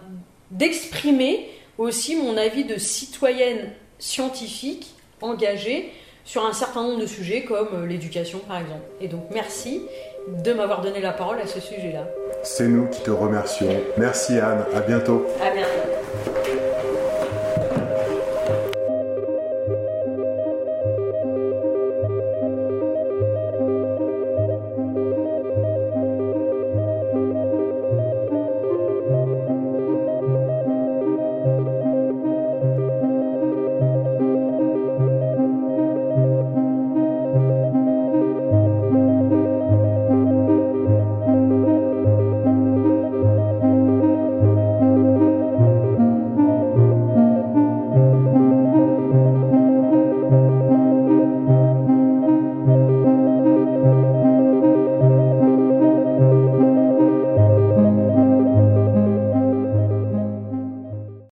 d'exprimer 0.53 1.51
aussi 1.79 2.15
mon 2.15 2.37
avis 2.37 2.63
de 2.63 2.79
citoyenne 2.79 3.73
scientifique 3.99 4.87
engagée 5.21 5.91
sur 6.25 6.47
un 6.47 6.53
certain 6.53 6.85
nombre 6.85 7.01
de 7.01 7.07
sujets 7.07 7.43
comme 7.43 7.87
l'éducation 7.87 8.39
par 8.39 8.61
exemple. 8.61 8.87
Et 9.01 9.09
donc 9.09 9.25
merci 9.33 9.83
de 10.29 10.53
m'avoir 10.53 10.81
donné 10.81 11.01
la 11.01 11.13
parole 11.13 11.39
à 11.39 11.47
ce 11.47 11.61
sujet-là. 11.61 12.05
C'est 12.43 12.69
nous 12.69 12.87
qui 12.89 13.03
te 13.03 13.11
remercions. 13.11 13.81
Merci 13.97 14.39
Anne, 14.39 14.65
à 14.75 14.81
bientôt. 14.81 15.27
À 15.41 15.51
bientôt. 15.51 16.33